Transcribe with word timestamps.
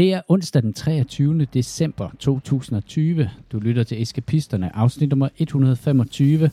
Det 0.00 0.12
er 0.12 0.20
onsdag 0.28 0.62
den 0.62 0.72
23. 0.72 1.44
december 1.44 2.10
2020. 2.18 3.30
Du 3.52 3.58
lytter 3.58 3.82
til 3.82 4.02
Eskapisterne, 4.02 4.76
afsnit 4.76 5.10
nummer 5.10 5.28
125. 5.36 6.50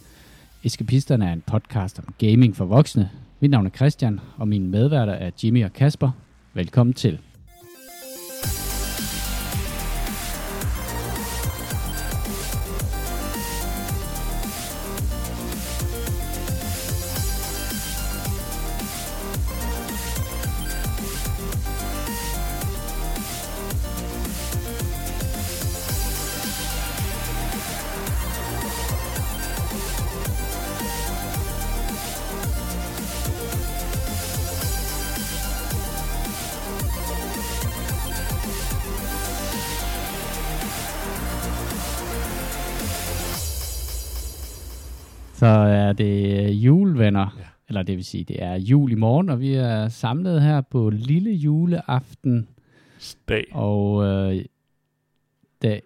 Eskapisterne 0.64 1.28
er 1.28 1.34
en 1.34 1.44
podcast 1.48 2.00
om 2.00 2.14
gaming 2.18 2.56
for 2.56 2.66
voksne. 2.66 3.10
Mit 3.40 3.52
navn 3.52 3.66
er 3.66 3.70
Christian, 3.70 4.20
og 4.38 4.48
mine 4.48 4.68
medværter 4.68 5.14
er 5.14 5.32
Jimmy 5.44 5.66
og 5.66 5.74
Kasper. 5.74 6.12
Velkommen 6.54 6.94
til. 6.94 7.20
Det 47.88 47.96
vil 47.96 48.06
sige, 48.06 48.24
det 48.24 48.44
er 48.44 48.56
jul 48.56 48.92
i 48.92 48.96
morgen, 48.96 49.30
og 49.30 49.40
vi 49.40 49.54
er 49.54 49.88
samlet 49.88 50.42
her 50.42 50.62
på 50.62 50.90
lille 50.90 51.32
juleaften. 51.32 52.48
Dag. 53.30 53.46
Og 53.52 54.04
øh, 54.04 54.46
det, 55.62 55.82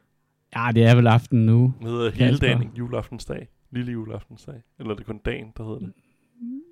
ja, 0.55 0.69
det 0.75 0.85
er 0.85 0.95
vel 0.95 1.07
aften 1.07 1.45
nu. 1.45 1.73
Det 1.81 1.89
hedder 1.89 2.11
hele 2.11 2.37
dagen 2.37 2.71
juleaftensdag. 2.77 3.47
Lille 3.71 3.91
juleaftensdag. 3.91 4.55
Eller 4.79 4.91
er 4.91 4.95
det 4.95 5.05
kun 5.05 5.17
dagen, 5.25 5.47
der 5.57 5.63
hedder 5.63 5.79
det? 5.79 5.91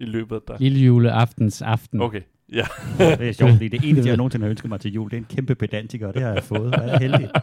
I 0.01 0.05
løbet 0.05 0.35
af 0.35 0.41
dagen. 0.47 0.61
Lille 0.61 0.79
juleaftens 0.79 1.61
aften. 1.61 2.01
Okay, 2.01 2.21
ja. 2.53 2.65
Det 2.97 3.29
er 3.29 3.31
sjovt, 3.31 3.51
fordi 3.51 3.67
det 3.67 3.81
eneste, 3.83 4.09
jeg 4.09 4.17
nogensinde 4.23 4.43
har 4.43 4.49
ønsket 4.49 4.69
mig 4.69 4.79
til 4.79 4.93
jul, 4.93 5.09
det 5.09 5.17
er 5.17 5.21
en 5.21 5.27
kæmpe 5.29 5.55
pedantiker, 5.55 6.07
og 6.07 6.13
det 6.13 6.21
har 6.21 6.29
jeg 6.29 6.43
fået. 6.43 6.71
Jeg 6.71 6.89
er 6.89 6.99
heldig. 6.99 7.29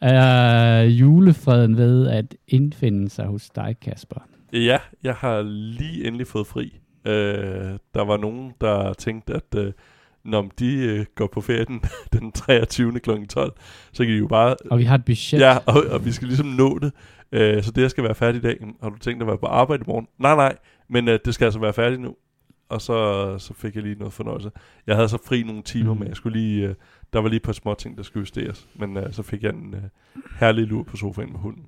er 0.00 0.82
julefreden 0.82 1.76
ved 1.76 2.08
at 2.08 2.36
indfinde 2.48 3.08
sig 3.08 3.26
hos 3.26 3.50
dig, 3.50 3.76
Kasper? 3.80 4.20
Ja, 4.52 4.78
jeg 5.02 5.14
har 5.14 5.42
lige 5.42 6.06
endelig 6.06 6.26
fået 6.26 6.46
fri. 6.46 6.80
Øh, 7.06 7.12
der 7.94 8.04
var 8.04 8.16
nogen, 8.16 8.52
der 8.60 8.92
tænkte, 8.92 9.34
at 9.34 9.54
øh, 9.56 9.72
når 10.24 10.50
de 10.58 10.76
øh, 10.76 11.06
går 11.14 11.26
på 11.26 11.40
ferie 11.40 11.64
den, 11.64 11.82
den 12.12 12.32
23. 12.32 13.00
kl. 13.00 13.10
12, 13.28 13.52
så 13.92 14.04
kan 14.04 14.12
de 14.12 14.18
jo 14.18 14.26
bare... 14.26 14.56
Og 14.70 14.78
vi 14.78 14.84
har 14.84 14.94
et 14.94 15.04
budget. 15.04 15.40
Ja, 15.40 15.56
og, 15.66 15.82
og 15.90 16.04
vi 16.04 16.12
skal 16.12 16.28
ligesom 16.28 16.46
nå 16.46 16.78
det. 16.78 16.92
Øh, 17.32 17.62
så 17.62 17.70
det, 17.70 17.82
jeg 17.82 17.90
skal 17.90 18.04
være 18.04 18.14
færdig 18.14 18.38
i 18.38 18.42
dag, 18.42 18.56
har 18.82 18.88
du 18.90 18.98
tænkt 18.98 19.22
at 19.22 19.26
være 19.26 19.38
på 19.38 19.46
arbejde 19.46 19.82
i 19.86 19.88
morgen? 19.90 20.06
Nej, 20.18 20.34
nej, 20.36 20.56
men 20.88 21.08
øh, 21.08 21.18
det 21.24 21.34
skal 21.34 21.44
altså 21.44 21.60
være 21.60 21.72
færdigt 21.72 22.00
nu. 22.00 22.16
Og 22.68 22.82
så, 22.82 23.38
så 23.38 23.54
fik 23.54 23.74
jeg 23.74 23.82
lige 23.82 23.94
noget 23.94 24.12
fornøjelse. 24.12 24.50
Jeg 24.86 24.96
havde 24.96 25.08
så 25.08 25.18
fri 25.26 25.42
nogle 25.42 25.62
timer, 25.62 25.92
Mm. 25.94 25.98
men 25.98 26.08
jeg 26.08 26.16
skulle 26.16 26.38
lige... 26.40 26.66
Øh, 26.68 26.74
der 27.12 27.18
var 27.20 27.28
lige 27.28 27.36
et 27.36 27.42
par 27.42 27.52
små 27.52 27.74
ting, 27.74 27.96
der 27.96 28.02
skulle 28.02 28.20
justeres. 28.20 28.68
Men 28.74 28.96
øh, 28.96 29.12
så 29.12 29.22
fik 29.22 29.42
jeg 29.42 29.50
en 29.54 29.74
øh, 29.74 29.80
herlig 30.40 30.66
lur 30.66 30.82
på 30.82 30.96
sofaen 30.96 31.32
med 31.32 31.40
hunden. 31.40 31.64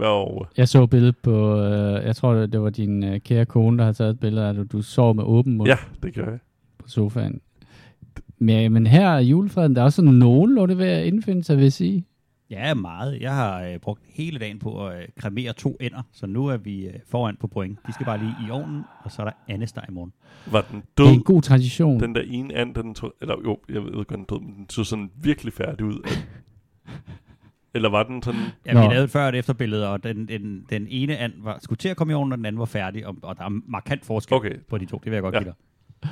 Og, 0.00 0.46
Jeg 0.56 0.68
så 0.68 0.82
et 0.82 0.90
billede 0.90 1.12
på, 1.12 1.58
øh, 1.60 2.04
jeg 2.06 2.16
tror, 2.16 2.32
det 2.34 2.60
var 2.62 2.70
din 2.70 3.04
øh, 3.04 3.20
kære 3.20 3.44
kone, 3.46 3.78
der 3.78 3.84
har 3.84 3.92
taget 3.92 4.10
et 4.10 4.20
billede 4.20 4.46
af, 4.46 4.60
at 4.60 4.72
du 4.72 4.82
sov 4.82 5.14
med 5.14 5.24
åben 5.24 5.56
mund 5.56 5.68
ja, 5.68 5.76
det 6.02 6.14
gør 6.14 6.30
jeg. 6.30 6.38
på 6.78 6.88
sofaen. 6.88 7.40
Men, 8.38 8.72
men 8.72 8.86
her 8.86 9.08
er 9.08 9.20
julefreden, 9.20 9.74
der 9.74 9.80
er 9.80 9.84
også 9.84 9.96
sådan 9.96 10.10
nogenlunde 10.12 10.78
ved 10.78 10.86
at 10.86 11.06
indfinde 11.06 11.44
sig, 11.44 11.56
vil 11.56 11.62
jeg 11.62 11.72
sige. 11.72 12.04
Ja, 12.50 12.74
meget. 12.74 13.20
Jeg 13.20 13.34
har 13.34 13.62
øh, 13.62 13.78
brugt 13.78 14.02
hele 14.14 14.38
dagen 14.38 14.58
på 14.58 14.86
at 14.86 14.98
øh, 15.02 15.08
kremere 15.18 15.52
to 15.52 15.76
ender, 15.80 16.02
så 16.12 16.26
nu 16.26 16.46
er 16.46 16.56
vi 16.56 16.86
øh, 16.86 16.94
foran 17.08 17.36
på 17.40 17.46
point. 17.46 17.78
De 17.86 17.92
skal 17.92 18.06
bare 18.06 18.18
lige 18.18 18.34
i 18.48 18.50
ovnen, 18.50 18.82
og 19.04 19.10
så 19.12 19.22
er 19.22 19.26
der 19.26 19.32
andesteg 19.48 19.84
i 19.88 19.92
morgen. 19.92 20.12
Var 20.50 20.64
den 20.72 20.82
Det 20.98 21.04
er 21.04 21.08
en 21.08 21.14
død? 21.16 21.24
god 21.24 21.42
tradition. 21.42 22.00
Den 22.00 22.14
der 22.14 22.22
ene 22.26 22.54
and, 22.54 22.74
den 22.74 22.94
tog, 22.94 23.12
eller 23.20 23.34
jo, 23.44 23.58
jeg 23.68 23.82
ved 23.84 23.92
godt, 23.92 24.08
den 24.08 24.24
død, 24.24 24.40
men 24.40 24.54
den 24.56 24.66
så 24.70 24.84
sådan 24.84 25.10
virkelig 25.22 25.52
færdig 25.52 25.84
ud. 25.86 26.08
eller 27.74 27.88
var 27.88 28.02
den 28.02 28.22
sådan, 28.22 28.40
Ja, 28.66 28.72
Nå. 28.72 28.80
vi 28.80 28.86
lavede 28.86 29.04
et 29.04 29.10
før- 29.10 29.26
og 29.26 29.36
efterbillede, 29.36 29.88
og 29.88 30.04
den, 30.04 30.28
den, 30.28 30.66
den 30.70 30.86
ene 30.90 31.16
and 31.18 31.32
var, 31.42 31.58
skulle 31.62 31.76
til 31.78 31.88
at 31.88 31.96
komme 31.96 32.12
i 32.12 32.14
ovnen, 32.14 32.32
og 32.32 32.38
den 32.38 32.46
anden 32.46 32.58
var 32.58 32.64
færdig, 32.64 33.06
og, 33.06 33.16
og 33.22 33.36
der 33.38 33.44
er 33.44 33.60
markant 33.68 34.04
forskel 34.04 34.34
Okay. 34.36 34.54
på 34.70 34.78
de 34.78 34.86
to. 34.86 34.96
Det 35.04 35.10
vil 35.10 35.12
jeg 35.12 35.22
godt 35.22 35.34
Ja. 35.34 35.38
give 35.40 35.52
dig. 36.02 36.10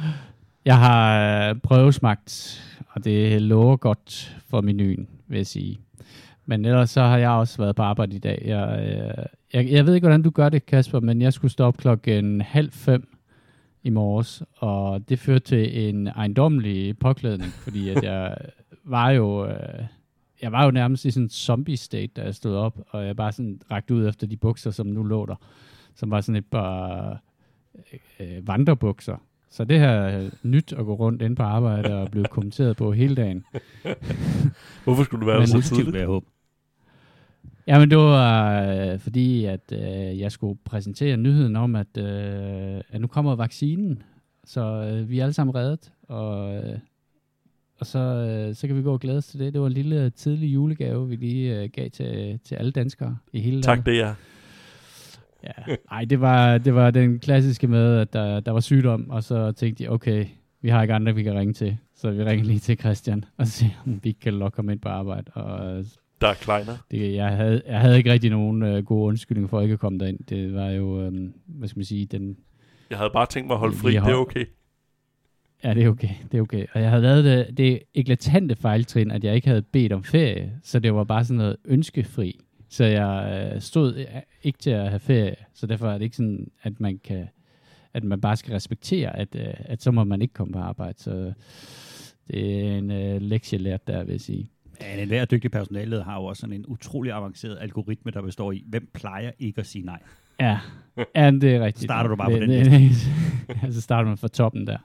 Jeg 0.65 0.79
har 0.79 1.49
øh, 1.51 1.57
prøvesmagt, 1.63 2.61
og 2.89 3.05
det 3.05 3.43
lover 3.43 3.77
godt 3.77 4.37
for 4.49 4.61
menuen, 4.61 5.09
vil 5.29 5.37
jeg 5.37 5.47
sige. 5.47 5.81
Men 6.47 6.65
ellers 6.65 6.91
så 6.91 7.03
har 7.03 7.19
jeg 7.19 7.31
også 7.31 7.59
været 7.63 7.77
på 7.77 7.83
arbejde 7.83 8.17
i 8.17 8.19
dag. 8.19 8.43
Jeg, 8.47 8.81
øh, 8.87 9.25
jeg, 9.53 9.71
jeg 9.73 9.87
ved 9.87 9.95
ikke, 9.95 10.05
hvordan 10.07 10.23
du 10.23 10.31
gør 10.31 10.49
det, 10.49 10.67
Kasper, 10.67 11.01
men 11.01 11.23
jeg 11.23 11.33
skulle 11.33 11.51
stå 11.51 11.65
op 11.65 11.77
klokken 11.77 12.41
halv 12.41 12.73
fem 12.73 13.17
i 13.83 13.91
morges, 13.91 14.43
og 14.57 15.09
det 15.09 15.19
førte 15.19 15.45
til 15.45 15.89
en 15.89 16.07
ejendommelig 16.07 16.99
påklædning, 16.99 17.53
fordi 17.53 17.89
at 17.89 18.03
jeg 18.03 18.37
var 18.85 19.11
jo... 19.11 19.47
Øh, 19.47 19.55
jeg 20.43 20.53
var 20.53 20.65
jo 20.65 20.71
nærmest 20.71 21.05
i 21.05 21.11
sådan 21.11 21.25
en 21.25 21.31
zombie 21.31 21.77
state, 21.77 22.13
da 22.17 22.23
jeg 22.23 22.35
stod 22.35 22.57
op, 22.57 22.81
og 22.89 23.07
jeg 23.07 23.17
bare 23.17 23.33
sådan 23.33 23.61
rakte 23.71 23.95
ud 23.95 24.09
efter 24.09 24.27
de 24.27 24.37
bukser, 24.37 24.71
som 24.71 24.87
nu 24.87 25.03
lå 25.03 25.27
der, 25.27 25.35
som 25.95 26.11
var 26.11 26.21
sådan 26.21 26.37
et 26.37 26.47
par 26.47 27.23
øh, 28.21 28.49
vandrebukser. 28.49 29.17
Så 29.51 29.65
det 29.65 29.79
her 29.79 29.89
er 29.89 30.31
nyt 30.43 30.73
at 30.73 30.85
gå 30.85 30.95
rundt 30.95 31.23
ind 31.23 31.37
på 31.37 31.43
arbejde 31.43 31.95
og 31.95 32.11
blive 32.11 32.25
kommenteret 32.25 32.77
på 32.77 32.93
hele 32.93 33.15
dagen. 33.15 33.45
hvorfor 34.85 35.05
skulle 35.05 35.21
du 35.21 35.27
være 35.27 35.39
Men 35.39 35.47
så 35.47 35.61
tidligt? 35.61 35.93
vil 35.93 35.99
jeg 35.99 36.07
håbe. 36.07 36.27
Jamen 37.67 37.91
det 37.91 37.99
var 37.99 38.63
øh, 38.63 38.99
fordi, 38.99 39.45
at 39.45 39.73
øh, 39.73 40.19
jeg 40.19 40.33
skulle 40.33 40.59
præsentere 40.65 41.17
nyheden 41.17 41.57
om, 41.57 41.77
at, 41.77 41.97
øh, 41.99 42.81
at 42.89 43.01
nu 43.01 43.07
kommer 43.07 43.37
vaccinen. 43.37 44.03
Så 44.45 44.61
øh, 44.61 45.11
vi 45.11 45.19
er 45.19 45.23
alle 45.23 45.33
sammen 45.33 45.55
reddet, 45.55 45.93
og, 46.03 46.55
øh, 46.55 46.79
og 47.81 47.87
så, 47.87 47.99
øh, 47.99 48.55
så 48.55 48.67
kan 48.67 48.77
vi 48.77 48.83
gå 48.83 48.93
og 48.93 49.01
glæde 49.01 49.19
os 49.19 49.27
til 49.27 49.41
det. 49.41 49.53
Det 49.53 49.61
var 49.61 49.67
en 49.67 49.73
lille 49.73 50.11
tidlig 50.11 50.55
julegave, 50.55 51.09
vi 51.09 51.17
lige 51.17 51.63
øh, 51.63 51.69
gav 51.73 51.91
til, 51.91 52.39
til 52.45 52.55
alle 52.55 52.73
danskere 52.73 53.17
i 53.33 53.41
hele 53.41 53.63
Tak, 53.63 53.77
landet. 53.77 53.87
det 53.87 54.01
er 54.01 54.07
jeg. 54.07 54.15
Ja. 55.69 55.75
Ej, 55.91 56.05
det 56.05 56.21
var, 56.21 56.59
det 56.59 56.75
var 56.75 56.91
den 56.91 57.19
klassiske 57.19 57.67
med, 57.69 57.97
at 57.99 58.13
der, 58.13 58.41
der 58.41 58.53
var 58.53 58.61
sygdom, 58.61 59.11
og 59.11 59.23
så 59.25 59.53
tænkte 59.53 59.85
de, 59.85 59.89
okay, 59.89 60.27
vi 60.63 60.69
har 60.69 60.83
ikke 60.83 60.95
andre, 60.95 61.15
vi 61.15 61.23
kan 61.23 61.35
ringe 61.35 61.53
til. 61.55 61.77
Så 61.95 62.11
vi 62.11 62.25
ringer 62.25 62.45
lige 62.45 62.59
til 62.59 62.79
Christian 62.79 63.25
og 63.37 63.47
siger, 63.47 63.71
om 63.87 64.01
vi 64.03 64.09
ikke 64.09 64.21
kan 64.21 64.35
lokke 64.35 64.57
ham 64.57 64.71
ind 64.71 64.81
på 64.81 64.89
arbejde. 64.89 65.31
Og 65.35 65.77
øh, 65.79 65.85
Der 66.21 66.29
er 66.29 66.35
kleiner. 66.35 66.73
det, 66.91 67.15
jeg, 67.15 67.29
havde, 67.37 67.63
jeg 67.67 67.81
havde 67.81 67.97
ikke 67.99 68.13
rigtig 68.13 68.31
nogen 68.31 68.63
øh, 68.63 68.85
gode 68.85 69.07
undskyldninger 69.09 69.49
for 69.49 69.61
ikke 69.61 69.73
at 69.73 69.79
komme 69.81 69.99
derind. 69.99 70.19
Det 70.29 70.55
var 70.55 70.71
jo, 70.71 71.03
øh, 71.03 71.13
hvad 71.47 71.69
skal 71.69 71.79
man 71.79 71.85
sige, 71.85 72.07
den, 72.07 72.37
Jeg 72.91 72.99
havde 72.99 73.11
bare 73.13 73.27
tænkt 73.27 73.47
mig 73.47 73.55
at 73.55 73.61
holde 73.61 73.77
fri, 73.77 73.91
det 73.93 73.99
er 73.99 74.15
okay. 74.15 74.45
Ja, 75.65 75.75
det 75.75 75.85
er 75.85 75.89
okay, 75.89 76.09
det 76.33 76.39
er 76.39 76.43
okay. 76.43 76.67
Og 76.73 76.81
jeg 76.81 76.91
havde 76.91 77.03
lavet 77.03 77.25
det, 77.25 77.59
det 77.59 77.83
eklatante 77.95 78.57
fejltrin, 78.57 79.11
at 79.11 79.25
jeg 79.25 79.35
ikke 79.35 79.49
havde 79.49 79.63
bedt 79.63 79.93
om 79.93 80.05
ferie, 80.05 80.53
så 80.63 80.79
det 80.79 80.95
var 80.95 81.05
bare 81.05 81.25
sådan 81.25 81.37
noget 81.37 81.57
ønskefri. 81.65 82.41
Så 82.69 82.85
jeg 82.85 83.51
øh, 83.55 83.61
stod 83.61 83.95
øh, 83.97 84.07
ikke 84.43 84.59
til 84.59 84.71
at 84.71 84.89
have 84.89 85.01
ferie, 85.01 85.35
så 85.55 85.67
derfor 85.67 85.89
er 85.89 85.99
det 85.99 86.05
ikke 86.05 86.17
sådan, 86.17 86.51
at 86.63 86.81
man 86.81 87.01
kan, 87.05 87.29
at 87.95 88.05
man 88.05 88.21
bare 88.21 88.37
skal 88.37 88.53
respektere, 88.53 89.17
at, 89.17 89.35
øh, 89.35 89.55
at 89.59 89.83
så 89.83 89.91
må 89.91 90.05
man 90.05 90.23
ikke 90.23 90.35
komme 90.35 90.53
på 90.53 90.59
arbejde. 90.59 90.99
Så 90.99 91.33
det 92.29 92.67
er 92.67 92.79
en 92.79 92.91
øh, 92.91 93.21
lektie 93.21 93.59
lært 93.59 93.87
der, 93.87 94.05
vil 94.05 94.13
jeg 94.13 94.21
sige. 94.21 94.51
Ja, 94.81 95.03
en 95.03 95.09
hver 95.09 95.25
dygtig 95.25 95.51
personale 95.51 96.03
har 96.03 96.17
jo 96.17 96.25
også 96.25 96.41
sådan 96.41 96.57
en 96.57 96.65
utrolig 96.69 97.13
avanceret 97.13 97.59
algoritme, 97.61 98.13
der 98.13 98.23
består 98.23 98.53
i, 98.53 98.65
hvem 98.67 98.91
plejer 98.95 99.31
ikke 99.39 99.59
at 99.61 99.67
sige 99.67 99.85
nej. 99.85 99.99
Ja, 100.41 100.59
ja 101.17 101.31
det 101.31 101.45
er 101.45 101.65
rigtigt. 101.65 101.85
Starter 101.85 102.11
du 102.11 102.17
bare 102.17 102.31
på 102.31 102.37
den 102.37 102.51
det, 102.51 102.63
ja, 103.63 103.71
så 103.71 103.81
starter 103.81 104.09
man 104.09 104.19
fra 104.19 104.29
toppen 104.29 104.67
der. 104.67 104.79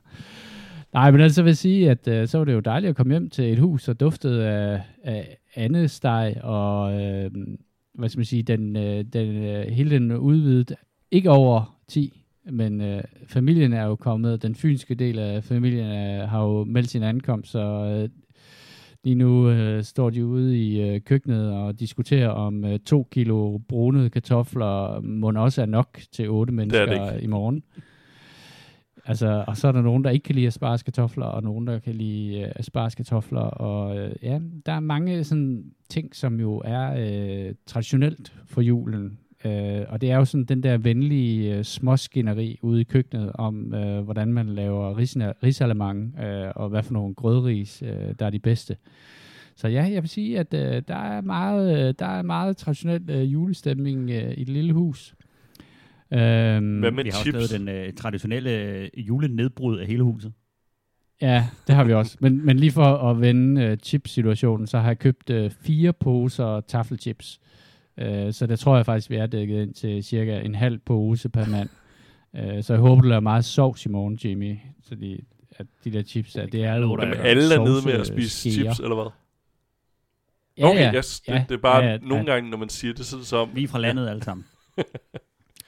Nej, 0.96 1.12
men 1.12 1.22
altså 1.22 1.44
vil 1.44 1.50
jeg 1.50 1.58
sige, 1.58 1.92
at 1.92 2.08
øh, 2.08 2.28
så 2.28 2.38
var 2.38 2.46
det 2.46 2.54
jo 2.54 2.60
dejligt 2.60 2.90
at 2.90 2.96
komme 2.96 3.14
hjem 3.14 3.30
til 3.30 3.54
et 3.54 3.60
hus, 3.60 3.88
og 3.88 4.00
duftede 4.00 4.48
af, 4.48 4.82
af 5.04 5.38
andesteg, 5.56 6.38
og 6.44 7.02
øh, 7.02 7.32
hvad 7.94 8.10
skal 8.10 8.20
man 8.20 8.26
sige, 8.26 8.44
den, 8.44 8.76
øh, 8.76 9.04
den, 9.14 9.44
øh, 9.44 9.66
hele 9.72 9.90
den 9.90 10.12
udvidet, 10.12 10.74
ikke 11.12 11.32
over 11.32 11.78
10, 11.88 12.24
men 12.52 12.82
øh, 12.82 13.04
familien 13.28 13.74
er 13.74 13.86
jo 13.86 13.96
kommet, 13.96 14.42
den 14.42 14.56
fynske 14.56 14.96
del 14.96 15.20
af 15.20 15.44
familien 15.44 15.86
øh, 15.86 16.30
har 16.30 16.44
jo 16.44 16.64
meldt 16.64 16.90
sin 16.90 17.04
ankomst, 17.04 17.52
så 17.52 17.60
øh, 17.60 18.10
lige 19.04 19.16
nu 19.16 19.50
øh, 19.50 19.84
står 19.84 20.10
de 20.10 20.26
ude 20.26 20.58
i 20.60 20.82
øh, 20.82 21.02
køkkenet 21.02 21.52
og 21.52 21.80
diskuterer 21.80 22.30
om 22.30 22.66
øh, 22.66 22.80
to 22.80 23.08
kilo 23.12 23.58
brunede 23.58 24.10
kartofler 24.10 25.02
må 25.02 25.32
også 25.32 25.62
er 25.62 25.66
nok 25.66 26.00
til 26.12 26.30
otte 26.30 26.54
mennesker 26.54 27.18
i 27.18 27.28
morgen. 27.28 27.64
Altså, 29.08 29.44
og 29.48 29.58
så 29.58 29.68
er 29.68 29.72
der 29.72 29.82
nogen, 29.82 30.04
der 30.04 30.10
ikke 30.10 30.24
kan 30.24 30.36
lide 30.36 30.48
aspargeskartofler, 30.48 31.26
og 31.26 31.44
nogen, 31.44 31.68
der 31.68 31.80
kan 31.80 31.96
lide 31.96 32.42
øh, 32.42 32.52
aspargeskartofler, 32.56 33.42
og 33.42 33.98
øh, 33.98 34.16
ja, 34.22 34.40
der 34.66 34.72
er 34.72 34.80
mange 34.80 35.24
sådan 35.24 35.66
ting, 35.90 36.16
som 36.16 36.40
jo 36.40 36.62
er 36.66 36.94
øh, 36.98 37.56
traditionelt 37.66 38.34
for 38.46 38.62
julen. 38.62 39.20
Øh, 39.46 39.86
og 39.90 40.02
det 40.02 40.12
er 40.12 40.18
jo 40.18 40.26
sådan 40.26 40.46
den 40.46 40.64
der 40.64 40.78
venlige 40.78 41.58
øh, 41.58 41.64
småskinneri 41.64 42.60
ude 42.62 42.82
i 42.82 42.84
køkkenet 42.84 43.32
om, 43.34 43.74
øh, 43.74 44.02
hvordan 44.02 44.34
man 44.34 44.50
laver 44.50 44.98
risalemang, 45.44 46.20
øh, 46.20 46.52
og 46.56 46.70
hvad 46.70 46.84
for 46.84 46.94
nogle 46.94 47.16
grødris, 47.16 47.82
øh, 47.82 48.14
der 48.20 48.26
er 48.26 48.30
de 48.30 48.40
bedste. 48.40 48.78
Så 49.56 49.68
ja, 49.68 49.90
jeg 49.92 50.02
vil 50.02 50.10
sige, 50.10 50.40
at 50.40 50.54
øh, 50.54 50.82
der, 50.88 50.96
er 50.96 51.22
meget, 51.22 51.88
øh, 51.88 51.94
der 52.00 52.06
er 52.06 52.22
meget 52.22 52.58
traditionel 52.58 53.10
øh, 53.10 53.34
julestemning 53.34 54.10
øh, 54.10 54.32
i 54.32 54.44
det 54.44 54.50
lille 54.50 54.74
hus. 54.74 55.16
Øhm, 56.14 56.80
Hvad 56.80 56.92
med 56.92 57.04
Vi 57.04 57.10
har 57.10 57.18
også 57.18 57.22
chips? 57.32 57.34
lavet 57.36 57.52
den 57.52 57.70
øh, 57.70 57.94
traditionelle 57.94 58.52
øh, 58.52 58.90
julenedbrud 58.98 59.80
af 59.80 59.88
hele 59.88 60.04
huset. 60.04 60.34
Ja, 61.22 61.48
det 61.68 61.76
har 61.76 61.84
vi 61.84 61.94
også. 61.94 62.18
Men, 62.20 62.46
men 62.46 62.58
lige 62.58 62.72
for 62.72 62.84
at 62.86 63.22
vende 63.22 63.64
øh, 63.64 63.78
chips-situationen, 63.78 64.68
så 64.68 64.80
har 64.80 64.88
jeg 64.88 65.00
købt 65.00 65.30
øh, 65.30 65.52
fire 65.52 65.94
poser 65.94 66.62
taffelchips. 66.62 67.40
Øh, 67.98 68.34
så 68.34 68.48
der 68.48 68.56
tror 68.56 68.76
jeg 68.76 68.86
faktisk, 68.86 69.10
vi 69.10 69.16
er 69.16 69.26
dækket 69.26 69.62
ind 69.62 69.74
til 69.74 70.04
cirka 70.04 70.40
en 70.40 70.56
halv 70.56 70.80
pose 70.80 71.30
per 71.30 71.46
mand. 71.46 71.70
Øh, 72.36 72.64
så 72.64 72.74
jeg 72.74 72.80
håber, 72.80 73.02
du 73.02 73.08
laver 73.08 73.20
meget 73.20 73.46
sovs 73.46 73.86
i 73.86 73.90
morgen, 73.90 74.20
Jimmy. 74.24 74.58
Så 74.84 74.96
de, 74.96 75.20
at 75.52 75.66
de 75.84 75.92
der 75.92 76.04
chips 76.04 76.34
der, 76.34 76.46
det 76.46 76.64
er 76.64 76.80
dig, 76.80 76.88
Jamen, 77.00 77.14
alle 77.14 77.56
er 77.56 77.60
nede 77.60 77.86
med 77.86 77.94
at 77.94 78.08
spise 78.08 78.30
skeer. 78.30 78.54
chips, 78.54 78.80
eller 78.80 78.96
hvad? 78.96 79.12
Ja, 80.58 80.70
okay, 80.70 80.80
ja. 80.80 80.98
yes, 80.98 81.20
det, 81.20 81.34
ja, 81.34 81.46
det 81.50 81.56
er 81.56 81.62
bare 81.62 81.84
ja, 81.84 81.92
ja, 81.92 81.98
nogle 81.98 82.26
ja. 82.28 82.34
gange, 82.34 82.50
når 82.50 82.58
man 82.58 82.70
siger 82.70 82.94
det, 82.94 83.06
så 83.06 83.16
er 83.16 83.20
det 83.20 83.28
som... 83.28 83.50
Vi 83.54 83.64
er 83.64 83.68
fra 83.68 83.80
landet 83.80 84.10
alle 84.10 84.24
sammen. 84.24 84.46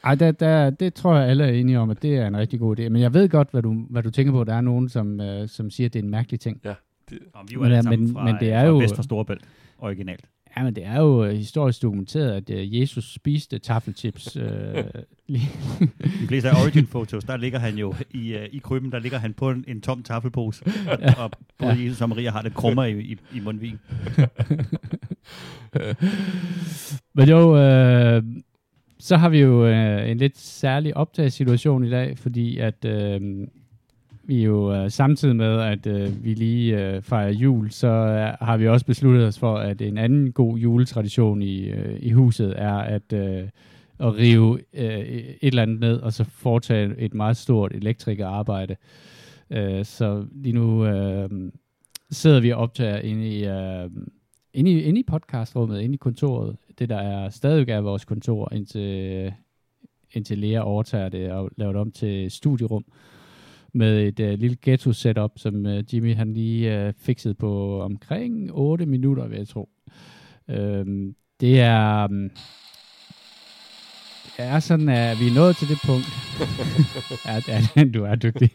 Ej, 0.04 0.16
der, 0.16 0.32
der, 0.32 0.70
det 0.70 0.94
tror 0.94 1.18
jeg, 1.18 1.30
alle 1.30 1.44
er 1.44 1.52
enige 1.52 1.80
om, 1.80 1.90
at 1.90 2.02
det 2.02 2.16
er 2.18 2.28
en 2.28 2.38
rigtig 2.38 2.60
god 2.60 2.80
idé. 2.80 2.90
Men 2.90 3.02
jeg 3.02 3.14
ved 3.14 3.30
godt, 3.30 3.48
hvad 3.52 3.62
du, 3.62 3.86
hvad 3.90 4.04
du 4.04 4.10
tænker 4.12 4.32
på. 4.34 4.44
Der 4.44 4.54
er 4.54 4.62
nogen, 4.62 4.90
som, 4.90 5.22
øh, 5.22 5.48
som 5.50 5.70
siger, 5.70 5.88
at 5.88 5.94
det 5.94 6.00
er 6.00 6.04
en 6.04 6.10
mærkelig 6.10 6.40
ting. 6.40 6.62
Og 6.66 6.76
vi 7.10 7.14
er 7.14 7.54
jo 7.54 7.60
Men 7.60 7.66
alle 7.66 7.76
ja, 7.76 7.82
sammen 7.82 8.00
men- 8.00 8.14
fra, 8.14 8.24
men 8.26 8.36
det 8.40 8.52
er 8.52 8.62
fra 8.62 8.68
jo- 8.68 8.78
Vest 8.78 8.96
for 8.96 9.04
Storebælt, 9.04 9.42
originalt. 9.80 10.26
Ja, 10.58 10.64
men 10.64 10.76
det 10.76 10.86
er 10.86 11.00
jo 11.02 11.26
øh, 11.26 11.34
historisk 11.36 11.82
dokumenteret, 11.82 12.32
at 12.32 12.50
øh, 12.50 12.80
Jesus 12.80 13.14
spiste 13.14 13.60
taffelchips. 13.60 14.36
øh, 14.36 14.46
lige- 15.28 15.50
De 16.04 16.28
fleste 16.28 16.50
af 16.50 16.64
origin-fotos, 16.64 17.24
der 17.24 17.38
ligger 17.38 17.60
han 17.60 17.76
jo 17.78 17.94
i, 18.12 18.36
uh, 18.36 18.42
i 18.52 18.58
krybben, 18.58 18.92
der 18.92 19.00
ligger 19.00 19.18
han 19.18 19.34
på 19.34 19.50
en, 19.52 19.64
en 19.68 19.82
tom 19.82 20.04
taffelpose. 20.04 20.64
Og, 20.92 20.98
og 21.24 21.32
både 21.58 21.74
Ja. 21.74 21.84
Jesus 21.86 22.02
og 22.02 22.10
Maria 22.10 22.32
har 22.32 22.42
det 22.42 22.54
krummer 22.54 22.84
i, 22.84 23.00
i, 23.00 23.18
i 23.36 23.40
mundvin. 23.40 23.80
Men 27.16 27.30
jo, 27.30 27.58
øh, 27.58 28.24
så 29.08 29.18
har 29.18 29.30
vi 29.30 29.40
jo 29.40 29.66
øh, 29.66 30.10
en 30.10 30.18
lidt 30.18 30.38
særlig 30.38 30.98
optagssituation 30.98 31.84
i 31.84 31.90
dag, 31.90 32.18
fordi 32.18 32.58
at 32.58 32.86
øh, 32.86 33.48
vi 34.24 34.44
jo 34.44 34.74
øh, 34.74 34.92
samtidig 34.92 35.36
med, 35.36 35.62
at 35.62 35.88
øh, 35.88 36.24
vi 36.24 36.34
lige 36.34 36.88
øh, 36.88 37.02
fejrer 37.02 37.32
jul, 37.32 37.72
så 37.72 37.88
øh, 37.88 38.48
har 38.48 38.58
vi 38.58 38.68
også 38.68 38.86
besluttet 38.86 39.28
os 39.28 39.40
for, 39.40 39.58
at 39.58 39.82
en 39.82 39.98
anden 39.98 40.32
god 40.32 40.58
juletradition 40.58 41.42
i, 41.42 41.66
øh, 41.70 42.00
i 42.00 42.12
huset 42.12 42.54
er 42.58 42.74
at, 42.74 43.14
øh, 43.14 43.44
at 44.00 44.18
rive 44.18 44.60
øh, 44.74 45.00
et 45.00 45.38
eller 45.42 45.62
andet 45.62 45.80
ned, 45.80 45.98
og 45.98 46.14
så 46.14 46.24
foretage 46.24 46.98
et 46.98 47.14
meget 47.14 47.38
stort 47.38 47.72
elektrikerarbejde. 47.76 48.76
Øh, 49.50 49.86
så 49.86 50.26
lige 50.32 50.54
nu 50.54 50.86
øh, 50.86 51.30
sidder 52.12 52.40
vi 52.40 52.52
og 52.52 52.60
optager 52.60 52.98
inde 52.98 53.28
i... 53.28 53.46
Øh, 53.46 53.90
inde 54.54 54.72
i, 54.72 54.82
inde 54.82 55.00
i 55.00 55.04
podcastrummet, 55.08 55.82
inde 55.82 55.94
i 55.94 55.98
kontoret, 55.98 56.56
det 56.80 56.90
der 56.90 56.98
er 56.98 57.30
stadigvæk 57.30 57.70
er 57.70 57.82
vores 57.82 58.06
kontor, 58.06 58.54
indtil, 58.54 59.34
indtil 60.12 60.38
Lea 60.38 60.60
overtager 60.60 61.10
det 61.10 61.32
og 61.32 61.52
laver 61.58 61.72
det 61.72 61.82
om 61.82 61.92
til 61.92 62.32
studierum 62.32 62.86
med 63.74 64.08
et 64.08 64.20
uh, 64.20 64.40
lille 64.40 64.58
ghetto 64.62 64.94
setup, 64.94 65.32
som 65.36 65.66
uh, 65.66 65.94
Jimmy 65.94 66.16
han 66.16 66.34
lige 66.34 66.88
uh, 66.88 66.94
fikset 66.98 67.38
på 67.38 67.82
omkring 67.82 68.52
8 68.54 68.86
minutter, 68.86 69.28
vil 69.28 69.38
jeg 69.38 69.48
tro. 69.48 69.70
Øhm, 70.48 71.16
det 71.40 71.60
er... 71.60 72.08
Um, 72.08 72.32
er 74.38 74.60
sådan, 74.60 74.90
at 74.90 75.20
vi 75.20 75.28
er 75.28 75.36
nået 75.36 75.56
til 75.58 75.68
det 75.68 75.78
punkt. 75.86 76.08
ja, 77.26 77.42
ja, 77.48 77.84
du 78.00 78.04
er 78.04 78.16
dygtig. 78.16 78.52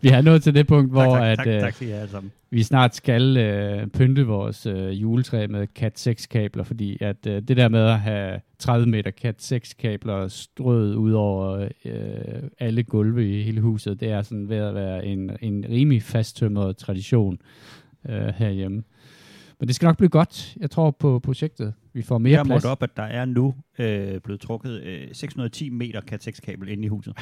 vi 0.00 0.08
er 0.08 0.20
nået 0.20 0.42
til 0.42 0.54
det 0.54 0.66
punkt, 0.66 0.90
hvor 0.90 1.16
tak, 1.16 1.24
at, 1.24 1.38
tak, 1.38 1.46
øh, 1.46 1.60
tak, 1.60 1.82
jeg 1.82 1.90
alle 1.90 2.10
sammen. 2.10 2.32
vi 2.50 2.62
snart 2.62 2.94
skal 2.94 3.36
øh, 3.36 3.86
pynte 3.86 4.26
vores 4.26 4.66
øh, 4.66 5.02
juletræ 5.02 5.46
med 5.46 5.66
Cat 5.74 5.98
6 5.98 6.26
kabler, 6.26 6.64
fordi 6.64 6.98
at 7.00 7.26
øh, 7.26 7.42
det 7.42 7.56
der 7.56 7.68
med 7.68 7.86
at 7.86 8.00
have 8.00 8.40
30 8.58 8.86
meter 8.86 9.10
Cat 9.10 9.42
6 9.42 9.74
kabler 9.74 10.28
strøget 10.28 10.94
ud 10.94 11.12
over 11.12 11.68
øh, 11.84 12.42
alle 12.58 12.82
gulve 12.82 13.38
i 13.38 13.42
hele 13.42 13.60
huset, 13.60 14.00
det 14.00 14.10
er 14.10 14.22
sådan 14.22 14.48
ved 14.48 14.56
at 14.56 14.74
være 14.74 15.06
en, 15.06 15.30
en 15.40 15.64
rimelig 15.68 16.02
fasttømret 16.02 16.76
tradition 16.76 17.38
øh, 18.08 18.28
herhjemme. 18.36 18.82
Men 19.60 19.66
det 19.66 19.76
skal 19.76 19.86
nok 19.86 19.96
blive 19.96 20.08
godt. 20.08 20.56
Jeg 20.60 20.70
tror 20.70 20.90
på 20.90 21.18
projektet. 21.18 21.74
Vi 21.92 22.02
får 22.02 22.18
mere 22.18 22.32
Jeg 22.32 22.44
plads. 22.44 22.64
målt 22.64 22.72
op, 22.72 22.82
at 22.82 22.96
der 22.96 23.02
er 23.02 23.24
nu 23.24 23.54
øh, 23.78 24.20
blevet 24.20 24.40
trukket 24.40 24.82
øh, 24.82 25.08
610 25.12 25.70
meter 25.70 26.00
cat 26.00 26.22
6 26.22 26.40
kabel 26.40 26.68
ind 26.68 26.84
i 26.84 26.88
huset. 26.88 27.14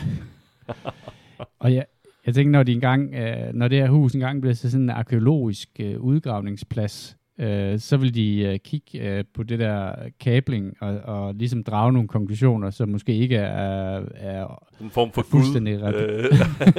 Og 1.59 1.75
jeg, 1.75 1.85
jeg 2.27 2.35
tænker, 2.35 2.51
når, 2.51 2.63
de 2.63 2.73
engang, 2.73 3.15
øh, 3.15 3.55
når 3.55 3.69
det 3.69 3.79
her 3.79 3.89
hus 3.91 4.15
engang 4.15 4.41
bliver 4.41 4.55
til 4.55 4.71
sådan 4.71 4.85
en 4.85 4.91
arkeologisk 4.91 5.69
øh, 5.81 6.01
udgravningsplads, 6.01 7.17
øh, 7.41 7.79
så 7.79 7.97
vil 7.97 8.15
de 8.15 8.39
øh, 8.41 8.59
kigge 8.59 9.01
øh, 9.19 9.25
på 9.35 9.43
det 9.43 9.59
der 9.59 9.95
kabling 10.21 10.75
og, 10.81 10.99
og 10.99 11.35
ligesom 11.35 11.65
drage 11.65 11.93
nogle 11.93 12.09
konklusioner, 12.09 12.71
som 12.71 12.89
måske 12.89 13.15
ikke 13.15 13.37
er, 13.37 14.03
er 14.15 14.65
En 14.81 14.91
form 14.91 15.13
for 15.13 15.23
gud. 15.23 15.31
fuldstændig 15.31 15.83
ret. 15.83 15.95
Øh, 15.95 16.25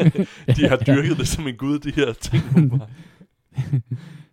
de 0.57 0.67
har 0.67 0.77
dyrket 0.77 1.17
det 1.17 1.27
som 1.27 1.47
en 1.47 1.55
gud, 1.55 1.79
de 1.79 1.91
her 1.91 2.13
ting. 2.13 2.43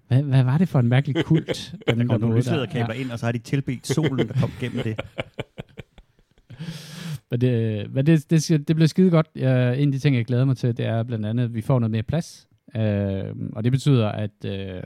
Hvad, 0.08 0.23
hvad 0.23 0.44
var 0.44 0.58
det 0.58 0.69
for 0.69 0.79
en 0.79 0.88
mærkelig 0.88 1.25
kult? 1.25 1.75
Der 1.87 1.94
den 1.94 2.08
kom 2.08 2.20
nogle 2.20 2.26
nåede 2.26 2.38
lysleder 2.38 2.67
kabler 2.67 2.94
ind, 2.94 3.11
og 3.11 3.19
så 3.19 3.26
har 3.26 3.32
de 3.32 3.38
tilbedt 3.38 3.87
solen, 3.87 4.29
der 4.29 4.35
kom 4.41 4.50
gennem 4.61 4.82
det. 4.82 5.00
Men 7.31 7.41
det, 7.41 7.87
men 7.94 8.06
det, 8.06 8.31
det, 8.31 8.69
det 8.69 8.76
bliver 8.76 8.88
skide 8.88 9.11
godt. 9.11 9.26
Jeg, 9.35 9.79
en 9.81 9.88
af 9.88 9.93
de 9.93 9.99
ting, 9.99 10.17
jeg 10.17 10.25
glæder 10.25 10.44
mig 10.44 10.56
til, 10.56 10.76
det 10.76 10.87
er 10.87 11.03
blandt 11.03 11.26
andet, 11.26 11.44
at 11.44 11.55
vi 11.55 11.61
får 11.61 11.79
noget 11.79 11.91
mere 11.91 12.03
plads. 12.03 12.49
Øh, 12.76 13.35
og 13.53 13.64
det 13.64 13.73
betyder, 13.73 14.08
at, 14.08 14.44
øh, 14.44 14.82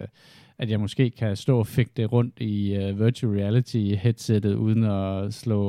at 0.61 0.71
jeg 0.71 0.81
måske 0.81 1.11
kan 1.11 1.37
stå 1.37 1.59
og 1.59 1.67
fægte 1.67 2.05
rundt 2.05 2.41
i 2.41 2.77
uh, 2.77 3.01
virtual 3.01 3.33
reality 3.33 3.95
headsettet, 3.99 4.55
uden 4.55 4.85
at 4.85 5.35
slå 5.35 5.61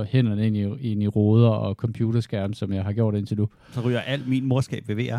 uh, 0.00 0.06
hænderne 0.06 0.46
ind 0.46 0.56
i, 0.56 0.90
ind 0.92 1.02
i 1.02 1.06
ruder 1.06 1.48
og 1.48 1.74
computerskærm, 1.74 2.52
som 2.52 2.72
jeg 2.72 2.84
har 2.84 2.92
gjort 2.92 3.14
indtil 3.14 3.36
nu. 3.36 3.48
Så 3.72 3.80
ryger 3.80 4.00
alt 4.00 4.28
min 4.28 4.44
morskab 4.44 4.88
ved 4.88 4.94
VR. 4.94 5.18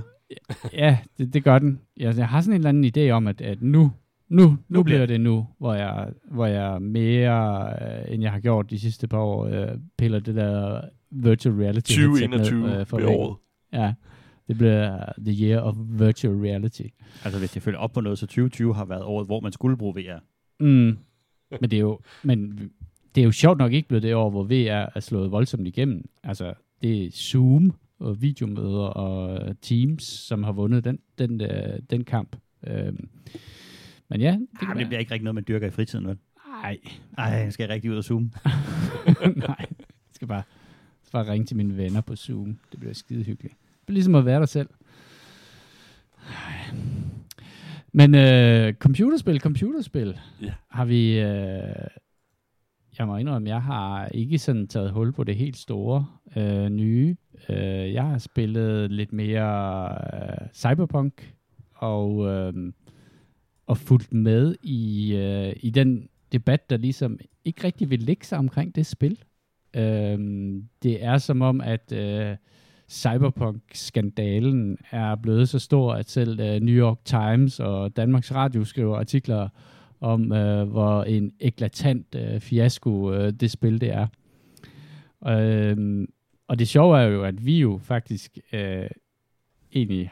Ja, 0.74 0.98
det, 1.18 1.34
det 1.34 1.44
gør 1.44 1.60
den. 1.60 1.80
Jeg, 1.98 2.18
jeg 2.18 2.28
har 2.28 2.42
sådan 2.42 2.54
en 2.54 2.58
eller 2.58 2.70
anden 2.70 2.92
idé 2.98 3.10
om, 3.10 3.28
at, 3.28 3.42
at 3.42 3.62
nu, 3.62 3.92
nu, 4.30 4.44
nu, 4.44 4.58
Nu 4.70 4.84
bliver 4.84 5.06
det 5.06 5.22
nu, 5.22 5.48
hvor 5.60 5.74
jeg, 5.74 6.08
hvor 6.32 6.46
jeg 6.46 6.82
mere, 6.82 7.70
øh, 7.82 8.14
end 8.14 8.24
jeg 8.24 8.32
har 8.32 8.40
gjort 8.40 8.70
de 8.70 8.80
sidste 8.80 9.08
par 9.08 9.20
år, 9.20 9.46
øh, 9.46 9.68
piller 9.98 10.20
det 10.20 10.36
der 10.36 10.82
virtual 11.12 11.56
reality 11.56 12.00
headset 12.00 12.30
ned, 12.30 12.40
2021 12.40 12.80
øh, 12.80 12.86
for 12.86 12.98
året. 12.98 13.38
Ja, 13.74 13.94
det 14.48 14.58
bliver 14.58 15.14
the 15.18 15.46
year 15.46 15.62
of 15.62 15.76
virtual 15.78 16.36
reality. 16.36 16.88
Altså 17.24 17.40
hvis 17.40 17.56
jeg 17.56 17.64
følger 17.64 17.80
op 17.80 17.92
på 17.92 18.02
noget, 18.02 18.20
så 18.20 18.26
2020 18.26 18.76
har 18.76 18.86
været 18.86 19.04
året, 19.04 19.26
hvor 19.26 19.40
man 19.40 19.52
skulle 19.52 19.78
bruge 19.78 19.96
VR. 19.96 20.20
Mm. 20.60 20.98
Men 21.62 21.72
det 21.72 21.74
er 21.74 21.82
jo, 21.82 22.00
men 22.24 22.72
det 23.16 23.22
er 23.22 23.26
jo 23.26 23.32
sjovt 23.32 23.58
nok 23.58 23.74
ikke 23.74 23.88
blevet 23.88 24.04
det 24.04 24.16
år, 24.16 24.30
hvor 24.30 24.44
VR 24.44 24.92
er 24.96 25.00
slået 25.00 25.32
voldsomt 25.32 25.68
igennem. 25.68 26.10
Altså, 26.24 26.54
det 26.82 27.06
er 27.06 27.12
Zoom 27.12 27.74
og 28.00 28.22
videomøder 28.22 28.88
og 28.88 29.62
Teams, 29.62 30.04
som 30.04 30.44
har 30.44 30.52
vundet 30.52 30.84
den, 30.84 31.00
den, 31.18 31.42
øh, 31.42 31.80
den 31.90 32.04
kamp. 32.04 32.36
Øhm. 32.68 33.10
Men 34.10 34.22
ja, 34.22 34.32
det 34.32 34.68
ah, 34.68 34.78
det 34.78 34.88
bliver 34.88 35.00
ikke 35.00 35.12
rigtig 35.12 35.24
noget, 35.24 35.36
man 35.36 35.44
dyrker 35.48 35.68
i 35.68 35.72
fritiden, 35.72 36.08
vel? 36.08 36.18
Nej, 36.62 36.78
Ej, 37.18 37.26
jeg 37.26 37.54
skal 37.54 37.68
rigtig 37.68 37.92
ud 37.92 37.98
og 37.98 38.04
zoome. 38.04 38.32
nej. 39.48 39.66
Jeg 39.70 40.14
skal 40.14 40.28
bare, 40.28 40.44
skal 41.04 41.12
bare 41.12 41.32
ringe 41.32 41.46
til 41.46 41.58
mine 41.58 41.78
venner 41.78 42.02
på 42.02 42.16
Zoom. 42.16 42.58
Det 42.72 42.80
bliver 42.80 42.94
skide 42.94 43.24
hyggeligt. 43.24 43.56
Ligesom 43.88 44.16
at 44.16 44.26
være 44.26 44.40
der 44.40 44.46
selv. 44.46 44.70
Men 47.94 48.16
øh, 48.16 48.74
computerspil, 48.74 49.40
computerspil, 49.40 50.20
Ja. 50.42 50.54
har 50.70 50.86
vi... 50.86 51.20
Øh, 51.20 51.88
jeg 53.00 53.08
må 53.08 53.18
indrømme, 53.18 53.50
jeg 53.50 53.62
har 53.62 54.08
ikke 54.08 54.38
sådan 54.38 54.68
taget 54.68 54.92
hul 54.92 55.12
på 55.14 55.24
det 55.24 55.36
helt 55.36 55.58
store 55.58 56.06
øh, 56.36 56.70
nye. 56.70 57.16
Øh, 57.50 57.94
jeg 57.94 58.04
har 58.04 58.18
spillet 58.18 58.92
lidt 58.92 59.14
mere 59.14 59.88
øh, 60.14 60.48
Cyberpunk, 60.54 61.34
og, 61.74 62.28
øh, 62.28 62.54
og 63.68 63.78
fulgt 63.78 64.14
med 64.14 64.56
i, 64.64 65.14
øh, 65.16 65.54
i 65.60 65.70
den 65.70 66.10
debat, 66.32 66.70
der 66.70 66.78
ligesom 66.78 67.20
ikke 67.46 67.64
rigtig 67.64 67.90
vil 67.90 68.00
lægge 68.00 68.26
sig 68.26 68.38
omkring 68.38 68.76
det 68.76 68.86
spil. 68.86 69.20
Øh, 69.76 70.20
det 70.84 71.04
er 71.04 71.18
som 71.18 71.42
om, 71.42 71.62
at 71.62 71.92
øh, 71.92 72.36
Cyberpunk-skandalen 72.90 74.78
er 74.92 75.16
blevet 75.16 75.50
så 75.50 75.60
stor, 75.60 75.94
at 75.94 76.10
selv 76.10 76.40
øh, 76.40 76.60
New 76.60 76.76
York 76.76 76.98
Times 77.06 77.60
og 77.60 77.96
Danmarks 77.98 78.34
Radio 78.34 78.64
skriver 78.64 78.98
artikler 78.98 79.50
om, 80.02 80.32
øh, 80.32 80.70
hvor 80.70 81.04
en 81.04 81.32
eklatant 81.40 82.16
øh, 82.16 82.40
fiasko 82.40 83.14
øh, 83.14 83.34
det 83.34 83.52
spil 83.52 83.82
det 83.82 83.90
er. 83.94 84.08
Øh, 85.28 86.08
og 86.48 86.60
det 86.60 86.68
sjove 86.68 87.00
er 87.00 87.04
jo, 87.04 87.24
at 87.24 87.46
vi 87.46 87.60
jo 87.60 87.80
faktisk 87.84 88.38
øh, 88.54 88.90
egentlig 89.74 90.12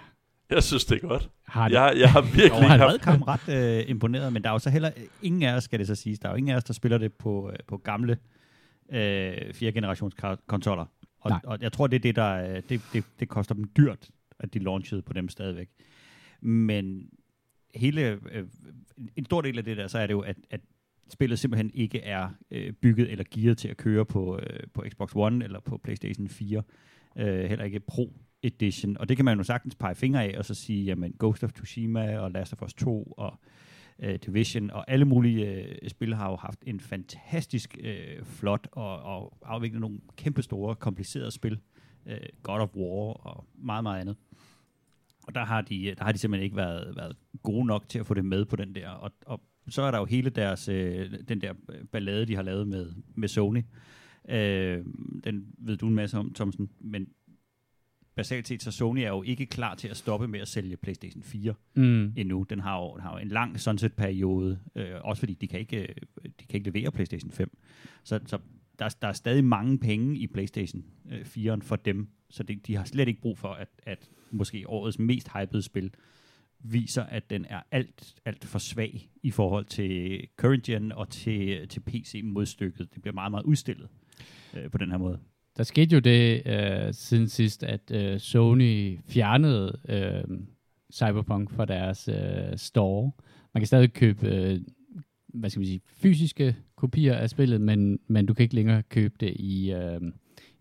Jeg 0.49 0.63
synes, 0.63 0.85
det 0.85 1.03
er 1.03 1.07
godt. 1.07 1.29
har 1.47 1.67
det. 1.67 1.75
Jeg, 1.75 1.93
jeg 1.99 2.11
har 2.11 2.21
virkelig 2.35 2.51
Og 2.51 2.71
han 2.71 2.79
haft... 2.79 3.01
kam 3.01 3.21
ret 3.21 3.49
øh, 3.49 3.89
imponeret, 3.89 4.33
men 4.33 4.43
der 4.43 4.49
er 4.49 4.53
jo 4.53 4.59
så 4.59 4.69
heller 4.69 4.91
ingen 5.21 5.43
af 5.43 5.55
os, 5.55 5.63
skal 5.63 5.79
det 5.79 5.87
så 5.87 5.95
siges, 5.95 6.19
der 6.19 6.27
er 6.27 6.31
jo 6.31 6.37
ingen 6.37 6.51
af 6.51 6.57
os, 6.57 6.63
der 6.63 6.73
spiller 6.73 6.97
det 6.97 7.13
på, 7.13 7.49
øh, 7.49 7.55
på 7.67 7.77
gamle 7.77 8.17
øh, 8.91 9.53
fjerde 9.53 9.71
generations 9.71 10.15
konsoller. 10.47 10.85
Og, 11.25 11.31
Nej. 11.31 11.41
og 11.43 11.57
jeg 11.61 11.71
tror, 11.71 11.87
det 11.87 11.95
er 11.95 11.99
det, 11.99 12.15
der 12.15 12.55
øh, 12.55 12.61
det, 12.69 12.81
det, 12.93 13.03
det 13.19 13.29
koster 13.29 13.55
dem 13.55 13.63
dyrt, 13.77 14.09
at 14.39 14.53
de 14.53 14.59
launchede 14.59 15.01
på 15.01 15.13
dem 15.13 15.29
stadigvæk. 15.29 15.69
Men 16.41 17.09
hele, 17.75 18.19
øh, 18.31 18.47
en 19.15 19.25
stor 19.25 19.41
del 19.41 19.57
af 19.57 19.63
det 19.63 19.77
der, 19.77 19.87
så 19.87 19.99
er 19.99 20.07
det 20.07 20.13
jo, 20.13 20.19
at, 20.19 20.37
at 20.49 20.61
spillet 21.09 21.39
simpelthen 21.39 21.71
ikke 21.73 22.01
er 22.01 22.29
øh, 22.51 22.73
bygget 22.73 23.11
eller 23.11 23.25
gearet 23.31 23.57
til 23.57 23.67
at 23.67 23.77
køre 23.77 24.05
på, 24.05 24.39
øh, 24.39 24.59
på 24.73 24.83
Xbox 24.89 25.11
One 25.15 25.45
eller 25.45 25.59
på 25.59 25.77
PlayStation 25.77 26.29
4. 26.29 26.63
Øh, 27.17 27.45
heller 27.49 27.65
ikke 27.65 27.79
Pro 27.79 28.13
Edition. 28.43 28.97
Og 28.97 29.09
det 29.09 29.17
kan 29.17 29.25
man 29.25 29.37
jo 29.37 29.43
sagtens 29.43 29.75
pege 29.75 29.95
fingre 29.95 30.23
af, 30.23 30.37
og 30.37 30.45
så 30.45 30.53
sige, 30.53 30.85
jamen 30.85 31.13
Ghost 31.19 31.43
of 31.43 31.51
Tsushima 31.51 32.17
og 32.17 32.31
Last 32.31 32.53
of 32.53 32.61
Us 32.61 32.73
2 32.73 33.03
og 33.03 33.39
øh, 33.99 34.19
Division 34.25 34.71
og 34.71 34.91
alle 34.91 35.05
mulige 35.05 35.51
øh, 35.51 35.89
spil 35.89 36.15
har 36.15 36.29
jo 36.29 36.35
haft 36.35 36.59
en 36.67 36.79
fantastisk 36.79 37.77
øh, 37.83 38.23
flot 38.23 38.67
og, 38.71 38.99
og 38.99 39.37
afviklet 39.45 39.81
nogle 39.81 39.99
kæmpe 40.15 40.41
store, 40.41 40.75
komplicerede 40.75 41.31
spil. 41.31 41.59
Øh, 42.05 42.17
God 42.43 42.59
of 42.59 42.75
War 42.75 43.13
og 43.13 43.45
meget, 43.57 43.83
meget 43.83 44.01
andet. 44.01 44.15
Og 45.27 45.35
der 45.35 45.45
har 45.45 45.61
de, 45.61 45.95
der 45.97 46.03
har 46.03 46.11
de 46.11 46.17
simpelthen 46.17 46.43
ikke 46.43 46.55
været, 46.55 46.95
været 46.95 47.15
gode 47.43 47.65
nok 47.65 47.89
til 47.89 47.99
at 47.99 48.07
få 48.07 48.13
det 48.13 48.25
med 48.25 48.45
på 48.45 48.55
den 48.55 48.75
der. 48.75 48.89
Og, 48.89 49.11
og 49.25 49.41
så 49.67 49.81
er 49.81 49.91
der 49.91 49.97
jo 49.97 50.05
hele 50.05 50.29
deres, 50.29 50.69
øh, 50.69 51.11
den 51.27 51.41
der 51.41 51.53
ballade, 51.91 52.25
de 52.25 52.35
har 52.35 52.41
lavet 52.41 52.67
med, 52.67 52.91
med 53.15 53.27
Sony. 53.27 53.63
Øh, 54.29 54.85
den 55.23 55.45
ved 55.57 55.77
du 55.77 55.87
en 55.87 55.95
masse 55.95 56.17
om, 56.17 56.33
Thomsen. 56.33 56.69
Men 56.79 57.07
basalt 58.15 58.47
set, 58.47 58.63
så 58.63 58.71
Sony 58.71 58.99
er 58.99 59.07
jo 59.07 59.23
ikke 59.23 59.45
klar 59.45 59.75
til 59.75 59.87
at 59.87 59.97
stoppe 59.97 60.27
med 60.27 60.39
at 60.39 60.47
sælge 60.47 60.77
PlayStation 60.77 61.23
4 61.23 61.53
Mm. 61.75 62.13
endnu. 62.17 62.45
Den 62.49 62.59
har 62.59 62.79
jo, 62.81 62.93
den 62.93 63.01
har 63.01 63.11
jo 63.13 63.17
en 63.17 63.27
lang 63.27 63.59
sunset-periode, 63.59 64.59
øh, 64.75 64.91
også 65.03 65.19
fordi 65.19 65.33
de 65.33 65.47
kan, 65.47 65.59
ikke, 65.59 65.81
øh, 65.81 65.95
de 66.39 66.45
kan 66.49 66.57
ikke 66.57 66.71
levere 66.71 66.91
PlayStation 66.91 67.31
5. 67.31 67.57
Så, 68.03 68.19
så 68.25 68.37
der, 68.79 68.95
der 69.01 69.07
er 69.07 69.13
stadig 69.13 69.43
mange 69.43 69.77
penge 69.79 70.17
i 70.17 70.27
PlayStation 70.27 70.83
øh, 71.11 71.21
4'eren 71.21 71.61
for 71.61 71.75
dem, 71.75 72.07
så 72.29 72.43
det, 72.43 72.67
de 72.67 72.75
har 72.75 72.83
slet 72.83 73.07
ikke 73.07 73.21
brug 73.21 73.37
for, 73.37 73.49
at, 73.53 73.67
at 73.83 74.09
måske 74.31 74.69
årets 74.69 74.99
mest 74.99 75.29
hypede 75.37 75.61
spil 75.61 75.91
viser, 76.59 77.03
at 77.03 77.29
den 77.29 77.45
er 77.49 77.61
alt, 77.71 78.15
alt 78.25 78.45
for 78.45 78.59
svag 78.59 79.09
i 79.23 79.31
forhold 79.31 79.65
til 79.65 80.27
current 80.37 80.63
gen 80.63 80.91
og 80.91 81.09
til, 81.09 81.67
til 81.67 81.79
PC-modstykket. 81.79 82.93
Det 82.95 83.01
bliver 83.01 83.13
meget, 83.13 83.31
meget 83.31 83.43
udstillet 83.43 83.87
øh, 84.57 84.71
på 84.71 84.77
den 84.77 84.91
her 84.91 84.97
måde. 84.97 85.19
Der 85.57 85.63
skete 85.63 85.93
jo 85.93 85.99
det 85.99 86.41
øh, 86.45 86.93
siden 86.93 87.29
sidst, 87.29 87.63
at 87.63 87.91
øh, 87.91 88.19
Sony 88.19 88.99
fjernede 89.07 89.79
øh, 89.89 90.37
Cyberpunk 90.93 91.51
fra 91.51 91.65
deres 91.65 92.07
øh, 92.07 92.57
store. 92.57 93.11
Man 93.53 93.61
kan 93.61 93.67
stadig 93.67 93.93
købe 93.93 94.27
øh, 94.27 94.61
hvad 95.39 95.49
skal 95.49 95.59
man 95.59 95.67
sige, 95.67 95.81
fysiske 95.85 96.55
kopier 96.75 97.15
af 97.15 97.29
spillet, 97.29 97.61
men, 97.61 97.99
men 98.07 98.25
du 98.25 98.33
kan 98.33 98.43
ikke 98.43 98.55
længere 98.55 98.83
købe 98.83 99.15
det 99.19 99.33
i, 99.35 99.71
øh, 99.71 100.01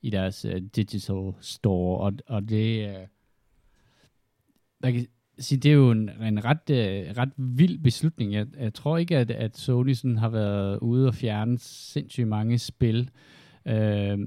i 0.02 0.10
deres 0.10 0.44
øh, 0.44 0.62
digital 0.76 1.32
store. 1.40 1.98
Og, 1.98 2.12
og 2.26 2.48
det, 2.48 2.88
øh, 2.88 3.06
man 4.80 4.92
kan 4.92 5.06
sige, 5.38 5.58
det 5.58 5.70
er 5.70 5.74
jo 5.74 5.90
en, 5.90 6.10
en 6.22 6.44
ret, 6.44 6.70
øh, 6.70 7.16
ret 7.16 7.32
vild 7.36 7.78
beslutning. 7.78 8.32
Jeg, 8.32 8.46
jeg 8.58 8.74
tror 8.74 8.98
ikke, 8.98 9.16
at, 9.16 9.30
at 9.30 9.56
Sony 9.56 9.92
sådan 9.92 10.18
har 10.18 10.28
været 10.28 10.78
ude 10.78 11.06
og 11.06 11.14
fjerne 11.14 11.58
sindssygt 11.58 12.28
mange 12.28 12.58
spil. 12.58 13.10
Øh, 13.66 14.18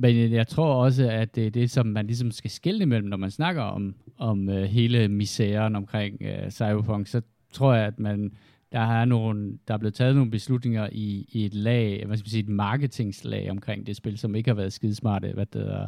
men 0.00 0.16
øh, 0.16 0.32
jeg 0.32 0.46
tror 0.46 0.74
også, 0.74 1.10
at 1.10 1.34
det 1.34 1.46
er 1.46 1.50
det, 1.50 1.70
som 1.70 1.86
man 1.86 2.06
ligesom 2.06 2.30
skal 2.30 2.50
skille 2.50 2.82
imellem, 2.82 3.08
når 3.08 3.16
man 3.16 3.30
snakker 3.30 3.62
om, 3.62 3.94
om 4.18 4.48
øh, 4.48 4.62
hele 4.62 5.08
misæren 5.08 5.76
omkring 5.76 6.22
øh, 6.22 6.50
Cyberpunk. 6.50 7.06
Så 7.06 7.22
tror 7.52 7.74
jeg, 7.74 7.86
at 7.86 8.00
man, 8.00 8.32
der, 8.72 8.80
er 8.80 9.04
nogle, 9.04 9.58
der 9.68 9.74
er 9.74 9.78
blevet 9.78 9.94
taget 9.94 10.14
nogle 10.14 10.30
beslutninger 10.30 10.88
i, 10.92 11.28
i 11.32 11.44
et 11.44 11.54
lag, 11.54 12.06
hvad 12.06 12.16
skal 12.16 12.24
man 12.24 12.30
sige, 12.30 12.42
et 12.42 12.48
marketingslag 12.48 13.50
omkring 13.50 13.86
det 13.86 13.96
spil, 13.96 14.18
som 14.18 14.34
ikke 14.34 14.50
har 14.50 14.54
været 14.54 14.72
skidesmarte. 14.72 15.32
Hvad 15.32 15.46
det 15.46 15.72
er. 15.72 15.86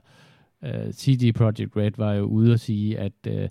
Øh, 0.65 0.93
CD 0.93 1.35
Projekt 1.35 1.77
Red 1.77 1.93
var 1.97 2.13
jo 2.13 2.25
ude 2.25 2.53
og 2.53 2.61
sige, 2.61 2.99
at 2.99 3.13
øh, 3.27 3.49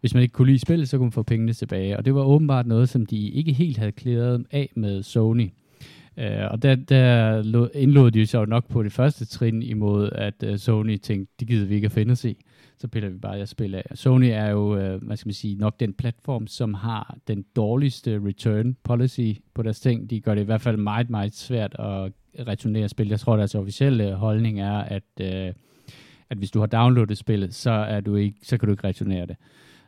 hvis 0.00 0.14
man 0.14 0.22
ikke 0.22 0.32
kunne 0.32 0.46
lide 0.46 0.58
spillet, 0.58 0.88
så 0.88 0.96
kunne 0.96 1.06
man 1.06 1.12
få 1.12 1.22
pengene 1.22 1.52
tilbage. 1.52 1.96
Og 1.96 2.04
det 2.04 2.14
var 2.14 2.22
åbenbart 2.22 2.66
noget, 2.66 2.88
som 2.88 3.06
de 3.06 3.28
ikke 3.28 3.52
helt 3.52 3.78
havde 3.78 3.92
klæret 3.92 4.46
af 4.50 4.72
med 4.76 5.02
Sony. 5.02 5.50
Uh, 6.18 6.50
og 6.50 6.62
der, 6.62 6.74
der 6.74 7.70
indlod 7.74 8.10
de 8.10 8.26
sig 8.26 8.38
jo 8.38 8.44
nok 8.44 8.68
på 8.68 8.82
det 8.82 8.92
første 8.92 9.26
trin 9.26 9.62
imod, 9.62 10.10
at 10.12 10.44
uh, 10.46 10.56
Sony 10.56 10.96
tænkte, 10.96 11.34
det 11.40 11.48
gider 11.48 11.66
vi 11.66 11.74
ikke 11.74 11.84
at 11.84 11.92
finde 11.92 12.12
os 12.12 12.24
i. 12.24 12.44
Så 12.78 12.88
piller 12.88 13.08
vi 13.08 13.18
bare 13.18 13.32
jeres 13.32 13.50
spil 13.50 13.74
af. 13.74 13.82
Sony 13.94 14.28
er 14.32 14.50
jo, 14.50 14.94
uh, 14.94 15.02
hvad 15.02 15.16
skal 15.16 15.28
man 15.28 15.34
sige, 15.34 15.54
nok 15.54 15.80
den 15.80 15.94
platform, 15.94 16.46
som 16.46 16.74
har 16.74 17.18
den 17.28 17.44
dårligste 17.56 18.20
return 18.26 18.76
policy 18.82 19.32
på 19.54 19.62
deres 19.62 19.80
ting. 19.80 20.10
De 20.10 20.20
gør 20.20 20.34
det 20.34 20.42
i 20.42 20.44
hvert 20.44 20.60
fald 20.60 20.76
meget, 20.76 21.10
meget 21.10 21.34
svært 21.34 21.76
at 21.78 22.12
returnere 22.48 22.88
spil. 22.88 23.08
Jeg 23.08 23.20
tror, 23.20 23.36
deres 23.36 23.54
officielle 23.54 24.14
holdning 24.14 24.60
er, 24.60 24.78
at, 24.78 25.02
uh, 25.20 25.54
at 26.30 26.38
hvis 26.38 26.50
du 26.50 26.60
har 26.60 26.66
downloadet 26.66 27.18
spillet, 27.18 27.54
så, 27.54 27.70
er 27.70 28.00
du 28.00 28.16
ikke, 28.16 28.38
så 28.42 28.58
kan 28.58 28.66
du 28.66 28.72
ikke 28.72 28.86
returnere 28.86 29.26
det. 29.26 29.36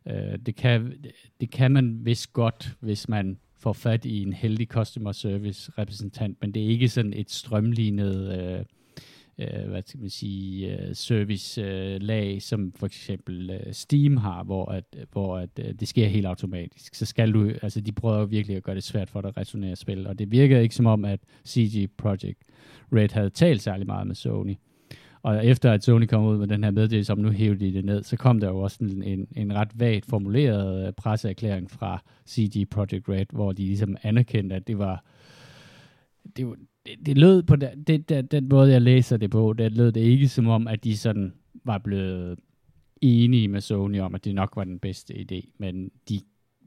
Uh, 0.06 0.38
det, 0.46 0.56
kan, 0.56 0.92
det 1.40 1.50
kan 1.50 1.70
man 1.70 1.98
vist 2.04 2.32
godt, 2.32 2.76
hvis 2.80 3.08
man 3.08 3.38
får 3.60 3.72
fat 3.72 4.04
i 4.04 4.22
en 4.22 4.32
heldig 4.32 4.66
customer 4.66 5.12
service 5.12 5.72
repræsentant, 5.78 6.36
men 6.40 6.54
det 6.54 6.62
er 6.62 6.68
ikke 6.68 6.88
sådan 6.88 7.12
et 7.12 7.30
strømlignet 7.30 8.38
øh, 8.38 8.64
øh, 9.40 9.68
hvad 9.68 9.82
skal 9.86 10.00
man 10.00 10.10
sige, 10.10 10.78
øh, 10.78 10.94
service 10.94 11.62
øh, 11.62 12.00
lag, 12.00 12.42
som 12.42 12.72
for 12.76 12.86
eksempel 12.86 13.50
øh, 13.50 13.72
Steam 13.72 14.16
har, 14.16 14.44
hvor, 14.44 14.66
at, 14.66 14.84
hvor 15.12 15.38
at, 15.38 15.50
øh, 15.58 15.74
det 15.80 15.88
sker 15.88 16.06
helt 16.06 16.26
automatisk. 16.26 16.94
Så 16.94 17.06
skal 17.06 17.32
du, 17.32 17.52
altså 17.62 17.80
de 17.80 17.92
prøver 17.92 18.24
virkelig 18.24 18.56
at 18.56 18.62
gøre 18.62 18.74
det 18.74 18.84
svært 18.84 19.10
for 19.10 19.20
dig 19.20 19.28
at 19.28 19.36
returnere 19.36 19.76
spil, 19.76 20.06
og 20.06 20.18
det 20.18 20.32
virker 20.32 20.58
ikke 20.58 20.74
som 20.74 20.86
om, 20.86 21.04
at 21.04 21.20
CG 21.46 21.90
Project 21.98 22.38
Red 22.92 23.08
havde 23.12 23.30
talt 23.30 23.62
særlig 23.62 23.86
meget 23.86 24.06
med 24.06 24.14
Sony. 24.14 24.54
Og 25.22 25.46
efter 25.46 25.72
at 25.72 25.84
Sony 25.84 26.06
kom 26.06 26.24
ud 26.24 26.38
med 26.38 26.46
den 26.46 26.64
her 26.64 26.70
meddelelse 26.70 27.12
om, 27.12 27.18
nu 27.18 27.30
hæver 27.30 27.54
de 27.54 27.72
det 27.72 27.84
ned, 27.84 28.02
så 28.02 28.16
kom 28.16 28.40
der 28.40 28.48
jo 28.48 28.58
også 28.58 28.78
en, 28.80 29.02
en, 29.02 29.28
en 29.36 29.54
ret 29.54 29.70
vagt 29.74 30.06
formuleret 30.06 30.86
øh, 30.86 30.92
presseerklæring 30.92 31.70
fra 31.70 32.02
CD 32.28 32.66
Projekt 32.70 33.08
Red, 33.08 33.26
hvor 33.32 33.52
de 33.52 33.62
ligesom 33.62 33.96
anerkendte, 34.02 34.56
at 34.56 34.66
det 34.66 34.78
var, 34.78 35.04
det, 36.36 36.46
det, 36.86 37.06
det 37.06 37.18
lød 37.18 37.42
på 37.42 37.56
det, 37.56 37.70
det, 37.86 38.08
den, 38.08 38.26
den 38.26 38.48
måde, 38.48 38.72
jeg 38.72 38.82
læser 38.82 39.16
det 39.16 39.30
på, 39.30 39.52
det 39.52 39.72
lød 39.72 39.92
det 39.92 40.00
ikke 40.00 40.28
som 40.28 40.48
om, 40.48 40.68
at 40.68 40.84
de 40.84 40.96
sådan 40.96 41.32
var 41.64 41.78
blevet 41.78 42.38
enige 43.00 43.48
med 43.48 43.60
Sony 43.60 44.00
om, 44.00 44.14
at 44.14 44.24
det 44.24 44.34
nok 44.34 44.56
var 44.56 44.64
den 44.64 44.78
bedste 44.78 45.14
idé, 45.14 45.50
men 45.58 45.90
de 46.08 46.20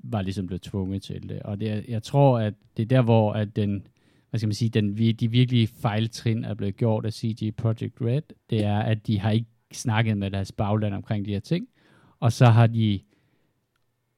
var 0.03 0.21
ligesom 0.21 0.47
blevet 0.47 0.61
tvunget 0.61 1.01
til 1.01 1.29
det. 1.29 1.41
Og 1.41 1.59
det, 1.59 1.85
jeg 1.87 2.03
tror, 2.03 2.39
at 2.39 2.53
det 2.77 2.83
er 2.83 2.87
der, 2.87 3.01
hvor 3.01 3.33
at 3.33 3.55
den, 3.55 3.87
hvad 4.33 4.39
skal 4.39 4.47
man 4.47 4.53
sige, 4.53 4.69
den, 4.69 4.97
vi- 4.97 5.11
de 5.11 5.31
virkelige 5.31 5.67
fejltrin 5.67 6.43
er 6.43 6.53
blevet 6.53 6.77
gjort 6.77 7.05
af 7.05 7.13
CG 7.13 7.55
Project 7.57 8.01
Red, 8.01 8.21
det 8.49 8.63
er, 8.63 8.79
at 8.79 9.07
de 9.07 9.19
har 9.19 9.31
ikke 9.31 9.47
snakket 9.73 10.17
med 10.17 10.31
deres 10.31 10.51
bagland 10.51 10.93
omkring 10.93 11.25
de 11.25 11.31
her 11.33 11.39
ting, 11.39 11.67
og 12.19 12.31
så 12.31 12.45
har 12.45 12.67
de 12.67 12.99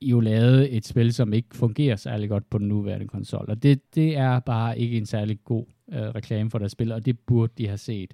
jo 0.01 0.19
lavet 0.19 0.75
et 0.77 0.85
spil, 0.85 1.13
som 1.13 1.33
ikke 1.33 1.55
fungerer 1.55 1.95
særlig 1.95 2.29
godt 2.29 2.49
på 2.49 2.57
den 2.57 2.67
nuværende 2.67 3.07
konsol. 3.07 3.45
Og 3.49 3.63
det, 3.63 3.95
det 3.95 4.17
er 4.17 4.39
bare 4.39 4.79
ikke 4.79 4.97
en 4.97 5.05
særlig 5.05 5.39
god 5.43 5.65
øh, 5.93 5.99
reklame 6.01 6.49
for 6.49 6.57
deres 6.59 6.71
spil, 6.71 6.91
og 6.91 7.05
det 7.05 7.19
burde 7.19 7.53
de 7.57 7.67
have 7.67 7.77
set. 7.77 8.13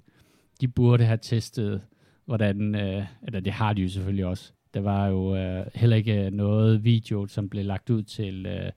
De 0.61 0.67
burde 0.67 1.03
have 1.05 1.19
testet, 1.21 1.81
hvordan, 2.25 2.75
øh, 2.75 3.05
eller 3.23 3.39
det 3.39 3.53
har 3.53 3.73
de 3.73 3.81
jo 3.81 3.89
selvfølgelig 3.89 4.25
også. 4.25 4.51
Der 4.73 4.79
var 4.81 5.07
jo 5.07 5.35
øh, 5.35 5.65
heller 5.75 5.95
ikke 5.95 6.29
noget 6.29 6.83
video, 6.83 7.27
som 7.27 7.49
blev 7.49 7.65
lagt 7.65 7.89
ud 7.89 8.03
til, 8.03 8.45
øh, 8.45 8.71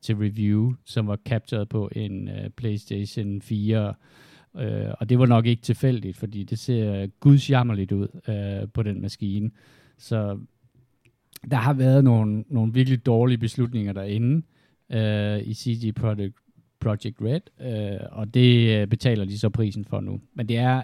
til 0.00 0.16
review, 0.16 0.72
som 0.84 1.06
var 1.06 1.18
captured 1.24 1.66
på 1.66 1.90
en 1.92 2.28
øh, 2.28 2.50
PlayStation 2.50 3.42
4, 3.42 3.94
øh, 4.56 4.94
og 5.00 5.08
det 5.08 5.18
var 5.18 5.26
nok 5.26 5.46
ikke 5.46 5.62
tilfældigt, 5.62 6.16
fordi 6.16 6.44
det 6.44 6.58
ser 6.58 7.06
gudsjammerligt 7.06 7.92
ud 7.92 8.08
øh, 8.28 8.68
på 8.72 8.82
den 8.82 9.00
maskine. 9.00 9.50
Så 9.98 10.38
der 11.50 11.56
har 11.56 11.72
været 11.72 12.04
nogle, 12.04 12.44
nogle 12.48 12.72
virkelig 12.72 13.06
dårlige 13.06 13.38
beslutninger 13.38 13.92
derinde 13.92 14.42
øh, 14.90 15.48
i 15.48 15.54
CG 15.54 15.94
Project, 15.94 16.34
Project 16.80 17.16
Red, 17.20 17.40
øh, 17.60 18.06
og 18.10 18.34
det 18.34 18.80
øh, 18.80 18.86
betaler 18.86 19.24
de 19.24 19.38
så 19.38 19.50
prisen 19.50 19.84
for 19.84 20.00
nu. 20.00 20.20
Men 20.34 20.48
det 20.48 20.56
er 20.56 20.82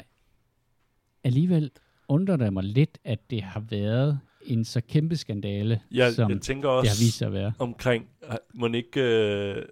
alligevel 1.25 1.71
undrer 2.09 2.37
det 2.37 2.53
mig 2.53 2.65
lidt, 2.65 2.99
at 3.05 3.31
det 3.31 3.43
har 3.43 3.61
været 3.61 4.21
en 4.47 4.65
så 4.65 4.81
kæmpe 4.89 5.17
skandale, 5.17 5.81
Jeg, 5.91 6.13
som 6.13 6.31
jeg 6.31 6.41
tænker 6.41 6.69
det 6.69 6.75
har 6.75 6.81
også 6.81 7.05
vist 7.05 7.19
sig 7.19 7.27
at 7.27 7.33
være. 7.33 7.53
omkring, 7.59 8.07
må 8.55 8.69
ikke, 8.69 9.01
øh, 9.01 9.63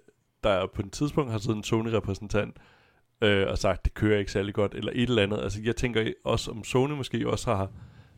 der 0.43 0.67
på 0.75 0.81
et 0.81 0.91
tidspunkt 0.91 1.31
har 1.31 1.39
siddet 1.39 1.57
en 1.57 1.63
Sony-repræsentant 1.63 2.57
øh, 3.21 3.47
og 3.47 3.57
sagt, 3.57 3.85
det 3.85 3.93
kører 3.93 4.19
ikke 4.19 4.31
særlig 4.31 4.53
godt, 4.53 4.73
eller 4.73 4.91
et 4.95 5.09
eller 5.09 5.23
andet. 5.23 5.41
Altså, 5.43 5.61
jeg 5.63 5.75
tænker 5.75 6.11
også, 6.23 6.51
om 6.51 6.63
Sony 6.63 6.93
måske 6.93 7.29
også 7.29 7.55
har 7.55 7.71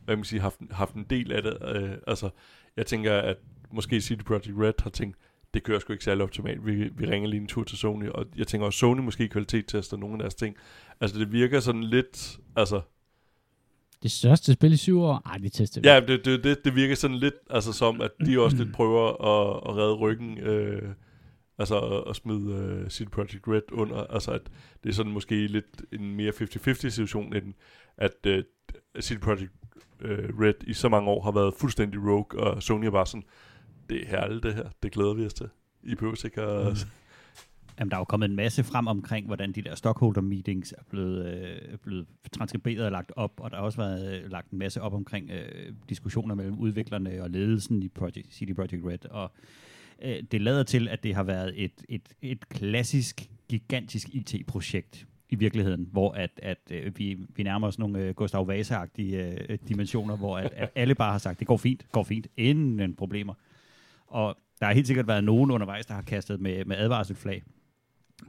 hvad 0.08 0.16
man 0.16 0.24
siger, 0.24 0.42
haft, 0.42 0.60
haft 0.70 0.94
en 0.94 1.06
del 1.10 1.32
af 1.32 1.42
det. 1.42 1.58
Øh, 1.74 1.90
altså, 2.06 2.30
jeg 2.76 2.86
tænker, 2.86 3.14
at 3.14 3.36
måske 3.72 4.00
CD 4.00 4.24
Projekt 4.24 4.58
Red 4.58 4.72
har 4.82 4.90
tænkt, 4.90 5.16
det 5.54 5.62
kører 5.62 5.78
sgu 5.78 5.92
ikke 5.92 6.04
særlig 6.04 6.22
optimalt. 6.22 6.66
Vi, 6.66 6.88
vi 6.88 7.06
ringer 7.06 7.28
lige 7.28 7.40
en 7.40 7.46
tur 7.46 7.64
til 7.64 7.78
Sony, 7.78 8.08
og 8.08 8.26
jeg 8.36 8.46
tænker 8.46 8.66
også, 8.66 8.78
Sony 8.78 9.00
måske 9.00 9.28
kvalitetstester 9.28 9.96
nogle 9.96 10.14
af 10.14 10.18
deres 10.18 10.34
ting. 10.34 10.56
Altså, 11.00 11.18
det 11.18 11.32
virker 11.32 11.60
sådan 11.60 11.84
lidt, 11.84 12.38
altså, 12.56 12.80
Det 14.02 14.10
største 14.10 14.52
spil 14.52 14.72
i 14.72 14.76
syv 14.76 15.00
år? 15.00 15.22
Ej, 15.26 15.36
det 15.36 15.52
tester 15.52 15.80
vi. 15.80 15.88
Ja, 15.88 16.00
det, 16.00 16.24
det, 16.24 16.44
det, 16.44 16.64
det 16.64 16.74
virker 16.74 16.94
sådan 16.94 17.16
lidt 17.16 17.34
altså, 17.50 17.72
som, 17.72 18.00
at 18.00 18.10
de 18.26 18.40
også 18.40 18.56
lidt 18.56 18.72
prøver 18.72 19.08
at, 19.08 19.70
at 19.70 19.76
redde 19.76 19.94
ryggen 19.94 20.38
øh, 20.38 20.82
Altså 21.58 21.80
at, 21.80 22.10
at 22.10 22.16
smide 22.16 22.80
uh, 22.82 22.88
CD 22.88 23.10
Projekt 23.10 23.48
Red 23.48 23.72
under. 23.72 23.96
Altså 23.96 24.30
at 24.30 24.42
det 24.84 24.90
er 24.90 24.94
sådan 24.94 25.12
måske 25.12 25.46
lidt 25.46 25.82
en 25.92 26.16
mere 26.16 26.32
50-50 26.32 26.72
situation, 26.72 27.36
end 27.36 27.54
at 27.96 28.12
uh, 28.26 29.00
CD 29.00 29.20
Projekt 29.20 29.52
uh, 30.04 30.40
Red 30.40 30.54
i 30.66 30.72
så 30.72 30.88
mange 30.88 31.10
år 31.10 31.22
har 31.22 31.30
været 31.30 31.54
fuldstændig 31.54 32.00
rogue, 32.00 32.40
og 32.40 32.62
Sony 32.62 32.84
er 32.84 32.90
bare 32.90 33.06
sådan, 33.06 33.24
det 33.90 34.02
er 34.02 34.06
herligt 34.06 34.42
det 34.42 34.54
her, 34.54 34.68
det 34.82 34.92
glæder 34.92 35.14
vi 35.14 35.26
os 35.26 35.34
til. 35.34 35.48
I 35.82 35.94
behøver 35.94 36.24
ikke 36.24 36.42
at... 36.42 36.72
Mm. 36.72 36.76
Jamen, 37.78 37.90
der 37.90 37.96
er 37.96 38.00
jo 38.00 38.04
kommet 38.04 38.28
en 38.28 38.36
masse 38.36 38.64
frem 38.64 38.86
omkring, 38.86 39.26
hvordan 39.26 39.52
de 39.52 39.62
der 39.62 39.74
stockholder 39.74 40.20
meetings 40.20 40.72
er 40.78 40.82
blevet, 40.90 41.26
øh, 41.26 41.78
blevet 41.78 42.06
transkriberet 42.32 42.84
og 42.84 42.92
lagt 42.92 43.12
op, 43.16 43.32
og 43.40 43.50
der 43.50 43.56
har 43.56 43.64
også 43.64 43.78
været 43.78 44.22
øh, 44.24 44.30
lagt 44.30 44.50
en 44.50 44.58
masse 44.58 44.82
op 44.82 44.94
omkring 44.94 45.30
øh, 45.30 45.72
diskussioner 45.88 46.34
mellem 46.34 46.58
udviklerne 46.58 47.22
og 47.22 47.30
ledelsen 47.30 47.82
i 47.82 47.88
Project, 47.88 48.34
CD 48.34 48.54
Projekt 48.54 48.84
Red, 48.84 49.10
og 49.10 49.32
øh, 50.02 50.22
det 50.32 50.40
lader 50.40 50.62
til, 50.62 50.88
at 50.88 51.02
det 51.02 51.14
har 51.14 51.22
været 51.22 51.64
et, 51.64 51.84
et, 51.88 52.08
et 52.22 52.48
klassisk, 52.48 53.30
gigantisk 53.48 54.08
IT-projekt 54.08 55.06
i 55.30 55.34
virkeligheden, 55.34 55.88
hvor 55.92 56.12
at, 56.12 56.30
at 56.42 56.58
øh, 56.70 56.98
vi, 56.98 57.18
vi 57.36 57.42
nærmer 57.42 57.66
os 57.66 57.78
nogle 57.78 57.98
øh, 57.98 58.14
Gustav 58.14 58.48
Vasa-agtige 58.48 59.42
øh, 59.48 59.58
dimensioner, 59.68 60.16
hvor 60.16 60.38
at, 60.38 60.52
at 60.56 60.70
alle 60.74 60.94
bare 60.94 61.12
har 61.12 61.18
sagt, 61.18 61.38
det 61.38 61.46
går 61.46 61.56
fint, 61.56 61.86
går 61.92 62.02
fint, 62.02 62.26
ingen 62.36 62.94
problemer. 62.94 63.34
Og 64.06 64.36
der 64.60 64.66
har 64.66 64.74
helt 64.74 64.86
sikkert 64.86 65.06
været 65.06 65.24
nogen 65.24 65.50
undervejs, 65.50 65.86
der 65.86 65.94
har 65.94 66.02
kastet 66.02 66.40
med, 66.40 66.64
med 66.64 66.76
advarselflag. 66.76 67.42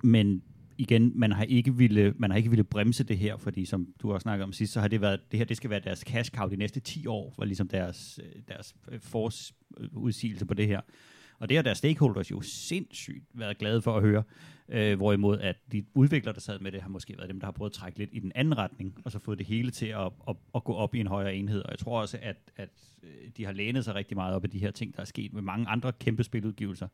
Men 0.03 0.43
igen, 0.77 1.12
man 1.15 1.31
har 1.31 1.43
ikke 1.43 1.75
ville, 1.75 2.13
man 2.17 2.31
har 2.31 2.38
ikke 2.38 2.50
ville 2.50 2.63
bremse 2.63 3.03
det 3.03 3.17
her, 3.17 3.38
fordi 3.38 3.65
som 3.65 3.88
du 4.01 4.12
har 4.12 4.19
snakket 4.19 4.43
om 4.43 4.53
sidst, 4.53 4.74
så 4.74 4.79
har 4.79 4.88
det 4.88 5.01
været, 5.01 5.19
det 5.31 5.38
her 5.38 5.46
det 5.46 5.58
skal 5.58 5.69
være 5.69 5.79
deres 5.79 6.00
cash 6.00 6.31
cow 6.31 6.50
de 6.50 6.55
næste 6.55 6.79
10 6.79 7.08
år, 7.08 7.34
var 7.38 7.46
ligesom 7.46 7.67
deres, 7.67 8.19
øh, 8.24 8.41
deres 8.48 8.75
øh, 8.91 9.00
force 9.00 9.53
udsigelse 9.93 10.46
på 10.46 10.53
det 10.53 10.67
her. 10.67 10.81
Og 11.39 11.50
det 11.50 11.58
har 11.58 11.62
deres 11.62 11.77
stakeholders 11.77 12.31
jo 12.31 12.41
sindssygt 12.41 13.25
været 13.34 13.58
glade 13.58 13.81
for 13.81 13.98
at 13.98 14.01
høre, 14.01 14.24
øh, 14.69 14.98
hvorimod 14.98 15.39
at 15.39 15.55
de 15.72 15.86
udviklere, 15.93 16.34
der 16.34 16.39
sad 16.39 16.60
med 16.60 16.72
det, 16.72 16.81
har 16.81 16.89
måske 16.89 17.17
været 17.17 17.29
dem, 17.29 17.39
der 17.39 17.48
har 17.48 17.51
prøvet 17.51 17.69
at 17.69 17.74
trække 17.74 17.98
lidt 17.98 18.10
i 18.13 18.19
den 18.19 18.31
anden 18.36 18.58
retning, 18.58 18.98
og 19.05 19.12
så 19.12 19.19
fået 19.19 19.38
det 19.38 19.48
hele 19.48 19.72
til 19.72 19.86
at, 19.86 20.12
at, 20.27 20.36
at 20.55 20.63
gå 20.63 20.74
op 20.74 20.96
i 20.96 21.00
en 21.00 21.08
højere 21.08 21.36
enhed. 21.36 21.62
Og 21.62 21.72
jeg 21.72 21.79
tror 21.79 22.01
også, 22.01 22.17
at, 22.22 22.38
at 22.55 22.69
øh, 23.03 23.29
de 23.38 23.46
har 23.46 23.51
lænet 23.51 23.86
sig 23.86 23.96
rigtig 23.96 24.17
meget 24.17 24.36
op 24.36 24.43
af 24.43 24.50
de 24.50 24.60
her 24.60 24.72
ting, 24.72 24.96
der 24.96 25.01
er 25.01 25.05
sket 25.05 25.34
med 25.34 25.41
mange 25.41 25.67
andre 25.67 25.91
kæmpe 25.91 26.24
spiludgivelser. 26.24 26.88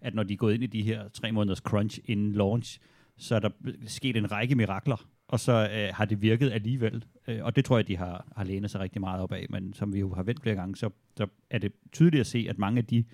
At 0.00 0.14
når 0.14 0.22
de 0.22 0.32
er 0.32 0.36
gået 0.36 0.54
ind 0.54 0.62
i 0.62 0.66
de 0.66 0.82
her 0.82 1.08
tre 1.08 1.32
måneders 1.32 1.58
crunch 1.58 1.98
inden 2.04 2.32
launch, 2.32 2.78
så 3.18 3.34
er 3.34 3.38
der 3.38 3.50
sket 3.86 4.16
en 4.16 4.32
række 4.32 4.54
mirakler, 4.54 5.06
og 5.28 5.40
så 5.40 5.52
øh, 5.52 5.94
har 5.94 6.04
det 6.04 6.22
virket 6.22 6.52
alligevel. 6.52 7.04
Øh, 7.28 7.44
og 7.44 7.56
det 7.56 7.64
tror 7.64 7.78
jeg, 7.78 7.88
de 7.88 7.96
har, 7.96 8.32
har 8.36 8.44
lænet 8.44 8.70
sig 8.70 8.80
rigtig 8.80 9.00
meget 9.00 9.20
op 9.20 9.32
af. 9.32 9.46
Men 9.50 9.72
som 9.72 9.94
vi 9.94 10.00
jo 10.00 10.14
har 10.14 10.22
vendt 10.22 10.42
flere 10.42 10.56
gange, 10.56 10.76
så, 10.76 10.90
så 11.16 11.26
er 11.50 11.58
det 11.58 11.72
tydeligt 11.92 12.20
at 12.20 12.26
se, 12.26 12.46
at 12.48 12.58
mange 12.58 12.78
af 12.78 12.84
de 12.84 13.04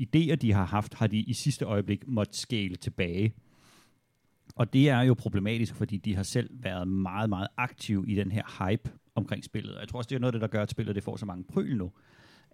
idéer, 0.00 0.34
de 0.34 0.52
har 0.52 0.64
haft, 0.64 0.94
har 0.94 1.06
de 1.06 1.18
i 1.18 1.32
sidste 1.32 1.64
øjeblik 1.64 2.08
måtte 2.08 2.38
skale 2.38 2.76
tilbage. 2.76 3.32
Og 4.56 4.72
det 4.72 4.88
er 4.88 5.00
jo 5.00 5.14
problematisk, 5.14 5.74
fordi 5.74 5.96
de 5.96 6.16
har 6.16 6.22
selv 6.22 6.50
været 6.52 6.88
meget, 6.88 7.28
meget 7.28 7.48
aktive 7.56 8.08
i 8.08 8.14
den 8.14 8.32
her 8.32 8.68
hype 8.68 8.90
omkring 9.14 9.44
spillet. 9.44 9.74
Og 9.74 9.80
jeg 9.80 9.88
tror 9.88 9.98
også, 9.98 10.08
det 10.08 10.14
er 10.16 10.20
noget 10.20 10.34
af 10.34 10.40
det, 10.40 10.40
der 10.40 10.58
gør, 10.58 10.62
at 10.62 10.70
spillet 10.70 10.94
det 10.94 11.04
får 11.04 11.16
så 11.16 11.26
mange 11.26 11.44
pryl 11.44 11.76
nu. 11.76 11.92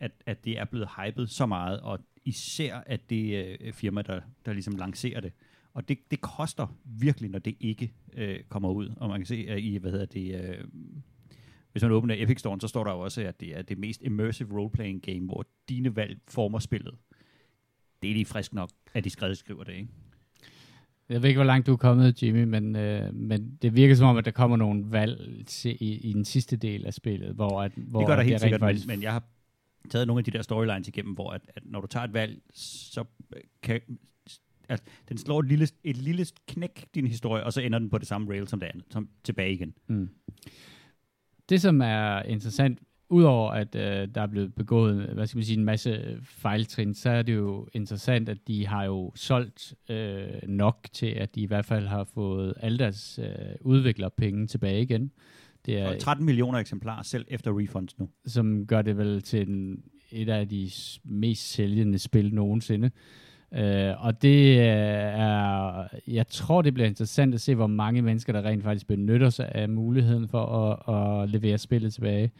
At, 0.02 0.12
at 0.26 0.44
det 0.44 0.58
er 0.58 0.64
blevet 0.64 0.88
hypet 0.96 1.30
så 1.30 1.46
meget, 1.46 1.80
og 1.80 1.98
især 2.24 2.76
at 2.86 3.10
det 3.10 3.56
øh, 3.60 3.72
firma, 3.72 4.02
der, 4.02 4.20
der 4.46 4.52
ligesom 4.52 4.76
lancerer 4.76 5.20
det. 5.20 5.32
Og 5.74 5.88
det, 5.88 5.98
det 6.10 6.20
koster 6.20 6.76
virkelig, 6.84 7.30
når 7.30 7.38
det 7.38 7.56
ikke 7.60 7.92
øh, 8.14 8.40
kommer 8.48 8.70
ud. 8.70 8.92
Og 8.96 9.08
man 9.08 9.18
kan 9.18 9.26
se 9.26 9.46
at 9.48 9.58
i, 9.58 9.76
hvad 9.76 9.90
hedder 9.90 10.06
det, 10.06 10.40
øh, 10.40 10.64
hvis 11.72 11.82
man 11.82 11.92
åbner 11.92 12.14
Epic 12.18 12.38
Store, 12.38 12.60
så 12.60 12.68
står 12.68 12.84
der 12.84 12.92
jo 12.92 13.00
også, 13.00 13.20
at 13.22 13.40
det 13.40 13.58
er 13.58 13.62
det 13.62 13.78
mest 13.78 14.02
immersive 14.02 14.60
role-playing 14.60 15.00
game, 15.00 15.26
hvor 15.26 15.46
dine 15.68 15.96
valg 15.96 16.18
former 16.28 16.58
spillet 16.58 16.94
det 18.02 18.10
er 18.10 18.14
lige 18.14 18.24
frisk 18.24 18.54
nok, 18.54 18.70
at 18.94 19.04
de 19.04 19.10
skrevet 19.10 19.38
skriver 19.38 19.64
det, 19.64 19.72
ikke? 19.72 19.88
Jeg 21.08 21.22
ved 21.22 21.28
ikke, 21.28 21.38
hvor 21.38 21.46
langt 21.46 21.66
du 21.66 21.72
er 21.72 21.76
kommet, 21.76 22.22
Jimmy, 22.22 22.44
men, 22.44 22.76
øh, 22.76 23.14
men 23.14 23.58
det 23.62 23.76
virker 23.76 23.94
som 23.94 24.06
om, 24.06 24.16
at 24.16 24.24
der 24.24 24.30
kommer 24.30 24.56
nogle 24.56 24.84
valg 24.90 25.46
til, 25.46 25.76
i, 25.80 25.94
i 25.94 26.12
den 26.12 26.24
sidste 26.24 26.56
del 26.56 26.86
af 26.86 26.94
spillet, 26.94 27.34
hvor, 27.34 27.62
at, 27.62 27.72
hvor 27.76 28.00
det 28.00 28.06
gør 28.06 28.16
der 28.16 28.22
helt 28.22 28.40
sikkert, 28.40 28.60
faktisk... 28.60 28.86
men, 28.86 28.96
men 28.96 29.02
jeg 29.02 29.12
har 29.12 29.24
taget 29.90 30.06
nogle 30.06 30.20
af 30.20 30.24
de 30.24 30.30
der 30.30 30.42
storylines 30.42 30.88
igennem, 30.88 31.14
hvor 31.14 31.30
at, 31.30 31.42
at 31.48 31.62
når 31.66 31.80
du 31.80 31.86
tager 31.86 32.04
et 32.04 32.14
valg, 32.14 32.40
så 32.54 33.04
øh, 33.36 33.42
kan, 33.62 33.80
at 34.68 34.82
den 35.08 35.18
slår 35.18 35.40
et 35.40 35.48
lille, 35.48 35.68
et 35.84 35.96
lille 35.96 36.26
knæk 36.48 36.86
din 36.94 37.06
historie, 37.06 37.44
og 37.44 37.52
så 37.52 37.60
ender 37.60 37.78
den 37.78 37.90
på 37.90 37.98
det 37.98 38.06
samme 38.06 38.30
rail 38.30 38.48
som 38.48 38.60
det 38.60 38.66
andet, 38.66 38.84
som 38.90 39.08
tilbage 39.24 39.52
igen. 39.52 39.74
Mm. 39.86 40.08
Det, 41.48 41.60
som 41.60 41.80
er 41.80 42.22
interessant 42.22 42.78
udover 43.12 43.50
at 43.50 43.74
øh, 43.74 44.08
der 44.14 44.20
er 44.20 44.26
blevet 44.26 44.54
begået 44.54 45.06
hvad 45.06 45.26
skal 45.26 45.36
man 45.36 45.44
sige, 45.44 45.58
en 45.58 45.64
masse 45.64 46.18
fejltrin, 46.22 46.94
så 46.94 47.10
er 47.10 47.22
det 47.22 47.34
jo 47.34 47.68
interessant, 47.72 48.28
at 48.28 48.48
de 48.48 48.66
har 48.66 48.84
jo 48.84 49.12
solgt 49.14 49.74
øh, 49.88 50.26
nok 50.48 50.86
til, 50.92 51.06
at 51.06 51.34
de 51.34 51.40
i 51.40 51.46
hvert 51.46 51.64
fald 51.64 51.86
har 51.86 52.04
fået 52.04 52.54
alle 52.60 52.78
deres 52.78 53.20
øh, 53.22 53.54
udviklerpenge 53.60 54.46
tilbage 54.46 54.82
igen. 54.82 55.12
Det 55.66 55.78
er, 55.78 55.98
13 55.98 56.26
millioner 56.26 56.58
eksemplarer 56.58 57.02
selv 57.02 57.24
efter 57.28 57.58
refunds 57.58 57.98
nu. 57.98 58.08
Som 58.26 58.66
gør 58.66 58.82
det 58.82 58.98
vel 58.98 59.22
til 59.22 59.48
en, 59.48 59.82
et 60.10 60.28
af 60.28 60.48
de 60.48 60.70
mest 61.04 61.52
sælgende 61.52 61.98
spil 61.98 62.34
nogensinde. 62.34 62.90
Uh, 63.50 64.04
og 64.04 64.22
det 64.22 64.60
er, 64.60 65.88
jeg 66.06 66.26
tror, 66.28 66.62
det 66.62 66.74
bliver 66.74 66.88
interessant 66.88 67.34
at 67.34 67.40
se, 67.40 67.54
hvor 67.54 67.66
mange 67.66 68.02
mennesker, 68.02 68.32
der 68.32 68.42
rent 68.42 68.62
faktisk 68.62 68.86
benytter 68.86 69.30
sig 69.30 69.52
af 69.54 69.68
muligheden 69.68 70.28
for 70.28 70.44
at, 70.44 71.22
at 71.22 71.30
levere 71.30 71.58
spillet 71.58 71.94
tilbage. 71.94 72.32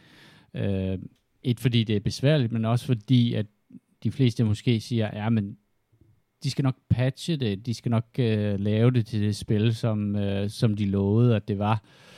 Øh, 0.53 0.99
et, 1.43 1.59
fordi 1.59 1.83
det 1.83 1.95
er 1.95 1.99
besværligt, 1.99 2.51
men 2.51 2.65
også 2.65 2.85
fordi, 2.85 3.33
at 3.33 3.45
de 4.03 4.11
fleste 4.11 4.43
måske 4.43 4.79
siger, 4.79 5.09
ja, 5.13 5.29
men 5.29 5.57
de 6.43 6.51
skal 6.51 6.63
nok 6.63 6.75
patche 6.89 7.35
det, 7.35 7.65
de 7.65 7.73
skal 7.73 7.89
nok 7.89 8.05
øh, 8.19 8.59
lave 8.59 8.91
det 8.91 9.05
til 9.05 9.21
det 9.21 9.35
spil, 9.35 9.75
som, 9.75 10.15
øh, 10.15 10.49
som 10.49 10.75
de 10.75 10.85
lovede, 10.85 11.35
at 11.35 11.47
det 11.47 11.59
var. 11.59 11.73
Øh, 11.73 12.12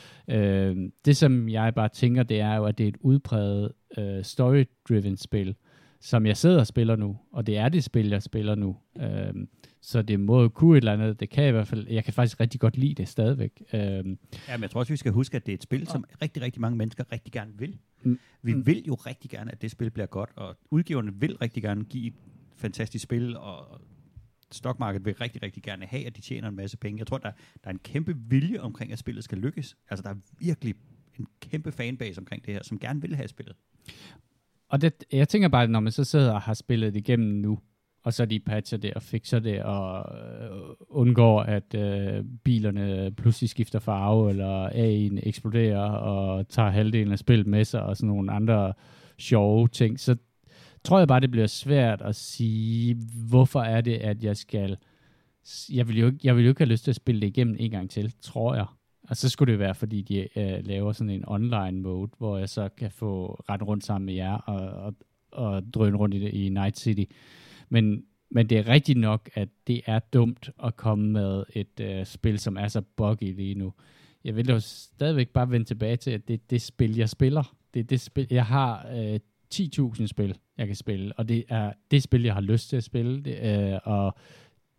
det, 1.05 1.17
som 1.17 1.49
jeg 1.49 1.75
bare 1.75 1.89
tænker, 1.89 2.23
det 2.23 2.39
er 2.39 2.55
jo, 2.55 2.65
at 2.65 2.77
det 2.77 2.83
er 2.83 2.87
et 2.87 2.97
udpræget 2.99 3.71
øh, 3.97 4.23
story-driven 4.23 5.17
spil, 5.17 5.55
som 5.99 6.25
jeg 6.25 6.37
sidder 6.37 6.59
og 6.59 6.67
spiller 6.67 6.95
nu, 6.95 7.17
og 7.31 7.47
det 7.47 7.57
er 7.57 7.69
det 7.69 7.83
spil, 7.83 8.09
jeg 8.09 8.23
spiller 8.23 8.55
nu. 8.55 8.77
Øh, 8.99 9.33
så 9.81 10.01
det 10.01 10.19
må 10.19 10.41
jo 10.41 10.49
kunne 10.49 10.77
et 10.77 10.81
eller 10.81 10.93
andet. 10.93 11.19
Det 11.19 11.29
kan 11.29 11.47
i 11.47 11.51
hvert 11.51 11.67
fald, 11.67 11.87
jeg 11.87 12.03
kan 12.03 12.13
faktisk 12.13 12.39
rigtig 12.39 12.59
godt 12.59 12.77
lide 12.77 12.93
det 12.93 13.07
stadigvæk. 13.07 13.63
Øhm. 13.73 13.79
Ja, 14.47 14.57
men 14.57 14.61
jeg 14.61 14.69
tror 14.69 14.79
også, 14.79 14.93
vi 14.93 14.97
skal 14.97 15.11
huske, 15.11 15.35
at 15.35 15.45
det 15.45 15.51
er 15.51 15.53
et 15.53 15.63
spil, 15.63 15.87
som 15.87 16.05
rigtig, 16.21 16.43
rigtig 16.43 16.61
mange 16.61 16.77
mennesker 16.77 17.03
rigtig 17.11 17.33
gerne 17.33 17.51
vil. 17.57 17.77
Mm. 18.03 18.19
Vi 18.41 18.53
mm. 18.53 18.65
vil 18.65 18.83
jo 18.87 18.93
rigtig 18.93 19.31
gerne, 19.31 19.51
at 19.51 19.61
det 19.61 19.71
spil 19.71 19.89
bliver 19.89 20.05
godt, 20.05 20.29
og 20.35 20.57
udgiverne 20.71 21.13
vil 21.13 21.37
rigtig 21.37 21.63
gerne 21.63 21.83
give 21.83 22.07
et 22.07 22.13
fantastisk 22.55 23.03
spil, 23.03 23.37
og 23.37 23.81
stokmarkedet 24.51 25.05
vil 25.05 25.15
rigtig, 25.15 25.43
rigtig 25.43 25.63
gerne 25.63 25.85
have, 25.85 26.05
at 26.05 26.15
de 26.15 26.21
tjener 26.21 26.47
en 26.47 26.55
masse 26.55 26.77
penge. 26.77 26.99
Jeg 26.99 27.07
tror, 27.07 27.17
der, 27.17 27.31
der 27.63 27.69
er 27.69 27.71
en 27.71 27.79
kæmpe 27.79 28.15
vilje 28.17 28.59
omkring, 28.59 28.91
at 28.91 28.99
spillet 28.99 29.23
skal 29.23 29.37
lykkes. 29.37 29.77
Altså, 29.89 30.03
der 30.03 30.09
er 30.09 30.15
virkelig 30.39 30.75
en 31.19 31.27
kæmpe 31.41 31.71
fanbase 31.71 32.19
omkring 32.19 32.45
det 32.45 32.53
her, 32.53 32.63
som 32.63 32.79
gerne 32.79 33.01
vil 33.01 33.15
have 33.15 33.27
spillet. 33.27 33.55
Og 34.69 34.81
det, 34.81 35.03
jeg 35.11 35.29
tænker 35.29 35.47
bare, 35.47 35.67
når 35.67 35.79
man 35.79 35.91
så 35.91 36.03
sidder 36.03 36.31
og 36.31 36.41
har 36.41 36.53
spillet 36.53 36.93
det 36.93 36.99
igennem 36.99 37.37
nu, 37.37 37.59
og 38.03 38.13
så 38.13 38.25
de 38.25 38.39
patcher 38.39 38.77
det 38.77 38.93
og 38.93 39.01
fikser 39.01 39.39
det 39.39 39.63
og 39.63 40.15
øh, 40.17 40.59
undgår, 40.89 41.41
at 41.41 41.75
øh, 41.75 42.23
bilerne 42.43 43.11
pludselig 43.17 43.49
skifter 43.49 43.79
farve, 43.79 44.29
eller 44.29 44.69
AI'en 44.69 45.27
eksploderer 45.27 45.89
og 45.89 46.49
tager 46.49 46.69
halvdelen 46.69 47.11
af 47.11 47.19
spillet 47.19 47.47
med 47.47 47.65
sig, 47.65 47.83
og 47.83 47.97
sådan 47.97 48.07
nogle 48.07 48.31
andre 48.31 48.73
sjove 49.17 49.67
ting, 49.67 49.99
så 49.99 50.15
tror 50.85 50.99
jeg 50.99 51.07
bare, 51.07 51.19
det 51.19 51.31
bliver 51.31 51.47
svært 51.47 52.01
at 52.01 52.15
sige, 52.15 52.95
hvorfor 53.29 53.61
er 53.61 53.81
det, 53.81 53.93
at 53.93 54.23
jeg 54.23 54.37
skal... 54.37 54.77
Jeg 55.71 55.87
vil 55.87 55.99
jo, 55.99 56.11
jeg 56.23 56.35
vil 56.35 56.43
jo 56.43 56.49
ikke 56.49 56.61
have 56.61 56.69
lyst 56.69 56.83
til 56.83 56.91
at 56.91 56.95
spille 56.95 57.21
det 57.21 57.27
igennem 57.27 57.55
en 57.59 57.71
gang 57.71 57.89
til, 57.89 58.13
tror 58.21 58.55
jeg. 58.55 58.65
Og 59.09 59.17
så 59.17 59.29
skulle 59.29 59.51
det 59.51 59.59
være, 59.59 59.75
fordi 59.75 60.01
de 60.01 60.39
øh, 60.39 60.65
laver 60.65 60.91
sådan 60.91 61.09
en 61.09 61.23
online 61.27 61.81
mode, 61.81 62.11
hvor 62.17 62.37
jeg 62.37 62.49
så 62.49 62.69
kan 62.77 62.91
få 62.91 63.43
ret 63.49 63.67
rundt 63.67 63.85
sammen 63.85 64.05
med 64.05 64.13
jer 64.13 64.33
og, 64.33 64.83
og, 64.85 64.95
og 65.31 65.73
drøne 65.73 65.97
rundt 65.97 66.15
i, 66.15 66.45
i 66.45 66.49
Night 66.49 66.79
City. 66.79 67.03
Men, 67.69 68.03
men 68.31 68.49
det 68.49 68.57
er 68.57 68.67
rigtigt 68.67 68.99
nok, 68.99 69.29
at 69.33 69.49
det 69.67 69.81
er 69.85 69.99
dumt 69.99 70.49
at 70.63 70.75
komme 70.75 71.09
med 71.09 71.43
et 71.53 71.79
øh, 71.81 72.05
spil, 72.05 72.39
som 72.39 72.57
er 72.57 72.67
så 72.67 72.81
buggy 72.81 73.35
lige 73.35 73.55
nu. 73.55 73.73
Jeg 74.23 74.35
vil 74.35 74.49
jo 74.49 74.59
stadigvæk 74.59 75.29
bare 75.29 75.51
vende 75.51 75.65
tilbage 75.65 75.95
til, 75.95 76.11
at 76.11 76.27
det 76.27 76.33
er 76.33 76.43
det 76.49 76.61
spil, 76.61 76.95
jeg 76.95 77.09
spiller. 77.09 77.55
Det 77.73 77.79
er 77.79 77.83
det 77.83 78.01
spil, 78.01 78.27
jeg 78.29 78.45
har 78.45 78.87
øh, 78.95 79.19
10.000 79.59 80.07
spil, 80.07 80.37
jeg 80.57 80.67
kan 80.67 80.75
spille, 80.75 81.13
og 81.13 81.29
det 81.29 81.43
er 81.49 81.73
det 81.91 82.03
spil, 82.03 82.23
jeg 82.23 82.33
har 82.33 82.41
lyst 82.41 82.69
til 82.69 82.77
at 82.77 82.83
spille. 82.83 83.23
Det, 83.23 83.71
øh, 83.73 83.79
og 83.83 84.17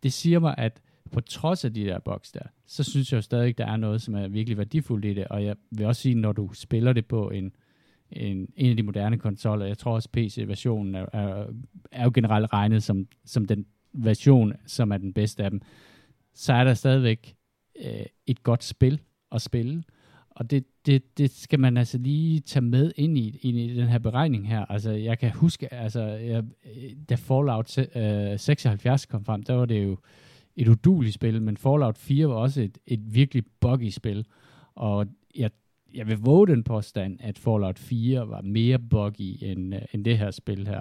det 0.02 0.12
siger 0.12 0.38
mig, 0.38 0.54
at 0.58 0.80
på 1.12 1.20
trods 1.20 1.64
af 1.64 1.74
de 1.74 1.84
der 1.84 1.98
boks 1.98 2.32
der, 2.32 2.42
så 2.66 2.84
synes 2.84 3.12
jeg 3.12 3.16
jo 3.16 3.22
stadig, 3.22 3.58
der 3.58 3.66
er 3.66 3.76
noget, 3.76 4.02
som 4.02 4.14
er 4.14 4.28
virkelig 4.28 4.58
værdifuldt 4.58 5.04
i 5.04 5.14
det. 5.14 5.28
Og 5.28 5.44
jeg 5.44 5.56
vil 5.70 5.86
også 5.86 6.02
sige, 6.02 6.14
når 6.14 6.32
du 6.32 6.50
spiller 6.52 6.92
det 6.92 7.06
på 7.06 7.30
en 7.30 7.52
en, 8.10 8.48
en 8.56 8.70
af 8.70 8.76
de 8.76 8.82
moderne 8.82 9.18
konsoller. 9.18 9.66
Jeg 9.66 9.78
tror 9.78 9.94
også, 9.94 10.08
PC-versionen 10.12 10.94
er, 10.94 11.06
er, 11.12 11.46
er 11.92 12.04
jo 12.04 12.10
generelt 12.14 12.52
regnet 12.52 12.82
som, 12.82 13.06
som 13.24 13.44
den 13.44 13.66
version, 13.92 14.52
som 14.66 14.92
er 14.92 14.96
den 14.96 15.12
bedste 15.12 15.44
af 15.44 15.50
dem. 15.50 15.60
Så 16.34 16.52
er 16.52 16.64
der 16.64 16.74
stadigvæk 16.74 17.36
øh, 17.84 18.06
et 18.26 18.42
godt 18.42 18.64
spil 18.64 19.00
at 19.32 19.42
spille 19.42 19.82
og 20.37 20.51
det, 20.51 20.64
det, 20.87 21.18
det 21.18 21.31
skal 21.31 21.61
man 21.61 21.77
altså 21.77 21.99
lige 21.99 22.40
tage 22.40 22.62
med 22.62 22.92
ind 22.96 23.18
i, 23.18 23.38
ind 23.42 23.59
i 23.59 23.75
den 23.75 23.88
her 23.88 23.99
beregning 23.99 24.49
her. 24.49 24.64
Altså, 24.64 24.90
jeg 24.90 25.18
kan 25.18 25.31
huske, 25.31 25.75
altså, 25.75 26.03
jeg, 26.03 26.44
da 27.09 27.14
Fallout 27.14 27.79
øh, 27.79 28.38
76 28.38 29.07
kom 29.07 29.25
frem, 29.25 29.42
der 29.42 29.55
var 29.55 29.64
det 29.64 29.85
jo 29.85 29.96
et 30.57 30.68
uduligt 30.68 31.14
spil, 31.14 31.42
men 31.42 31.57
Fallout 31.57 31.99
4 31.99 32.29
var 32.29 32.35
også 32.35 32.62
et, 32.62 32.79
et 32.87 33.14
virkelig 33.14 33.44
buggy 33.61 33.88
spil. 33.88 34.27
Og 34.75 35.07
jeg, 35.37 35.51
jeg 35.94 36.07
vil 36.07 36.18
våge 36.18 36.46
den 36.46 36.64
påstand, 36.64 37.18
at 37.20 37.38
Fallout 37.38 37.79
4 37.79 38.29
var 38.29 38.40
mere 38.42 38.79
buggy 38.79 39.37
end, 39.42 39.75
øh, 39.75 39.81
end 39.92 40.05
det 40.05 40.18
her 40.18 40.31
spil 40.31 40.66
her. 40.66 40.81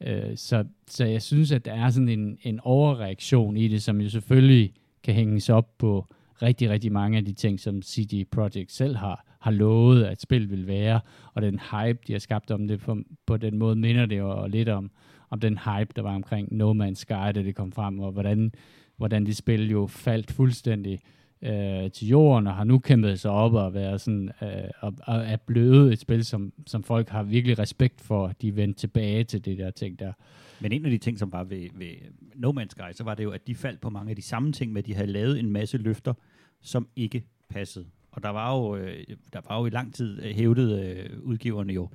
Øh, 0.00 0.36
så, 0.36 0.64
så 0.88 1.04
jeg 1.04 1.22
synes, 1.22 1.52
at 1.52 1.64
der 1.64 1.72
er 1.72 1.90
sådan 1.90 2.08
en, 2.08 2.38
en 2.42 2.60
overreaktion 2.60 3.56
i 3.56 3.68
det, 3.68 3.82
som 3.82 4.00
jo 4.00 4.08
selvfølgelig 4.08 4.72
kan 5.02 5.14
hænges 5.14 5.48
op 5.48 5.78
på 5.78 6.06
rigtig, 6.42 6.70
rigtig 6.70 6.92
mange 6.92 7.18
af 7.18 7.24
de 7.24 7.32
ting, 7.32 7.60
som 7.60 7.82
CD 7.82 8.24
Projekt 8.30 8.72
selv 8.72 8.96
har, 8.96 9.24
har 9.40 9.50
lovet, 9.50 10.04
at 10.04 10.20
spil 10.20 10.50
vil 10.50 10.66
være, 10.66 11.00
og 11.34 11.42
den 11.42 11.60
hype, 11.70 11.98
de 12.06 12.12
har 12.12 12.18
skabt 12.18 12.50
om 12.50 12.68
det, 12.68 12.80
på, 12.80 12.96
på 13.26 13.36
den 13.36 13.58
måde 13.58 13.76
minder 13.76 14.06
det 14.06 14.18
jo 14.18 14.46
lidt 14.46 14.68
om, 14.68 14.90
om 15.30 15.40
den 15.40 15.58
hype, 15.58 15.90
der 15.96 16.02
var 16.02 16.14
omkring 16.14 16.48
No 16.50 16.72
Man's 16.72 16.94
Sky, 16.94 17.32
da 17.34 17.42
det 17.42 17.54
kom 17.54 17.72
frem, 17.72 17.98
og 18.00 18.12
hvordan, 18.12 18.52
hvordan 18.96 19.26
det 19.26 19.36
spil 19.36 19.70
jo 19.70 19.86
faldt 19.86 20.30
fuldstændig 20.30 21.00
øh, 21.42 21.90
til 21.90 22.08
jorden, 22.08 22.46
og 22.46 22.54
har 22.54 22.64
nu 22.64 22.78
kæmpet 22.78 23.20
sig 23.20 23.30
op 23.30 23.54
og, 23.54 23.74
været 23.74 24.00
sådan, 24.00 24.30
øh, 24.42 24.70
og, 24.80 24.94
og 25.02 25.16
er 25.16 25.36
blevet 25.36 25.92
et 25.92 25.98
spil, 25.98 26.24
som, 26.24 26.52
som 26.66 26.82
folk 26.82 27.08
har 27.08 27.22
virkelig 27.22 27.58
respekt 27.58 28.00
for, 28.00 28.32
de 28.42 28.56
vendte 28.56 28.80
tilbage 28.80 29.24
til 29.24 29.44
det 29.44 29.58
der 29.58 29.70
ting 29.70 29.98
der. 29.98 30.12
Men 30.60 30.72
en 30.72 30.84
af 30.84 30.90
de 30.90 30.98
ting, 30.98 31.18
som 31.18 31.32
var 31.32 31.44
ved, 31.44 31.68
ved 31.74 31.94
No 32.34 32.52
Man's 32.52 32.68
Sky, 32.70 32.92
så 32.92 33.04
var 33.04 33.14
det 33.14 33.24
jo, 33.24 33.30
at 33.30 33.46
de 33.46 33.54
faldt 33.54 33.80
på 33.80 33.90
mange 33.90 34.10
af 34.10 34.16
de 34.16 34.22
samme 34.22 34.52
ting 34.52 34.72
med, 34.72 34.82
at 34.82 34.86
de 34.86 34.94
havde 34.94 35.06
lavet 35.06 35.38
en 35.38 35.50
masse 35.50 35.78
løfter, 35.78 36.14
som 36.60 36.88
ikke 36.96 37.24
passede. 37.48 37.86
Og 38.10 38.22
der 38.22 38.28
var 38.28 38.56
jo, 38.56 38.76
øh, 38.76 39.06
der 39.32 39.40
var 39.48 39.58
jo 39.58 39.66
i 39.66 39.70
lang 39.70 39.94
tid 39.94 40.22
øh, 40.22 40.34
hævdet 40.34 40.84
øh, 40.84 41.20
udgiverne 41.22 41.72
jo, 41.72 41.88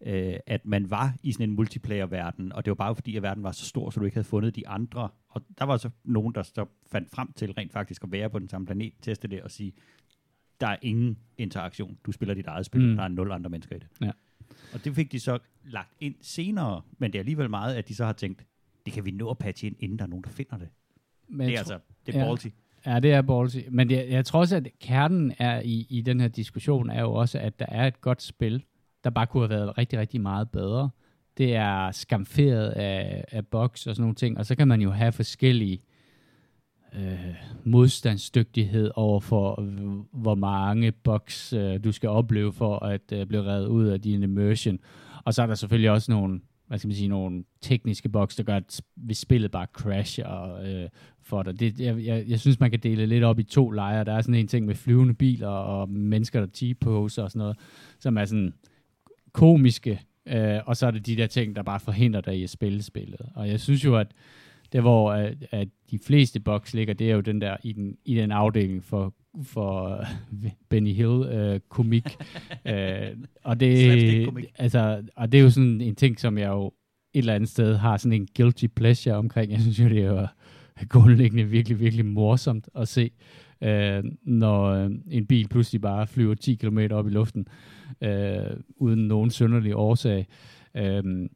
øh, 0.00 0.34
at 0.46 0.66
man 0.66 0.90
var 0.90 1.14
i 1.22 1.32
sådan 1.32 1.48
en 1.48 1.56
multiplayer-verden, 1.56 2.52
og 2.52 2.64
det 2.64 2.70
var 2.70 2.74
bare 2.74 2.94
fordi, 2.94 3.16
at 3.16 3.22
verden 3.22 3.42
var 3.42 3.52
så 3.52 3.64
stor, 3.64 3.90
så 3.90 4.00
du 4.00 4.04
ikke 4.04 4.14
havde 4.14 4.28
fundet 4.28 4.56
de 4.56 4.68
andre. 4.68 5.08
Og 5.28 5.42
der 5.58 5.64
var 5.64 5.76
så 5.76 5.90
nogen, 6.04 6.34
der 6.34 6.42
så 6.42 6.66
fandt 6.86 7.10
frem 7.10 7.32
til 7.32 7.52
rent 7.52 7.72
faktisk 7.72 8.04
at 8.04 8.12
være 8.12 8.30
på 8.30 8.38
den 8.38 8.48
samme 8.48 8.66
planet, 8.66 8.92
teste 9.02 9.28
det 9.28 9.42
og 9.42 9.50
sige, 9.50 9.72
der 10.60 10.66
er 10.66 10.76
ingen 10.82 11.18
interaktion. 11.38 11.98
Du 12.06 12.12
spiller 12.12 12.34
dit 12.34 12.46
eget 12.46 12.66
spil, 12.66 12.90
mm. 12.90 12.96
der 12.96 13.02
er 13.02 13.08
nul 13.08 13.32
andre 13.32 13.50
mennesker 13.50 13.76
i 13.76 13.78
det. 13.78 13.88
Ja. 14.00 14.10
Og 14.72 14.84
det 14.84 14.94
fik 14.94 15.12
de 15.12 15.20
så 15.20 15.38
lagt 15.64 15.92
ind 16.00 16.14
senere, 16.20 16.82
men 16.98 17.12
det 17.12 17.18
er 17.18 17.20
alligevel 17.20 17.50
meget, 17.50 17.74
at 17.74 17.88
de 17.88 17.94
så 17.94 18.04
har 18.04 18.12
tænkt, 18.12 18.44
det 18.86 18.92
kan 18.92 19.04
vi 19.04 19.10
nå 19.10 19.30
at 19.30 19.38
patche 19.38 19.66
ind, 19.66 19.76
inden 19.78 19.98
der 19.98 20.04
er 20.04 20.08
nogen, 20.08 20.24
der 20.24 20.30
finder 20.30 20.56
det. 20.56 20.68
Men 21.28 21.46
det 21.46 21.54
er 21.54 21.58
altså, 21.58 21.78
det 22.06 22.14
er 22.14 22.18
ja. 22.18 22.26
ballsy. 22.26 22.46
Ja, 22.86 23.00
det 23.00 23.12
er 23.12 23.22
ballsy. 23.22 23.58
Men 23.70 23.90
jeg, 23.90 24.06
jeg 24.10 24.24
tror 24.24 24.40
også, 24.40 24.56
at 24.56 24.68
kernen 24.80 25.32
er 25.38 25.60
i, 25.60 25.86
i 25.90 26.00
den 26.00 26.20
her 26.20 26.28
diskussion 26.28 26.90
er 26.90 27.00
jo 27.00 27.12
også, 27.12 27.38
at 27.38 27.58
der 27.58 27.66
er 27.68 27.86
et 27.86 28.00
godt 28.00 28.22
spil, 28.22 28.64
der 29.04 29.10
bare 29.10 29.26
kunne 29.26 29.42
have 29.42 29.50
været 29.50 29.78
rigtig, 29.78 29.98
rigtig 29.98 30.20
meget 30.20 30.50
bedre. 30.50 30.90
Det 31.38 31.54
er 31.54 31.90
skamferet 31.90 32.68
af, 32.68 33.24
af 33.30 33.46
box 33.46 33.86
og 33.86 33.94
sådan 33.94 34.02
nogle 34.02 34.14
ting, 34.14 34.38
og 34.38 34.46
så 34.46 34.54
kan 34.54 34.68
man 34.68 34.80
jo 34.80 34.90
have 34.90 35.12
forskellige 35.12 35.82
øh, 36.94 37.34
modstandsdygtighed 37.64 38.90
over 38.94 39.20
for, 39.20 39.60
øh, 39.60 40.20
hvor 40.22 40.34
mange 40.34 40.92
boks 40.92 41.52
øh, 41.52 41.84
du 41.84 41.92
skal 41.92 42.08
opleve 42.08 42.52
for 42.52 42.84
at 42.84 43.12
øh, 43.12 43.26
blive 43.26 43.44
reddet 43.44 43.66
ud 43.66 43.86
af 43.86 44.00
din 44.00 44.22
immersion. 44.22 44.78
Og 45.24 45.34
så 45.34 45.42
er 45.42 45.46
der 45.46 45.54
selvfølgelig 45.54 45.90
også 45.90 46.12
nogle, 46.12 46.40
hvad 46.66 46.78
skal 46.78 46.88
man 46.88 46.96
sige, 46.96 47.08
nogle 47.08 47.44
tekniske 47.60 48.08
boks, 48.08 48.36
der 48.36 48.42
gør, 48.42 48.56
at 48.56 48.80
hvis 48.96 49.18
spillet 49.18 49.50
bare 49.50 49.66
crasher 49.72 50.54
øh, 50.54 50.88
for 51.22 51.42
dig. 51.42 51.60
Det, 51.60 51.80
jeg, 51.80 52.04
jeg, 52.04 52.24
jeg 52.28 52.40
synes, 52.40 52.60
man 52.60 52.70
kan 52.70 52.80
dele 52.80 53.06
lidt 53.06 53.24
op 53.24 53.38
i 53.38 53.42
to 53.42 53.70
lejre. 53.70 54.04
Der 54.04 54.12
er 54.12 54.20
sådan 54.20 54.34
en 54.34 54.48
ting 54.48 54.66
med 54.66 54.74
flyvende 54.74 55.14
biler 55.14 55.48
og 55.48 55.88
mennesker, 55.88 56.40
der 56.40 56.46
T-poser 56.46 57.22
og 57.22 57.30
sådan 57.30 57.38
noget, 57.38 57.56
som 57.98 58.16
er 58.16 58.24
sådan 58.24 58.54
komiske, 59.32 60.00
øh, 60.26 60.58
og 60.66 60.76
så 60.76 60.86
er 60.86 60.90
det 60.90 61.06
de 61.06 61.16
der 61.16 61.26
ting, 61.26 61.56
der 61.56 61.62
bare 61.62 61.80
forhindrer 61.80 62.20
dig 62.20 62.38
i 62.38 62.42
at 62.42 62.50
spille 62.50 62.82
spillet. 62.82 63.20
Og 63.34 63.48
jeg 63.48 63.60
synes 63.60 63.84
jo, 63.84 63.96
at 63.96 64.12
der 64.72 64.80
hvor 64.80 65.12
at, 65.12 65.34
at 65.50 65.68
de 65.90 65.98
fleste 65.98 66.40
boks 66.40 66.74
ligger, 66.74 66.94
det 66.94 67.10
er 67.10 67.14
jo 67.14 67.20
den 67.20 67.40
der 67.40 67.56
i 67.62 67.72
den, 67.72 67.96
i 68.04 68.14
den 68.14 68.32
afdeling 68.32 68.84
for 68.84 69.14
for 69.42 70.04
uh, 70.32 70.50
Benny 70.68 70.92
Hill 70.92 71.08
uh, 71.08 71.60
komik. 71.68 72.06
uh, 72.70 72.72
og 73.48 73.60
det 73.60 74.28
altså 74.54 75.02
og 75.16 75.32
det 75.32 75.38
er 75.38 75.42
jo 75.42 75.50
sådan 75.50 75.80
en 75.80 75.94
ting 75.94 76.20
som 76.20 76.38
jeg 76.38 76.48
jo 76.48 76.66
et 76.66 77.18
eller 77.18 77.34
andet 77.34 77.50
sted 77.50 77.76
har 77.76 77.96
sådan 77.96 78.20
en 78.20 78.28
guilty 78.36 78.66
pleasure 78.76 79.14
omkring. 79.14 79.52
Jeg 79.52 79.60
synes 79.60 79.80
jo 79.80 79.88
det 79.88 80.04
er 80.04 80.26
grundlæggende 80.88 81.44
virkelig 81.44 81.80
virkelig 81.80 82.06
morsomt 82.06 82.68
at 82.74 82.88
se 82.88 83.10
uh, 83.60 84.10
når 84.22 84.84
uh, 84.84 84.92
en 85.10 85.26
bil 85.26 85.48
pludselig 85.48 85.80
bare 85.80 86.06
flyver 86.06 86.34
10 86.34 86.54
km 86.54 86.78
op 86.90 87.06
i 87.06 87.10
luften 87.10 87.46
uh, 88.00 88.56
uden 88.76 89.08
nogen 89.08 89.30
sønderlig 89.30 89.76
årsag. 89.76 90.26
Uh, 90.74 91.26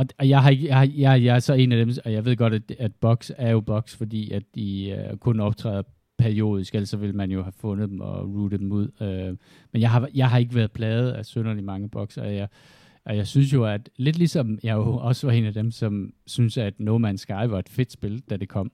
og, 0.00 0.06
og 0.18 0.28
jeg, 0.28 0.42
har, 0.42 0.50
jeg, 0.50 0.76
har, 0.76 0.88
jeg, 0.96 1.24
jeg 1.24 1.34
er 1.36 1.38
så 1.38 1.54
en 1.54 1.72
af 1.72 1.86
dem, 1.86 1.94
og 2.04 2.12
jeg 2.12 2.24
ved 2.24 2.36
godt, 2.36 2.54
at, 2.54 2.70
at 2.78 2.94
Box 2.94 3.30
er 3.36 3.50
jo 3.50 3.60
Box, 3.60 3.96
fordi 3.96 4.30
at 4.30 4.42
de 4.54 5.06
uh, 5.12 5.18
kun 5.18 5.40
optræder 5.40 5.82
periodisk, 6.18 6.74
ellers 6.74 6.88
så 6.88 6.96
vil 6.96 7.14
man 7.14 7.30
jo 7.30 7.42
have 7.42 7.52
fundet 7.52 7.88
dem 7.88 8.00
og 8.00 8.34
rootet 8.34 8.60
dem 8.60 8.72
ud. 8.72 8.88
Uh, 9.00 9.36
men 9.72 9.82
jeg 9.82 9.90
har, 9.90 10.08
jeg 10.14 10.30
har 10.30 10.38
ikke 10.38 10.54
været 10.54 10.72
pladet 10.72 11.12
af 11.12 11.26
sønderlig 11.26 11.64
mange 11.64 11.88
Box, 11.88 12.16
og 12.16 12.34
jeg, 12.34 12.48
og 13.04 13.16
jeg 13.16 13.26
synes 13.26 13.52
jo, 13.52 13.64
at 13.64 13.88
lidt 13.96 14.18
ligesom 14.18 14.58
jeg 14.62 14.74
jo 14.74 14.96
også 15.08 15.26
var 15.26 15.34
en 15.34 15.44
af 15.44 15.54
dem, 15.54 15.70
som 15.70 16.12
synes, 16.26 16.58
at 16.58 16.80
No 16.80 16.98
Man's 16.98 17.16
Sky 17.16 17.46
var 17.46 17.58
et 17.58 17.68
fedt 17.68 17.92
spil, 17.92 18.22
da 18.30 18.36
det 18.36 18.48
kom, 18.48 18.72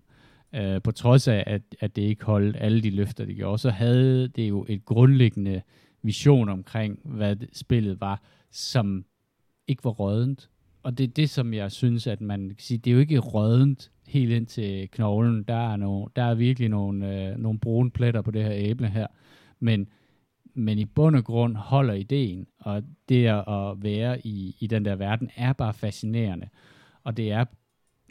uh, 0.58 0.82
på 0.84 0.92
trods 0.92 1.28
af, 1.28 1.44
at, 1.46 1.62
at 1.80 1.96
det 1.96 2.02
ikke 2.02 2.24
holdt 2.24 2.56
alle 2.60 2.82
de 2.82 2.90
løfter, 2.90 3.24
det 3.24 3.36
gjorde, 3.36 3.58
så 3.58 3.70
havde 3.70 4.28
det 4.28 4.48
jo 4.48 4.66
et 4.68 4.84
grundlæggende 4.84 5.62
vision 6.02 6.48
omkring, 6.48 7.00
hvad 7.04 7.36
spillet 7.52 8.00
var, 8.00 8.22
som 8.50 9.04
ikke 9.68 9.84
var 9.84 9.90
rådent 9.90 10.48
og 10.86 10.98
det 10.98 11.04
er 11.04 11.08
det, 11.08 11.30
som 11.30 11.54
jeg 11.54 11.72
synes, 11.72 12.06
at 12.06 12.20
man 12.20 12.48
kan 12.48 12.56
sige, 12.58 12.78
det 12.78 12.90
er 12.90 12.94
jo 12.94 13.00
ikke 13.00 13.18
rødent 13.18 13.90
helt 14.06 14.32
ind 14.32 14.46
til 14.46 14.90
knoglen. 14.90 15.42
Der 15.42 15.72
er, 15.72 15.76
no, 15.76 16.06
der 16.16 16.22
er 16.22 16.34
virkelig 16.34 16.68
nogle, 16.68 17.28
øh, 17.30 17.38
nogle 17.38 17.58
brune 17.58 17.90
pletter 17.90 18.22
på 18.22 18.30
det 18.30 18.44
her 18.44 18.52
æble 18.54 18.88
her. 18.88 19.06
Men, 19.60 19.86
men 20.54 20.78
i 20.78 20.84
bund 20.84 21.16
og 21.16 21.24
grund 21.24 21.56
holder 21.56 21.94
ideen, 21.94 22.46
og 22.58 22.82
det 23.08 23.26
at 23.26 23.82
være 23.82 24.26
i, 24.26 24.56
i 24.60 24.66
den 24.66 24.84
der 24.84 24.96
verden, 24.96 25.30
er 25.36 25.52
bare 25.52 25.74
fascinerende. 25.74 26.48
Og 27.04 27.16
det 27.16 27.32
er, 27.32 27.44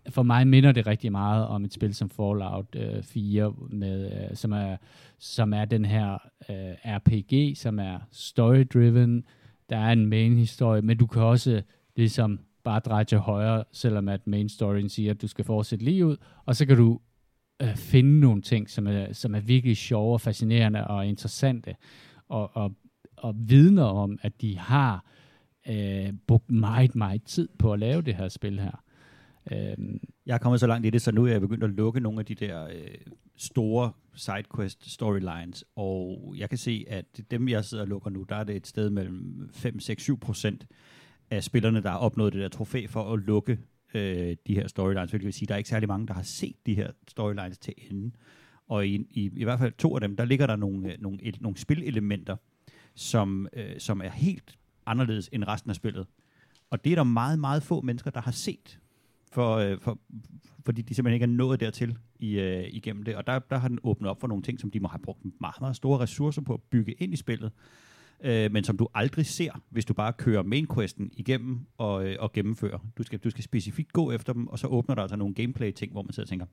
for 0.10 0.24
mig 0.24 0.48
minder 0.48 0.72
det 0.72 0.88
rigtig 0.88 1.12
meget 1.12 1.48
om 1.48 1.66
et 1.66 1.74
spil 1.74 1.96
som 1.96 2.10
Fallout 2.10 2.76
øh, 2.76 3.04
4, 3.04 3.54
med, 3.70 4.12
øh, 4.12 4.36
som, 4.36 4.52
er, 4.52 4.78
som 5.20 5.54
er 5.54 5.66
den 5.66 5.86
her 5.86 6.14
øh, 6.50 6.76
RPG, 6.86 7.58
som 7.58 7.80
er 7.80 8.00
story-driven. 8.12 9.24
Der 9.70 9.78
er 9.78 9.92
en 9.92 10.06
main-historie, 10.06 10.82
men 10.82 10.98
du 10.98 11.06
kan 11.06 11.22
også 11.22 11.62
ligesom 11.96 12.40
bare 12.66 12.80
dreje 12.80 13.04
til 13.04 13.18
højre, 13.18 13.64
selvom 13.72 14.10
at 14.10 14.28
main 14.28 14.50
storyen 14.50 14.90
siger, 14.90 15.12
at 15.12 15.22
du 15.22 15.28
skal 15.28 15.46
fortsætte 15.46 15.86
lige 15.86 16.06
ud, 16.06 16.18
og 16.46 16.56
så 16.56 16.66
kan 16.66 16.78
du 16.78 17.00
øh, 17.62 17.76
finde 17.76 18.20
nogle 18.20 18.42
ting, 18.42 18.70
som 18.70 18.88
er, 18.88 19.14
som 19.14 19.36
er 19.36 19.40
virkelig 19.40 19.78
sjove 19.78 20.14
og 20.14 20.22
fascinerende 20.22 20.88
og 20.88 21.08
interessante, 21.08 21.76
og, 22.30 22.56
og, 22.58 22.72
og 23.18 23.36
vidner 23.38 23.84
om, 23.84 24.20
at 24.22 24.42
de 24.42 24.58
har 24.58 25.06
øh, 25.70 26.14
brugt 26.28 26.52
meget, 26.52 26.96
meget 26.96 27.24
tid 27.24 27.50
på 27.60 27.74
at 27.74 27.80
lave 27.80 28.02
det 28.02 28.16
her 28.16 28.30
spil 28.30 28.60
her. 28.60 28.84
Øh, 29.52 29.78
Jeg 30.26 30.34
er 30.34 30.38
kommet 30.38 30.60
så 30.60 30.68
langt 30.68 30.88
i 30.88 30.90
det, 30.90 31.02
så 31.02 31.12
nu 31.12 31.26
er 31.26 31.32
jeg 31.32 31.42
begyndt 31.42 31.64
at 31.64 31.70
lukke 31.70 32.00
nogle 32.00 32.20
af 32.20 32.26
de 32.26 32.36
der 32.36 32.66
øh, 32.68 32.98
store 33.38 33.92
sidequest 34.16 34.92
storylines, 34.92 35.66
og 35.76 36.34
jeg 36.38 36.50
kan 36.50 36.58
se, 36.58 36.86
at 36.88 37.06
dem, 37.32 37.50
jeg 37.50 37.66
sidder 37.66 37.84
og 37.84 37.88
lukker 37.88 38.10
nu, 38.10 38.26
der 38.30 38.36
er 38.36 38.44
det 38.44 38.56
et 38.56 38.68
sted 38.68 38.90
mellem 38.90 39.50
5, 39.54 39.80
6, 39.80 40.04
7 40.04 40.20
procent, 40.20 40.68
af 41.30 41.44
spillerne, 41.44 41.82
der 41.82 41.90
har 41.90 41.98
opnået 41.98 42.34
det 42.34 42.42
der 42.42 42.48
trofæ 42.50 42.86
for 42.90 43.14
at 43.14 43.20
lukke 43.20 43.60
øh, 43.94 44.36
de 44.48 44.56
her 44.56 44.68
storylines. 44.68 45.12
Det 45.12 45.24
vil 45.24 45.34
sige, 45.34 45.48
der 45.48 45.54
er 45.54 45.58
ikke 45.58 45.70
særlig 45.70 45.88
mange, 45.88 46.08
der 46.08 46.14
har 46.14 46.24
set 46.24 46.56
de 46.66 46.76
her 46.76 46.92
storylines 47.08 47.58
til 47.58 47.74
ende. 47.92 48.12
Og 48.68 48.88
i, 48.88 48.96
i, 49.12 49.32
i 49.36 49.44
hvert 49.44 49.60
fald 49.60 49.74
to 49.74 49.96
af 49.96 50.02
dem, 50.02 50.16
der 50.16 50.26
ligger 50.26 50.48
der 50.48 50.56
nogle, 50.56 50.92
øh, 50.92 51.02
nogle, 51.02 51.24
et, 51.24 51.42
nogle 51.42 51.58
spilelementer, 51.58 52.36
som, 52.96 53.48
øh, 53.54 53.80
som 53.80 54.02
er 54.02 54.10
helt 54.10 54.58
anderledes 54.86 55.30
end 55.34 55.44
resten 55.48 55.70
af 55.70 55.76
spillet. 55.76 56.08
Og 56.70 56.84
det 56.84 56.92
er 56.92 56.96
der 56.96 57.04
meget, 57.04 57.40
meget 57.40 57.64
få 57.64 57.82
mennesker, 57.82 58.12
der 58.12 58.22
har 58.22 58.32
set, 58.32 58.80
for, 59.32 59.56
øh, 59.56 59.80
for, 59.80 60.00
fordi 60.66 60.82
de 60.82 60.96
simpelthen 60.96 61.14
ikke 61.14 61.24
er 61.24 61.38
nået 61.38 61.60
dertil 61.60 61.98
i, 62.20 62.40
øh, 62.40 62.64
igennem 62.72 63.04
det. 63.04 63.16
Og 63.16 63.28
der, 63.28 63.40
der 63.40 63.58
har 63.58 63.68
den 63.68 63.80
åbnet 63.84 64.10
op 64.10 64.20
for 64.20 64.28
nogle 64.28 64.44
ting, 64.44 64.60
som 64.60 64.72
de 64.72 64.80
må 64.80 64.88
have 64.88 65.00
brugt 65.00 65.26
meget, 65.42 65.62
meget 65.62 65.76
store 65.76 66.00
ressourcer 66.00 66.42
på 66.42 66.54
at 66.54 66.62
bygge 66.62 66.94
ind 66.94 67.14
i 67.14 67.16
spillet, 67.16 67.52
øh, 68.24 68.52
men 68.52 68.64
som 68.64 68.78
du 68.78 68.88
aldrig 68.94 69.26
ser, 69.26 69.62
hvis 69.70 69.86
du 69.86 69.94
bare 69.94 70.14
kører 70.14 70.44
main 70.44 70.68
questen 70.76 71.12
igennem 71.14 71.60
og, 71.78 72.08
øh, 72.08 72.16
og 72.20 72.34
gennemfører. 72.34 72.80
Du 72.98 73.04
skal, 73.04 73.20
du 73.20 73.30
skal 73.30 73.44
specifikt 73.44 73.94
gå 73.94 74.12
efter 74.12 74.34
dem, 74.34 74.48
og 74.48 74.60
så 74.60 74.68
åbner 74.68 74.96
der 74.96 75.02
altså 75.02 75.16
nogle 75.16 75.34
gameplay-ting, 75.34 75.92
hvor 75.92 76.02
man 76.02 76.14
sidder 76.14 76.26
og 76.26 76.30
tænker, 76.30 76.46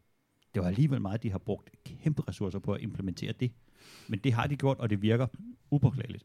det 0.54 0.62
var 0.62 0.68
alligevel 0.68 1.00
meget, 1.00 1.22
de 1.22 1.30
har 1.30 1.38
brugt 1.38 1.70
kæmpe 1.84 2.22
ressourcer 2.28 2.58
på 2.58 2.72
at 2.72 2.80
implementere 2.80 3.32
det. 3.40 3.52
Men 4.08 4.18
det 4.18 4.32
har 4.32 4.46
de 4.46 4.56
gjort, 4.56 4.78
og 4.78 4.90
det 4.90 5.02
virker 5.02 5.26
upåklageligt. 5.70 6.24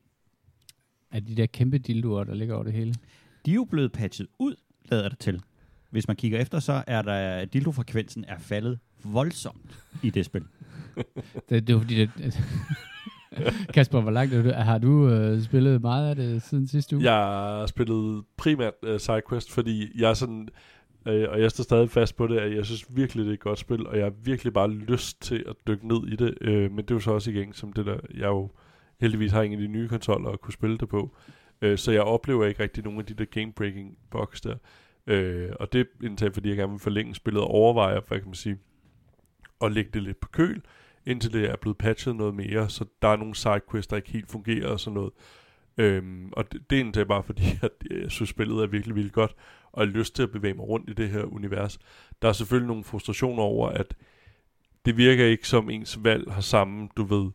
Er 1.11 1.19
de 1.19 1.35
der 1.35 1.45
kæmpe 1.45 1.77
dildoer, 1.77 2.23
der 2.23 2.33
ligger 2.33 2.55
over 2.55 2.63
det 2.63 2.73
hele? 2.73 2.95
De 3.45 3.51
er 3.51 3.55
jo 3.55 3.63
blevet 3.63 3.91
patchet 3.91 4.27
ud, 4.39 4.55
lader 4.85 5.09
det 5.09 5.19
til. 5.19 5.41
Hvis 5.89 6.07
man 6.07 6.15
kigger 6.17 6.39
efter, 6.39 6.59
så 6.59 6.83
er 6.87 7.01
der 7.01 7.45
dildo-frekvensen 7.45 8.25
er 8.27 8.39
faldet 8.39 8.79
voldsomt 9.03 9.83
i 10.03 10.09
det 10.09 10.25
spil. 10.25 10.43
det, 11.49 11.67
det 11.67 11.75
er 11.75 11.79
fordi, 11.79 11.95
det, 11.95 12.11
Kasper, 13.73 14.01
hvor 14.01 14.11
langt 14.11 14.33
er 14.33 14.43
du? 14.43 14.51
Har 14.51 14.77
du 14.77 15.09
øh, 15.09 15.41
spillet 15.41 15.81
meget 15.81 16.09
af 16.09 16.15
det 16.15 16.41
siden 16.41 16.67
sidste 16.67 16.95
uge? 16.95 17.05
Jeg 17.05 17.13
har 17.13 17.65
spillet 17.65 18.23
primært 18.37 18.73
øh, 18.83 18.99
SideQuest, 18.99 19.51
fordi 19.51 20.01
jeg 20.01 20.09
er 20.09 20.13
sådan... 20.13 20.49
Øh, 21.07 21.27
og 21.29 21.41
jeg 21.41 21.51
står 21.51 21.63
stadig 21.63 21.89
fast 21.89 22.15
på 22.15 22.27
det, 22.27 22.37
at 22.37 22.55
jeg 22.55 22.65
synes 22.65 22.85
virkelig, 22.89 23.25
det 23.25 23.29
er 23.29 23.33
et 23.33 23.39
godt 23.39 23.59
spil, 23.59 23.87
og 23.87 23.97
jeg 23.97 24.05
har 24.05 24.13
virkelig 24.23 24.53
bare 24.53 24.71
lyst 24.71 25.21
til 25.21 25.43
at 25.47 25.55
dykke 25.67 25.87
ned 25.87 26.07
i 26.07 26.15
det. 26.15 26.33
Øh, 26.41 26.71
men 26.71 26.77
det 26.77 26.91
er 26.91 26.95
jo 26.95 26.99
så 26.99 27.11
også 27.11 27.31
igen 27.31 27.53
som 27.53 27.73
det 27.73 27.85
der, 27.85 27.97
jeg 28.13 28.25
jo 28.25 28.49
heldigvis 28.99 29.31
har 29.31 29.41
ingen 29.41 29.59
af 29.59 29.67
de 29.67 29.73
nye 29.73 29.87
konsoller 29.87 30.29
at 30.29 30.41
kunne 30.41 30.53
spille 30.53 30.77
det 30.77 30.89
på. 30.89 31.15
Øh, 31.61 31.77
så 31.77 31.91
jeg 31.91 32.01
oplever 32.01 32.45
ikke 32.45 32.63
rigtig 32.63 32.83
nogen 32.83 32.99
af 32.99 33.05
de 33.05 33.13
der 33.13 33.25
game-breaking 33.25 33.97
bugs 34.11 34.41
der. 34.41 34.55
Øh, 35.07 35.49
og 35.59 35.73
det 35.73 35.81
er 35.81 36.05
indtil 36.05 36.33
fordi 36.33 36.49
jeg 36.49 36.57
gerne 36.57 36.71
vil 36.71 36.79
forlænge 36.79 37.15
spillet 37.15 37.43
og 37.43 37.47
overveje, 37.47 38.01
hvad 38.07 38.19
kan 38.19 38.27
man 38.27 38.35
sige, 38.35 38.57
at 39.61 39.71
lægge 39.71 39.91
det 39.93 40.03
lidt 40.03 40.19
på 40.19 40.27
køl, 40.27 40.61
indtil 41.07 41.33
det 41.33 41.49
er 41.49 41.55
blevet 41.55 41.77
patchet 41.77 42.15
noget 42.15 42.35
mere, 42.35 42.69
så 42.69 42.85
der 43.01 43.07
er 43.07 43.15
nogle 43.15 43.35
sidequests, 43.35 43.87
der 43.87 43.95
ikke 43.95 44.11
helt 44.11 44.31
fungerer 44.31 44.69
og 44.69 44.79
sådan 44.79 44.93
noget. 44.95 45.13
Øhm, 45.77 46.29
og 46.31 46.51
det, 46.51 46.69
det 46.69 46.75
er 46.75 46.81
egentlig 46.81 47.07
bare 47.07 47.23
fordi, 47.23 47.43
at 47.61 47.71
øh, 47.91 48.01
jeg 48.01 48.11
synes, 48.11 48.29
spillet 48.29 48.63
er 48.63 48.67
virkelig, 48.67 48.95
virkelig 48.95 49.13
godt, 49.13 49.35
og 49.71 49.81
jeg 49.81 49.91
har 49.91 49.97
lyst 49.97 50.15
til 50.15 50.23
at 50.23 50.31
bevæge 50.31 50.53
mig 50.53 50.67
rundt 50.67 50.89
i 50.89 50.93
det 50.93 51.09
her 51.09 51.23
univers. 51.23 51.79
Der 52.21 52.27
er 52.27 52.33
selvfølgelig 52.33 52.67
nogle 52.67 52.83
frustrationer 52.83 53.43
over, 53.43 53.69
at 53.69 53.95
det 54.85 54.97
virker 54.97 55.25
ikke 55.25 55.47
som 55.47 55.69
ens 55.69 56.03
valg 56.03 56.31
har 56.31 56.41
samme, 56.41 56.89
du 56.97 57.03
ved, 57.03 57.31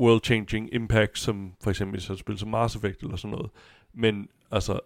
world-changing 0.00 0.74
impact, 0.74 1.18
som 1.18 1.52
for 1.62 1.70
eksempel 1.70 1.98
hvis 1.98 2.08
jeg 2.08 2.18
spiller 2.18 2.38
som 2.38 2.48
Mars 2.48 2.76
Effect 2.76 3.02
eller 3.02 3.16
sådan 3.16 3.36
noget. 3.36 3.50
Men 3.94 4.28
altså, 4.50 4.80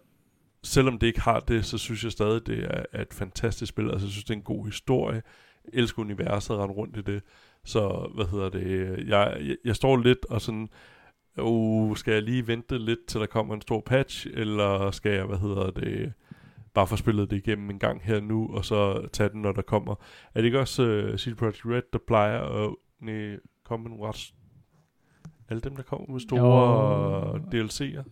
selvom 0.63 0.99
det 0.99 1.07
ikke 1.07 1.21
har 1.21 1.39
det, 1.39 1.65
så 1.65 1.77
synes 1.77 2.03
jeg 2.03 2.11
stadig, 2.11 2.47
det 2.47 2.63
er, 2.63 2.83
er 2.93 3.01
et 3.01 3.13
fantastisk 3.13 3.69
spil. 3.69 3.89
Altså, 3.89 4.05
jeg 4.05 4.11
synes, 4.11 4.23
det 4.23 4.33
er 4.33 4.37
en 4.37 4.43
god 4.43 4.65
historie. 4.65 5.21
Jeg 5.65 5.79
elsker 5.79 5.99
universet 6.01 6.53
at 6.53 6.59
rende 6.59 6.73
rundt 6.73 6.97
i 6.97 7.01
det. 7.01 7.23
Så, 7.67 8.11
hvad 8.15 8.25
hedder 8.25 8.49
det, 8.49 8.97
jeg, 9.07 9.37
jeg, 9.47 9.55
jeg 9.65 9.75
står 9.75 9.97
lidt 9.97 10.25
og 10.25 10.41
sådan, 10.41 10.69
uh, 11.41 11.97
skal 11.97 12.13
jeg 12.13 12.23
lige 12.23 12.47
vente 12.47 12.77
lidt, 12.77 13.05
til 13.07 13.19
der 13.21 13.27
kommer 13.27 13.55
en 13.55 13.61
stor 13.61 13.81
patch, 13.85 14.27
eller 14.33 14.91
skal 14.91 15.11
jeg, 15.11 15.25
hvad 15.25 15.37
hedder 15.37 15.71
det, 15.71 16.13
bare 16.73 16.87
få 16.87 16.95
spillet 16.95 17.29
det 17.29 17.37
igennem 17.37 17.69
en 17.69 17.79
gang 17.79 18.01
her 18.03 18.19
nu, 18.19 18.49
og 18.53 18.65
så 18.65 19.07
tage 19.13 19.29
den, 19.29 19.41
når 19.41 19.51
der 19.51 19.61
kommer. 19.61 19.95
Er 20.33 20.39
det 20.41 20.45
ikke 20.45 20.59
også 20.59 21.07
uh, 21.11 21.17
CD 21.17 21.35
Projekt 21.35 21.65
Red, 21.65 21.81
der 21.93 21.99
plejer 22.07 22.41
at 22.41 22.75
ne, 22.99 23.39
komme 23.65 23.89
nogle 23.89 24.05
ret... 24.07 24.33
Alle 25.49 25.61
dem, 25.61 25.75
der 25.75 25.83
kommer 25.83 26.11
med 26.11 26.19
store 26.19 27.35
DLC'er? 27.35 28.03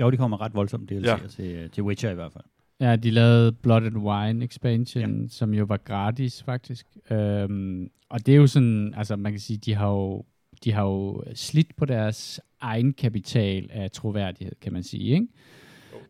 Jo, 0.00 0.10
de 0.10 0.16
kommer 0.16 0.40
ret 0.40 0.54
voldsomt 0.54 0.92
DLC'er 0.92 1.06
Ja. 1.06 1.18
til, 1.28 1.70
til 1.70 1.82
Witcher 1.82 2.10
i 2.10 2.14
hvert 2.14 2.32
fald. 2.32 2.44
Ja, 2.82 2.96
de 2.96 3.10
lavede 3.10 3.52
Blood 3.52 3.82
and 3.86 3.96
Wine 3.96 4.44
expansion, 4.44 5.22
Ja. 5.22 5.28
som 5.28 5.54
jo 5.54 5.64
var 5.64 5.76
gratis 5.76 6.42
faktisk. 6.42 6.86
Øhm, 7.10 7.90
og 8.08 8.26
det 8.26 8.32
er 8.32 8.36
jo 8.36 8.46
sådan, 8.46 8.94
altså 8.96 9.16
man 9.16 9.32
kan 9.32 9.40
sige, 9.40 9.56
de 9.56 9.74
har 9.74 9.88
jo, 9.88 10.24
de 10.64 10.72
har 10.72 10.82
jo 10.82 11.24
slidt 11.34 11.76
på 11.76 11.84
deres 11.84 12.40
egen 12.60 12.92
kapital 12.92 13.68
af 13.72 13.90
troværdighed, 13.90 14.52
kan 14.60 14.72
man 14.72 14.82
sige, 14.82 15.04
ikke? 15.14 15.26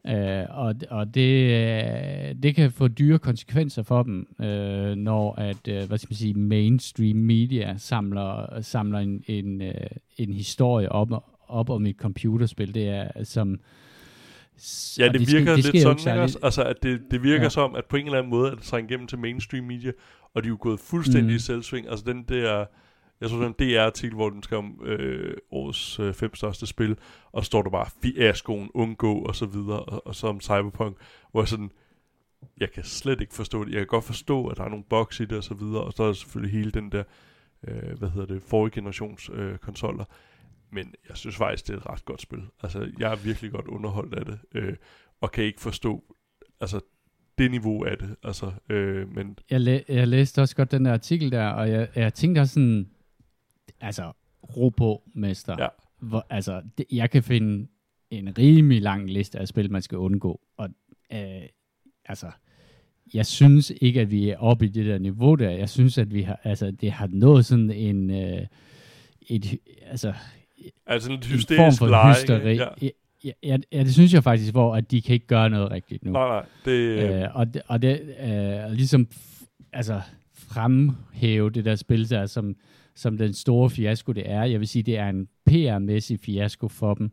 Øh, 0.07 0.45
og 0.51 0.75
og 0.91 1.15
det, 1.15 1.51
øh, 1.51 2.35
det 2.43 2.55
kan 2.55 2.73
få 2.73 2.89
dyre 2.89 3.19
konsekvenser 3.19 3.83
for 3.83 4.03
dem, 4.03 4.27
øh, 4.41 4.95
når 4.97 5.35
at, 5.35 5.69
øh, 5.69 5.89
hvad 5.89 5.99
skal 5.99 6.07
man 6.11 6.17
sige, 6.17 6.35
mainstream 6.35 7.17
media 7.17 7.75
samler, 7.77 8.61
samler 8.61 8.99
en, 8.99 9.23
en, 9.27 9.63
øh, 9.63 9.75
en 10.19 10.33
historie 10.33 10.93
op, 10.93 11.11
op 11.49 11.71
om 11.71 11.87
et 11.87 11.97
computerspil. 11.97 12.75
Det 12.75 12.89
er 12.89 13.25
som... 13.25 13.61
Ja, 14.99 15.09
det, 15.09 15.29
sker- 15.29 15.39
virker 15.39 15.55
lidt 15.55 15.67
sker 15.67 15.83
jo 15.83 15.99
sådan, 15.99 16.15
ikke 16.15 16.23
også? 16.23 16.39
Altså, 16.43 16.63
at 16.65 16.83
det, 16.83 17.01
det 17.11 17.23
virker 17.23 17.43
Ja. 17.43 17.49
som, 17.49 17.75
at 17.75 17.85
på 17.85 17.97
en 17.97 18.05
eller 18.07 18.19
anden 18.19 18.31
måde, 18.31 18.51
at 18.51 18.59
det 18.59 18.67
trænger 18.67 18.91
igennem 18.91 19.07
til 19.07 19.19
mainstream 19.19 19.65
media, 19.65 19.93
og 20.35 20.43
de 20.43 20.47
er 20.47 20.51
jo 20.51 20.57
gået 20.61 20.81
fuldstændig 20.81 21.31
Mm. 21.31 21.37
i 21.37 21.39
selvsving. 21.39 21.89
Altså, 21.89 22.05
den 22.05 22.23
der, 22.23 22.65
jeg 23.21 23.31
tror, 23.31 23.39
den 23.43 23.53
DR-artikel, 23.59 24.15
hvor 24.15 24.31
den 24.31 24.43
skrev 24.43 24.59
om 24.59 24.81
øh, 24.85 25.35
årets 25.51 25.99
øh, 26.01 26.15
fem 26.15 26.35
største 26.35 26.67
spil, 26.67 26.97
og 27.33 27.45
står 27.45 27.63
der 27.63 27.71
bare 27.71 27.87
fiaskoen, 28.03 28.71
undgå, 28.75 29.19
og 29.19 29.37
så 29.37 29.47
videre, 29.47 29.81
og, 29.81 30.07
og 30.07 30.15
så 30.15 30.27
om 30.27 30.41
Cyberpunk, 30.41 30.97
hvor 31.31 31.41
jeg 31.41 31.49
sådan, 31.49 31.71
jeg 32.61 32.71
kan 32.73 32.85
slet 32.85 33.21
ikke 33.21 33.35
forstå 33.35 33.65
det. 33.65 33.71
Jeg 33.73 33.79
kan 33.81 33.87
godt 33.87 34.05
forstå, 34.05 34.47
at 34.47 34.57
der 34.57 34.65
er 34.65 34.69
nogle 34.69 34.85
bugs 34.91 35.21
i 35.21 35.25
det, 35.25 35.39
og 35.39 35.45
så 35.45 35.55
videre, 35.55 35.81
og 35.83 35.93
så 35.93 36.03
er 36.03 36.07
der 36.07 36.13
selvfølgelig 36.15 36.59
hele 36.59 36.71
den 36.71 36.93
der, 36.93 37.03
øh, 37.69 37.99
hvad 37.99 38.09
hedder 38.09 38.27
det, 38.35 38.43
forrige 38.43 38.75
generations 38.75 39.31
øh, 39.35 39.59
konsoller. 39.59 40.05
Men 40.73 40.95
jeg 41.09 41.17
synes 41.17 41.37
faktisk, 41.37 41.67
det 41.67 41.75
er 41.75 41.79
et 41.79 41.87
ret 41.87 42.05
godt 42.05 42.23
spil. 42.23 42.43
Altså, 42.63 42.91
jeg 42.99 43.13
er 43.13 43.17
virkelig 43.17 43.51
godt 43.51 43.67
underholdt 43.67 44.15
af 44.15 44.25
det, 44.25 44.39
øh, 44.55 44.75
og 45.21 45.33
kan 45.33 45.45
ikke 45.45 45.61
forstå, 45.61 46.17
altså, 46.61 46.81
det 47.39 47.51
niveau 47.51 47.85
af 47.85 47.99
det. 47.99 48.17
Altså, 48.23 48.53
øh, 48.71 49.15
men 49.15 49.39
jeg, 49.51 49.61
læ- 49.61 49.83
jeg 49.89 50.09
læste 50.09 50.43
også 50.43 50.57
godt 50.57 50.71
den 50.71 50.85
der 50.85 50.93
artikel 50.93 51.33
der, 51.33 51.47
og 51.49 51.71
jeg, 51.71 51.89
jeg 51.97 52.15
tænkte 52.15 52.41
også 52.41 52.55
sådan, 52.55 52.91
altså, 53.81 54.13
ro 54.57 54.69
på, 54.69 55.03
mester. 55.15 55.57
Ja. 55.59 55.69
Hvor, 56.01 56.27
altså, 56.31 56.63
det, 56.79 56.87
jeg 56.93 57.11
kan 57.11 57.23
finde 57.23 57.69
en 58.11 58.39
rimelig 58.39 58.83
lang 58.83 59.11
liste 59.11 59.39
af 59.39 59.49
spil, 59.49 59.71
man 59.71 59.83
skal 59.83 59.99
undgå. 59.99 60.41
Og 60.57 60.69
øh, 61.13 61.43
altså, 62.05 62.31
jeg 63.15 63.27
synes 63.27 63.73
ikke, 63.81 64.01
at 64.01 64.11
vi 64.11 64.29
er 64.29 64.37
oppe 64.37 64.65
i 64.65 64.69
det 64.69 64.87
der 64.87 64.99
niveau 64.99 65.35
der. 65.35 65.51
Jeg 65.51 65.69
synes, 65.69 65.99
at 65.99 66.15
vi 66.15 66.23
har, 66.23 66.41
altså, 66.45 66.71
det 66.71 66.93
har 66.93 67.09
nået 67.13 67.47
sådan 67.47 67.71
en, 67.71 68.11
øh, 68.11 68.47
et, 69.21 69.59
altså, 69.83 70.15
altså 70.87 71.11
en 71.13 71.17
lidt 71.21 71.25
en 71.25 71.31
form 71.31 71.37
hysterisk 71.39 71.79
for 71.79 71.87
leje. 71.87 72.15
hysteri. 72.15 72.57
Ja. 72.57 72.67
Ja. 72.83 72.89
Ja, 73.43 73.57
ja, 73.73 73.79
det 73.79 73.93
synes 73.93 74.15
jeg 74.15 74.23
faktisk, 74.23 74.53
hvor 74.53 74.77
at 74.77 74.91
de 74.91 75.03
kan 75.03 75.15
ikke 75.15 75.27
gøre 75.27 75.51
noget 75.51 75.71
rigtigt 75.71 76.05
nu. 76.05 76.13
Nej, 76.13 76.29
nej. 76.29 76.45
Det, 76.65 76.73
øh, 76.73 77.21
Øh, 77.23 77.29
og 77.35 77.55
det, 77.55 77.63
og 77.67 77.83
det 77.83 78.01
øh, 78.25 78.73
ligesom 78.73 79.09
altså 79.73 80.01
fremhæve 80.35 81.51
det 81.51 81.65
der 81.65 81.77
spil 81.77 82.11
der 82.11 82.27
som, 82.27 82.57
som 82.95 83.19
den 83.19 83.33
store 83.33 83.71
fiasko 83.71 84.13
det 84.13 84.31
er. 84.31 84.45
Jeg 84.45 84.61
vil 84.61 84.69
sige, 84.69 84.83
det 84.83 84.99
er 84.99 85.09
en 85.09 85.29
PR-mæssig 85.51 86.19
fiasko 86.25 86.69
for 86.69 86.95
dem, 86.95 87.11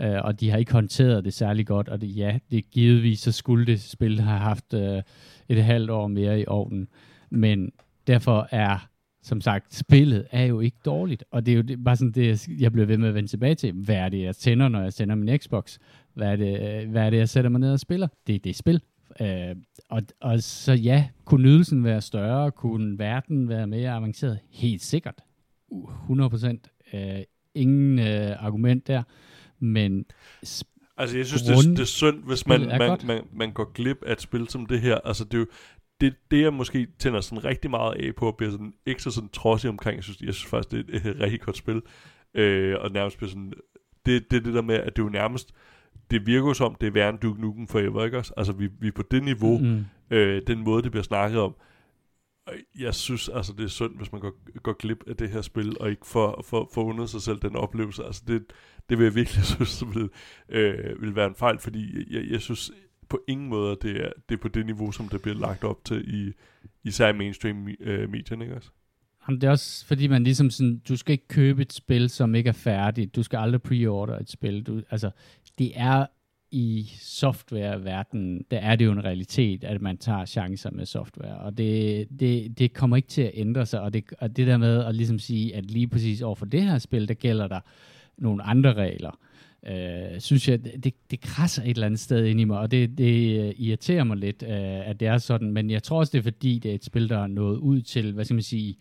øh, 0.00 0.24
og 0.24 0.40
de 0.40 0.50
har 0.50 0.58
ikke 0.58 0.72
håndteret 0.72 1.24
det 1.24 1.32
særlig 1.34 1.66
godt, 1.66 1.88
og 1.88 2.00
det, 2.00 2.16
ja, 2.16 2.38
det 2.50 2.70
givetvis, 2.70 3.20
så 3.20 3.32
skulle 3.32 3.66
det 3.66 3.80
spil 3.80 4.20
have 4.20 4.38
haft 4.38 4.74
øh, 4.74 5.02
et 5.48 5.64
halvt 5.64 5.90
år 5.90 6.06
mere 6.06 6.40
i 6.40 6.44
ovnen, 6.46 6.88
men 7.30 7.72
derfor 8.06 8.48
er 8.50 8.88
som 9.22 9.40
sagt, 9.40 9.74
spillet 9.74 10.26
er 10.30 10.44
jo 10.44 10.60
ikke 10.60 10.76
dårligt, 10.84 11.24
og 11.30 11.46
det 11.46 11.52
er 11.52 11.56
jo 11.56 11.62
det, 11.62 11.84
bare 11.84 11.96
sådan 11.96 12.12
det, 12.12 12.48
jeg- 12.60 12.72
bliver 12.72 12.86
ved 12.86 12.98
med 12.98 13.08
at 13.08 13.14
vende 13.14 13.28
tilbage 13.28 13.54
til. 13.54 13.72
Hvad 13.72 13.96
er 13.96 14.08
det, 14.08 14.22
jeg 14.22 14.36
tænder, 14.36 14.68
når 14.68 14.82
jeg 14.82 14.94
tænder 14.94 15.14
min 15.14 15.38
Xbox? 15.38 15.78
Hvad 16.14 16.28
er 16.32 16.36
det, 16.36 16.86
hvad 16.88 17.02
er 17.06 17.10
det 17.10 17.16
jeg 17.16 17.28
sætter 17.28 17.50
mig 17.50 17.60
ned 17.60 17.72
og 17.72 17.80
spiller? 17.80 18.08
Det 18.26 18.34
er 18.34 18.38
det 18.38 18.56
spil. 18.56 18.82
Øh, 19.20 19.56
og, 19.88 20.02
og 20.20 20.42
så 20.42 20.72
ja, 20.72 21.08
kunne 21.24 21.42
nydelsen 21.42 21.84
være 21.84 22.00
større? 22.00 22.50
Kunne 22.50 22.98
verden 22.98 23.48
være 23.48 23.66
mere 23.66 23.90
avanceret? 23.90 24.38
Helt 24.50 24.82
sikkert. 24.82 25.14
Uh, 25.68 25.90
100 26.02 26.30
procent. 26.30 26.70
Øh, 26.92 27.18
ingen 27.54 27.98
øh, 27.98 28.44
argument 28.44 28.86
der. 28.86 29.02
Men 29.58 30.04
Altså, 30.96 31.16
jeg 31.16 31.26
synes, 31.26 31.42
det, 31.42 31.64
det 31.76 31.78
er 31.80 31.84
synd, 31.84 32.22
hvis 32.24 32.46
man, 32.46 32.60
man, 32.60 32.98
man, 33.04 33.22
man 33.32 33.52
går 33.52 33.72
glip 33.72 33.96
af 34.06 34.12
et 34.12 34.20
spil 34.20 34.48
som 34.48 34.66
det 34.66 34.80
her. 34.80 34.96
Altså, 35.04 35.24
det 35.24 35.34
er 35.34 35.38
jo, 35.38 35.46
det, 36.00 36.14
det 36.30 36.42
jeg 36.42 36.52
måske 36.52 36.86
tænder 36.98 37.20
sådan 37.20 37.44
rigtig 37.44 37.70
meget 37.70 37.94
af 37.94 38.14
på, 38.14 38.26
og 38.26 38.36
bliver 38.36 38.50
sådan 38.50 38.74
ekstra 38.86 39.10
sådan 39.10 39.28
trodsig 39.28 39.70
omkring, 39.70 39.96
jeg 39.96 40.04
synes, 40.04 40.20
jeg 40.20 40.34
synes 40.34 40.50
faktisk, 40.50 40.70
det 40.70 40.94
er 40.94 41.10
et, 41.10 41.16
et 41.16 41.20
rigtig 41.20 41.40
godt 41.40 41.56
spil. 41.56 41.82
Øh, 42.34 42.76
og 42.80 42.90
nærmest 42.90 43.16
bliver 43.16 43.30
sådan, 43.30 43.52
det, 44.06 44.30
det 44.30 44.44
det 44.44 44.54
der 44.54 44.62
med, 44.62 44.74
at 44.74 44.96
det 44.96 45.02
er 45.02 45.06
jo 45.06 45.10
nærmest, 45.10 45.54
det 46.10 46.26
virker 46.26 46.52
som, 46.52 46.74
det 46.74 46.86
er 46.86 46.90
værre 46.90 47.08
end 47.08 47.18
Duke 47.18 47.40
Nukem 47.40 47.68
Forever, 47.68 48.04
ikke 48.04 48.18
også? 48.18 48.32
Altså, 48.36 48.52
vi, 48.52 48.68
vi 48.80 48.88
er 48.88 48.92
på 48.92 49.02
det 49.10 49.22
niveau, 49.24 49.58
mm, 49.58 49.84
øh, 50.10 50.42
den 50.46 50.64
måde, 50.64 50.82
det 50.82 50.90
bliver 50.90 51.04
snakket 51.04 51.40
om. 51.40 51.54
Jeg 52.78 52.94
synes 52.94 53.28
altså, 53.28 53.52
det 53.52 53.64
er 53.64 53.68
synd, 53.68 53.96
hvis 53.96 54.12
man 54.12 54.20
går, 54.20 54.60
går 54.62 54.72
glip 54.72 55.04
af 55.06 55.16
det 55.16 55.30
her 55.30 55.42
spil, 55.42 55.76
og 55.80 55.90
ikke 55.90 56.06
får, 56.06 56.44
får, 56.46 56.70
får 56.74 56.84
undet 56.84 57.10
sig 57.10 57.22
selv 57.22 57.38
den 57.38 57.56
oplevelse. 57.56 58.04
Altså, 58.04 58.22
det, 58.28 58.44
det 58.88 58.98
vil 58.98 59.04
jeg 59.04 59.14
virkelig 59.14 59.44
synes, 59.54 59.84
vil, 59.94 60.10
øh, 60.48 61.02
vil 61.02 61.16
være 61.16 61.26
en 61.26 61.34
fejl, 61.34 61.58
fordi 61.58 62.14
jeg, 62.14 62.30
jeg 62.30 62.40
synes 62.40 62.70
på 63.08 63.20
ingen 63.28 63.48
måde, 63.48 63.76
det 63.82 64.04
er, 64.04 64.10
det 64.28 64.34
er 64.34 64.38
på 64.42 64.48
det 64.48 64.66
niveau, 64.66 64.92
som 64.92 65.08
det 65.08 65.22
bliver 65.22 65.38
lagt 65.38 65.64
op 65.64 65.84
til 65.84 66.14
i 66.14 66.32
især 66.84 67.08
i 67.08 67.16
mainstream 67.16 67.68
øh, 67.80 68.10
medierne, 68.10 68.44
ikke 68.44 68.56
også? 68.56 68.70
Jamen, 69.28 69.40
det 69.40 69.46
er 69.46 69.50
også 69.50 69.86
fordi, 69.86 70.06
man 70.06 70.24
ligesom 70.24 70.50
sådan, 70.50 70.78
du 70.88 70.96
skal 70.96 71.12
ikke 71.12 71.28
købe 71.28 71.62
et 71.62 71.72
spil, 71.72 72.10
som 72.10 72.34
ikke 72.34 72.48
er 72.48 72.52
færdigt. 72.52 73.16
Du 73.16 73.22
skal 73.22 73.38
aldrig 73.38 73.62
pre-order 73.62 74.18
et 74.20 74.30
spil. 74.30 74.62
Du, 74.62 74.82
altså, 74.90 75.10
det 75.58 75.72
er 75.74 76.06
i 76.50 76.90
softwareverdenen, 77.00 78.44
der 78.50 78.58
er 78.58 78.76
det 78.76 78.84
jo 78.84 78.92
en 78.92 79.04
realitet, 79.04 79.64
at 79.64 79.80
man 79.82 79.98
tager 79.98 80.24
chancer 80.24 80.70
med 80.70 80.86
software, 80.86 81.38
og 81.38 81.58
det, 81.58 82.08
det, 82.20 82.58
det 82.58 82.72
kommer 82.72 82.96
ikke 82.96 83.08
til 83.08 83.22
at 83.22 83.30
ændre 83.34 83.66
sig, 83.66 83.80
og 83.80 83.92
det, 83.92 84.04
og 84.18 84.36
det 84.36 84.46
der 84.46 84.56
med 84.56 84.84
at 84.84 84.94
ligesom 84.94 85.18
sige, 85.18 85.56
at 85.56 85.70
lige 85.70 85.88
præcis 85.88 86.22
over 86.22 86.34
for 86.34 86.46
det 86.46 86.62
her 86.62 86.78
spil, 86.78 87.08
der 87.08 87.14
gælder 87.14 87.48
der 87.48 87.60
nogle 88.18 88.42
andre 88.42 88.74
regler, 88.74 89.18
øh, 89.68 90.20
synes 90.20 90.48
jeg, 90.48 90.64
det, 90.84 90.94
det 91.10 91.20
krasser 91.20 91.62
et 91.62 91.68
eller 91.68 91.86
andet 91.86 92.00
sted 92.00 92.24
ind 92.24 92.40
i 92.40 92.44
mig, 92.44 92.58
og 92.58 92.70
det, 92.70 92.98
det 92.98 93.40
øh, 93.40 93.54
irriterer 93.56 94.04
mig 94.04 94.16
lidt, 94.16 94.42
øh, 94.42 94.88
at 94.88 95.00
det 95.00 95.08
er 95.08 95.18
sådan, 95.18 95.52
men 95.52 95.70
jeg 95.70 95.82
tror 95.82 95.98
også, 95.98 96.10
det 96.10 96.18
er 96.18 96.22
fordi, 96.22 96.58
det 96.58 96.70
er 96.70 96.74
et 96.74 96.84
spil, 96.84 97.08
der 97.08 97.18
er 97.18 97.26
nået 97.26 97.56
ud 97.56 97.80
til, 97.82 98.12
hvad 98.12 98.24
skal 98.24 98.34
man 98.34 98.42
sige, 98.42 98.76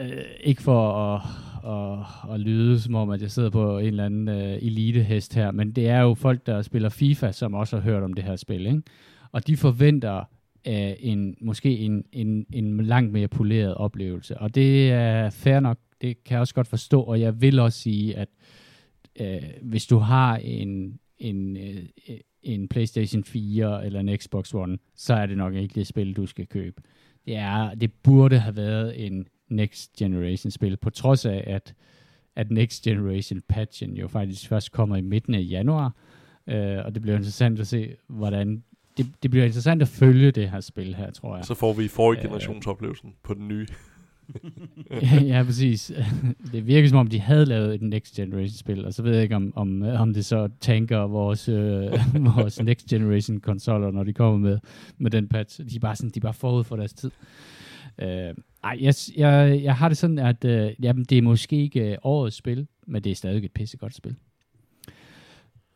øh, 0.00 0.22
ikke 0.44 0.62
for 0.62 0.92
at, 0.92 1.22
at, 1.66 2.34
at 2.34 2.40
lyde 2.40 2.80
som 2.80 2.94
om, 2.94 3.10
at 3.10 3.22
jeg 3.22 3.30
sidder 3.30 3.50
på 3.50 3.78
en 3.78 3.86
eller 3.86 4.04
anden 4.04 4.28
øh, 4.28 4.58
elitehest 4.62 5.34
her, 5.34 5.50
men 5.50 5.72
det 5.72 5.88
er 5.88 6.00
jo 6.00 6.14
folk, 6.14 6.46
der 6.46 6.62
spiller 6.62 6.88
FIFA, 6.88 7.32
som 7.32 7.54
også 7.54 7.76
har 7.76 7.82
hørt 7.82 8.02
om 8.02 8.12
det 8.12 8.24
her 8.24 8.36
spil, 8.36 8.66
ikke? 8.66 8.82
og 9.32 9.46
de 9.46 9.56
forventer 9.56 10.18
øh, 10.66 10.92
en, 11.00 11.36
måske 11.40 11.78
en, 11.78 12.04
en, 12.12 12.46
en 12.52 12.84
langt 12.84 13.12
mere 13.12 13.28
poleret 13.28 13.74
oplevelse, 13.74 14.38
og 14.38 14.54
det 14.54 14.90
er 14.90 15.30
fair 15.30 15.60
nok, 15.60 15.78
det 16.00 16.24
kan 16.24 16.34
jeg 16.34 16.40
også 16.40 16.54
godt 16.54 16.68
forstå, 16.68 17.02
og 17.02 17.20
jeg 17.20 17.40
vil 17.40 17.58
også 17.58 17.78
sige, 17.78 18.16
at 18.16 18.28
øh, 18.28 18.57
hvis 19.62 19.86
du 19.86 19.98
har 19.98 20.36
en, 20.36 20.98
en, 21.18 21.56
øh, 21.56 21.82
en 22.42 22.68
PlayStation 22.68 23.24
4 23.24 23.86
eller 23.86 24.00
en 24.00 24.18
Xbox 24.18 24.54
One, 24.54 24.78
så 24.94 25.14
er 25.14 25.26
det 25.26 25.36
nok 25.36 25.54
ikke 25.54 25.74
det 25.74 25.86
spil, 25.86 26.16
du 26.16 26.26
skal 26.26 26.46
købe. 26.46 26.82
Det, 27.26 27.36
er, 27.36 27.74
det 27.74 27.92
burde 27.92 28.38
have 28.38 28.56
været 28.56 29.06
en 29.06 29.26
Next 29.48 29.96
Generation 29.96 30.50
spil, 30.50 30.76
på 30.76 30.90
trods 30.90 31.26
af, 31.26 31.44
at, 31.46 31.74
at 32.36 32.50
Next 32.50 32.82
Generation 32.82 33.42
patchen 33.48 33.96
jo 33.96 34.08
faktisk 34.08 34.48
først 34.48 34.72
kommer 34.72 34.96
i 34.96 35.00
midten 35.00 35.34
af 35.34 35.46
januar, 35.50 35.92
øh, 36.46 36.84
og 36.84 36.94
det 36.94 37.02
bliver 37.02 37.16
interessant 37.16 37.60
at 37.60 37.66
se, 37.66 37.96
hvordan 38.06 38.62
det, 38.96 39.06
det 39.22 39.30
bliver 39.30 39.46
interessant 39.46 39.82
at 39.82 39.88
følge 39.88 40.30
det 40.30 40.50
her 40.50 40.60
spil 40.60 40.94
her, 40.94 41.10
tror 41.10 41.36
jeg. 41.36 41.44
Så 41.44 41.54
får 41.54 41.72
vi 41.72 41.88
forrige 41.88 42.22
generationsoplevelsen 42.22 43.14
på 43.22 43.34
den 43.34 43.48
nye. 43.48 43.66
Ja, 45.30 45.42
præcis. 45.46 45.92
Det 46.52 46.66
virker 46.66 46.88
som 46.88 46.98
om, 46.98 47.06
de 47.06 47.20
havde 47.20 47.46
lavet 47.46 47.74
et 47.74 47.82
Next 47.82 48.14
Generation-spil, 48.14 48.84
og 48.84 48.94
så 48.94 49.02
ved 49.02 49.14
jeg 49.14 49.22
ikke, 49.22 49.36
om, 49.36 49.52
om, 49.56 49.82
om 49.82 50.14
det 50.14 50.24
så 50.24 50.48
tanker 50.60 50.98
vores, 50.98 51.48
øh, 51.48 51.92
vores 52.34 52.62
Next 52.62 52.86
Generation-konsoller, 52.86 53.90
når 53.90 54.04
de 54.04 54.12
kommer 54.12 54.38
med, 54.38 54.58
med 54.98 55.10
den 55.10 55.28
patch. 55.28 55.60
De 55.70 55.76
er 55.76 55.80
bare, 55.80 55.96
sådan, 55.96 56.10
de 56.10 56.18
er 56.18 56.20
bare 56.20 56.34
forud 56.34 56.64
for 56.64 56.76
deres 56.76 56.92
tid. 56.92 57.10
Øh, 58.02 58.34
ej, 58.64 58.78
jeg, 58.80 58.94
jeg, 59.16 59.60
jeg 59.62 59.74
har 59.74 59.88
det 59.88 59.98
sådan, 59.98 60.18
at 60.18 60.44
øh, 60.44 60.70
jamen, 60.82 61.04
det 61.04 61.18
er 61.18 61.22
måske 61.22 61.56
ikke 61.56 61.90
øh, 61.92 61.98
årets 62.02 62.36
spil, 62.36 62.66
men 62.86 63.04
det 63.04 63.12
er 63.12 63.14
stadig 63.14 63.44
et 63.44 63.52
pissegodt 63.52 63.94
spil. 63.94 64.16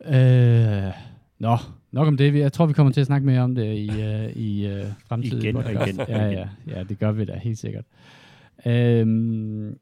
Øh, 0.04 0.92
nå, 1.38 1.56
nok 1.92 2.08
om 2.08 2.16
det. 2.16 2.34
Jeg 2.34 2.52
tror, 2.52 2.66
vi 2.66 2.72
kommer 2.72 2.92
til 2.92 3.00
at 3.00 3.06
snakke 3.06 3.26
mere 3.26 3.40
om 3.40 3.54
det 3.54 3.76
i, 3.76 3.88
uh, 3.88 4.36
i 4.36 4.66
uh, 4.66 4.86
fremtiden. 5.06 5.38
Igen 5.38 5.56
og 5.56 5.72
igen. 5.72 6.00
Ja, 6.08 6.26
ja, 6.26 6.48
ja, 6.66 6.82
det 6.82 6.98
gør 6.98 7.12
vi 7.12 7.24
da 7.24 7.38
helt 7.38 7.58
sikkert. 7.58 7.84
Øhm, 8.66 9.78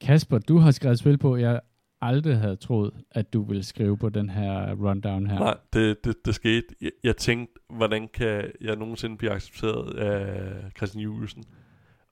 Kasper, 0.00 0.38
du 0.38 0.58
har 0.58 0.70
skrevet 0.70 0.98
spil 0.98 1.18
på, 1.18 1.36
jeg 1.36 1.60
aldrig 2.00 2.38
havde 2.38 2.56
troet, 2.56 2.90
at 3.10 3.32
du 3.32 3.42
ville 3.42 3.62
skrive 3.62 3.98
på 3.98 4.08
den 4.08 4.30
her 4.30 4.74
rundown 4.74 5.26
her. 5.26 5.38
Nej, 5.38 5.56
det, 5.72 6.04
det, 6.04 6.16
det 6.24 6.34
skete. 6.34 6.66
Jeg, 6.80 6.90
jeg 7.04 7.16
tænkte, 7.16 7.54
hvordan 7.70 8.08
kan 8.08 8.50
jeg 8.60 8.76
nogensinde 8.76 9.16
blive 9.16 9.32
accepteret 9.32 9.94
af 9.98 10.72
Christian 10.76 11.02
Juliusen? 11.02 11.44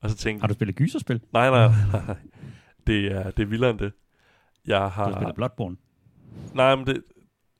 Og 0.01 0.11
så 0.11 0.17
tænkte 0.17 0.41
Har 0.41 0.49
du 0.49 0.55
spillet 0.55 0.77
gyserspil? 0.77 1.21
Nej, 1.33 1.51
nej, 1.51 1.73
nej. 1.93 2.17
Det 2.87 3.13
er, 3.13 3.31
det 3.31 3.43
er 3.43 3.47
vildere 3.47 3.71
end 3.71 3.79
det. 3.79 3.93
Jeg 4.67 4.91
har... 4.91 5.05
Du 5.05 5.11
har 5.11 5.21
spillet 5.21 5.35
Bloodborne? 5.35 5.77
Nej, 6.55 6.77
men 6.77 6.87
det, 6.87 7.03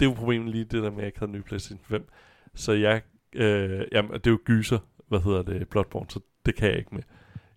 det 0.01 0.07
er 0.07 0.11
jo 0.11 0.15
problemet 0.15 0.53
lige 0.53 0.65
det 0.65 0.83
der 0.83 0.91
med, 0.91 0.91
at 0.91 0.99
jeg 0.99 1.07
ikke 1.07 1.19
havde 1.19 1.31
en 1.31 1.39
ny 1.39 1.43
PlayStation 1.43 1.85
5. 1.85 2.09
Så 2.55 2.73
jeg... 2.73 3.03
Øh, 3.35 3.87
jamen, 3.93 4.13
det 4.13 4.27
er 4.27 4.31
jo 4.31 4.39
gyser, 4.45 4.79
hvad 5.09 5.21
hedder 5.21 5.43
det, 5.43 5.69
Bloodborne, 5.69 6.11
så 6.11 6.21
det 6.47 6.55
kan 6.55 6.69
jeg 6.69 6.79
ikke 6.79 6.95
med. 6.95 7.03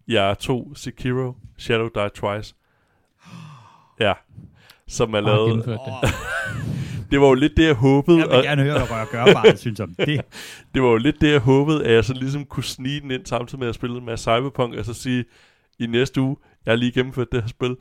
Jeg 0.07 0.39
to 0.39 0.75
Sekiro, 0.75 1.33
Shadow 1.57 1.89
Die 1.95 2.09
Twice. 2.15 2.55
Ja. 3.99 4.13
Som 4.87 5.13
er 5.13 5.21
lavet... 5.21 5.65
det. 5.65 5.79
det 7.11 7.21
var 7.21 7.27
jo 7.27 7.33
lidt 7.33 7.57
det, 7.57 7.65
jeg 7.65 7.75
håbede. 7.75 8.19
Jeg 8.19 8.29
vil 8.29 8.43
gerne 8.43 8.63
høre, 8.63 8.77
hvad 8.77 8.91
Rør 8.91 9.05
Gørbarnet 9.11 9.59
synes 9.59 9.79
om 9.79 9.95
det. 9.95 10.21
det 10.73 10.81
var 10.81 10.89
jo 10.89 10.97
lidt 10.97 11.21
det, 11.21 11.31
jeg 11.31 11.39
håbede, 11.39 11.85
at 11.85 11.93
jeg 11.93 12.05
så 12.05 12.13
ligesom 12.13 12.45
kunne 12.45 12.63
snige 12.63 13.01
den 13.01 13.11
ind 13.11 13.25
samtidig 13.25 13.59
med 13.59 13.67
at 13.67 13.75
spille 13.75 14.01
med 14.01 14.17
Cyberpunk, 14.17 14.75
og 14.75 14.85
så 14.85 14.93
sige, 14.93 15.25
i 15.79 15.85
næste 15.87 16.21
uge, 16.21 16.37
jeg 16.65 16.71
har 16.71 16.75
lige 16.75 16.91
gennemført 16.91 17.31
det 17.31 17.41
her 17.41 17.47
spil. 17.47 17.75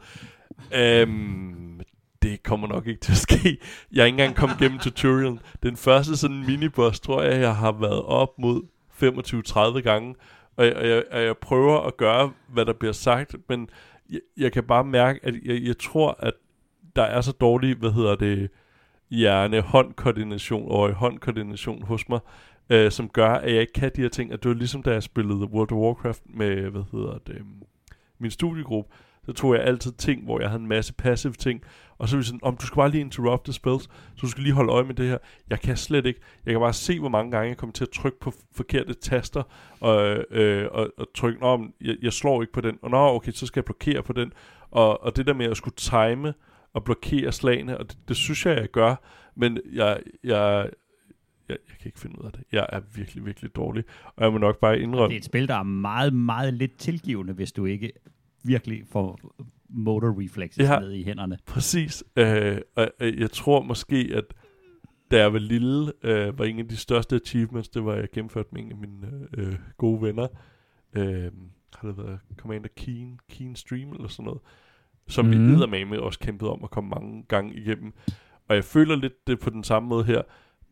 Um, 1.08 1.80
det 2.22 2.42
kommer 2.42 2.68
nok 2.68 2.86
ikke 2.86 3.00
til 3.00 3.12
at 3.12 3.18
ske. 3.28 3.58
Jeg 3.92 4.02
er 4.02 4.06
ikke 4.06 4.14
engang 4.14 4.36
kommet 4.36 4.58
gennem 4.58 4.78
tutorialen. 4.78 5.40
Den 5.62 5.76
første 5.76 6.16
sådan 6.16 6.44
miniboss, 6.46 7.00
tror 7.00 7.22
jeg, 7.22 7.40
jeg 7.40 7.56
har 7.56 7.72
været 7.72 8.02
op 8.02 8.38
mod 8.38 8.62
25-30 9.78 9.80
gange, 9.80 10.14
og 10.56 10.66
jeg, 10.66 10.76
og, 10.76 10.88
jeg, 10.88 11.04
og 11.12 11.22
jeg 11.22 11.36
prøver 11.36 11.80
at 11.80 11.96
gøre, 11.96 12.32
hvad 12.48 12.64
der 12.64 12.72
bliver 12.72 12.92
sagt, 12.92 13.36
men 13.48 13.68
jeg, 14.10 14.20
jeg 14.36 14.52
kan 14.52 14.64
bare 14.64 14.84
mærke, 14.84 15.20
at 15.22 15.34
jeg, 15.44 15.62
jeg 15.62 15.78
tror, 15.78 16.16
at 16.18 16.32
der 16.96 17.02
er 17.02 17.20
så 17.20 17.32
dårlig, 17.32 17.76
hvad 17.76 17.90
hedder 17.90 18.16
det, 18.16 18.50
hjerne-håndkoordination 19.10 20.70
og 20.70 20.92
håndkoordination 20.92 21.82
hos 21.82 22.08
mig, 22.08 22.20
øh, 22.70 22.90
som 22.90 23.08
gør, 23.08 23.28
at 23.28 23.52
jeg 23.52 23.60
ikke 23.60 23.72
kan 23.72 23.90
de 23.96 24.02
her 24.02 24.08
ting. 24.08 24.32
At 24.32 24.42
det 24.42 24.48
var 24.48 24.54
ligesom, 24.54 24.82
da 24.82 24.92
jeg 24.92 25.02
spillede 25.02 25.46
World 25.46 25.72
of 25.72 25.78
Warcraft 25.78 26.22
med, 26.26 26.70
hvad 26.70 26.82
hedder 26.92 27.18
det, 27.26 27.42
min 28.18 28.30
studiegruppe, 28.30 28.94
så 29.26 29.32
tog 29.32 29.54
jeg 29.54 29.62
altid 29.64 29.92
ting, 29.92 30.24
hvor 30.24 30.40
jeg 30.40 30.50
havde 30.50 30.62
en 30.62 30.68
masse 30.68 30.94
passive 30.94 31.32
ting, 31.32 31.62
og 31.98 32.08
så 32.08 32.16
var 32.16 32.22
sådan, 32.22 32.40
om 32.42 32.56
du 32.56 32.66
skal 32.66 32.76
bare 32.76 32.90
lige 32.90 33.00
interrupt 33.00 33.44
the 33.44 33.52
spells, 33.52 33.82
så 33.84 34.20
du 34.22 34.28
skal 34.28 34.42
lige 34.42 34.52
holde 34.52 34.72
øje 34.72 34.84
med 34.84 34.94
det 34.94 35.08
her. 35.08 35.18
Jeg 35.50 35.60
kan 35.60 35.76
slet 35.76 36.06
ikke. 36.06 36.20
Jeg 36.46 36.52
kan 36.52 36.60
bare 36.60 36.72
se, 36.72 37.00
hvor 37.00 37.08
mange 37.08 37.30
gange 37.30 37.48
jeg 37.48 37.56
kommer 37.56 37.72
til 37.72 37.84
at 37.84 37.90
trykke 37.90 38.20
på 38.20 38.32
forkerte 38.54 38.94
taster, 38.94 39.42
og, 39.80 40.24
øh, 40.30 40.68
og, 40.72 40.90
og 40.98 41.06
trykke, 41.14 41.40
nå, 41.40 41.66
jeg, 41.80 41.96
jeg 42.02 42.12
slår 42.12 42.42
ikke 42.42 42.52
på 42.52 42.60
den, 42.60 42.78
og 42.82 42.90
nå, 42.90 43.14
okay, 43.14 43.32
så 43.32 43.46
skal 43.46 43.60
jeg 43.60 43.64
blokere 43.64 44.02
på 44.02 44.12
den. 44.12 44.32
Og, 44.70 45.02
og 45.02 45.16
det 45.16 45.26
der 45.26 45.34
med 45.34 45.46
at 45.46 45.56
skulle 45.56 45.76
time 45.76 46.34
og 46.74 46.84
blokere 46.84 47.32
slagene, 47.32 47.78
og 47.78 47.90
det, 47.90 47.98
det 48.08 48.16
synes 48.16 48.46
jeg, 48.46 48.56
jeg 48.56 48.68
gør, 48.68 48.94
men 49.36 49.58
jeg, 49.72 50.00
jeg, 50.24 50.70
jeg, 51.48 51.56
jeg 51.68 51.76
kan 51.80 51.88
ikke 51.88 52.00
finde 52.00 52.20
ud 52.20 52.26
af 52.26 52.32
det. 52.32 52.42
Jeg 52.52 52.66
er 52.68 52.80
virkelig, 52.94 53.26
virkelig 53.26 53.56
dårlig. 53.56 53.84
Og 54.16 54.24
jeg 54.24 54.32
må 54.32 54.38
nok 54.38 54.60
bare 54.60 54.80
indrømme... 54.80 55.08
Det 55.08 55.14
er 55.14 55.18
et 55.18 55.24
spil, 55.24 55.48
der 55.48 55.54
er 55.54 55.62
meget, 55.62 56.12
meget 56.12 56.54
lidt 56.54 56.78
tilgivende, 56.78 57.32
hvis 57.32 57.52
du 57.52 57.64
ikke 57.64 57.92
virkelig 58.46 58.82
får 58.86 59.20
motor 59.68 60.22
reflexes 60.22 60.68
ja, 60.68 60.78
ned 60.78 60.92
i 60.92 61.04
hænderne. 61.04 61.38
Præcis. 61.46 62.04
Øh, 62.16 62.58
og 62.76 62.88
jeg 63.00 63.30
tror 63.30 63.62
måske, 63.62 64.10
at 64.14 64.24
da 65.10 65.18
jeg 65.18 65.32
var 65.32 65.38
lille, 65.38 65.92
øh, 66.02 66.38
var 66.38 66.44
en 66.44 66.58
af 66.58 66.68
de 66.68 66.76
største 66.76 67.16
achievements, 67.16 67.68
det 67.68 67.84
var, 67.84 67.92
at 67.92 68.00
jeg 68.00 68.08
gennemførte 68.12 68.48
med 68.52 68.62
en 68.62 68.72
af 68.72 68.76
mine 68.76 69.28
øh, 69.36 69.54
gode 69.76 70.02
venner. 70.02 70.28
Øh, 70.92 71.32
har 71.76 71.88
det 71.88 71.98
været 71.98 72.18
Commander 72.36 72.68
Keen, 72.76 73.18
Keen 73.28 73.56
Stream 73.56 73.92
eller 73.92 74.08
sådan 74.08 74.24
noget, 74.24 74.40
som 75.08 75.24
mm. 75.24 75.72
vi 75.72 75.84
med 75.84 75.98
også 75.98 76.18
kæmpede 76.18 76.50
om 76.50 76.64
at 76.64 76.70
komme 76.70 76.90
mange 76.90 77.24
gange 77.28 77.54
igennem. 77.54 77.92
Og 78.48 78.56
jeg 78.56 78.64
føler 78.64 78.96
lidt 78.96 79.26
det 79.26 79.40
på 79.40 79.50
den 79.50 79.64
samme 79.64 79.88
måde 79.88 80.04
her, 80.04 80.22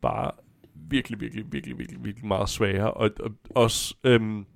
bare 0.01 0.31
virkelig, 0.75 1.21
virkelig, 1.21 1.53
virkelig, 1.53 1.79
virkelig, 1.79 2.05
virkelig 2.05 2.27
meget 2.27 2.49
sværere. 2.49 2.95
Og, 2.95 3.11
og 3.21 3.31
også, 3.51 3.95
øhm, 4.05 4.47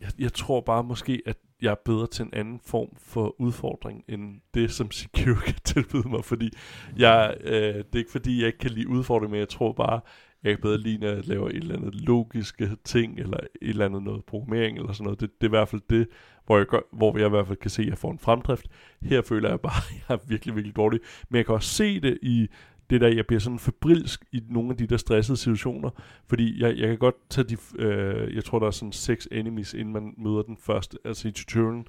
jeg, 0.00 0.10
jeg 0.18 0.32
tror 0.32 0.60
bare 0.60 0.84
måske, 0.84 1.22
at 1.26 1.36
jeg 1.62 1.70
er 1.70 1.76
bedre 1.84 2.06
til 2.06 2.24
en 2.24 2.34
anden 2.34 2.60
form 2.64 2.88
for 2.98 3.40
udfordring, 3.40 4.04
end 4.08 4.40
det, 4.54 4.70
som 4.70 4.90
Secure 4.90 5.40
kan 5.46 5.54
tilbyde 5.64 6.08
mig, 6.08 6.24
fordi 6.24 6.50
jeg, 6.96 7.34
øh, 7.40 7.52
det 7.52 7.94
er 7.94 7.98
ikke 7.98 8.10
fordi, 8.10 8.38
jeg 8.38 8.46
ikke 8.46 8.58
kan 8.58 8.70
lide 8.70 8.88
udfordring, 8.88 9.30
men 9.30 9.40
jeg 9.40 9.48
tror 9.48 9.72
bare, 9.72 10.00
jeg 10.42 10.52
kan 10.52 10.62
bedre 10.62 10.78
lide, 10.78 10.98
når 10.98 11.08
jeg 11.08 11.26
laver 11.26 11.48
et 11.48 11.56
eller 11.56 11.76
andet 11.76 11.94
logiske 11.94 12.76
ting, 12.84 13.18
eller 13.18 13.36
et 13.36 13.68
eller 13.68 13.84
andet 13.84 14.02
noget 14.02 14.24
programmering, 14.24 14.78
eller 14.78 14.92
sådan 14.92 15.04
noget. 15.04 15.20
Det, 15.20 15.30
det 15.40 15.46
er 15.46 15.48
i 15.48 15.56
hvert 15.58 15.68
fald 15.68 15.82
det, 15.90 16.08
hvor 16.46 16.56
jeg, 16.56 16.66
gør, 16.66 16.80
hvor 16.92 17.18
jeg 17.18 17.26
i 17.26 17.30
hvert 17.30 17.46
fald 17.46 17.58
kan 17.58 17.70
se, 17.70 17.82
at 17.82 17.88
jeg 17.88 17.98
får 17.98 18.12
en 18.12 18.18
fremdrift. 18.18 18.66
Her 19.02 19.22
føler 19.22 19.48
jeg 19.48 19.60
bare, 19.60 19.82
at 19.90 19.94
jeg 20.08 20.14
er 20.14 20.28
virkelig, 20.28 20.54
virkelig 20.54 20.76
dårlig. 20.76 21.00
Men 21.28 21.36
jeg 21.36 21.46
kan 21.46 21.54
også 21.54 21.74
se 21.74 22.00
det 22.00 22.18
i 22.22 22.48
det 22.90 23.00
der, 23.00 23.08
jeg 23.08 23.26
bliver 23.26 23.40
sådan 23.40 23.58
febrilsk 23.58 24.24
i 24.32 24.42
nogle 24.48 24.70
af 24.70 24.76
de 24.76 24.86
der 24.86 24.96
stressede 24.96 25.36
situationer, 25.36 25.90
fordi 26.26 26.62
jeg, 26.62 26.76
jeg 26.76 26.88
kan 26.88 26.98
godt 26.98 27.14
tage 27.30 27.44
de, 27.48 27.56
øh, 27.78 28.34
jeg 28.34 28.44
tror 28.44 28.58
der 28.58 28.66
er 28.66 28.70
sådan 28.70 28.92
seks 28.92 29.28
enemies, 29.32 29.74
inden 29.74 29.92
man 29.92 30.14
møder 30.18 30.42
den 30.42 30.56
første, 30.56 30.98
altså 31.04 31.28
i 31.28 31.30
tutorialen, 31.30 31.86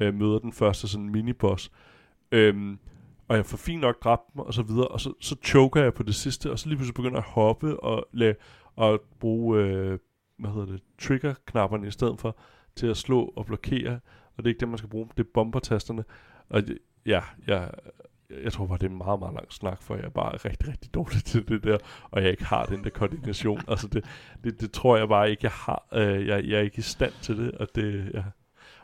øh, 0.00 0.14
møder 0.14 0.38
den 0.38 0.52
første 0.52 0.88
sådan 0.88 1.08
miniboss. 1.08 1.70
Øhm, 2.32 2.78
og 3.28 3.36
jeg 3.36 3.46
får 3.46 3.56
fint 3.56 3.80
nok 3.80 4.04
dræbt 4.04 4.22
dem, 4.34 4.40
og 4.40 4.54
så 4.54 4.62
videre, 4.62 4.88
og 4.88 5.00
så, 5.00 5.12
så 5.20 5.36
choker 5.44 5.82
jeg 5.82 5.94
på 5.94 6.02
det 6.02 6.14
sidste, 6.14 6.50
og 6.50 6.58
så 6.58 6.68
lige 6.68 6.76
pludselig 6.76 6.94
begynder 6.94 7.16
jeg 7.16 7.24
at 7.26 7.32
hoppe 7.32 7.80
og, 7.80 8.06
lade, 8.12 8.34
og 8.76 9.00
bruge, 9.20 9.60
øh, 9.60 9.98
hvad 10.38 10.50
hedder 10.50 10.66
det, 10.66 10.82
trigger-knapperne 10.98 11.86
i 11.86 11.90
stedet 11.90 12.20
for, 12.20 12.36
til 12.76 12.86
at 12.86 12.96
slå 12.96 13.32
og 13.36 13.46
blokere, 13.46 14.00
og 14.36 14.44
det 14.44 14.44
er 14.44 14.48
ikke 14.48 14.60
det, 14.60 14.68
man 14.68 14.78
skal 14.78 14.90
bruge, 14.90 15.08
det 15.16 15.24
er 15.24 15.28
bombertasterne, 15.34 16.04
og 16.48 16.62
ja, 17.06 17.20
jeg, 17.46 17.70
jeg 18.42 18.52
tror 18.52 18.66
bare, 18.66 18.78
det 18.78 18.86
er 18.86 18.90
en 18.90 18.98
meget, 18.98 19.20
meget 19.20 19.34
lang 19.34 19.52
snak, 19.52 19.82
for 19.82 19.94
jeg 19.94 20.04
er 20.04 20.08
bare 20.08 20.36
rigtig, 20.36 20.68
rigtig 20.68 20.94
dårlig 20.94 21.24
til 21.24 21.48
det 21.48 21.64
der, 21.64 21.78
og 22.10 22.22
jeg 22.22 22.30
ikke 22.30 22.44
har 22.44 22.66
den 22.66 22.84
der 22.84 22.90
koordination. 22.90 23.60
altså 23.68 23.88
det, 23.88 24.04
det, 24.44 24.60
det 24.60 24.72
tror 24.72 24.96
jeg 24.96 25.08
bare 25.08 25.30
ikke, 25.30 25.40
jeg 25.44 25.50
har. 25.50 25.86
Øh, 25.92 26.26
jeg, 26.26 26.44
jeg 26.44 26.58
er 26.58 26.62
ikke 26.62 26.78
i 26.78 26.82
stand 26.82 27.12
til 27.22 27.38
det, 27.38 27.50
og 27.52 27.68
det, 27.74 28.10
ja. 28.14 28.22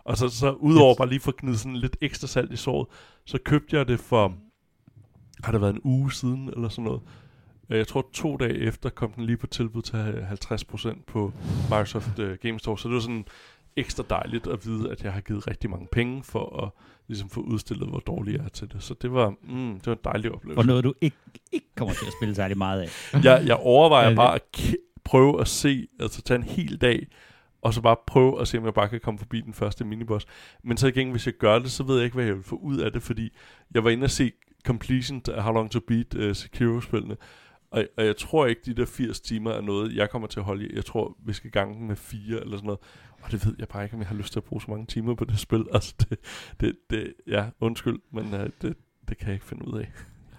Og 0.05 0.17
så, 0.17 0.29
så 0.29 0.53
udover 0.53 0.95
bare 0.95 1.09
lige 1.09 1.21
for 1.21 1.31
at 1.31 1.37
gnide 1.37 1.59
sådan 1.59 1.77
lidt 1.77 1.97
ekstra 2.01 2.27
salt 2.27 2.53
i 2.53 2.57
såret, 2.57 2.87
så 3.25 3.39
købte 3.45 3.77
jeg 3.77 3.89
det 3.89 4.01
for, 4.01 4.35
har 5.45 5.53
det 5.53 5.61
været 5.61 5.75
en 5.75 5.81
uge 5.85 6.13
siden, 6.13 6.49
eller 6.49 6.69
sådan 6.69 6.85
noget. 6.85 7.01
Øh, 7.71 7.79
jeg 7.79 7.87
tror 7.87 8.07
to 8.13 8.37
dage 8.37 8.59
efter 8.59 8.91
kom 8.91 9.13
den 9.13 9.27
lige 9.27 9.37
på 9.37 9.47
tilbud 9.47 9.83
til 9.83 9.97
50% 9.97 11.03
på 11.07 11.33
Microsoft 11.71 12.19
uh, 12.19 12.33
Game 12.43 12.59
Store, 12.59 12.79
så 12.79 12.89
det 12.89 12.95
var 12.95 13.01
sådan 13.01 13.25
ekstra 13.77 14.05
dejligt 14.11 14.47
at 14.47 14.67
vide, 14.67 14.91
at 14.91 15.05
jeg 15.05 15.13
har 15.13 15.21
givet 15.21 15.47
rigtig 15.47 15.71
mange 15.71 15.89
penge 15.93 16.23
for 16.23 16.63
at 16.63 16.71
ligesom 17.11 17.29
få 17.29 17.41
udstillet, 17.41 17.89
hvor 17.89 17.99
dårlig 17.99 18.35
jeg 18.35 18.45
er 18.45 18.49
til 18.49 18.73
det. 18.73 18.83
Så 18.83 18.95
det 19.03 19.13
var, 19.13 19.35
mm, 19.43 19.75
det 19.75 19.87
var 19.87 19.93
en 19.93 19.99
dejlig 20.05 20.33
oplevelse. 20.33 20.59
Og 20.61 20.67
noget, 20.67 20.85
du 20.85 20.95
ikke, 21.01 21.17
ikke 21.53 21.67
kommer 21.77 21.95
til 21.95 22.07
at 22.07 22.13
spille 22.21 22.35
særlig 22.35 22.59
meget 22.59 22.81
af. 22.81 22.89
jeg, 23.25 23.43
jeg 23.47 23.57
overvejer 23.57 24.15
bare 24.15 24.35
at 24.35 24.75
prøve 25.05 25.41
at 25.41 25.49
se, 25.49 25.87
altså 26.01 26.23
tage 26.23 26.39
en 26.39 26.45
hel 26.45 26.77
dag, 26.77 27.07
og 27.63 27.75
så 27.75 27.81
bare 27.81 27.97
prøve 28.07 28.41
at 28.41 28.49
se, 28.49 28.59
om 28.59 28.65
jeg 28.65 28.75
bare 28.75 28.89
kan 28.89 29.01
komme 29.01 29.19
forbi 29.19 29.41
den 29.41 29.55
første 29.55 29.85
miniboss. 29.85 30.27
Men 30.65 30.77
så 30.77 30.87
igen, 30.87 31.11
hvis 31.11 31.27
jeg 31.27 31.35
gør 31.35 31.59
det, 31.59 31.71
så 31.71 31.83
ved 31.83 31.97
jeg 31.97 32.05
ikke, 32.05 32.15
hvad 32.15 32.25
jeg 32.25 32.35
vil 32.35 32.45
få 32.45 32.57
ud 32.57 32.79
af 32.79 32.93
det, 32.93 33.03
fordi 33.03 33.31
jeg 33.75 33.85
var 33.85 33.91
inde 33.91 34.05
og 34.05 34.11
se 34.11 34.33
completion 34.67 35.23
af 35.29 35.43
How 35.43 35.53
Long 35.53 35.71
To 35.71 35.81
Beat 35.89 36.15
uh, 36.15 36.35
Sekiro-spillene, 36.37 37.17
Og, 37.71 37.85
og 37.97 38.07
jeg 38.07 38.17
tror 38.17 38.47
ikke, 38.47 38.61
de 38.65 38.75
der 38.75 38.87
80 38.87 39.21
timer 39.21 39.51
er 39.51 39.61
noget, 39.61 39.97
jeg 39.97 40.11
kommer 40.11 40.29
til 40.29 40.41
at 40.41 40.45
holde 40.45 40.69
i. 40.69 40.75
Jeg 40.75 40.85
tror, 40.85 41.17
vi 41.27 41.33
skal 41.33 41.51
gange 41.51 41.87
med 41.87 41.97
fire 41.97 42.41
eller 42.41 42.57
sådan 42.57 42.67
noget. 42.67 42.81
Og 43.23 43.33
det 43.33 43.47
ved 43.47 43.55
jeg 43.59 43.69
bare 43.69 43.85
ikke, 43.85 43.95
om 43.95 44.01
jeg 44.01 44.09
har 44.09 44.15
lyst 44.17 44.33
til 44.33 44.41
at 44.41 44.45
bruge 44.45 44.63
så 44.63 44.71
mange 44.71 44.87
timer 44.87 45.15
på 45.15 45.25
det 45.25 45.39
spil. 45.39 45.65
Altså, 45.75 45.95
det, 46.11 46.19
det, 46.61 46.77
det 46.91 47.13
ja, 47.27 47.45
undskyld, 47.61 47.99
men 48.13 48.25
uh, 48.35 48.41
det, 48.41 48.75
det 49.09 49.19
kan 49.19 49.27
jeg 49.27 49.33
ikke 49.35 49.47
finde 49.47 49.69
ud 49.69 49.79
af. 49.81 49.91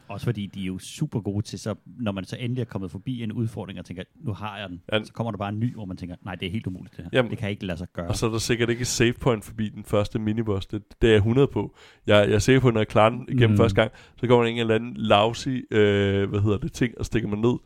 Også 0.08 0.26
fordi 0.26 0.46
de 0.46 0.62
er 0.62 0.66
jo 0.66 0.80
super 0.80 1.20
gode 1.22 1.42
til, 1.46 1.60
så 1.60 1.76
når 1.86 2.12
man 2.12 2.24
så 2.26 2.36
endelig 2.40 2.62
er 2.62 2.66
kommet 2.66 2.92
forbi 2.92 3.24
en 3.24 3.32
udfordring 3.32 3.80
og 3.80 3.86
tænker, 3.86 4.04
nu 4.16 4.34
har 4.34 4.58
jeg 4.60 4.70
den, 4.70 4.82
Ja. 4.94 5.04
så 5.04 5.14
kommer 5.14 5.32
der 5.32 5.38
bare 5.38 5.50
en 5.50 5.60
ny, 5.60 5.74
hvor 5.74 5.86
man 5.86 5.98
tænker, 5.98 6.16
nej, 6.26 6.36
det 6.36 6.46
er 6.48 6.52
helt 6.52 6.68
umuligt 6.68 6.98
det 6.98 7.04
her. 7.06 7.10
Jamen, 7.14 7.32
det 7.32 7.38
kan 7.40 7.50
ikke 7.50 7.66
lade 7.66 7.78
sig 7.78 7.88
gøre. 7.94 8.08
Og 8.08 8.16
så 8.16 8.26
er 8.28 8.32
der 8.32 8.38
sikkert 8.38 8.70
ikke 8.70 8.82
et 8.82 8.88
save 8.88 9.14
point 9.14 9.44
forbi 9.46 9.70
den 9.70 9.84
første 9.84 10.20
miniboss. 10.20 10.66
Det, 10.68 10.84
det 11.02 11.08
er 11.08 11.12
jeg 11.12 11.18
100 11.18 11.48
på. 11.48 11.76
Jeg, 12.08 12.28
jeg 12.30 12.36
er 12.36 12.40
sikker 12.40 12.62
på, 12.62 12.72
når 12.72 12.80
jeg 12.80 12.88
klarer 12.88 13.10
den 13.10 13.26
igennem 13.28 13.50
Mm. 13.50 13.52
mm. 13.54 13.58
første 13.58 13.76
gang, 13.82 13.92
så 14.18 14.28
kommer 14.28 14.44
der 14.44 14.52
en 14.52 14.58
eller 14.58 14.76
anden 14.76 14.94
lousy, 14.98 15.48
øh, 15.72 16.30
hvad 16.30 16.40
hedder 16.42 16.58
det, 16.58 16.74
ting, 16.74 16.94
og 16.98 17.06
stikker 17.06 17.30
mig 17.30 17.40
ned. 17.40 17.58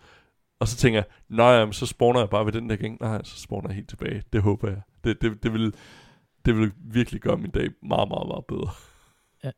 Og 0.59 0.68
så 0.68 0.78
tænker 0.78 0.97
jeg, 0.99 1.05
nej, 1.30 1.45
jamen, 1.47 1.74
så 1.74 1.86
spawner 1.86 2.20
jeg 2.20 2.30
bare 2.30 2.45
ved 2.45 2.51
den 2.53 2.70
der 2.70 2.76
gang. 2.76 2.97
Nej, 3.01 3.24
så 3.24 3.41
spawner 3.41 3.68
jeg 3.70 3.76
helt 3.76 3.89
tilbage. 3.89 4.24
Det 4.34 4.41
håber 4.41 4.68
jeg. 4.68 4.82
Det, 5.06 5.22
det, 5.22 5.43
det, 5.43 5.53
vil, 5.53 5.74
det 6.45 6.58
vil 6.58 6.72
virkelig 6.78 7.22
gøre 7.22 7.38
min 7.38 7.51
dag 7.51 7.70
meget, 7.82 8.10
meget, 8.10 8.28
meget 8.28 8.45
bedre. 8.45 8.70
Ja. 9.43 9.51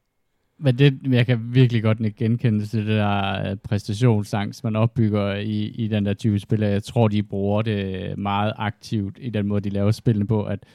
Men 0.60 0.78
det, 0.78 1.00
jeg 1.14 1.26
kan 1.26 1.54
virkelig 1.54 1.84
godt 1.84 2.00
ikke 2.00 2.18
genkende 2.18 2.66
til 2.66 2.80
det 2.80 2.88
der 2.88 3.50
øh, 3.52 3.58
præstationsangst, 3.58 4.64
man 4.64 4.76
opbygger 4.76 5.36
i, 5.36 5.66
i 5.66 5.88
den 5.88 6.06
der 6.06 6.14
type 6.14 6.40
spil. 6.40 6.60
Jeg 6.60 6.84
tror, 6.84 7.08
de 7.08 7.24
bruger 7.24 7.62
det 7.62 8.18
meget 8.18 8.54
aktivt 8.58 9.18
i 9.22 9.30
den 9.30 9.48
måde, 9.48 9.62
de 9.62 9.70
laver 9.70 9.92
spillene 9.92 10.28
på, 10.28 10.44
at, 10.44 10.66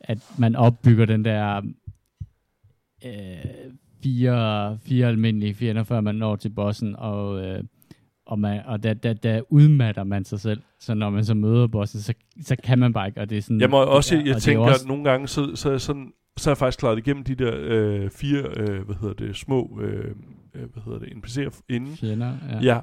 at 0.00 0.18
man 0.38 0.56
opbygger 0.56 1.04
den 1.04 1.24
der 1.24 1.62
øh, 3.04 3.72
fire, 4.02 4.78
fire 4.78 5.06
almindelige 5.06 5.54
fjender, 5.54 5.82
før 5.82 6.00
man 6.00 6.14
når 6.14 6.36
til 6.36 6.50
bossen, 6.50 6.96
og, 6.96 7.46
øh, 7.46 7.64
og, 8.28 8.38
man, 8.38 8.62
og 8.66 8.82
der, 8.82 8.94
der, 8.94 9.12
der 9.12 9.40
udmatter 9.48 10.04
man 10.04 10.24
sig 10.24 10.40
selv. 10.40 10.62
Så 10.80 10.94
når 10.94 11.10
man 11.10 11.24
så 11.24 11.34
møder 11.34 11.66
bossen, 11.66 12.00
så, 12.00 12.14
så 12.42 12.56
kan 12.64 12.78
man 12.78 12.92
bare 12.92 13.06
ikke, 13.06 13.20
og 13.20 13.30
det 13.30 13.38
er 13.38 13.42
sådan... 13.42 13.60
Jeg 13.60 13.70
må 13.70 13.82
også, 13.84 14.16
og 14.16 14.26
jeg 14.26 14.34
er 14.34 14.38
tænker, 14.38 14.62
også... 14.62 14.84
at 14.84 14.88
nogle 14.88 15.04
gange, 15.04 15.28
så, 15.28 15.50
så, 15.54 15.68
er 15.68 15.72
jeg 15.72 15.80
sådan, 15.80 16.12
så 16.36 16.50
er 16.50 16.52
jeg 16.52 16.58
faktisk 16.58 16.78
klaret 16.78 16.98
igennem 16.98 17.24
de 17.24 17.34
der 17.34 17.52
øh, 17.54 18.10
fire, 18.10 18.42
øh, 18.56 18.84
hvad 18.84 18.96
hedder 19.00 19.14
det, 19.14 19.36
små, 19.36 19.80
øh, 19.82 20.04
øh, 20.54 20.72
hvad 20.72 20.82
hedder 20.84 20.98
det, 20.98 21.08
NPC'er 21.08 21.60
inden. 21.68 21.96
Fjender, 21.96 22.32
ja. 22.50 22.58
Ja. 22.62 22.80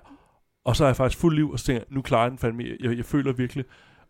Og 0.65 0.75
så 0.75 0.83
er 0.83 0.87
jeg 0.87 0.95
faktisk 0.95 1.21
fuld 1.21 1.35
liv, 1.35 1.51
og 1.51 1.59
så 1.59 1.65
tænker 1.65 1.79
jeg, 1.79 1.95
nu 1.95 2.01
klarer 2.01 2.23
jeg 2.23 2.31
den 2.31 2.37
fandme. 2.37 2.63
Jeg, 2.83 2.97
jeg 2.97 3.05
føler 3.05 3.33
virkelig. 3.33 3.65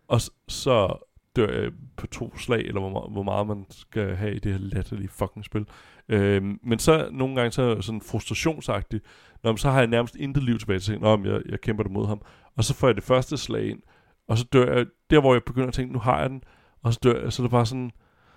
Og 0.08 0.22
så 0.48 1.06
dør 1.36 1.62
jeg 1.62 1.72
på 1.98 2.08
to 2.08 2.38
slag, 2.38 2.60
eller 2.62 2.80
hvor, 2.80 2.90
meget- 2.90 3.12
hvor 3.12 3.24
meget 3.24 3.48
man 3.48 3.66
skal 3.70 4.16
have 4.16 4.36
i 4.36 4.40
det 4.40 4.52
her 4.52 4.60
latterlige 4.60 5.10
fucking 5.10 5.46
spil. 5.46 5.66
Øhm, 6.10 6.60
men 6.64 6.80
så 6.80 7.10
nogle 7.12 7.36
gange 7.36 7.52
så 7.52 7.82
sådan 7.82 8.02
frustrationsagtig. 8.02 9.02
Når 9.44 9.52
man 9.52 9.58
så 9.58 9.70
har 9.70 9.78
jeg 9.78 9.88
nærmest 9.88 10.16
intet 10.16 10.44
liv 10.44 10.60
tilbage 10.60 10.80
til, 10.80 11.00
Nå, 11.02 11.16
men 11.16 11.26
jeg, 11.32 11.42
jeg 11.50 11.62
kæmper 11.62 11.84
det 11.84 11.92
mod 11.92 12.08
ham. 12.08 12.22
Og 12.58 12.64
så 12.64 12.74
får 12.74 12.88
jeg 12.88 12.96
det 12.96 13.04
første 13.04 13.38
slag 13.38 13.70
ind, 13.70 13.80
og 14.28 14.38
så 14.38 14.46
dør 14.54 14.76
jeg, 14.78 14.86
der 15.10 15.20
hvor 15.20 15.34
jeg 15.34 15.44
begynder 15.44 15.68
at 15.68 15.74
tænke, 15.74 15.94
nu 15.94 16.00
har 16.00 16.22
jeg 16.22 16.30
den, 16.30 16.44
og 16.84 16.94
så 16.94 17.00
dør 17.04 17.24
jeg, 17.24 17.34
så 17.34 17.42
er 17.42 17.44
det 17.46 17.52
bare 17.52 17.66
sådan, 17.66 17.92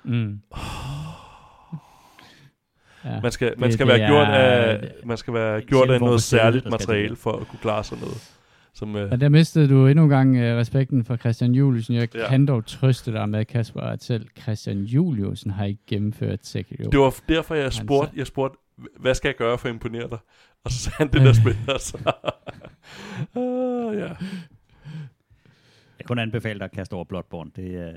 Mm. 0.04 0.40
Ja. 3.04 3.20
man 3.20 3.32
skal, 3.32 3.54
man 3.58 3.66
Det- 3.66 3.74
skal 3.74 3.86
det 3.86 3.92
være 3.94 4.02
er- 4.02 4.08
gjort 4.08 4.28
af, 4.28 4.90
man 5.04 5.16
skal 5.16 5.34
være 5.34 5.60
gjort 5.60 5.90
af 5.90 6.00
noget 6.00 6.22
særligt 6.22 6.64
materiale 6.70 7.16
for 7.16 7.32
at 7.32 7.48
kunne 7.48 7.58
klare 7.62 7.84
sådan 7.84 8.04
noget. 8.04 8.37
Som, 8.78 8.96
øh, 8.96 9.10
Og 9.12 9.20
der 9.20 9.28
mistede 9.28 9.68
du 9.68 9.86
endnu 9.86 10.04
en 10.04 10.10
gang 10.10 10.36
uh, 10.36 10.42
respekten 10.42 11.04
for 11.04 11.16
Christian 11.16 11.52
Juliusen. 11.52 11.94
Jeg 11.94 12.14
Ja. 12.14 12.28
kan 12.28 12.46
dog 12.46 12.66
trøste 12.66 13.12
dig 13.12 13.28
med, 13.28 13.44
Kasper, 13.44 13.80
at 13.80 14.02
selv 14.02 14.26
Christian 14.42 14.82
Juliusen 14.82 15.50
har 15.50 15.64
ikke 15.64 15.82
gennemført 15.86 16.46
Sekiro. 16.46 16.90
Det 16.90 17.00
var 17.00 17.14
derfor, 17.28 17.54
jeg 17.54 17.64
Han 17.64 17.72
spurgte, 17.72 18.12
jeg 18.16 18.26
spurgte, 18.26 18.58
hvad 19.00 19.14
skal 19.14 19.28
jeg 19.28 19.36
gøre 19.36 19.58
for 19.58 19.68
at 19.68 19.72
imponere 19.74 20.08
dig? 20.08 20.18
Og 20.64 20.70
så 20.70 20.78
sagde 20.78 20.96
han 20.98 21.08
det 21.12 21.20
der 21.20 21.32
spil, 21.32 21.56
og 21.68 21.80
så... 21.80 21.98
uh, 23.34 23.96
ja. 24.02 24.06
Jeg 24.06 24.16
kan 26.06 26.06
kun 26.06 26.18
anbefale 26.18 26.58
dig 26.58 26.64
at 26.64 26.72
kaste 26.72 26.94
over 26.94 27.04
Bloodborne. 27.04 27.50
Det, 27.56 27.70
øh, 27.74 27.92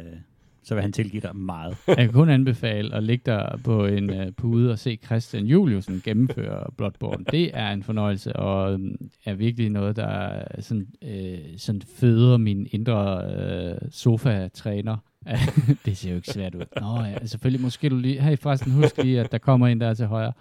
så 0.64 0.74
vil 0.76 0.82
han 0.82 0.92
tilgive 0.92 1.22
dig 1.22 1.36
meget. 1.36 1.78
Jeg 1.88 1.98
kan 1.98 2.12
kun 2.14 2.30
anbefale 2.30 2.96
at 2.96 3.04
ligge 3.04 3.24
der 3.32 3.58
på 3.64 3.86
en 3.86 4.10
uh, 4.10 4.26
pude 4.38 4.72
og 4.72 4.80
se 4.80 5.00
Christian 5.06 5.46
Juliusen 5.46 6.02
gennemføre 6.04 6.64
Bloodborne. 6.78 7.26
Det 7.32 7.52
er 7.54 7.72
en 7.72 7.84
fornøjelse, 7.84 8.36
og 8.36 8.74
um, 8.74 8.96
er 9.26 9.34
virkelig 9.34 9.70
noget, 9.70 9.96
der 9.96 10.06
er 10.08 10.62
sådan, 10.62 10.88
øh, 11.02 11.38
sådan 11.58 11.82
føder 11.96 12.38
min 12.38 12.68
indre 12.72 13.24
øh, 13.36 13.78
sofa-træner. 13.92 14.98
det 15.86 15.98
ser 15.98 16.10
jo 16.10 16.16
ikke 16.16 16.28
svært 16.32 16.56
ud. 16.56 16.64
Nå 16.82 17.04
ja, 17.04 17.26
selvfølgelig 17.26 17.62
måske 17.62 17.90
du 17.90 17.96
lige... 17.98 18.22
Hey, 18.22 18.38
forresten, 18.38 18.72
husk 18.72 18.98
lige, 19.04 19.20
at 19.20 19.32
der 19.32 19.38
kommer 19.38 19.68
en 19.68 19.82
der 19.82 19.94
til 19.94 20.06
højre. 20.06 20.34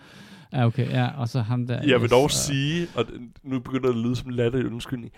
Ja, 0.53 0.67
okay, 0.67 0.91
ja, 0.91 1.09
og 1.19 1.29
så 1.29 1.41
ham 1.41 1.67
der. 1.67 1.83
Jeg 1.87 2.01
vil 2.01 2.11
dog 2.11 2.23
og- 2.23 2.31
sige, 2.31 2.87
og 2.97 3.05
nu 3.43 3.59
begynder 3.59 3.89
det 3.89 3.95
at 3.99 4.03
lyde 4.05 4.17
som 4.17 4.31
latter 4.31 4.67
undskyldning, 4.67 5.13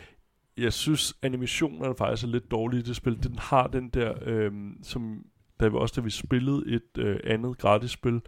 jeg 0.56 0.72
synes, 0.72 1.14
animationerne 1.22 1.94
faktisk 1.98 2.26
er 2.26 2.28
lidt 2.28 2.50
dårlige 2.50 2.80
i 2.80 2.82
det 2.82 2.96
spil. 2.96 3.22
Den 3.22 3.38
har 3.38 3.66
den 3.66 3.88
der, 3.88 4.14
øhm, 4.22 4.82
som 4.82 5.24
da 5.60 5.68
vi 5.68 5.76
også 5.76 5.94
da 5.96 6.04
vi 6.04 6.10
spillede 6.10 6.62
et 6.66 6.98
øh, 6.98 7.20
andet 7.24 7.58
gratis 7.58 7.90
spil, 7.90 8.20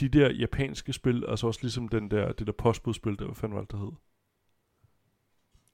de 0.00 0.08
der 0.08 0.32
japanske 0.32 0.92
spil, 0.92 1.24
altså 1.28 1.46
også 1.46 1.60
ligesom 1.62 1.88
den 1.88 2.10
der, 2.10 2.32
det 2.32 2.46
der 2.46 2.52
postbudspil, 2.52 3.18
der, 3.18 3.24
hvad 3.24 3.34
fanden 3.34 3.56
var 3.56 3.60
det, 3.60 3.72
der 3.72 3.78
hed? 3.78 3.92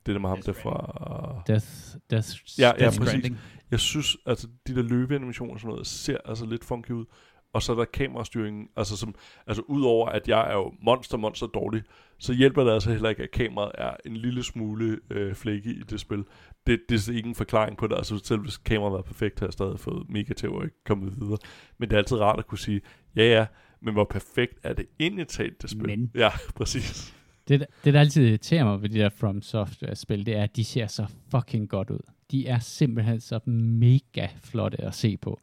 Det 0.06 0.14
der 0.14 0.20
med 0.20 0.28
ham 0.28 0.42
der 0.42 0.52
fra... 0.52 1.42
Death, 1.46 1.66
Death, 2.10 2.28
Ja, 2.58 2.66
ja, 2.66 2.72
Death 2.72 2.98
præcis. 2.98 3.08
Stranding. 3.08 3.38
Jeg 3.70 3.80
synes, 3.80 4.16
altså 4.26 4.48
de 4.66 4.74
der 4.74 4.82
løbeanimationer 4.82 5.52
og 5.52 5.60
sådan 5.60 5.68
noget, 5.70 5.86
ser 5.86 6.18
altså 6.24 6.46
lidt 6.46 6.64
funky 6.64 6.90
ud. 6.90 7.04
Og 7.52 7.62
så 7.62 7.72
er 7.72 7.76
der 7.76 7.84
kamerastyringen, 7.84 8.68
altså 8.76 8.96
som, 8.96 9.14
altså 9.46 9.62
udover 9.66 10.08
at 10.08 10.28
jeg 10.28 10.50
er 10.50 10.54
jo 10.54 10.72
monster, 10.82 11.16
monster 11.16 11.46
dårlig, 11.46 11.82
så 12.18 12.32
hjælper 12.32 12.64
det 12.64 12.72
altså 12.72 12.90
heller 12.90 13.08
ikke, 13.08 13.22
at 13.22 13.30
kameraet 13.30 13.72
er 13.74 13.90
en 14.06 14.16
lille 14.16 14.42
smule 14.42 14.98
øh, 15.10 15.34
flække 15.34 15.70
i 15.70 15.82
det 15.90 16.00
spil. 16.00 16.24
Det, 16.66 16.80
det 16.88 17.08
er 17.08 17.12
ikke 17.12 17.28
en 17.28 17.34
forklaring 17.34 17.76
på 17.76 17.86
det, 17.86 17.96
altså 17.96 18.20
selv 18.24 18.40
hvis 18.40 18.56
kameraet 18.56 18.92
var 18.92 19.02
perfekt, 19.02 19.40
har 19.40 19.46
jeg 19.46 19.52
stadig 19.52 19.80
fået 19.80 20.10
mega 20.10 20.34
til 20.34 20.46
at 20.46 20.52
ikke 20.64 20.84
komme 20.84 21.12
videre. 21.20 21.38
Men 21.78 21.88
det 21.88 21.96
er 21.96 21.98
altid 21.98 22.16
rart 22.16 22.38
at 22.38 22.46
kunne 22.46 22.58
sige, 22.58 22.80
ja 23.16 23.24
ja, 23.24 23.46
men 23.80 23.94
hvor 23.94 24.04
perfekt 24.04 24.58
er 24.62 24.72
det 24.72 24.86
egentlig 25.00 25.28
talt, 25.28 25.62
det 25.62 25.70
spil? 25.70 25.86
Men. 25.86 26.10
Ja, 26.14 26.30
præcis. 26.56 27.14
Det, 27.48 27.66
det, 27.84 27.94
der 27.94 28.00
altid 28.00 28.28
irriterer 28.28 28.64
mig 28.64 28.82
ved 28.82 28.88
de 28.88 28.98
der 28.98 29.08
From 29.08 29.42
Software-spil, 29.42 30.26
det 30.26 30.36
er, 30.36 30.42
at 30.42 30.56
de 30.56 30.64
ser 30.64 30.86
så 30.86 31.06
fucking 31.30 31.68
godt 31.68 31.90
ud. 31.90 32.00
De 32.30 32.46
er 32.46 32.58
simpelthen 32.58 33.20
så 33.20 33.40
mega 33.50 34.28
flotte 34.42 34.80
at 34.84 34.94
se 34.94 35.16
på. 35.16 35.40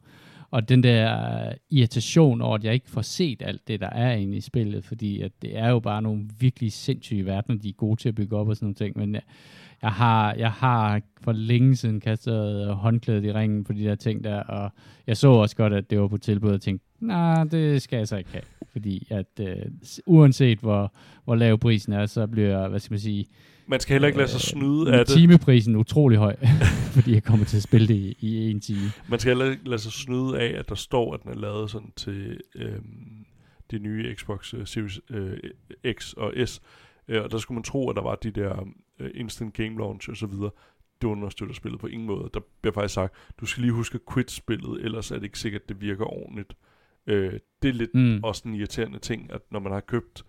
Og 0.50 0.68
den 0.68 0.82
der 0.82 1.52
irritation 1.70 2.40
over, 2.40 2.54
at 2.54 2.64
jeg 2.64 2.74
ikke 2.74 2.90
får 2.90 3.02
set 3.02 3.42
alt 3.42 3.68
det, 3.68 3.80
der 3.80 3.90
er 3.90 4.12
inde 4.12 4.36
i 4.36 4.40
spillet, 4.40 4.84
fordi 4.84 5.20
at 5.20 5.32
det 5.42 5.58
er 5.58 5.68
jo 5.68 5.80
bare 5.80 6.02
nogle 6.02 6.28
virkelig 6.38 6.72
sindssyge 6.72 7.26
verdener, 7.26 7.58
de 7.58 7.68
er 7.68 7.72
gode 7.72 8.00
til 8.00 8.08
at 8.08 8.14
bygge 8.14 8.36
op 8.36 8.48
og 8.48 8.56
sådan 8.56 8.66
nogle 8.66 8.74
ting, 8.74 8.98
men 8.98 9.14
jeg, 9.14 9.22
jeg 9.82 9.90
har, 9.90 10.34
jeg 10.34 10.50
har 10.50 11.00
for 11.20 11.32
længe 11.32 11.76
siden 11.76 12.00
kastet 12.00 12.68
øh, 12.68 12.68
håndklædet 12.68 13.24
i 13.24 13.32
ringen 13.32 13.64
på 13.64 13.72
de 13.72 13.84
der 13.84 13.94
ting 13.94 14.24
der, 14.24 14.40
og 14.40 14.70
jeg 15.06 15.16
så 15.16 15.28
også 15.28 15.56
godt, 15.56 15.72
at 15.72 15.90
det 15.90 16.00
var 16.00 16.08
på 16.08 16.18
tilbud, 16.18 16.50
og 16.50 16.60
tænkte, 16.60 16.86
nej, 17.00 17.44
det 17.44 17.82
skal 17.82 17.96
jeg 17.96 18.08
så 18.08 18.16
ikke 18.16 18.30
have, 18.32 18.42
fordi 18.72 19.06
at 19.10 19.40
øh, 19.40 19.56
uanset 20.06 20.58
hvor, 20.58 20.92
hvor 21.24 21.34
lav 21.34 21.58
prisen 21.58 21.92
er, 21.92 22.06
så 22.06 22.26
bliver, 22.26 22.68
hvad 22.68 22.80
skal 22.80 22.92
man 22.92 23.00
sige, 23.00 23.26
man 23.68 23.80
skal 23.80 23.94
heller 23.94 24.06
ikke 24.08 24.18
lade 24.18 24.28
sig 24.30 24.36
Øh, 24.56 24.60
snyde 24.60 24.92
af 24.94 25.06
det. 25.06 25.14
timeprisen 25.14 25.76
utrolig 25.76 26.18
høj, 26.18 26.36
fordi 26.94 27.12
jeg 27.14 27.24
kommer 27.24 27.46
til 27.46 27.56
at 27.56 27.62
spille 27.62 27.88
det 27.88 27.94
i, 27.94 28.16
i 28.20 28.50
en 28.50 28.60
time. 28.60 28.90
Man 29.08 29.18
skal 29.18 29.30
heller 29.30 29.50
ikke 29.52 29.68
lade 29.68 29.78
sig 29.82 29.92
snyde 29.92 30.38
af, 30.40 30.58
at 30.58 30.68
der 30.68 30.74
står, 30.74 31.14
at 31.14 31.22
den 31.22 31.30
er 31.30 31.34
lavet 31.36 31.70
sådan 31.70 31.92
til 31.96 32.40
øhm, 32.54 33.24
de 33.70 33.78
nye 33.78 34.14
Xbox 34.14 34.54
øh, 34.54 34.66
Series 34.66 35.00
øh, 35.10 35.38
X 35.92 36.12
og 36.12 36.32
S. 36.48 36.62
Øh, 37.08 37.22
og 37.22 37.30
der 37.30 37.38
skulle 37.38 37.56
man 37.56 37.62
tro, 37.62 37.90
at 37.90 37.96
der 37.96 38.02
var 38.02 38.14
de 38.14 38.30
der 38.30 38.68
øh, 39.00 39.10
instant 39.14 39.54
game 39.54 39.78
launch 39.78 40.10
og 40.10 40.16
så 40.16 40.26
videre. 40.26 40.50
Det 41.02 41.08
understøtter 41.08 41.54
spillet 41.54 41.80
på 41.80 41.86
ingen 41.86 42.06
måde. 42.06 42.30
Der 42.34 42.40
bliver 42.62 42.74
faktisk 42.74 42.94
sagt, 42.94 43.14
du 43.40 43.46
skal 43.46 43.60
lige 43.62 43.72
huske 43.72 43.94
at 43.94 44.14
quit 44.14 44.30
spillet, 44.30 44.84
ellers 44.84 45.10
er 45.10 45.14
det 45.14 45.24
ikke 45.24 45.38
sikkert, 45.38 45.62
at 45.62 45.68
det 45.68 45.80
virker 45.80 46.04
ordentligt. 46.04 46.54
Øh, 47.06 47.32
det 47.62 47.68
er 47.68 47.72
lidt 47.72 47.94
Mm. 47.94 48.20
også 48.24 48.42
en 48.48 48.54
irriterende 48.54 48.98
ting, 48.98 49.32
at 49.32 49.40
når 49.50 49.60
man 49.60 49.72
har 49.72 49.80
købt 49.80 50.24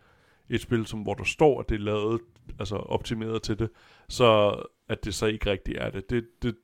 et 0.49 0.61
spil, 0.61 0.85
som, 0.85 0.99
hvor 0.99 1.13
der 1.13 1.23
står, 1.23 1.59
at 1.59 1.69
det 1.69 1.75
er 1.75 1.79
lavet, 1.79 2.21
altså 2.59 2.75
optimeret 2.75 3.41
til 3.41 3.59
det, 3.59 3.69
så 4.09 4.55
at 4.89 5.05
det 5.05 5.13
så 5.13 5.25
ikke 5.25 5.51
rigtigt 5.51 5.77
er 5.77 5.89
det. 5.89 6.09
Det, 6.09 6.25
det, 6.41 6.55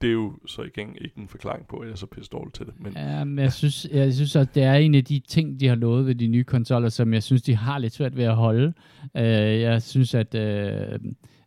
det 0.00 0.08
er 0.08 0.12
jo 0.12 0.32
så 0.46 0.62
igen 0.62 0.96
ikke 1.00 1.18
en 1.18 1.28
forklaring 1.28 1.66
på, 1.66 1.76
at 1.76 1.86
jeg 1.86 1.92
er 1.92 1.96
så 1.96 2.06
pisse 2.06 2.30
dårlig 2.30 2.52
til 2.52 2.66
det. 2.66 2.74
Men 2.80 2.92
Ja, 2.92 3.24
men 3.24 3.38
jeg 3.38 3.52
synes, 3.52 3.86
jeg 3.92 4.14
synes 4.14 4.36
at 4.36 4.54
det 4.54 4.62
er 4.62 4.74
en 4.74 4.94
af 4.94 5.04
de 5.04 5.18
ting, 5.28 5.60
de 5.60 5.68
har 5.68 5.74
lovet 5.74 6.06
ved 6.06 6.14
de 6.14 6.26
nye 6.26 6.44
konsoller, 6.44 6.88
som 6.88 7.14
jeg 7.14 7.22
synes, 7.22 7.42
de 7.42 7.56
har 7.56 7.78
lidt 7.78 7.92
svært 7.92 8.16
ved 8.16 8.24
at 8.24 8.36
holde. 8.36 8.72
Uh, 9.14 9.22
jeg 9.60 9.82
synes, 9.82 10.14
at, 10.14 10.34
uh, 10.34 11.00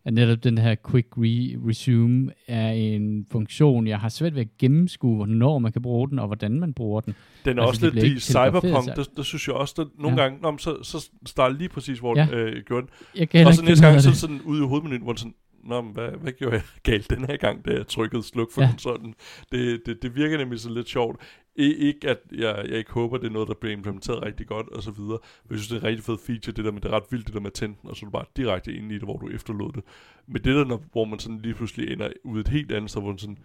at 0.08 0.14
netop 0.14 0.44
den 0.44 0.58
her 0.58 0.76
quick 0.92 1.08
re- 1.18 1.68
resume 1.70 2.32
er 2.48 2.70
en 2.72 3.26
funktion, 3.32 3.88
jeg 3.88 4.00
har 4.00 4.10
svært 4.10 4.36
ved 4.36 4.42
at 4.42 4.58
gennemskue, 4.60 5.16
hvornår 5.16 5.60
man 5.60 5.72
kan 5.72 5.82
bruge 5.82 6.10
den, 6.10 6.20
og 6.20 6.28
hvordan 6.28 6.60
man 6.60 6.74
bruger 6.74 7.02
den. 7.02 7.16
den 7.46 7.60
er 7.60 7.64
altså, 7.64 7.86
også 7.86 7.96
lidt 7.96 8.06
i 8.06 8.20
Cyberpunk, 8.20 8.86
der, 8.96 9.04
der 9.16 9.24
synes 9.24 9.48
jeg 9.48 9.56
også, 9.56 9.74
der 9.78 9.86
nogle 10.02 10.18
Ja. 10.18 10.24
gange, 10.24 10.42
nå, 10.42 10.52
men 10.52 10.60
så, 10.60 10.84
så 10.84 11.10
starter 11.26 11.56
lige 11.58 11.70
præcis, 11.70 12.00
hvor 12.00 12.18
Ja. 12.20 12.26
den 12.26 12.34
øh, 12.34 12.64
gjorde 12.68 12.88
den. 12.88 12.90
Jeg 13.34 13.48
Og 13.48 13.54
så 13.54 13.64
næste 13.66 13.86
gang, 13.88 14.02
så 14.02 14.14
sådan 14.16 14.42
ude 14.46 14.64
i 14.64 14.68
hovedmenuen, 14.68 15.02
hvor 15.02 15.12
den 15.12 15.18
sådan, 15.18 15.34
Nå, 15.64 15.82
men 15.82 15.94
hvad, 15.94 16.10
hvad 16.12 16.32
gjorde 16.32 16.56
jeg 16.56 16.64
galt 16.92 17.10
den 17.10 17.26
her 17.26 17.38
gang, 17.38 17.66
da 17.66 17.72
jeg 17.72 17.88
trykkede 17.88 18.24
sluk 18.24 18.52
for 18.52 18.62
Ja. 18.62 18.70
konsollen? 18.70 19.16
Det, 19.52 19.82
det, 19.86 20.02
det 20.02 20.16
virker 20.16 20.38
nemlig 20.38 20.60
så 20.60 20.70
lidt 20.70 20.90
sjovt. 20.90 21.22
I, 21.56 21.74
ikke 21.74 22.10
at 22.10 22.18
jeg, 22.32 22.66
jeg 22.70 22.78
ikke 22.78 22.92
håber, 22.92 23.18
det 23.18 23.28
er 23.28 23.32
noget, 23.32 23.48
der 23.48 23.54
bliver 23.54 23.74
implementeret 23.74 24.24
rigtig 24.24 24.48
godt, 24.48 24.70
og 24.70 24.84
så 24.84 24.92
videre. 24.92 25.20
Men 25.44 25.52
jeg 25.52 25.60
synes, 25.60 25.68
det 25.68 25.76
er 25.76 25.80
en 25.80 25.86
rigtig 25.88 26.04
fed 26.04 26.18
feature, 26.26 26.54
det 26.56 26.66
der 26.66 26.72
med, 26.72 26.82
det 26.82 26.92
er 26.92 26.96
ret 26.96 27.04
vildt, 27.12 27.26
det 27.28 27.34
der 27.34 27.40
med 27.40 27.48
at 27.50 27.54
tænde 27.54 27.76
den, 27.82 27.90
og 27.90 27.96
så 27.96 28.06
er 28.06 28.08
du 28.08 28.12
bare 28.12 28.26
direkte 28.38 28.74
ind 28.74 28.92
i 28.92 28.96
det, 28.96 29.04
hvor 29.04 29.18
du 29.18 29.30
efterlod 29.30 29.72
det. 29.74 29.84
Men 30.28 30.36
det 30.36 30.56
der, 30.56 30.66
når, 30.66 30.84
hvor 30.92 31.06
man 31.06 31.20
sådan 31.20 31.40
lige 31.40 31.54
pludselig 31.54 31.92
ender 31.94 32.10
ud 32.24 32.40
et 32.40 32.48
helt 32.48 32.72
andet 32.72 32.90
sted, 32.92 33.02
hvor 33.02 33.10
man 33.12 33.18
sådan, 33.18 33.38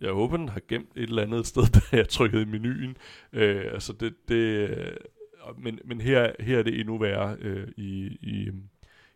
jeg 0.00 0.12
håber, 0.12 0.36
den 0.36 0.48
har 0.48 0.60
gemt 0.68 0.88
et 0.96 1.02
eller 1.02 1.22
andet 1.22 1.46
sted, 1.46 1.62
da 1.74 1.96
jeg 1.96 2.08
trykkede 2.08 2.42
i 2.42 2.46
menuen. 2.46 2.96
Øh, 3.32 3.64
altså 3.72 3.92
det, 3.92 4.14
det 4.28 4.70
øh, 4.70 4.86
men, 5.58 5.78
men 5.84 6.00
her, 6.00 6.32
her 6.40 6.58
er 6.58 6.62
det 6.62 6.80
endnu 6.80 6.98
værre 6.98 7.36
øh, 7.40 7.68
i, 7.76 8.06
i, 8.22 8.50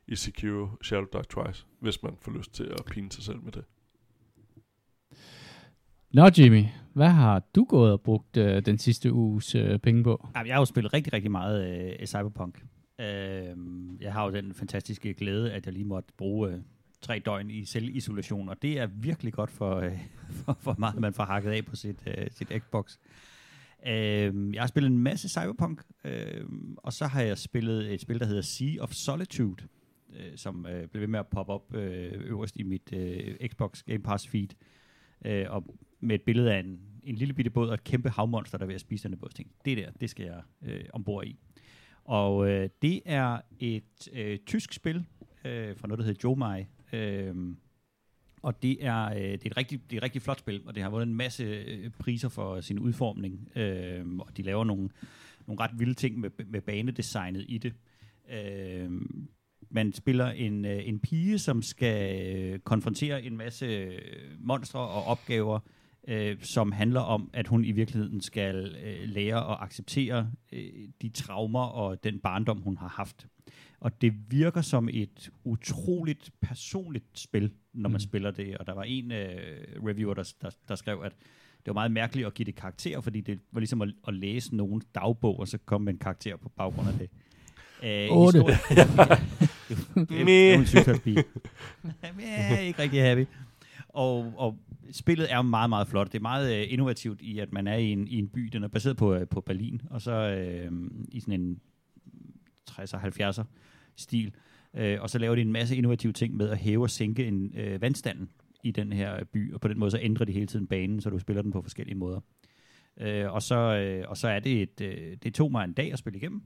i 0.09 0.16
Secure 0.16 0.70
Shadow 0.82 1.07
Die 1.12 1.22
Twice, 1.22 1.66
hvis 1.80 2.03
man 2.03 2.12
får 2.20 2.32
lyst 2.32 2.55
til 2.55 2.64
at 2.64 2.84
pine 2.84 3.12
sig 3.12 3.24
selv 3.24 3.42
med 3.42 3.53
det. 3.53 3.64
Nå 6.12 6.30
Jimmy, 6.38 6.64
hvad 6.92 7.09
har 7.09 7.42
du 7.55 7.64
gået 7.64 7.92
og 7.92 8.00
brugt 8.00 8.36
øh, 8.36 8.66
den 8.66 8.78
sidste 8.78 9.12
uges 9.12 9.55
øh, 9.55 9.78
penge 9.78 10.05
på? 10.05 10.28
Jamen, 10.36 10.46
Jeg 10.46 10.55
har 10.55 10.61
jo 10.61 10.64
spillet 10.64 10.92
rigtig, 10.92 11.12
rigtig 11.12 11.30
meget 11.30 11.90
øh, 12.00 12.07
Cyberpunk. 12.07 12.64
Øh, 13.00 13.57
jeg 14.00 14.12
har 14.12 14.24
jo 14.24 14.30
den 14.30 14.55
fantastiske 14.55 15.14
glæde, 15.14 15.53
at 15.53 15.66
jeg 15.66 15.72
lige 15.72 15.84
måtte 15.84 16.12
bruge 16.16 16.50
øh, 16.50 16.59
tre 17.03 17.18
døgn 17.18 17.50
i 17.50 17.64
selvisolation, 17.64 18.48
og 18.48 18.62
det 18.62 18.78
er 18.78 18.86
virkelig 18.86 19.32
godt 19.32 19.50
for, 19.50 19.76
øh, 19.76 19.98
for, 20.44 20.57
for 20.61 20.74
meget, 20.78 21.00
man 21.00 21.14
får 21.14 21.24
hakket 21.24 21.50
af 21.50 21.64
på 21.64 21.76
sit, 21.76 22.03
øh, 22.07 22.26
sit 22.30 22.53
Xbox. 22.59 22.96
Øh, 23.86 24.55
jeg 24.55 24.62
har 24.62 24.66
spillet 24.66 24.90
en 24.90 24.98
masse 24.98 25.28
Cyberpunk, 25.28 25.82
øh, 26.05 26.44
og 26.76 26.92
så 26.92 27.07
har 27.07 27.22
jeg 27.22 27.38
spillet 27.38 27.92
et 27.94 28.00
spil, 28.00 28.20
der 28.20 28.26
hedder 28.26 28.42
Sea 28.42 28.80
of 28.80 28.92
Solitude, 28.92 29.64
øh, 30.17 30.37
som 30.37 30.67
øh, 30.67 30.89
blev 30.89 31.01
ved 31.01 31.09
med 31.09 31.19
at 31.19 31.27
poppe 31.27 31.53
op 31.53 31.75
øh, 31.75 32.13
øverst 32.13 32.57
i 32.57 32.63
mit 32.63 32.93
øh, 32.93 33.49
Xbox 33.49 33.83
Game 33.83 34.03
Pass 34.03 34.29
feed, 34.29 34.49
øh, 35.25 35.47
og 35.49 35.77
med 36.01 36.15
et 36.15 36.23
billede 36.23 36.55
af 36.55 36.59
en, 36.59 36.81
en 37.03 37.15
lille 37.15 37.35
bitte 37.35 37.51
båd 37.51 37.69
og 37.69 37.75
et 37.75 37.85
kæmpe 37.85 38.11
havmonster, 38.11 38.59
der 38.59 38.65
er 38.65 38.67
ved 38.67 38.75
at 38.75 38.81
spise 38.81 39.09
den 39.09 39.19
båd. 39.19 39.29
Jeg 39.29 39.35
tænkte, 39.35 39.55
det 39.65 39.77
der, 39.77 39.91
det 40.01 40.11
skal 40.11 40.25
jeg 40.25 40.43
øh, 40.63 40.85
ombord 40.93 41.27
i. 41.27 41.39
Og 42.05 42.49
øh, 42.49 42.69
det 42.83 43.01
er 43.05 43.41
et 43.61 44.09
øh, 44.13 44.39
tysk 44.47 44.73
spil 44.73 45.05
øh, 45.45 45.77
fra 45.77 45.89
noget, 45.89 45.99
der 45.99 46.05
hedder 46.05 46.21
Jomai. 46.25 46.67
Øh, 46.93 47.55
og 48.43 48.63
det 48.63 48.87
er, 48.87 49.05
øh, 49.05 49.17
det, 49.17 49.45
er 49.45 49.51
et 49.51 49.57
rigtig, 49.57 49.81
det 49.91 49.97
er 49.97 50.01
et 50.01 50.03
rigtig 50.03 50.23
flot 50.23 50.39
spil, 50.39 50.63
og 50.67 50.75
det 50.75 50.83
har 50.83 50.91
vundet 50.91 51.07
en 51.07 51.15
masse 51.15 51.45
øh, 51.45 51.91
priser 51.91 52.29
for 52.29 52.61
sin 52.61 52.79
udformning. 52.79 53.49
Øh, 53.57 54.07
og 54.19 54.37
de 54.37 54.43
laver 54.43 54.65
nogle, 54.65 54.89
nogle 55.47 55.63
ret 55.63 55.79
vilde 55.79 55.95
ting 55.95 56.21
med, 56.21 56.31
med 56.47 56.61
banedesignet 56.61 57.45
i 57.49 57.59
det. 57.59 57.75
Øh, 58.31 58.91
man 59.73 59.93
spiller 59.93 60.27
en, 60.27 60.64
øh, 60.64 60.89
en 60.89 60.99
pige, 60.99 61.39
som 61.39 61.62
skal 61.62 62.27
øh, 62.27 62.59
konfrontere 62.59 63.23
en 63.23 63.37
masse 63.37 63.66
øh, 63.66 63.99
monstre 64.41 64.81
og 64.81 65.05
opgaver, 65.05 65.61
øh, 66.09 66.37
som 66.41 66.73
handler 66.73 67.01
om, 67.01 67.31
at 67.33 67.49
hun 67.49 67.64
i 67.64 67.73
virkeligheden 67.73 68.20
skal 68.20 68.77
øh, 68.85 69.09
lære 69.09 69.51
at 69.53 69.57
acceptere 69.61 70.31
øh, 70.53 70.89
de 71.03 71.09
traumer 71.09 71.64
og 71.64 72.05
den 72.05 72.18
barndom, 72.18 72.59
hun 72.59 72.77
har 72.77 72.89
haft. 72.89 73.27
Og 73.81 74.01
det 74.01 74.12
virker 74.31 74.61
som 74.61 74.89
et 74.93 75.31
utroligt 75.45 76.31
personligt 76.41 77.18
spil, 77.18 77.53
når 77.73 77.89
man 77.89 77.91
Mm. 77.91 77.95
mm. 77.95 78.01
spiller 78.01 78.31
det. 78.31 78.59
Og 78.59 78.66
der 78.66 78.75
var 78.75 78.83
en 78.83 79.12
øh, 79.12 79.29
reviewer, 79.87 80.14
der, 80.14 80.33
der, 80.43 80.51
der 80.68 80.75
skrev, 80.75 81.03
at 81.05 81.12
det 81.57 81.66
var 81.66 81.73
meget 81.73 81.93
mærkeligt 81.93 82.27
at 82.27 82.35
give 82.35 82.47
det 82.47 82.55
karakter, 82.55 83.01
fordi 83.01 83.20
det 83.20 83.41
var 83.53 83.61
ligesom 83.61 83.83
at, 83.83 83.89
at 84.09 84.14
læse 84.14 84.57
nogen 84.57 84.83
dagbog, 84.95 85.39
og 85.41 85.49
så 85.49 85.59
komme 85.59 85.85
med 85.85 85.93
en 85.93 85.99
karakter 85.99 86.37
på 86.37 86.49
baggrund 86.49 86.89
af 86.89 86.95
det. 86.99 87.11
Øh, 87.85 88.09
Otte. 88.11 88.39
historien- 88.39 88.59
det, 90.09 90.18
er 90.18 90.22
en 90.59 90.66
ikke 92.68 92.83
rigtig 92.83 93.03
happy. 93.03 93.24
Og, 93.89 94.33
og 94.37 94.59
spillet 94.93 95.33
er 95.33 95.43
meget, 95.43 95.68
meget 95.70 95.89
flot. 95.89 96.12
Det 96.12 96.18
er 96.18 96.22
meget 96.22 96.57
øh, 96.57 96.72
innovativt 96.72 97.20
i, 97.22 97.39
at 97.39 97.53
man 97.53 97.66
er 97.66 97.74
i 97.76 97.85
en, 97.93 98.09
i 98.09 98.18
en 98.18 98.28
by. 98.28 98.41
Den 98.53 98.62
er 98.64 98.68
baseret 98.68 98.97
på, 98.97 99.14
øh, 99.14 99.26
på 99.28 99.41
Berlin, 99.41 99.80
og 99.91 100.03
så 100.03 100.12
øh, 100.12 100.72
i 101.09 101.20
sådan 101.20 101.41
en 101.41 101.61
60'er, 102.70 102.99
70'er 103.20 103.43
stil. 103.97 104.33
Øh, 104.74 104.99
og 105.01 105.11
så 105.11 105.18
laver 105.18 105.35
de 105.35 105.41
en 105.41 105.53
masse 105.53 105.76
innovative 105.76 106.12
ting 106.12 106.37
med 106.37 106.49
at 106.49 106.59
hæve 106.59 106.83
og 106.83 106.91
sænke 106.91 107.26
en 107.26 107.53
øh, 107.57 107.80
vandstanden 107.80 108.28
i 108.64 108.70
den 108.70 108.93
her 108.93 109.24
by, 109.24 109.53
og 109.55 109.61
på 109.61 109.68
den 109.68 109.78
måde 109.78 109.91
så 109.91 109.99
ændrer 110.03 110.24
de 110.26 110.33
hele 110.33 110.47
tiden 110.47 110.66
banen, 110.66 111.01
så 111.01 111.11
du 111.11 111.18
spiller 111.18 111.43
den 111.43 111.53
på 111.53 111.62
forskellige 111.62 111.97
måder. 111.99 112.20
Øh, 113.01 113.33
og, 113.33 113.43
så, 113.43 113.57
øh, 113.57 114.05
og 114.09 114.16
så 114.16 114.28
er 114.28 114.39
det 114.41 114.62
et, 114.62 114.80
øh, 114.80 115.16
det 115.22 115.35
tog 115.35 115.51
mig 115.53 115.64
en 115.64 115.72
dag 115.72 115.93
at 115.93 115.99
spille 115.99 116.16
igennem, 116.18 116.43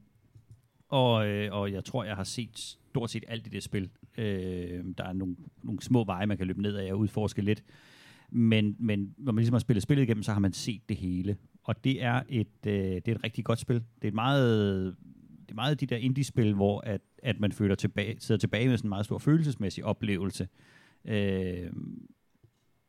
og, 0.89 1.29
øh, 1.29 1.53
og 1.53 1.73
jeg 1.73 1.85
tror, 1.85 2.05
jeg 2.05 2.17
har 2.17 2.25
set 2.25 2.59
stort 2.97 3.11
set 3.11 3.25
alt 3.29 3.47
i 3.47 3.51
det 3.51 3.63
spil. 3.63 3.91
Øh, 4.19 4.85
der 4.99 5.05
er 5.05 5.13
nogle, 5.13 5.37
nogle 5.63 5.83
små 5.83 6.05
veje, 6.05 6.27
man 6.27 6.37
kan 6.37 6.47
løbe 6.47 6.63
ned 6.63 6.77
af 6.77 6.93
og 6.93 6.99
udforske 6.99 7.43
lidt. 7.43 7.65
Men, 8.31 8.77
men 8.79 9.15
når 9.19 9.33
man 9.33 9.41
ligesom 9.41 9.55
har 9.55 9.59
spillet 9.59 9.83
spillet 9.83 10.03
igennem, 10.03 10.23
så 10.23 10.33
har 10.33 10.41
man 10.41 10.53
set 10.53 10.89
det 10.89 10.97
hele. 10.97 11.37
Og 11.63 11.85
det 11.85 12.03
er 12.03 12.23
et, 12.29 12.49
øh, 12.67 12.75
det 12.75 13.09
er 13.09 13.15
et 13.15 13.25
rigtig 13.25 13.45
godt 13.45 13.59
spil. 13.59 13.77
Det 13.77 14.05
er 14.05 14.09
et 14.09 14.15
meget, 14.15 14.97
det 15.41 15.51
er 15.51 15.55
meget 15.55 15.81
de 15.81 15.87
der 15.87 15.97
indie-spil, 15.97 16.55
hvor 16.55 16.81
at, 16.81 17.01
at 17.23 17.41
man 17.41 17.53
føler 17.53 17.75
tilbage, 17.75 18.17
sidder 18.19 18.39
tilbage 18.39 18.69
med 18.69 18.77
sådan 18.77 18.87
en 18.87 18.89
meget 18.89 19.05
stor 19.05 19.19
følelsesmæssig 19.19 19.85
oplevelse. 19.85 20.49
Øh, 21.05 21.73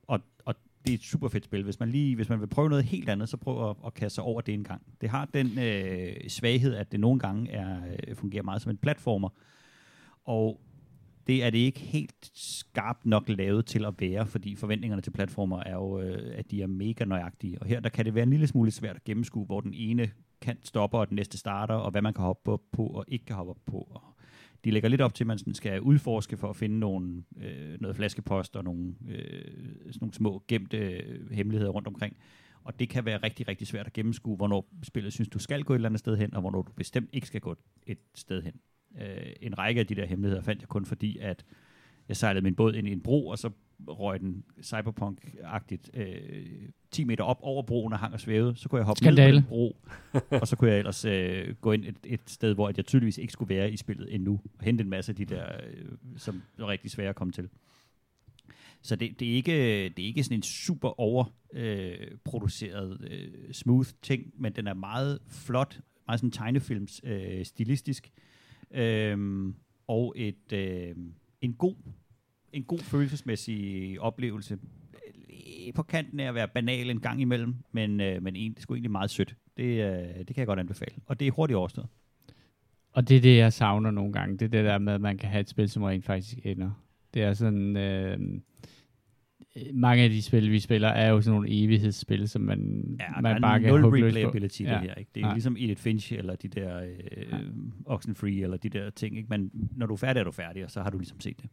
og, 0.08 0.20
og 0.45 0.56
det 0.88 0.94
er 0.94 0.98
et 0.98 1.04
super 1.04 1.28
fedt 1.28 1.46
spil. 1.46 1.64
Hvis 1.64 1.80
man, 1.80 1.90
lige, 1.90 2.16
hvis 2.16 2.30
man 2.30 2.40
vil 2.40 2.48
prøve 2.48 2.70
noget 2.70 2.84
helt 2.84 3.10
andet, 3.10 3.30
så 3.30 3.38
prøv 3.38 3.70
at, 3.70 3.76
at 3.86 3.94
kaste 3.94 4.16
sig 4.16 4.24
over 4.24 4.42
det 4.42 4.54
en 4.54 4.64
gang. 4.64 4.82
Det 5.02 5.10
har 5.10 5.26
den 5.34 5.60
øh, 5.60 6.30
svaghed, 6.30 6.76
at 6.76 6.92
det 6.92 7.00
nogle 7.00 7.20
gange 7.20 7.52
er, 7.52 7.80
øh, 8.08 8.16
fungerer 8.16 8.44
meget 8.44 8.62
som 8.62 8.70
en 8.70 8.78
platformer. 8.78 9.30
Og 10.26 10.62
det 11.28 11.44
er 11.44 11.50
det 11.50 11.58
ikke 11.58 11.80
helt 11.80 12.32
skarpt 12.34 13.06
nok 13.06 13.30
lavet 13.30 13.66
til 13.66 13.86
at 13.86 13.94
være, 14.00 14.26
fordi 14.26 14.56
forventningerne 14.56 15.02
til 15.02 15.12
platformer 15.12 15.64
er 15.64 15.74
jo, 15.74 16.02
øh, 16.02 16.38
at 16.38 16.52
de 16.52 16.62
er 16.62 16.68
mega 16.68 17.06
nøjagtige. 17.06 17.62
Og 17.62 17.68
her 17.68 17.80
der 17.80 17.90
kan 17.90 18.06
det 18.06 18.16
være 18.16 18.24
en 18.24 18.30
lille 18.30 18.48
smule 18.48 18.72
svært 18.72 18.96
at 18.96 19.04
gennemskue, 19.04 19.46
hvor 19.46 19.62
den 19.62 19.74
ene 19.74 20.10
kant 20.42 20.68
stopper, 20.68 21.00
og 21.00 21.10
den 21.10 21.16
næste 21.16 21.38
starter, 21.38 21.76
og 21.76 21.92
hvad 21.92 22.02
man 22.02 22.14
kan 22.14 22.24
hoppe 22.24 22.42
på, 22.46 22.62
på 22.72 22.88
og 22.88 23.06
ikke 23.08 23.26
kan 23.26 23.36
hoppe 23.36 23.50
op 23.50 23.66
på. 23.66 23.78
Og 23.78 24.16
de 24.64 24.72
lægger 24.72 24.89
lidt 24.89 25.01
op 25.01 25.14
til, 25.14 25.24
at 25.24 25.28
man 25.28 25.38
sådan 25.38 25.53
skal 25.53 25.82
udforske 25.82 26.38
for 26.38 26.49
at 26.49 26.55
finde 26.55 26.80
nogle, 26.80 27.24
øh, 27.41 27.82
noget 27.82 27.95
flaskepost 27.95 28.55
og 28.55 28.64
nogle, 28.64 28.95
øh, 29.10 29.51
sådan 29.86 29.99
nogle 30.01 30.14
små 30.14 30.43
gemte 30.47 30.78
øh, 30.78 31.32
hemmeligheder 31.32 31.72
rundt 31.72 31.88
omkring. 31.88 32.18
Og 32.64 32.80
det 32.80 32.89
kan 32.89 33.05
være 33.05 33.18
rigtig, 33.18 33.47
rigtig 33.47 33.68
svært 33.68 33.88
at 33.88 33.93
gennemskue, 33.93 34.36
hvornår 34.36 34.70
spillet 34.84 35.14
synes, 35.14 35.30
du 35.30 35.39
skal 35.39 35.64
gå 35.64 35.74
et 35.74 35.78
eller 35.78 35.89
andet 35.89 35.99
sted 35.99 36.18
hen, 36.18 36.34
og 36.34 36.41
hvornår 36.41 36.62
du 36.62 36.72
bestemt 36.72 37.10
ikke 37.14 37.28
skal 37.28 37.41
gå 37.41 37.55
et 37.88 37.99
sted 38.16 38.41
hen. 38.41 38.53
Øh, 39.01 39.34
en 39.41 39.58
række 39.58 39.80
af 39.80 39.88
de 39.88 39.95
der 39.95 40.05
hemmeligheder 40.05 40.43
fandt 40.43 40.62
jeg 40.62 40.70
kun 40.70 40.86
fordi, 40.86 41.18
at 41.18 41.45
jeg 42.08 42.18
sejlede 42.18 42.43
min 42.43 42.55
båd 42.55 42.74
ind 42.74 42.88
i 42.88 42.91
en 42.91 43.01
bro, 43.01 43.28
og 43.28 43.38
så 43.38 43.49
røg 43.88 44.20
den 44.20 44.44
cyberpunk-agtigt 44.64 45.90
øh, 45.94 46.70
10 46.92 47.04
meter 47.04 47.24
op 47.24 47.40
over 47.42 47.64
broen 47.64 47.94
og 47.94 48.00
hang 48.00 48.14
og 48.14 48.20
svævede. 48.20 48.56
Så 48.56 48.70
kunne 48.70 48.80
jeg 48.80 48.86
hoppe 48.86 48.98
Skandale. 48.98 49.36
ned 49.36 49.42
på 49.42 49.42
den 49.42 49.50
bro, 49.50 49.78
og 50.42 50.48
så 50.48 50.56
kunne 50.56 50.70
jeg 50.70 50.78
ellers 50.78 51.06
øh, 51.06 51.56
gå 51.62 51.72
ind 51.72 51.86
et, 51.86 51.98
et 52.06 52.22
sted, 52.26 52.54
hvor 52.54 52.72
jeg 52.76 52.86
tydeligvis 52.86 53.18
ikke 53.18 53.34
skulle 53.34 53.56
være 53.56 53.72
i 53.72 53.78
spillet 53.78 54.16
endnu, 54.16 54.40
og 54.60 54.66
hente 54.66 54.82
en 54.82 54.90
masse 54.90 55.12
af 55.12 55.16
de 55.16 55.26
der, 55.26 55.46
øh, 55.68 55.86
som 56.18 56.42
er 56.60 56.68
rigtig 56.68 56.92
svære 56.92 57.10
at 57.10 57.16
komme 57.16 57.32
til. 57.32 57.50
Så 58.82 58.96
det, 58.96 59.20
det, 59.20 59.32
er 59.32 59.34
ikke, 59.34 59.90
det 59.90 60.00
er 60.00 60.08
ikke 60.08 60.24
sådan 60.24 60.38
en 60.38 60.44
super 60.44 61.00
overproduceret, 61.00 63.08
øh, 63.12 63.28
øh, 63.48 63.54
smooth 63.54 63.90
ting, 64.02 64.34
men 64.38 64.54
den 64.54 64.68
er 64.68 64.74
meget 64.74 65.20
flot, 65.30 65.80
meget 66.08 66.20
sådan 66.20 66.32
tegnefilms 66.32 67.02
øh, 67.04 67.46
stilistisk, 67.46 68.12
øh, 68.72 69.48
og 69.88 70.14
et, 70.18 70.54
øh, 70.54 70.96
en 71.42 71.54
god 71.54 71.76
en 72.54 72.64
god 72.64 72.80
følelsesmæssig 72.80 74.02
oplevelse. 74.02 74.58
Lige 75.30 75.74
På 75.74 75.84
kanten 75.84 76.20
af 76.20 76.28
at 76.28 76.36
være 76.36 76.48
banal 76.48 76.89
en 76.89 77.00
gang 77.00 77.22
imellem, 77.22 77.56
men, 77.72 78.02
øh, 78.02 78.24
men 78.24 78.36
en, 78.36 78.52
det 78.52 78.58
er 78.58 78.62
sgu 78.62 78.74
egentlig 78.74 78.91
meget 78.91 79.10
sødt. 79.10 79.36
Det, 79.58 79.64
øh, 79.64 80.18
det 80.18 80.28
kan 80.28 80.38
jeg 80.38 80.48
godt 80.48 80.60
anbefale. 80.60 80.95
Og 81.06 81.20
det 81.20 81.28
er 81.28 81.32
hurtigt 81.32 81.58
overstået. 81.58 81.88
Og 82.91 83.10
det 83.10 83.18
er 83.18 83.22
det, 83.22 83.38
jeg 83.38 83.54
savner 83.54 83.91
nogle 83.91 84.14
gange. 84.14 84.38
Det 84.38 84.45
er 84.45 84.50
det 84.50 84.66
der 84.66 84.78
med, 84.78 84.93
at 84.93 85.02
man 85.02 85.18
kan 85.18 85.30
have 85.30 85.41
et 85.41 85.50
spil, 85.50 85.70
som 85.70 85.84
rent 85.84 86.06
faktisk 86.06 86.38
ender. 86.43 86.72
Det 87.14 87.22
er 87.22 87.34
sådan... 87.34 87.78
Øh, 87.78 88.20
mange 89.74 90.04
af 90.04 90.10
de 90.10 90.22
spil, 90.22 90.52
vi 90.52 90.60
spiller, 90.60 90.88
er 90.88 91.10
jo 91.10 91.22
sådan 91.22 91.36
nogle 91.36 91.50
evighedsspil, 91.64 92.30
som 92.30 92.41
man, 92.41 92.84
Ja, 93.00 93.22
man 93.22 93.41
bare 93.41 93.60
kan 93.60 93.82
på. 93.82 93.88
replayability 93.91 94.62
ja. 94.62 94.74
Ja. 94.74 94.80
det 94.80 94.89
her. 94.89 94.95
Ikke? 94.95 95.12
Det 95.16 95.22
er 95.22 95.26
Nej. 95.26 95.34
ligesom 95.34 95.56
Edith 95.60 95.82
Finch 95.82 96.14
eller 96.14 96.36
de 96.36 96.48
der 96.48 96.82
øh, 96.82 96.89
Ja. 97.32 97.38
Oxenfree 97.86 98.41
eller 98.41 98.58
de 98.58 98.70
der 98.70 98.89
ting. 98.89 99.18
Ikke? 99.18 99.30
Men 99.30 99.52
når 99.76 99.86
du 99.86 99.93
er 99.93 99.98
færdig, 99.98 100.20
er 100.20 100.24
du 100.24 100.32
færdig, 100.32 100.64
og 100.66 100.72
så 100.72 100.82
har 100.82 100.89
du 100.89 100.98
ligesom 100.98 101.20
set 101.20 101.41
det. 101.41 101.50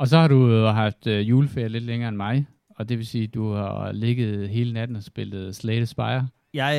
Og 0.00 0.08
så 0.08 0.18
har 0.18 0.28
du 0.28 0.48
jo 0.48 0.68
haft 0.68 1.06
øh, 1.06 1.28
juleferie 1.28 1.68
lidt 1.68 1.84
længere 1.84 2.08
end 2.08 2.16
mig, 2.16 2.46
og 2.76 2.88
det 2.88 2.98
vil 2.98 3.06
sige, 3.06 3.24
at 3.24 3.34
du 3.34 3.52
har 3.52 3.92
ligget 3.92 4.48
hele 4.48 4.72
natten 4.72 4.96
og 4.96 5.02
spillet 5.02 5.56
Slay 5.56 5.76
the 5.76 5.86
Spire. 5.86 6.28
Jeg 6.54 6.74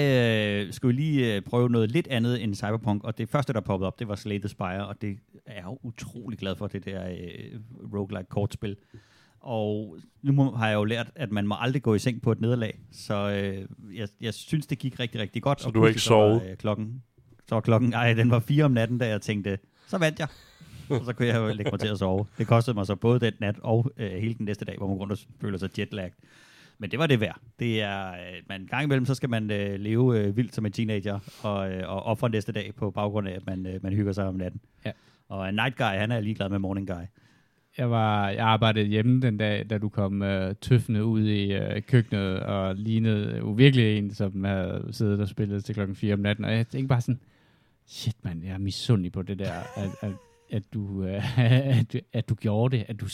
øh, 0.65 0.73
skulle 0.73 0.95
lige 0.95 1.35
øh, 1.35 1.41
prøve 1.41 1.69
noget 1.69 1.91
lidt 1.91 2.07
andet 2.07 2.43
end 2.43 2.55
Cyberpunk, 2.55 3.03
og 3.03 3.17
det 3.17 3.29
første, 3.29 3.53
der 3.53 3.59
poppede 3.59 3.87
op, 3.87 3.99
det 3.99 4.07
var 4.07 4.15
Slay 4.15 4.39
the 4.39 4.49
Spire, 4.49 4.87
og 4.87 5.01
det 5.01 5.17
er 5.45 5.53
jeg 5.53 5.63
jo 5.63 5.79
utrolig 5.83 6.39
glad 6.39 6.55
for, 6.55 6.67
det 6.67 6.85
der 6.85 7.07
øh, 7.09 7.59
roguelike 7.93 8.29
kortspil. 8.29 8.75
Og 9.39 9.97
nu 10.21 10.31
må, 10.31 10.51
har 10.55 10.67
jeg 10.67 10.75
jo 10.75 10.83
lært, 10.83 11.11
at 11.15 11.31
man 11.31 11.47
må 11.47 11.55
aldrig 11.59 11.81
gå 11.81 11.95
i 11.95 11.99
seng 11.99 12.21
på 12.21 12.31
et 12.31 12.41
nederlag, 12.41 12.79
så 12.91 13.29
øh, 13.29 13.65
jeg, 13.97 14.07
jeg 14.21 14.33
synes, 14.33 14.67
det 14.67 14.79
gik 14.79 14.99
rigtig, 14.99 15.21
rigtig 15.21 15.41
godt. 15.41 15.61
Så 15.61 15.67
og 15.67 15.73
du 15.73 15.81
har 15.81 15.87
ikke 15.87 15.97
var, 15.97 15.99
sovet? 15.99 16.49
øh, 16.49 16.57
klokken, 16.57 17.03
så 17.47 17.55
var 17.55 17.61
klokken, 17.61 17.93
ej, 17.93 18.13
den 18.13 18.31
var 18.31 18.39
fire 18.39 18.65
om 18.65 18.71
natten, 18.71 18.97
da 18.97 19.07
jeg 19.07 19.21
tænkte, 19.21 19.57
så 19.87 19.97
vandt 19.97 20.19
jeg. 20.19 20.27
Og 20.91 21.05
så 21.07 21.13
kunne 21.13 21.27
jeg 21.27 21.35
jo 21.35 21.47
lægge 21.47 21.71
mig 21.71 21.79
til 21.79 21.87
at 21.87 21.97
sove. 21.97 22.25
Det 22.37 22.47
kostede 22.47 22.75
mig 22.75 22.85
så 22.85 22.95
både 22.95 23.19
den 23.19 23.33
nat 23.39 23.59
og 23.59 23.91
øh, 23.97 24.11
hele 24.11 24.33
den 24.33 24.45
næste 24.45 24.65
dag, 24.65 24.77
hvor 24.77 24.87
man 24.87 24.97
rundt 24.97 25.11
og 25.11 25.17
føler 25.41 25.57
sig 25.57 25.79
jetlagt. 25.79 26.15
Men 26.81 26.91
det 26.91 26.99
var 26.99 27.07
det 27.07 27.19
værd. 27.19 27.39
Det 27.59 27.81
er, 27.81 28.11
øh, 28.11 28.41
man, 28.49 28.67
gang 28.69 28.83
imellem, 28.83 29.05
så 29.05 29.15
skal 29.15 29.29
man 29.29 29.51
øh, 29.51 29.79
leve 29.79 30.19
øh, 30.19 30.37
vildt 30.37 30.55
som 30.55 30.65
en 30.65 30.71
teenager, 30.71 31.19
og, 31.43 31.71
øh, 31.71 31.89
og 31.89 32.03
ofre 32.03 32.29
næste 32.29 32.51
dag 32.51 32.75
på 32.75 32.91
baggrund 32.91 33.27
af, 33.27 33.33
at 33.33 33.45
man, 33.45 33.65
øh, 33.65 33.83
man 33.83 33.93
hygger 33.93 34.11
sig 34.11 34.25
om 34.27 34.35
natten. 34.35 34.61
Ja. 34.85 34.91
Og 35.29 35.49
en 35.49 35.55
night 35.55 35.75
guy, 35.77 35.83
han 35.85 36.11
er 36.11 36.19
ligeglad 36.19 36.49
med 36.49 36.59
morning 36.59 36.87
guy. 36.87 37.03
Jeg, 37.77 37.91
var, 37.91 38.29
jeg 38.29 38.45
arbejdede 38.45 38.85
hjemme 38.85 39.21
den 39.21 39.37
dag, 39.37 39.65
da 39.69 39.77
du 39.77 39.89
kom 39.89 40.21
øh, 40.21 40.55
tøffende 40.61 41.05
ud 41.05 41.21
i 41.21 41.53
øh, 41.53 41.81
køkkenet 41.81 42.39
og 42.39 42.75
lignede 42.75 43.37
jo 43.37 43.51
virkelig 43.51 43.97
en, 43.97 44.13
som 44.13 44.43
havde 44.43 44.87
siddet 44.91 45.19
og 45.19 45.27
spillet 45.27 45.65
til 45.65 45.75
klokken 45.75 45.95
4 45.95 46.13
om 46.13 46.19
natten. 46.19 46.45
Og 46.45 46.51
jeg 46.51 46.67
tænkte 46.67 46.87
bare 46.87 47.01
sådan, 47.01 47.19
shit 47.85 48.15
mand, 48.23 48.43
jeg 48.43 48.53
er 48.53 48.57
misundelig 48.57 49.11
på 49.11 49.21
det 49.21 49.39
der, 49.39 49.53
at, 49.77 49.89
at, 50.01 50.11
at, 50.51 50.73
du, 50.73 51.03
øh, 51.03 51.39
at, 51.79 51.93
du, 51.93 51.99
at 52.13 52.29
du 52.29 52.35
gjorde 52.35 52.77
det, 52.77 52.85
at 52.87 52.99
du, 52.99 53.05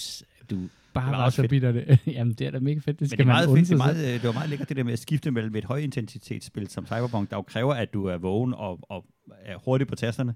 at 0.41 0.49
du 0.49 0.69
bare 0.93 1.11
var 1.11 1.17
var 1.17 1.29
så 1.29 1.47
bitter 1.47 1.71
det. 1.71 1.99
Jamen 2.07 2.33
det 2.33 2.47
er 2.47 2.51
da 2.51 2.59
mega 2.59 2.79
fedt, 2.79 2.87
det 2.87 3.01
Men 3.01 3.07
skal 3.07 3.17
det 3.17 3.23
er 3.23 3.27
man 3.27 3.35
meget 3.35 3.47
unde 3.47 3.59
fedt, 3.59 3.69
det, 3.69 3.73
er 3.73 3.77
meget, 3.77 4.05
øh, 4.07 4.13
det 4.13 4.23
var 4.23 4.33
meget 4.33 4.49
lækkert 4.49 4.69
det 4.69 4.77
der 4.77 4.83
med 4.83 4.93
at 4.93 4.99
skifte 4.99 5.31
mellem 5.31 5.55
et 5.55 5.65
højintensitetsspil 5.65 6.67
som 6.67 6.85
Cyberpunk, 6.85 7.29
der 7.29 7.37
jo 7.37 7.41
kræver, 7.41 7.73
at 7.73 7.93
du 7.93 8.05
er 8.05 8.17
vågen 8.17 8.53
og, 8.53 8.79
og 8.81 9.05
er 9.41 9.57
hurtig 9.57 9.87
på 9.87 9.95
tasterne, 9.95 10.35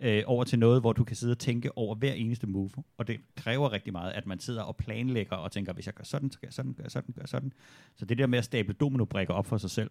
øh, 0.00 0.22
over 0.26 0.44
til 0.44 0.58
noget, 0.58 0.80
hvor 0.80 0.92
du 0.92 1.04
kan 1.04 1.16
sidde 1.16 1.30
og 1.30 1.38
tænke 1.38 1.78
over 1.78 1.94
hver 1.94 2.12
eneste 2.12 2.46
move. 2.46 2.70
Og 2.98 3.06
det 3.06 3.20
kræver 3.36 3.72
rigtig 3.72 3.92
meget, 3.92 4.12
at 4.12 4.26
man 4.26 4.38
sidder 4.38 4.62
og 4.62 4.76
planlægger 4.76 5.36
og 5.36 5.52
tænker, 5.52 5.72
hvis 5.72 5.86
jeg 5.86 5.94
gør 5.94 6.04
sådan, 6.04 6.30
så 6.30 6.38
gør 6.40 6.48
jeg 6.48 6.52
sådan, 6.52 6.72
gør 6.72 6.84
jeg 6.84 6.90
sådan, 6.90 7.12
gør 7.14 7.22
jeg 7.22 7.28
sådan. 7.28 7.52
Så 7.96 8.04
det 8.04 8.18
der 8.18 8.26
med 8.26 8.38
at 8.38 8.44
stable 8.44 8.74
dominobrikker 8.74 9.34
op 9.34 9.46
for 9.46 9.58
sig 9.58 9.70
selv, 9.70 9.90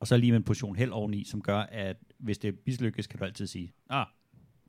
og 0.00 0.06
så 0.06 0.16
lige 0.16 0.32
med 0.32 0.36
en 0.36 0.44
portion 0.44 0.76
held 0.76 0.90
oveni, 0.90 1.24
som 1.24 1.42
gør, 1.42 1.58
at 1.58 1.96
hvis 2.18 2.38
det 2.38 2.54
mislykkes, 2.66 3.06
kan 3.06 3.18
du 3.18 3.24
altid 3.24 3.46
sige, 3.46 3.72
ah, 3.90 4.06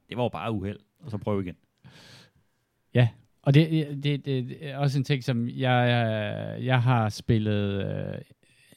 det 0.09 0.17
var 0.17 0.23
jo 0.23 0.29
bare 0.29 0.51
uheld, 0.51 0.79
og 0.99 1.11
så 1.11 1.17
prøve 1.17 1.43
igen. 1.43 1.55
Ja, 2.93 3.07
og 3.41 3.53
det, 3.53 3.87
det, 4.03 4.25
det 4.25 4.57
er 4.61 4.77
også 4.77 4.97
en 4.97 5.03
ting, 5.03 5.23
som 5.23 5.49
jeg, 5.49 6.57
jeg 6.61 6.81
har 6.81 7.09
spillet 7.09 7.85
øh, 7.85 8.21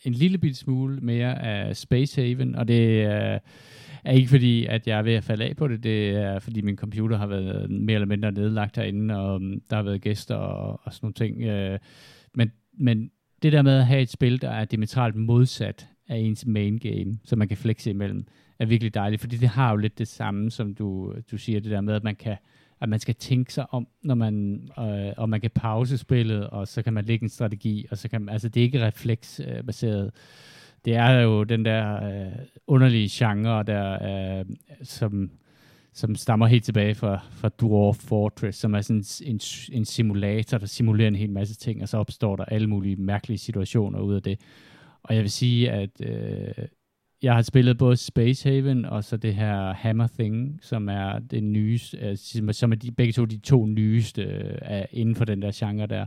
en 0.04 0.12
lille 0.12 0.38
bit 0.38 0.56
smule 0.56 1.00
mere 1.00 1.42
af 1.42 1.76
Space 1.76 2.22
Haven, 2.22 2.54
og 2.54 2.68
det 2.68 2.88
øh, 3.06 3.38
er 4.04 4.12
ikke 4.12 4.28
fordi, 4.28 4.66
at 4.66 4.86
jeg 4.86 4.98
er 4.98 5.02
ved 5.02 5.14
at 5.14 5.24
falde 5.24 5.44
af 5.44 5.56
på 5.56 5.68
det, 5.68 5.82
det 5.82 6.08
er 6.08 6.38
fordi 6.38 6.60
min 6.60 6.76
computer 6.76 7.16
har 7.16 7.26
været 7.26 7.70
mere 7.70 7.94
eller 7.94 8.06
mindre 8.06 8.32
nedlagt 8.32 8.76
herinde, 8.76 9.18
og 9.18 9.34
um, 9.34 9.60
der 9.70 9.76
har 9.76 9.82
været 9.82 10.00
gæster 10.00 10.34
og, 10.34 10.80
og 10.84 10.92
sådan 10.92 11.04
nogle 11.06 11.14
ting. 11.14 11.42
Øh, 11.42 11.78
men, 12.34 12.52
men 12.78 13.10
det 13.42 13.52
der 13.52 13.62
med 13.62 13.78
at 13.78 13.86
have 13.86 14.02
et 14.02 14.10
spil, 14.10 14.42
der 14.42 14.50
er 14.50 14.64
diametralt 14.64 15.16
modsat 15.16 15.88
af 16.08 16.16
ens 16.16 16.46
main 16.46 16.78
game, 16.78 17.18
som 17.24 17.38
man 17.38 17.48
kan 17.48 17.56
flexe 17.56 17.90
imellem, 17.90 18.26
er 18.60 18.66
virkelig 18.66 18.94
dejligt, 18.94 19.20
fordi 19.20 19.36
det 19.36 19.48
har 19.48 19.70
jo 19.70 19.76
lidt 19.76 19.98
det 19.98 20.08
samme, 20.08 20.50
som 20.50 20.74
du, 20.74 21.14
du 21.30 21.38
siger, 21.38 21.60
det 21.60 21.70
der 21.70 21.80
med, 21.80 21.94
at 21.94 22.04
man 22.04 22.16
kan 22.16 22.36
at 22.80 22.88
man 22.88 23.00
skal 23.00 23.14
tænke 23.14 23.52
sig 23.52 23.74
om, 23.74 23.88
når 24.02 24.14
man, 24.14 24.68
øh, 24.78 25.12
og 25.16 25.28
man 25.28 25.40
kan 25.40 25.50
pause 25.54 25.98
spillet, 25.98 26.46
og 26.46 26.68
så 26.68 26.82
kan 26.82 26.92
man 26.92 27.04
lægge 27.04 27.22
en 27.22 27.28
strategi, 27.28 27.86
og 27.90 27.98
så 27.98 28.08
kan 28.08 28.20
man, 28.22 28.32
altså 28.32 28.48
det 28.48 28.60
er 28.60 28.64
ikke 28.64 28.86
refleksbaseret. 28.86 30.10
Det 30.84 30.94
er 30.94 31.10
jo 31.10 31.44
den 31.44 31.64
der 31.64 32.04
øh, 32.04 32.32
underlige 32.66 33.08
genre, 33.12 33.62
der, 33.62 34.38
øh, 34.38 34.44
som, 34.82 35.30
som 35.92 36.14
stammer 36.14 36.46
helt 36.46 36.64
tilbage 36.64 36.94
fra, 36.94 37.20
fra 37.30 37.48
Dwarf 37.60 37.96
Fortress, 37.96 38.58
som 38.58 38.74
er 38.74 38.80
sådan 38.80 39.04
en, 39.22 39.40
en 39.72 39.84
simulator, 39.84 40.58
der 40.58 40.66
simulerer 40.66 41.08
en 41.08 41.16
hel 41.16 41.30
masse 41.30 41.54
ting, 41.54 41.82
og 41.82 41.88
så 41.88 41.96
opstår 41.96 42.36
der 42.36 42.44
alle 42.44 42.66
mulige 42.66 42.96
mærkelige 42.96 43.38
situationer 43.38 44.00
ud 44.00 44.14
af 44.14 44.22
det. 44.22 44.40
Og 45.02 45.14
jeg 45.14 45.22
vil 45.22 45.30
sige, 45.30 45.70
at 45.70 45.90
øh, 46.00 46.64
jeg 47.22 47.34
har 47.34 47.42
spillet 47.42 47.78
både 47.78 47.96
Space 47.96 48.48
Haven 48.48 48.84
og 48.84 49.04
så 49.04 49.16
det 49.16 49.34
her 49.34 49.72
Hammer 49.72 50.06
Thing, 50.18 50.58
som 50.62 50.88
er 50.88 51.18
det 51.18 51.42
nyeste, 51.44 51.98
øh, 51.98 52.16
som- 52.52 52.72
er 52.72 52.76
de, 52.76 52.92
begge 52.92 53.12
to 53.12 53.24
de 53.24 53.38
to 53.38 53.66
nyeste 53.66 54.22
øh, 54.22 54.82
inden 54.90 55.14
for 55.14 55.24
den 55.24 55.42
der 55.42 55.50
genre 55.54 55.86
der. 55.86 56.06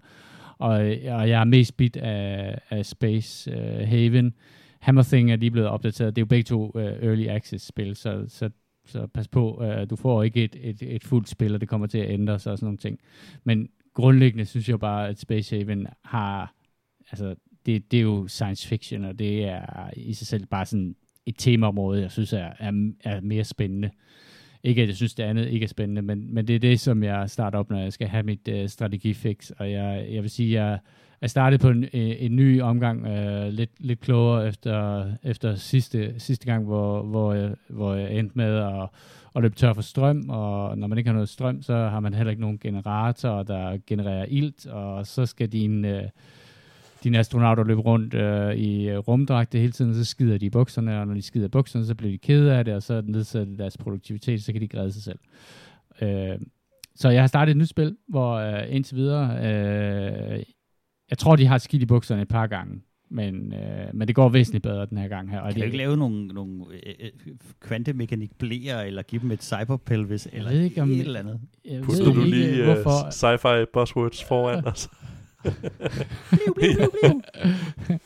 Og, 0.57 0.85
øh, 0.85 1.15
og 1.15 1.29
jeg 1.29 1.39
er 1.39 1.43
mest 1.43 1.77
bit 1.77 1.97
af, 1.97 2.57
af 2.69 2.85
Space 2.85 3.51
øh, 3.51 3.87
Haven. 3.87 4.33
Hammer 4.79 5.03
Thing 5.03 5.31
er 5.31 5.35
lige 5.35 5.51
blevet 5.51 5.69
opdateret. 5.69 6.15
Det 6.15 6.21
er 6.21 6.25
jo 6.25 6.29
begge 6.29 6.43
to 6.43 6.71
øh, 6.75 6.85
Early 7.09 7.27
Access 7.27 7.65
spil, 7.65 7.95
så, 7.95 8.25
så, 8.27 8.49
så 8.85 9.07
pas 9.07 9.27
på, 9.27 9.63
øh, 9.63 9.89
du 9.89 9.95
får 9.95 10.23
ikke 10.23 10.43
et, 10.43 10.55
et, 10.61 10.81
et 10.81 11.03
fuldt 11.03 11.29
spil, 11.29 11.53
og 11.53 11.61
det 11.61 11.69
kommer 11.69 11.87
til 11.87 11.97
at 11.97 12.09
ændre 12.11 12.39
sig 12.39 12.51
og 12.51 12.57
sådan 12.57 12.65
nogle 12.65 12.77
ting. 12.77 12.99
Men 13.43 13.69
grundlæggende 13.93 14.45
synes 14.45 14.69
jeg 14.69 14.79
bare, 14.79 15.07
at 15.09 15.19
Space 15.19 15.57
Haven 15.57 15.87
har, 16.03 16.55
altså 17.11 17.35
det, 17.65 17.91
det 17.91 17.97
er 17.97 18.03
jo 18.03 18.27
science 18.27 18.67
fiction, 18.67 19.05
og 19.05 19.19
det 19.19 19.43
er 19.45 19.89
i 19.95 20.13
sig 20.13 20.27
selv 20.27 20.45
bare 20.45 20.65
sådan 20.65 20.95
et 21.25 21.35
temaområde, 21.37 22.01
jeg 22.01 22.11
synes 22.11 22.33
er, 22.33 22.49
er, 22.59 22.91
er 23.03 23.21
mere 23.21 23.43
spændende. 23.43 23.89
Ikke 24.63 24.81
at 24.81 24.87
jeg 24.87 24.95
synes, 24.95 25.13
det 25.13 25.23
andet 25.23 25.49
ikke 25.49 25.63
er 25.63 25.67
spændende, 25.67 26.01
men, 26.01 26.33
men 26.33 26.47
det 26.47 26.55
er 26.55 26.59
det, 26.59 26.79
som 26.79 27.03
jeg 27.03 27.29
starter 27.29 27.59
op, 27.59 27.69
når 27.69 27.79
jeg 27.79 27.93
skal 27.93 28.07
have 28.07 28.23
mit 28.23 28.47
øh, 28.47 28.69
strategifix. 28.69 29.49
Og 29.49 29.71
jeg, 29.71 30.07
jeg 30.11 30.21
vil 30.21 30.29
sige, 30.29 30.63
jeg 30.63 30.79
er 31.21 31.27
startet 31.27 31.59
på 31.59 31.69
en, 31.69 31.83
øh, 31.83 31.89
en, 31.93 32.35
ny 32.35 32.61
omgang, 32.61 33.07
øh, 33.07 33.47
lidt, 33.47 33.71
lidt 33.79 33.99
klogere 33.99 34.47
efter, 34.47 35.05
efter 35.23 35.55
sidste, 35.55 36.13
sidste 36.17 36.45
gang, 36.45 36.65
hvor, 36.65 37.03
hvor, 37.03 37.33
jeg, 37.33 37.51
hvor 37.69 37.93
jeg 37.93 38.13
endte 38.13 38.37
med 38.37 38.55
at, 38.55 38.89
at 39.35 39.41
løbe 39.41 39.55
tør 39.55 39.73
for 39.73 39.81
strøm, 39.81 40.29
og 40.29 40.77
når 40.77 40.87
man 40.87 40.97
ikke 40.97 41.07
har 41.07 41.13
noget 41.13 41.29
strøm, 41.29 41.61
så 41.61 41.75
har 41.75 41.99
man 41.99 42.13
heller 42.13 42.31
ikke 42.31 42.41
nogen 42.41 42.59
generator, 42.59 43.43
der 43.43 43.77
genererer 43.87 44.25
ilt, 44.29 44.65
og 44.65 45.07
så 45.07 45.25
skal 45.25 45.49
din... 45.49 45.85
Øh, 45.85 46.03
dine 47.03 47.19
astronauter 47.19 47.63
løber 47.63 47.81
rundt 47.81 48.13
øh, 48.13 48.55
i 48.55 48.89
øh, 48.89 48.97
rumdragte 48.97 49.57
hele 49.59 49.71
tiden, 49.71 49.95
så 49.95 50.05
skider 50.05 50.37
de 50.37 50.45
i 50.45 50.49
bukserne, 50.49 50.99
og 50.99 51.07
når 51.07 51.13
de 51.13 51.21
skider 51.21 51.45
i 51.45 51.49
bukserne, 51.49 51.85
så 51.85 51.95
bliver 51.95 52.11
de 52.11 52.17
kede 52.17 52.53
af 52.57 52.65
det, 52.65 52.73
og 52.73 52.83
så 52.83 53.01
nedsætter 53.05 53.47
det 53.49 53.59
deres 53.59 53.77
produktivitet, 53.77 54.43
så 54.43 54.51
kan 54.51 54.61
de 54.61 54.67
græde 54.67 54.91
sig 54.91 55.03
selv. 55.03 55.19
Øh, 56.01 56.39
så 56.95 57.09
jeg 57.09 57.21
har 57.21 57.27
startet 57.27 57.51
et 57.51 57.57
nyt 57.57 57.69
spil, 57.69 57.95
hvor 58.07 58.33
øh, 58.33 58.63
indtil 58.75 58.95
videre, 58.97 59.37
øh, 59.37 60.43
jeg 61.09 61.17
tror, 61.17 61.35
de 61.35 61.45
har 61.45 61.57
skidt 61.57 61.81
i 61.81 61.85
bukserne 61.85 62.21
et 62.21 62.27
par 62.27 62.47
gange, 62.47 62.81
men, 63.11 63.53
øh, 63.53 63.59
men 63.93 64.07
det 64.07 64.15
går 64.15 64.29
væsentligt 64.29 64.63
bedre 64.63 64.85
den 64.85 64.97
her 64.97 65.07
gang 65.07 65.31
her. 65.31 65.39
Og 65.39 65.47
Kan 65.47 65.53
det, 65.53 65.61
du 65.61 65.65
ikke 65.65 65.77
lave 65.77 65.97
nogle, 65.97 66.27
nogle 66.27 66.63
øh, 66.87 66.93
øh, 66.99 67.09
kvantemekanik 67.61 68.31
blæer, 68.39 68.79
eller 68.81 69.01
give 69.01 69.21
dem 69.21 69.31
et 69.31 69.43
cyberpelvis, 69.43 70.27
eller 70.33 70.51
ikke, 70.51 70.81
om- 70.81 70.91
et 70.91 70.99
eller 70.99 71.19
andet? 71.19 71.39
jeg 71.65 71.73
ved 71.77 71.83
Putter 71.83 72.03
du 72.13 72.23
ikke, 72.23 72.37
lige 72.37 72.59
uh, 72.59 72.65
hvorfor, 72.65 73.09
sci-fi 73.09 73.65
buzzwords 73.73 74.23
foran 74.23 74.67
os? 74.67 74.89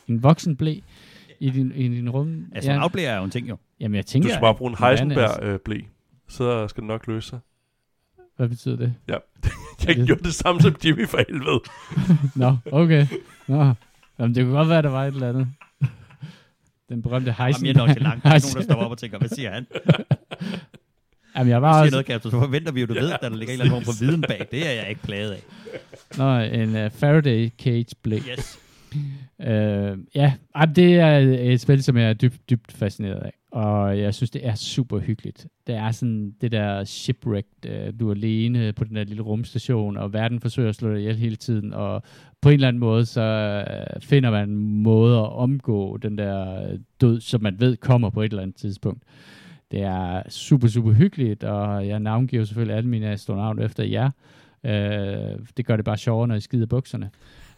en 0.08 0.22
voksen 0.22 0.56
blæ 0.56 0.74
i 1.40 1.50
din, 1.50 1.72
i 1.74 1.88
din 1.88 2.10
rum. 2.10 2.44
Altså, 2.54 2.72
ja. 2.72 2.78
afblæer 2.80 3.10
er 3.10 3.16
jo 3.18 3.24
en 3.24 3.30
ting 3.30 3.48
jo. 3.48 3.56
jamen, 3.80 3.94
jeg 3.96 4.04
Du 4.04 4.08
tænker, 4.08 4.28
skal 4.28 4.40
bare 4.40 4.54
bruge 4.54 4.70
en 4.70 4.76
er- 4.80 4.88
Heisenberg-blæ. 4.88 5.80
Så 6.28 6.68
skal 6.68 6.80
det 6.80 6.88
nok 6.88 7.06
løse 7.06 7.28
sig. 7.28 7.38
Hvad 8.36 8.48
betyder 8.48 8.76
det? 8.76 8.94
Jeg 9.86 9.96
gjorde 10.06 10.24
det 10.24 10.34
samme 10.34 10.60
som 10.62 10.74
Jimmy 10.84 11.08
for 11.08 11.18
helvede. 11.28 11.60
Nå, 12.44 12.56
okay. 12.72 13.06
Nå. 13.48 13.72
Jamen, 14.18 14.34
det 14.34 14.44
kunne 14.44 14.56
godt 14.56 14.68
være, 14.68 14.82
der 14.82 14.88
var 14.90 15.04
et 15.04 15.14
eller 15.14 15.28
andet. 15.28 15.48
Den 16.88 17.02
berømte 17.02 17.34
Jamen, 17.38 17.44
Heisen. 17.46 17.66
jeg 17.66 17.72
er 17.72 17.76
nok 17.78 17.88
til 17.88 18.02
langt. 18.02 18.24
Der 18.24 18.30
er 18.30 18.40
nogen, 18.44 18.56
der 18.56 18.62
stopper 18.62 18.84
op 18.84 18.90
og 18.90 18.98
tænker, 18.98 19.18
hvad 19.18 19.28
siger 19.28 19.50
han? 19.52 19.66
Jamen, 21.36 21.50
jeg 21.50 21.62
var 21.62 21.80
også... 21.80 21.90
noget, 21.90 22.06
Kasper, 22.06 22.30
så 22.30 22.40
forventer 22.40 22.72
vi 22.72 22.80
jo, 22.80 22.86
du 22.86 22.94
ved, 22.94 23.12
at 23.12 23.18
der 23.20 23.28
ligger 23.28 23.54
en 23.54 23.60
eller 23.60 23.74
anden 23.74 23.84
form 23.84 23.94
for 23.94 24.04
viden 24.04 24.22
bag. 24.22 24.46
Det 24.50 24.66
er 24.66 24.72
jeg 24.72 24.88
ikke 24.88 25.02
plaget 25.02 25.30
af. 25.30 25.42
Nå, 26.18 26.38
en 26.38 26.84
uh, 26.84 26.90
Faraday 26.90 27.50
cage 27.58 27.94
blæ. 28.02 28.16
Yes. 28.16 28.58
Øh, 29.40 29.98
ja, 30.14 30.32
ej, 30.54 30.64
det 30.64 30.94
er 30.94 31.18
et 31.52 31.60
spil, 31.60 31.82
som 31.82 31.96
jeg 31.96 32.08
er 32.08 32.12
dybt, 32.12 32.50
dybt 32.50 32.72
fascineret 32.72 33.20
af. 33.22 33.32
Og 33.52 33.98
jeg 33.98 34.14
synes, 34.14 34.30
det 34.30 34.46
er 34.46 34.54
super 34.54 34.98
hyggeligt. 34.98 35.46
Det 35.66 35.74
er 35.74 35.90
sådan 35.90 36.34
det 36.40 36.52
der 36.52 36.84
shipwrecked, 36.84 37.66
øh, 37.66 37.92
du 38.00 38.08
er 38.08 38.14
alene 38.14 38.72
på 38.72 38.84
den 38.84 38.96
der 38.96 39.04
lille 39.04 39.22
rumstation, 39.22 39.96
og 39.96 40.12
verden 40.12 40.40
forsøger 40.40 40.68
at 40.68 40.74
slå 40.74 40.90
dig 40.90 40.98
ihjel 40.98 41.16
hele 41.16 41.36
tiden, 41.36 41.72
og 41.72 42.02
på 42.40 42.48
en 42.48 42.54
eller 42.54 42.68
anden 42.68 42.80
måde, 42.80 43.06
så 43.06 43.20
øh, 43.20 44.02
finder 44.02 44.30
man 44.30 44.56
måder 44.56 45.22
at 45.22 45.32
omgå 45.32 45.96
den 45.96 46.18
der 46.18 46.62
øh, 46.62 46.78
død, 47.00 47.20
som 47.20 47.42
man 47.42 47.60
ved 47.60 47.76
kommer 47.76 48.10
på 48.10 48.22
et 48.22 48.30
eller 48.30 48.42
andet 48.42 48.56
tidspunkt. 48.56 49.02
Det 49.70 49.82
er 49.82 50.22
super, 50.28 50.68
super 50.68 50.92
hyggeligt, 50.92 51.44
og 51.44 51.88
jeg 51.88 52.00
navngiver 52.00 52.44
selvfølgelig 52.44 52.76
alle 52.76 52.90
mine 52.90 53.06
astronauter 53.10 53.64
efter 53.64 53.84
jer. 53.84 54.10
Øh, 54.64 55.38
det 55.56 55.66
gør 55.66 55.76
det 55.76 55.84
bare 55.84 55.96
sjovere, 55.96 56.28
når 56.28 56.34
I 56.34 56.40
skider 56.40 56.66
bukserne. 56.66 57.10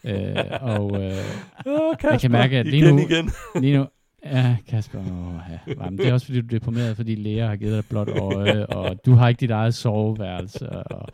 Øh, 0.04 0.36
og 0.60 1.02
øh, 1.02 1.10
Åh, 1.66 1.94
Jeg 2.02 2.20
kan 2.20 2.30
mærke, 2.30 2.58
at 2.58 2.66
lige 2.66 2.90
nu- 2.92 2.98
Igen. 2.98 3.30
Lige 3.62 3.76
nu, 3.78 3.86
ja, 4.24 4.56
Kasper, 4.68 4.98
åh, 4.98 5.34
ja. 5.50 5.72
Jamen, 5.84 5.98
det 5.98 6.08
er 6.08 6.12
også 6.12 6.26
fordi, 6.26 6.40
du 6.40 6.46
er 6.46 6.50
deprimeret, 6.58 6.96
fordi 6.96 7.14
Lea 7.14 7.46
har 7.46 7.56
givet 7.56 7.72
dig 7.76 7.84
blåt 7.90 8.08
øje, 8.08 8.66
og 8.66 8.96
du 9.06 9.12
har 9.14 9.28
ikke 9.28 9.40
dit 9.40 9.50
eget 9.50 9.74
soveværelse. 9.74 10.70
Og 10.70 11.08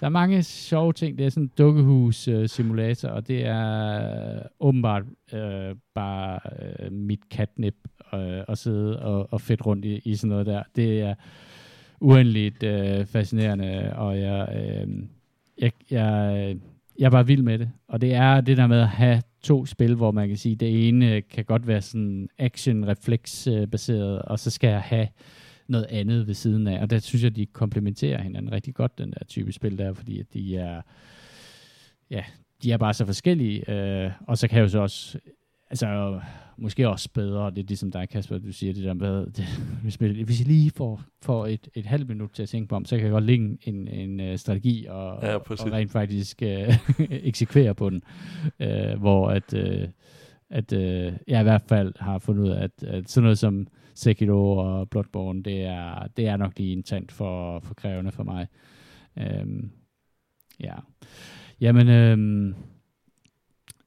der 0.00 0.06
er 0.06 0.10
mange 0.10 0.42
sjove 0.42 0.92
ting. 0.92 1.18
Det 1.18 1.26
er 1.26 1.30
sådan 1.30 1.42
en 1.42 1.50
dukkehus-simulator, 1.58 3.08
og 3.08 3.28
det 3.28 3.46
er 3.46 4.42
åbenbart 4.60 5.02
øh, 5.34 5.74
bare 5.94 6.38
øh, 6.82 6.92
mit 6.92 7.20
catnip 7.34 7.74
øh, 8.14 8.44
at 8.48 8.58
sidde 8.58 9.02
og, 9.02 9.32
og 9.32 9.40
fedt 9.40 9.66
rundt 9.66 9.84
i, 9.84 10.00
i 10.04 10.14
sådan 10.14 10.28
noget 10.28 10.46
der. 10.46 10.62
Det 10.76 11.00
er 11.00 11.14
uendeligt 12.00 12.62
øh, 12.62 13.06
fascinerende, 13.06 13.92
og 13.96 14.20
jeg, 14.20 14.48
øh, 14.54 14.88
jeg, 15.58 15.72
jeg, 15.90 16.56
jeg 16.98 17.06
er 17.06 17.10
bare 17.10 17.26
vild 17.26 17.42
med 17.42 17.58
det. 17.58 17.70
Og 17.88 18.00
det 18.00 18.14
er 18.14 18.40
det 18.40 18.56
der 18.56 18.66
med 18.66 18.80
at 18.80 18.88
have 18.88 19.22
to 19.42 19.66
spil, 19.66 19.94
hvor 19.94 20.10
man 20.10 20.28
kan 20.28 20.36
sige, 20.36 20.56
det 20.56 20.88
ene 20.88 21.20
kan 21.20 21.44
godt 21.44 21.66
være 21.66 21.80
sådan 21.80 22.28
action-refleks-baseret, 22.38 24.22
og 24.22 24.38
så 24.38 24.50
skal 24.50 24.68
jeg 24.68 24.80
have 24.80 25.08
noget 25.68 25.86
andet 25.90 26.26
ved 26.26 26.34
siden 26.34 26.66
af. 26.66 26.82
Og 26.82 26.90
der 26.90 26.98
synes 26.98 27.24
jeg, 27.24 27.36
de 27.36 27.46
komplementerer 27.46 28.22
hinanden 28.22 28.52
rigtig 28.52 28.74
godt, 28.74 28.98
den 28.98 29.10
der 29.10 29.24
type 29.24 29.52
spil 29.52 29.78
der, 29.78 29.92
fordi 29.92 30.20
at 30.20 30.26
de 30.34 30.56
er, 30.56 30.82
ja, 32.10 32.24
de 32.62 32.72
er 32.72 32.76
bare 32.76 32.94
så 32.94 33.06
forskellige, 33.06 33.70
øh, 33.70 34.10
og 34.26 34.38
så 34.38 34.48
kan 34.48 34.56
jeg 34.56 34.62
jo 34.62 34.68
så 34.68 34.80
også, 34.80 35.18
altså 35.72 36.20
måske 36.56 36.88
også 36.88 37.08
bedre, 37.14 37.50
det 37.50 37.58
er 37.58 37.66
ligesom 37.68 37.90
dig, 37.90 38.08
Kasper, 38.08 38.38
du 38.38 38.52
siger 38.52 38.72
det 38.72 38.84
der 38.84 38.94
med, 38.94 39.26
det, 39.26 39.44
hvis, 39.82 40.00
man, 40.00 40.24
hvis 40.24 40.40
jeg 40.40 40.48
lige 40.48 40.70
får, 40.70 41.02
får 41.22 41.46
et, 41.46 41.68
et 41.74 41.86
halvt 41.86 42.08
minut 42.08 42.30
til 42.30 42.42
at 42.42 42.48
tænke 42.48 42.68
på 42.68 42.76
om, 42.76 42.84
så 42.84 42.96
kan 42.96 43.04
jeg 43.04 43.12
godt 43.12 43.24
lægge 43.24 43.58
en, 43.62 43.88
en, 43.88 44.20
en 44.20 44.38
strategi 44.38 44.86
og, 44.86 45.22
Ja, 45.22 45.34
og 45.34 45.42
rent 45.50 45.92
faktisk 45.92 46.42
øh, 46.42 46.74
eksekvere 47.28 47.74
på 47.74 47.90
den, 47.90 48.02
øh, 48.60 49.00
hvor 49.00 49.28
at, 49.28 49.54
øh, 49.54 49.88
at 50.50 50.72
øh, 50.72 51.12
jeg 51.28 51.40
i 51.40 51.42
hvert 51.42 51.62
fald 51.68 51.92
har 52.00 52.18
fundet 52.18 52.42
ud 52.42 52.48
af, 52.48 52.62
at, 52.62 52.82
at 52.82 53.10
sådan 53.10 53.22
noget 53.22 53.38
som 53.38 53.66
Sekiro 53.94 54.56
og 54.56 54.90
Bloodborne, 54.90 55.42
det 55.42 55.64
er, 55.64 56.06
det 56.16 56.26
er 56.26 56.36
nok 56.36 56.58
lige 56.58 56.72
en 56.72 56.82
tand 56.82 57.08
for, 57.08 57.60
for 57.60 57.74
krævende 57.74 58.12
for 58.12 58.22
mig. 58.22 58.46
Øhm, 59.18 59.70
ja. 60.60 60.74
Jamen, 61.60 61.88
øhm, 61.88 62.54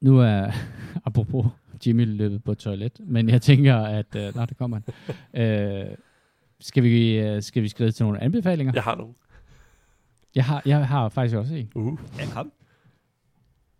nu 0.01 0.19
er, 0.19 0.51
apropos 1.07 1.45
Jimmy 1.85 2.05
løbet 2.05 2.43
på 2.43 2.53
toilet, 2.53 2.99
men 2.99 3.29
jeg 3.29 3.41
tænker, 3.41 3.75
at, 3.77 4.15
øh, 4.15 4.35
nej, 4.35 4.45
det 4.45 4.57
kommer 4.57 4.79
han. 5.33 5.41
øh, 5.43 5.95
skal 6.59 6.83
vi, 6.83 7.19
øh, 7.19 7.41
skal 7.41 7.63
vi 7.63 7.67
skrive 7.67 7.91
til 7.91 8.05
nogle 8.05 8.21
anbefalinger? 8.23 8.73
Jeg 8.75 8.83
har 8.83 8.95
nogle. 8.95 9.13
Jeg 10.35 10.45
har, 10.45 10.61
jeg 10.65 10.87
har 10.87 11.09
faktisk 11.09 11.35
også 11.35 11.53
en. 11.55 11.71
Uh. 11.75 11.97
Ja, 12.19 12.25
kom. 12.33 12.51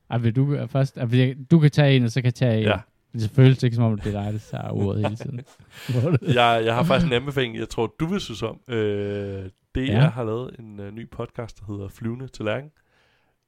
Ej, 0.10 0.18
vil 0.18 0.36
du 0.36 0.54
øh, 0.56 0.68
først? 0.68 0.98
Ej, 0.98 1.06
vil 1.06 1.20
jeg- 1.20 1.36
Du 1.52 1.60
kan 1.60 1.72
tage 1.72 1.96
en, 1.96 2.04
og 2.04 2.12
så 2.12 2.22
kan 2.22 2.26
jeg 2.26 2.34
tage 2.36 2.58
en. 2.58 2.64
Ja. 2.64 2.78
Det 3.14 3.30
føles 3.30 3.64
ikke, 3.64 3.76
som 3.76 3.86
om 3.86 4.00
det 4.00 4.16
er 4.16 4.24
dig, 4.24 4.34
der 4.34 4.40
tager 4.40 4.70
ordet 4.70 5.02
hele 5.04 5.16
tiden. 5.16 5.42
jeg, 6.36 6.62
jeg 6.66 6.76
har 6.76 6.84
faktisk 6.84 7.08
en 7.08 7.14
anbefaling, 7.14 7.58
jeg 7.58 7.70
tror, 7.70 7.94
du 8.00 8.06
vil 8.06 8.20
synes 8.22 8.44
om. 8.44 8.60
Øh, 8.68 9.50
DR 9.76 9.80
Ja. 9.80 10.00
har 10.10 10.24
lavet 10.24 10.56
en 10.60 10.80
uh, 10.80 10.94
ny 10.94 11.10
podcast, 11.10 11.60
der 11.60 11.66
hedder 11.74 11.88
Flyvende 11.88 12.28
til 12.28 12.46
Læring. 12.46 12.72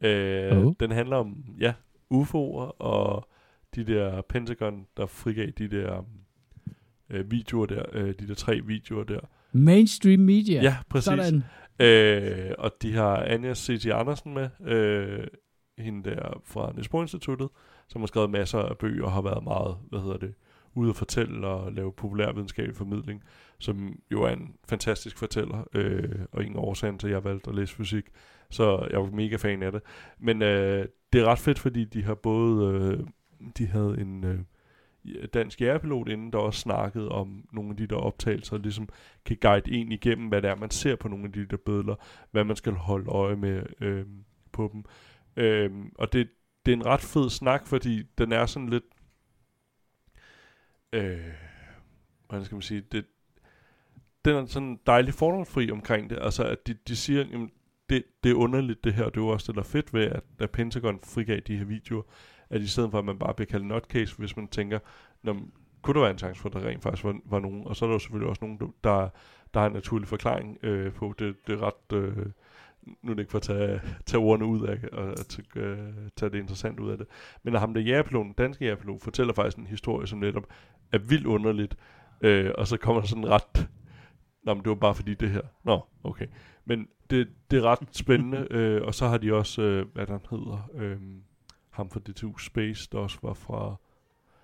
Øh, 0.02 0.58
Oh. 0.58 0.74
Den 0.80 0.92
handler 0.92 1.16
om 1.16 1.46
ja, 1.60 1.74
UFO'er 2.14 2.82
og 2.82 3.28
de 3.78 3.94
der 3.94 4.22
Pentagon, 4.22 4.86
der 4.98 5.06
frigav 5.06 5.48
de 5.48 5.68
der 5.68 6.06
øh, 7.10 7.32
videoer 7.32 7.66
der, 7.66 7.84
øh, 7.94 8.14
de 8.20 8.28
der 8.28 8.34
tre 8.34 8.62
videoer 8.66 9.04
der. 9.04 9.20
Mainstream 9.52 10.20
media. 10.20 10.62
Ja, 10.62 10.78
præcis. 10.90 11.06
Sådan. 11.06 11.44
Øh, 11.80 12.52
og 12.58 12.72
de 12.82 12.94
har 12.94 13.18
Anja 13.18 13.54
C.T. 13.54 13.86
Andersen 13.86 14.34
med, 14.34 14.50
øh, 14.68 15.28
hende 15.78 16.10
der 16.10 16.42
fra 16.46 16.72
Niels 16.72 16.90
Bohr 16.90 17.02
Instituttet, 17.02 17.50
som 17.88 18.02
har 18.02 18.08
skrevet 18.08 18.30
masser 18.30 18.60
af 18.60 18.78
bøger 18.78 19.06
og 19.06 19.12
har 19.12 19.22
været 19.22 19.44
meget, 19.44 19.78
hvad 19.90 20.00
hedder 20.00 20.18
det, 20.18 20.34
ude 20.76 20.90
at 20.90 20.96
fortælle 20.96 21.48
og 21.48 21.74
lave 21.74 21.94
populærvidenskabelig 21.94 22.76
formidling, 22.76 23.24
som 23.60 24.00
jo 24.12 24.24
er 24.24 24.30
en 24.30 24.56
fantastisk 24.70 25.18
fortæller, 25.18 25.68
øh, 25.74 26.20
og 26.32 26.46
en 26.46 26.56
af 26.56 26.60
årsagen 26.60 27.00
til, 27.00 27.08
at 27.08 27.14
jeg 27.14 27.24
valgte 27.24 27.50
at 27.50 27.56
læse 27.56 27.76
fysik. 27.76 28.06
Så 28.50 28.88
jeg 28.92 29.00
var 29.00 29.12
mega 29.12 29.36
fan 29.36 29.64
af 29.64 29.72
det. 29.72 29.82
Men 30.20 30.42
øh, 30.42 30.86
det 31.14 31.22
er 31.22 31.26
ret 31.26 31.40
fedt, 31.40 31.60
fordi 31.60 31.86
de 31.86 32.04
har 32.04 32.16
både, 32.16 32.74
øh, 32.74 33.08
de 33.58 33.68
havde 33.68 33.98
en 34.02 34.24
øh, 34.24 34.40
dansk 35.34 35.62
jægerpilot 35.62 36.10
inden, 36.10 36.34
der 36.34 36.38
også 36.38 36.60
snakkede 36.60 37.10
om 37.10 37.48
nogle 37.52 37.70
af 37.70 37.78
de 37.78 37.88
der 37.88 37.96
optagelser, 37.96 38.58
ligesom 38.58 38.90
kan 39.26 39.38
guide 39.42 39.72
en 39.72 39.92
igennem, 39.92 40.28
hvad 40.28 40.42
det 40.42 40.50
er, 40.50 40.56
man 40.56 40.72
ser 40.72 40.96
på 40.96 41.08
nogle 41.08 41.26
af 41.26 41.32
de 41.32 41.46
der 41.46 41.58
billeder, 41.58 41.96
hvad 42.32 42.44
man 42.44 42.56
skal 42.56 42.74
holde 42.74 43.10
øje 43.10 43.36
med 43.36 43.64
øh, 43.82 44.06
på 44.52 44.70
dem. 44.74 44.86
Øh, 45.44 45.72
og 45.96 46.14
det, 46.14 46.30
det 46.66 46.72
er 46.72 46.76
en 46.76 46.86
ret 46.86 47.02
fed 47.02 47.30
snak, 47.30 47.68
fordi 47.68 48.04
den 48.18 48.32
er 48.32 48.46
sådan 48.46 48.70
lidt, 48.70 48.84
øh, 50.94 51.34
hvordan 52.28 52.46
skal 52.46 52.56
man 52.56 52.62
sige, 52.62 52.82
det, 52.82 53.06
den 54.26 54.36
er 54.36 54.46
sådan 54.46 54.80
dejligt 54.86 55.16
fordomsfri 55.16 55.72
omkring 55.72 56.10
det, 56.10 56.20
altså 56.22 56.44
at 56.44 56.68
de, 56.68 56.74
de 56.88 56.96
siger, 56.96 57.26
jamen, 57.32 57.52
det, 57.90 58.04
det 58.24 58.32
er 58.32 58.36
underligt 58.36 58.84
det 58.84 58.94
her, 58.94 59.04
og 59.04 59.16
det 59.16 59.22
er 59.22 59.26
jo 59.26 59.30
også 59.30 59.48
det, 59.48 59.56
der 59.56 59.62
er 59.62 59.66
fedt 59.66 59.94
ved, 59.94 60.06
at, 60.06 60.24
at 60.40 60.52
Pentagon 60.52 61.00
frigav 61.04 61.40
de 61.40 61.58
her 61.58 61.66
videoer, 61.66 62.04
at 62.50 62.62
i 62.62 62.68
stedet 62.68 62.92
for, 62.92 63.00
at 63.00 63.06
man 63.06 63.20
bare 63.20 63.34
bliver 63.34 63.48
kaldt 63.48 63.66
nutcase, 63.66 64.18
hvis 64.18 64.38
man 64.38 64.48
tænker, 64.48 64.80
kunne 65.82 65.94
der 65.94 66.02
være 66.02 66.12
en 66.12 66.18
chance 66.18 66.42
for, 66.42 66.50
at 66.50 66.54
der 66.54 66.70
rent 66.70 66.84
faktisk 66.84 67.04
var, 67.04 67.16
var 67.26 67.40
nogen, 67.40 67.68
og 67.68 67.76
så 67.76 67.86
er 67.86 67.88
der 67.88 67.96
jo 67.96 68.00
selvfølgelig 68.00 68.30
også 68.30 68.46
nogen, 68.46 68.74
der, 68.84 69.10
der 69.54 69.60
har 69.60 69.68
en 69.68 69.74
naturlig 69.74 70.08
forklaring 70.08 70.58
øh, 70.64 70.94
på, 70.94 71.14
det, 71.20 71.36
det 71.48 71.54
er 71.54 71.64
ret, 71.64 71.98
øh, 71.98 72.26
nu 73.04 73.12
er 73.12 73.16
det 73.16 73.20
ikke 73.20 73.32
for 73.32 73.38
at 73.38 73.44
tage, 73.44 73.82
tage 74.06 74.22
ordene 74.22 74.46
ud 74.46 74.68
af, 74.68 74.80
og 74.92 75.10
at 75.10 75.26
tage, 75.26 75.48
øh, 75.56 75.94
tage 76.16 76.30
det 76.30 76.40
interessant 76.40 76.80
ud 76.80 76.92
af 76.92 76.98
det, 76.98 77.08
men 77.44 77.54
at 77.54 77.60
ham 77.60 77.74
der 77.74 77.82
jægerpiloten, 77.82 78.34
danske 78.34 78.66
jægerpilot, 78.66 79.02
fortæller 79.02 79.34
faktisk 79.34 79.58
en 79.58 79.68
historie, 79.68 80.08
som 80.08 80.20
netop 80.20 80.48
er 80.92 80.98
vildt 80.98 81.26
underligt, 81.26 81.78
øh, 82.22 82.52
og 82.58 82.68
så 82.68 82.78
kommer 82.78 83.02
der 83.02 83.08
sådan 83.08 83.30
ret, 83.30 83.68
Nå, 84.48 84.54
men 84.54 84.64
det 84.64 84.70
var 84.70 84.76
bare 84.76 84.96
fordi 84.96 85.14
det 85.14 85.30
her. 85.30 85.42
Nå, 85.64 85.86
okay. 86.04 86.28
Men 86.66 86.88
det, 87.10 87.28
det 87.52 87.60
er 87.60 87.64
ret 87.64 87.80
spændende, 87.92 88.48
øh, 88.58 88.82
og 88.84 88.96
så 88.96 89.08
har 89.08 89.18
de 89.18 89.34
også, 89.34 89.62
øh, 89.62 89.86
hvad 89.94 90.08
der 90.08 90.20
hedder, 90.30 90.70
øh, 90.74 90.98
ham 91.78 91.90
fra 91.90 92.00
DTU 92.00 92.38
Space, 92.38 92.90
der 92.92 92.98
også 92.98 93.18
var 93.22 93.34
fra... 93.34 93.76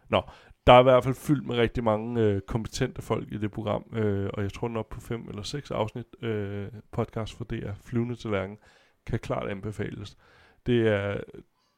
Nå, 0.09 0.21
der 0.67 0.73
er 0.73 0.79
i 0.79 0.83
hvert 0.83 1.03
fald 1.03 1.15
fyldt 1.15 1.47
med 1.47 1.55
rigtig 1.55 1.83
mange 1.83 2.21
øh, 2.21 2.41
kompetente 2.41 3.01
folk 3.01 3.31
i 3.31 3.37
det 3.37 3.51
program, 3.51 3.83
øh, 3.93 4.29
og 4.33 4.43
jeg 4.43 4.53
tror 4.53 4.67
nok 4.67 4.89
på 4.89 5.01
fem 5.01 5.29
eller 5.29 5.43
seks 5.43 5.71
afsnit 5.71 6.05
øh, 6.21 6.67
podcast 6.91 7.37
for 7.37 7.43
DR, 7.43 7.73
Flyvende 7.85 8.15
til 8.15 8.31
Lærken, 8.31 8.57
kan 9.05 9.19
klart 9.19 9.49
anbefales. 9.49 10.17
Det 10.65 10.87
er, 10.87 11.19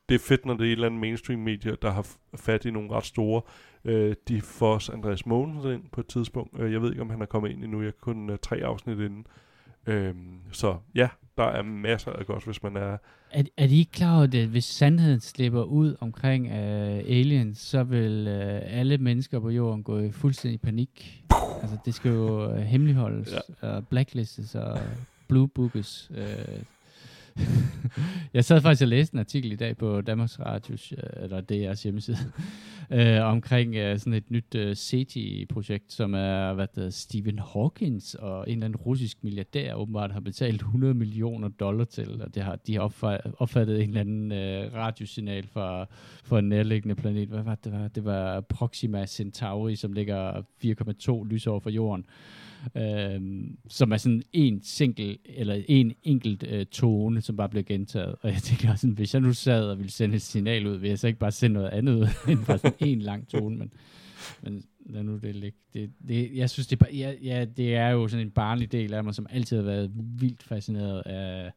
det 0.09 0.15
er 0.15 0.19
fedt, 0.19 0.45
når 0.45 0.53
det 0.53 0.61
er 0.61 0.67
et 0.67 0.71
eller 0.71 0.85
andet 0.87 0.99
mainstream 0.99 1.39
medie, 1.39 1.77
der 1.81 1.91
har 1.91 2.07
fat 2.35 2.65
i 2.65 2.71
nogle 2.71 2.91
ret 2.91 3.05
store. 3.05 3.41
Øh, 3.85 4.15
de 4.27 4.41
får 4.41 4.73
også 4.73 4.91
Andreas 4.91 5.25
Mogensen 5.25 5.71
ind 5.71 5.83
på 5.91 6.01
et 6.01 6.07
tidspunkt. 6.07 6.59
Øh, 6.59 6.73
jeg 6.73 6.81
ved 6.81 6.89
ikke, 6.89 7.01
om 7.01 7.09
han 7.09 7.21
er 7.21 7.25
kommet 7.25 7.51
ind 7.51 7.63
endnu. 7.63 7.81
Jeg 7.81 7.87
er 7.87 8.01
kun 8.01 8.29
øh, 8.29 8.37
tre 8.41 8.55
afsnit 8.55 8.99
inden. 8.99 9.27
Øh, 9.87 10.15
så 10.51 10.77
ja, 10.95 11.09
der 11.37 11.43
er 11.43 11.63
masser 11.63 12.11
af 12.11 12.25
godt, 12.25 12.45
hvis 12.45 12.63
man 12.63 12.77
er... 12.77 12.97
Er, 13.31 13.43
er 13.57 13.67
de 13.67 13.77
ikke 13.77 13.91
klar 13.91 14.15
over, 14.15 14.23
at 14.23 14.47
hvis 14.47 14.65
sandheden 14.65 15.19
slipper 15.19 15.63
ud 15.63 15.95
omkring 15.99 16.45
uh, 16.45 16.53
aliens, 16.53 17.57
så 17.57 17.83
vil 17.83 18.27
uh, 18.27 18.79
alle 18.79 18.97
mennesker 18.97 19.39
på 19.39 19.49
jorden 19.49 19.83
gå 19.83 19.99
i 19.99 20.11
fuldstændig 20.11 20.61
panik? 20.61 21.23
Altså, 21.61 21.77
det 21.85 21.93
skal 21.93 22.11
jo 22.11 22.51
uh, 22.51 22.57
hemmeligholdes, 22.57 23.33
ja. 23.61 23.67
og 23.67 23.87
blacklistes 23.87 24.55
og 24.55 24.79
blue 25.27 25.47
bookes. 25.47 26.11
Uh. 26.11 26.63
jeg 28.33 28.45
sad 28.45 28.61
faktisk 28.61 28.81
og 28.81 28.87
læste 28.87 29.13
en 29.13 29.19
artikel 29.19 29.51
i 29.51 29.55
dag 29.55 29.77
på 29.77 30.01
Danmarks 30.01 30.39
Radios, 30.39 30.91
øh, 30.91 31.23
eller 31.23 31.41
DR's 31.41 31.83
hjemmeside, 31.83 32.17
øh, 32.97 33.21
omkring 33.21 33.75
øh, 33.75 33.99
sådan 33.99 34.13
et 34.13 34.31
nyt 34.31 34.55
øh, 34.55 34.75
SETI-projekt, 34.75 35.93
som 35.93 36.13
er, 36.13 36.53
hvad 36.53 36.67
der 36.75 36.89
Stephen 36.89 37.39
Hawkins 37.39 38.15
og 38.15 38.45
en 38.47 38.53
eller 38.53 38.65
anden 38.65 38.75
russisk 38.75 39.23
milliardær 39.23 39.73
åbenbart 39.73 40.11
har 40.11 40.19
betalt 40.19 40.61
100 40.61 40.93
millioner 40.93 41.47
dollar 41.47 41.85
til, 41.85 42.21
og 42.21 42.35
det 42.35 42.43
har, 42.43 42.55
de 42.55 42.73
har 42.75 42.81
opfattet 43.37 43.83
en 43.83 43.89
eller 43.89 44.01
anden 44.01 44.31
øh, 44.31 44.73
radiosignal 44.73 45.47
fra, 45.47 45.85
fra 46.23 46.39
en 46.39 46.49
nærliggende 46.49 46.95
planet. 46.95 47.29
Hvad 47.29 47.43
var 47.43 47.55
det? 47.55 47.63
Det 47.63 47.73
var, 47.73 47.87
det 47.87 48.05
var 48.05 48.41
Proxima 48.41 49.05
Centauri, 49.05 49.75
som 49.75 49.93
ligger 49.93 50.41
4,2 51.21 51.27
lysår 51.27 51.59
fra 51.59 51.69
jorden. 51.69 52.05
Øhm, 52.77 53.57
som 53.67 53.91
er 53.91 53.97
sådan 53.97 54.23
en 54.33 54.61
single, 54.63 55.17
eller 55.25 55.61
en 55.67 55.93
enkelt 56.03 56.43
øh, 56.47 56.65
tone, 56.65 57.21
som 57.21 57.37
bare 57.37 57.49
bliver 57.49 57.63
gentaget. 57.63 58.15
Og 58.21 58.29
jeg 58.29 58.41
tænker 58.41 58.75
sådan, 58.75 58.93
hvis 58.93 59.13
jeg 59.13 59.21
nu 59.21 59.33
sad 59.33 59.69
og 59.69 59.77
ville 59.77 59.91
sende 59.91 60.15
et 60.15 60.21
signal 60.21 60.67
ud, 60.67 60.71
ville 60.71 60.89
jeg 60.89 60.99
så 60.99 61.07
ikke 61.07 61.19
bare 61.19 61.31
sende 61.31 61.53
noget 61.53 61.69
andet 61.69 61.93
ud, 61.93 62.07
end 62.31 62.45
bare 62.45 62.57
sådan 62.57 62.77
en 62.79 62.99
lang 63.01 63.27
tone, 63.27 63.57
men, 63.57 63.73
men 64.41 64.63
lad 64.85 65.03
nu 65.03 65.17
det 65.17 65.35
ligge. 65.35 65.57
Det, 65.73 65.91
det, 66.07 66.31
jeg 66.35 66.49
synes, 66.49 66.67
det, 66.67 66.81
er 66.81 66.85
ja, 66.93 67.13
ja, 67.23 67.45
det 67.45 67.75
er 67.75 67.89
jo 67.89 68.07
sådan 68.07 68.25
en 68.25 68.31
barnlig 68.31 68.71
del 68.71 68.93
af 68.93 69.03
mig, 69.03 69.15
som 69.15 69.27
altid 69.29 69.57
har 69.57 69.63
været 69.63 69.91
vildt 69.95 70.43
fascineret 70.43 71.01
af, 71.05 71.51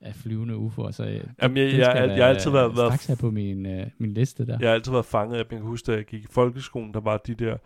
af 0.00 0.14
flyvende 0.14 0.54
UFO'er. 0.54 0.92
Så 0.92 1.04
øh, 1.04 1.20
Jamen, 1.42 1.56
jeg, 1.56 1.72
jeg, 1.72 1.78
jeg, 1.78 2.08
da 2.08 2.14
jeg 2.14 2.24
har 2.24 2.30
altid 2.30 2.50
været, 2.50 2.76
været 2.76 3.18
på 3.20 3.30
min, 3.30 3.66
øh, 3.66 3.86
min 3.98 4.14
liste 4.14 4.46
der. 4.46 4.58
Jeg 4.60 4.68
har 4.68 4.74
altid 4.74 4.92
været 4.92 5.06
fanget 5.06 5.34
af, 5.34 5.38
jeg 5.38 5.48
kan 5.48 5.60
huske, 5.60 5.92
da 5.92 5.96
jeg 5.96 6.04
gik 6.04 6.22
i 6.22 6.26
folkeskolen, 6.30 6.94
der 6.94 7.00
var 7.00 7.16
de 7.16 7.34
der, 7.34 7.56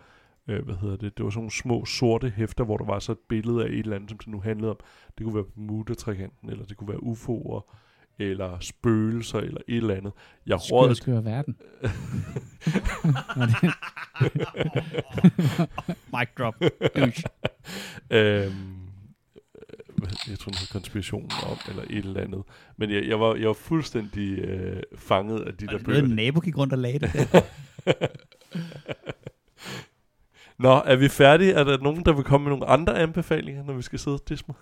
øh, 0.49 0.65
hvad 0.65 0.75
hedder 0.75 0.97
det, 0.97 1.17
det 1.17 1.25
var 1.25 1.31
sådan 1.31 1.39
nogle 1.39 1.51
små 1.51 1.85
sorte 1.85 2.31
hæfter, 2.37 2.65
hvor 2.65 2.77
der 2.77 2.85
var 2.85 2.99
så 2.99 3.13
et 3.13 3.19
billede 3.29 3.65
af 3.65 3.69
et 3.69 3.79
eller 3.79 3.97
andet, 3.97 4.11
som 4.11 4.19
det 4.19 4.29
nu 4.29 4.41
handlede 4.41 4.71
om. 4.71 4.77
Det 5.19 5.25
kunne 5.25 5.35
være 5.35 5.45
Bermuda-trikanten, 5.45 6.51
eller 6.51 6.65
det 6.65 6.77
kunne 6.77 6.89
være 6.89 7.03
UFO'er, 7.03 7.77
eller 8.19 8.59
spøgelser, 8.61 9.39
eller 9.39 9.61
et 9.69 9.77
eller 9.77 9.95
andet. 9.95 10.13
Jeg 10.47 10.59
Skør, 10.61 10.77
rådede... 10.77 10.95
skør 10.95 11.21
verden. 11.21 11.57
Mic 16.19 16.29
drop. 16.39 16.55
øhm, 18.11 18.77
hvad- 19.97 20.29
jeg 20.31 20.39
tror, 20.39 20.51
det 20.51 20.69
konspirationen 20.73 21.31
om, 21.51 21.57
eller 21.69 21.83
et 21.83 22.05
eller 22.05 22.21
andet. 22.21 22.43
Men 22.77 22.91
jeg, 22.91 23.05
jeg, 23.09 23.21
var, 23.21 23.35
jeg 23.35 23.47
var 23.47 23.53
fuldstændig 23.55 24.39
øh, 24.39 24.83
fanget 24.97 25.41
af 25.41 25.55
de 25.55 25.67
Var 25.67 25.71
der 25.73 25.79
det 25.79 25.87
bøger. 25.87 26.03
en 26.03 26.11
nabo 26.11 26.41
gik 26.41 26.59
rundt 26.59 26.73
og 26.73 26.79
lagde 26.79 26.99
det? 26.99 27.11
Nå, 30.61 30.83
er 30.87 30.97
vi 30.97 31.09
færdige? 31.09 31.53
Er 31.53 31.65
der 31.65 31.79
nogen, 31.79 32.05
der 32.05 32.13
vil 32.13 32.25
komme 32.25 32.45
med 32.45 32.51
nogle 32.51 32.67
andre 32.67 32.99
anbefalinger, 32.99 33.65
når 33.65 33.73
vi 33.75 33.83
skal 33.83 33.99
sidde 33.99 34.15
og 34.17 34.29
disme? 34.29 34.55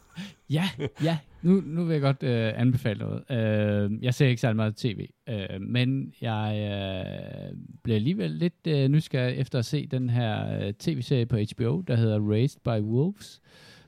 Ja, 0.50 0.64
ja. 1.02 1.18
Nu, 1.42 1.62
nu 1.66 1.84
vil 1.84 1.92
jeg 1.92 2.00
godt 2.02 2.22
øh, 2.22 2.52
anbefale 2.60 2.98
noget. 2.98 3.22
Øh, 3.30 4.04
jeg 4.04 4.14
ser 4.14 4.26
ikke 4.26 4.40
særlig 4.40 4.56
meget 4.56 4.76
tv, 4.76 5.06
øh, 5.28 5.60
men 5.60 6.12
jeg 6.20 6.56
øh, 6.58 7.56
blev 7.84 7.94
alligevel 7.94 8.30
lidt 8.30 8.66
øh, 8.68 8.88
nysgerrig 8.88 9.36
efter 9.36 9.58
at 9.58 9.64
se 9.64 9.86
den 9.86 10.10
her 10.10 10.60
øh, 10.66 10.72
tv-serie 10.72 11.26
på 11.26 11.36
HBO, 11.56 11.80
der 11.80 11.96
hedder 11.96 12.30
Raised 12.30 12.60
by 12.64 12.82
Wolves, 12.84 13.40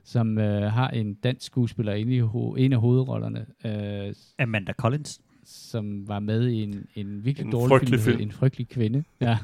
som 0.03 0.37
øh, 0.37 0.71
har 0.71 0.89
en 0.89 1.13
dansk 1.13 1.45
skuespiller 1.45 1.93
inde 1.93 2.15
i 2.15 2.21
ho- 2.21 2.55
en 2.57 2.73
af 2.73 2.79
hovedrollerne, 2.79 3.45
øh, 3.65 4.13
Amanda 4.39 4.73
Collins. 4.73 5.21
Som 5.51 6.07
var 6.07 6.19
med 6.19 6.47
i 6.47 6.63
en, 6.63 6.85
en 6.95 7.25
virkelig 7.25 7.45
En 7.45 7.51
dårlig 7.51 7.89
film, 7.89 8.01
film. 8.01 8.21
En 8.21 8.31
frygtelig 8.31 8.67
kvinde. 8.67 9.03
Ja. 9.21 9.37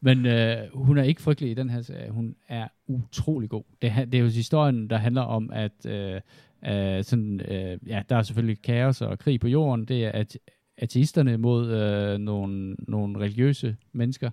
Men 0.00 0.26
øh, 0.26 0.56
hun 0.74 0.98
er 0.98 1.02
ikke 1.02 1.22
frygtelig 1.22 1.50
i 1.50 1.54
den 1.54 1.70
her 1.70 1.82
serie. 1.82 2.10
Hun 2.10 2.34
er 2.48 2.68
utrolig 2.86 3.50
god. 3.50 3.62
Det, 3.82 3.92
det 4.12 4.14
er 4.14 4.22
jo 4.22 4.28
historien, 4.28 4.90
der 4.90 4.96
handler 4.96 5.22
om, 5.22 5.50
at 5.52 5.86
øh, 5.86 6.20
øh, 6.66 7.04
sådan, 7.04 7.40
øh, 7.40 7.78
ja, 7.86 8.02
der 8.08 8.16
er 8.16 8.22
selvfølgelig 8.22 8.62
kaos 8.62 9.00
og 9.00 9.18
krig 9.18 9.40
på 9.40 9.48
jorden. 9.48 9.84
Det 9.84 10.04
er 10.04 10.10
at 10.10 10.38
ateisterne 10.78 11.36
mod 11.36 11.70
øh, 11.70 12.18
nogle, 12.18 12.76
nogle 12.88 13.18
religiøse 13.18 13.76
mennesker. 13.92 14.30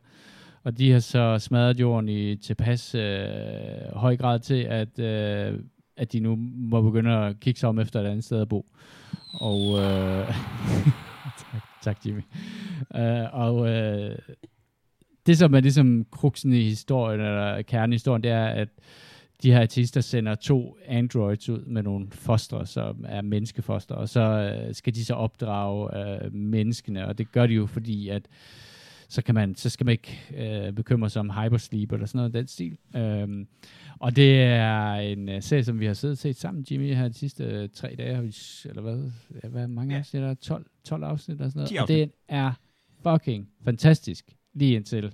Og 0.64 0.78
de 0.78 0.92
har 0.92 1.00
så 1.00 1.40
smadret 1.40 1.80
jorden 1.80 2.10
i 2.10 2.36
tilpas 2.36 2.96
øh, 2.96 3.22
høj 3.94 4.18
grad 4.18 4.40
til, 4.40 4.64
at, 4.64 5.00
øh, 5.00 5.60
at 5.98 6.14
de 6.14 6.20
nu 6.20 6.36
må 6.56 6.82
begynde 6.82 7.12
at 7.12 7.40
kigge 7.40 7.60
sig 7.60 7.70
om 7.70 7.80
efter 7.80 8.02
et 8.02 8.06
andet 8.06 8.24
sted 8.24 8.42
at 8.42 8.50
bo. 8.50 8.66
Og 9.34 9.80
øh, 9.80 10.28
tak, 11.52 11.64
tak, 11.84 12.06
Jimmy. 12.06 12.22
Øh, 12.96 13.34
og 13.34 13.70
øh, 13.70 14.18
det, 15.26 15.38
som 15.38 15.54
er 15.54 15.60
ligesom 15.60 16.06
kruksen 16.12 16.54
i 16.54 16.64
historien, 16.64 17.20
eller 17.20 17.62
kernen 17.62 17.94
i 17.94 17.96
historien, 17.96 18.24
det 18.24 18.32
er, 18.32 18.46
at 18.46 18.70
de 19.44 19.52
her 19.52 19.62
artister 19.62 20.02
sender 20.02 20.36
to 20.36 20.78
androids 20.86 21.50
ud 21.50 21.66
med 21.66 21.84
nogle 21.84 22.08
fostre, 22.12 22.66
som 22.66 23.06
er 23.08 23.22
menneskefoster, 23.22 23.96
og 23.96 24.10
så 24.10 24.22
øh, 24.22 24.76
skal 24.76 24.96
de 24.96 25.06
så 25.06 25.14
opdrage 25.14 25.98
øh, 25.98 26.34
menneskene, 26.34 27.08
og 27.08 27.18
det 27.18 27.32
gør 27.32 27.48
de 27.48 27.54
jo, 27.54 27.66
fordi 27.66 28.10
at 28.10 28.28
så, 29.12 29.22
kan 29.22 29.36
man, 29.36 29.56
så 29.56 29.70
skal 29.70 29.86
man 29.86 29.92
ikke 29.92 30.68
uh, 30.70 30.76
bekymre 30.76 31.10
sig 31.10 31.20
om 31.20 31.30
hypersleep 31.30 31.92
eller 31.92 32.06
sådan 32.06 32.18
noget 32.20 32.34
den 32.34 32.48
stil. 32.48 32.78
Um, 32.96 33.48
og 34.00 34.16
det 34.16 34.42
er 34.44 34.94
en 34.94 35.30
uh, 35.30 35.36
serie, 35.40 35.64
som 35.64 35.80
vi 35.80 35.86
har 35.86 35.94
siddet 35.94 36.14
og 36.14 36.18
set 36.18 36.36
sammen, 36.36 36.66
Jimmy, 36.72 36.96
her 36.96 37.08
de 37.08 37.14
sidste 37.14 37.64
uh, 37.64 37.70
tre 37.74 37.96
dage, 37.98 38.16
har 38.16 38.22
vi, 38.22 38.36
eller 38.70 38.82
hvad, 38.82 39.12
ja, 39.44 39.50
hvad 39.50 39.68
mange 39.68 39.94
Ja. 39.94 40.00
afsnit 40.00 40.24
er 40.24 40.28
der? 40.28 40.34
12, 40.34 40.66
12 40.84 41.04
afsnit 41.04 41.36
eller 41.38 41.50
sådan 41.50 41.68
10 41.68 41.74
noget. 41.74 41.82
Og 41.82 41.88
det 41.88 42.12
er 42.28 42.52
fucking 43.04 43.50
fantastisk, 43.64 44.26
lige 44.54 44.76
indtil 44.76 45.14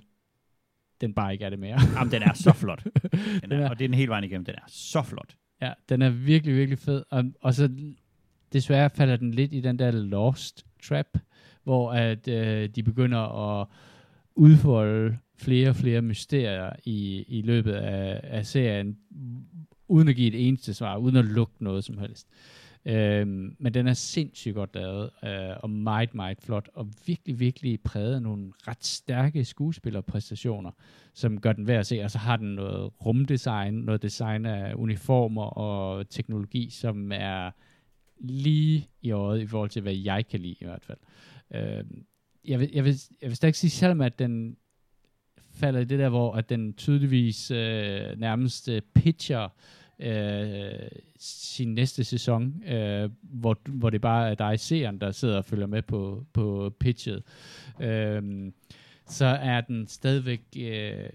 den 1.00 1.14
bare 1.14 1.32
ikke 1.32 1.44
er 1.44 1.50
det 1.50 1.58
mere. 1.58 1.78
Jamen, 1.96 2.12
den 2.12 2.22
er 2.22 2.32
så 2.34 2.52
flot. 2.62 2.84
Den 2.84 3.50
Den 3.50 3.52
er, 3.52 3.68
og 3.70 3.78
det 3.78 3.84
er 3.84 3.88
den 3.88 3.94
hele 3.94 4.08
vejen 4.08 4.24
igennem. 4.24 4.44
Den 4.44 4.54
er 4.54 4.64
så 4.66 5.02
flot. 5.02 5.36
Ja, 5.62 5.72
den 5.88 6.02
er 6.02 6.10
virkelig, 6.10 6.56
virkelig 6.56 6.78
fed. 6.78 7.02
Og, 7.10 7.24
og 7.40 7.54
så 7.54 7.68
desværre 8.52 8.90
falder 8.90 9.16
den 9.16 9.30
lidt 9.30 9.52
i 9.52 9.60
den 9.60 9.78
der 9.78 9.90
lost 9.90 10.66
trap, 10.82 11.18
hvor 11.64 11.92
at 11.92 12.28
øh, 12.28 12.68
de 12.68 12.82
begynder 12.82 13.18
at 13.60 13.66
udfolde 14.34 15.18
flere 15.36 15.68
og 15.68 15.76
flere 15.76 16.02
mysterier 16.02 16.70
i, 16.84 17.24
i 17.28 17.42
løbet 17.42 17.72
af, 17.72 18.20
af 18.22 18.46
serien, 18.46 18.98
uden 19.88 20.08
at 20.08 20.16
give 20.16 20.28
et 20.28 20.48
eneste 20.48 20.74
svar, 20.74 20.96
uden 20.96 21.16
at 21.16 21.24
lukke 21.24 21.64
noget 21.64 21.84
som 21.84 21.98
helst. 21.98 22.28
Øhm, 22.84 23.56
men 23.58 23.74
den 23.74 23.86
er 23.86 23.92
sindssygt 23.92 24.54
godt 24.54 24.74
lavet, 24.74 25.10
øh, 25.24 25.56
og 25.60 25.70
meget, 25.70 26.14
meget 26.14 26.38
flot, 26.40 26.68
og 26.74 26.88
virkelig, 27.06 27.40
virkelig 27.40 27.80
præget 27.80 28.14
af 28.14 28.22
nogle 28.22 28.52
ret 28.68 28.84
stærke 28.84 29.44
skuespillerpræstationer, 29.44 30.70
som 31.14 31.40
gør 31.40 31.52
den 31.52 31.66
værd 31.66 31.78
at 31.78 31.86
se, 31.86 32.00
og 32.00 32.10
så 32.10 32.18
har 32.18 32.36
den 32.36 32.54
noget 32.54 32.90
rumdesign, 33.06 33.74
noget 33.74 34.02
design 34.02 34.46
af 34.46 34.74
uniformer 34.74 35.42
og 35.42 36.08
teknologi, 36.08 36.70
som 36.70 37.12
er 37.12 37.50
lige 38.20 38.88
i 39.02 39.10
øjet 39.10 39.40
i 39.40 39.46
forhold 39.46 39.70
til, 39.70 39.82
hvad 39.82 39.94
jeg 39.94 40.26
kan 40.26 40.40
lide 40.40 40.56
i 40.60 40.64
hvert 40.64 40.84
fald. 40.84 40.98
Øh, 41.54 41.84
jeg, 42.44 42.60
vil, 42.60 42.70
jeg, 42.72 42.84
vil, 42.84 42.94
jeg 43.22 43.28
vil 43.28 43.36
stadig 43.36 43.54
sige, 43.54 43.70
selvom 43.70 44.00
at 44.00 44.18
den 44.18 44.56
falder 45.52 45.80
i 45.80 45.84
det 45.84 45.98
der, 45.98 46.08
hvor 46.08 46.32
at 46.32 46.48
den 46.48 46.72
tydeligvis 46.72 47.50
øh, 47.50 48.18
nærmest 48.18 48.68
øh, 48.68 48.82
pitcher 48.94 49.48
øh, 49.98 50.88
sin 51.18 51.74
næste 51.74 52.04
sæson, 52.04 52.62
øh, 52.68 53.10
hvor, 53.22 53.58
hvor 53.64 53.90
det 53.90 54.00
bare 54.00 54.30
er 54.30 54.34
dig, 54.34 54.60
seeren, 54.60 55.00
der 55.00 55.10
sidder 55.10 55.36
og 55.36 55.44
følger 55.44 55.66
med 55.66 55.82
på, 55.82 56.26
på 56.32 56.74
pitchet. 56.80 57.22
Øh, 57.80 58.52
så 59.06 59.26
er 59.26 59.60
den 59.60 59.86
stadigvæk 59.86 60.40
øh, 60.58 61.08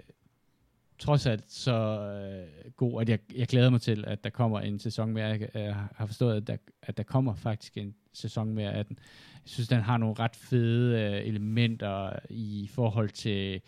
trods 1.03 1.25
alt 1.25 1.51
så 1.51 1.71
øh, 1.99 2.71
god, 2.71 3.01
at 3.01 3.09
jeg, 3.09 3.19
jeg 3.35 3.47
glæder 3.47 3.69
mig 3.69 3.81
til, 3.81 4.03
at 4.07 4.23
der 4.23 4.29
kommer 4.29 4.59
en 4.59 4.79
sæson 4.79 5.13
mere. 5.13 5.25
Jeg 5.25 5.55
øh, 5.55 5.75
har 5.95 6.05
forstået, 6.05 6.37
at 6.37 6.47
der, 6.47 6.57
at 6.81 6.97
der 6.97 7.03
kommer 7.03 7.35
faktisk 7.35 7.77
en 7.77 7.95
sæson 8.13 8.53
mere 8.53 8.73
af 8.73 8.85
den. 8.85 8.99
Jeg 9.33 9.49
synes, 9.49 9.67
den 9.67 9.81
har 9.81 9.97
nogle 9.97 10.15
ret 10.19 10.35
fede 10.35 11.01
øh, 11.01 11.27
elementer 11.27 12.19
i 12.29 12.69
forhold 12.73 13.09
til, 13.09 13.61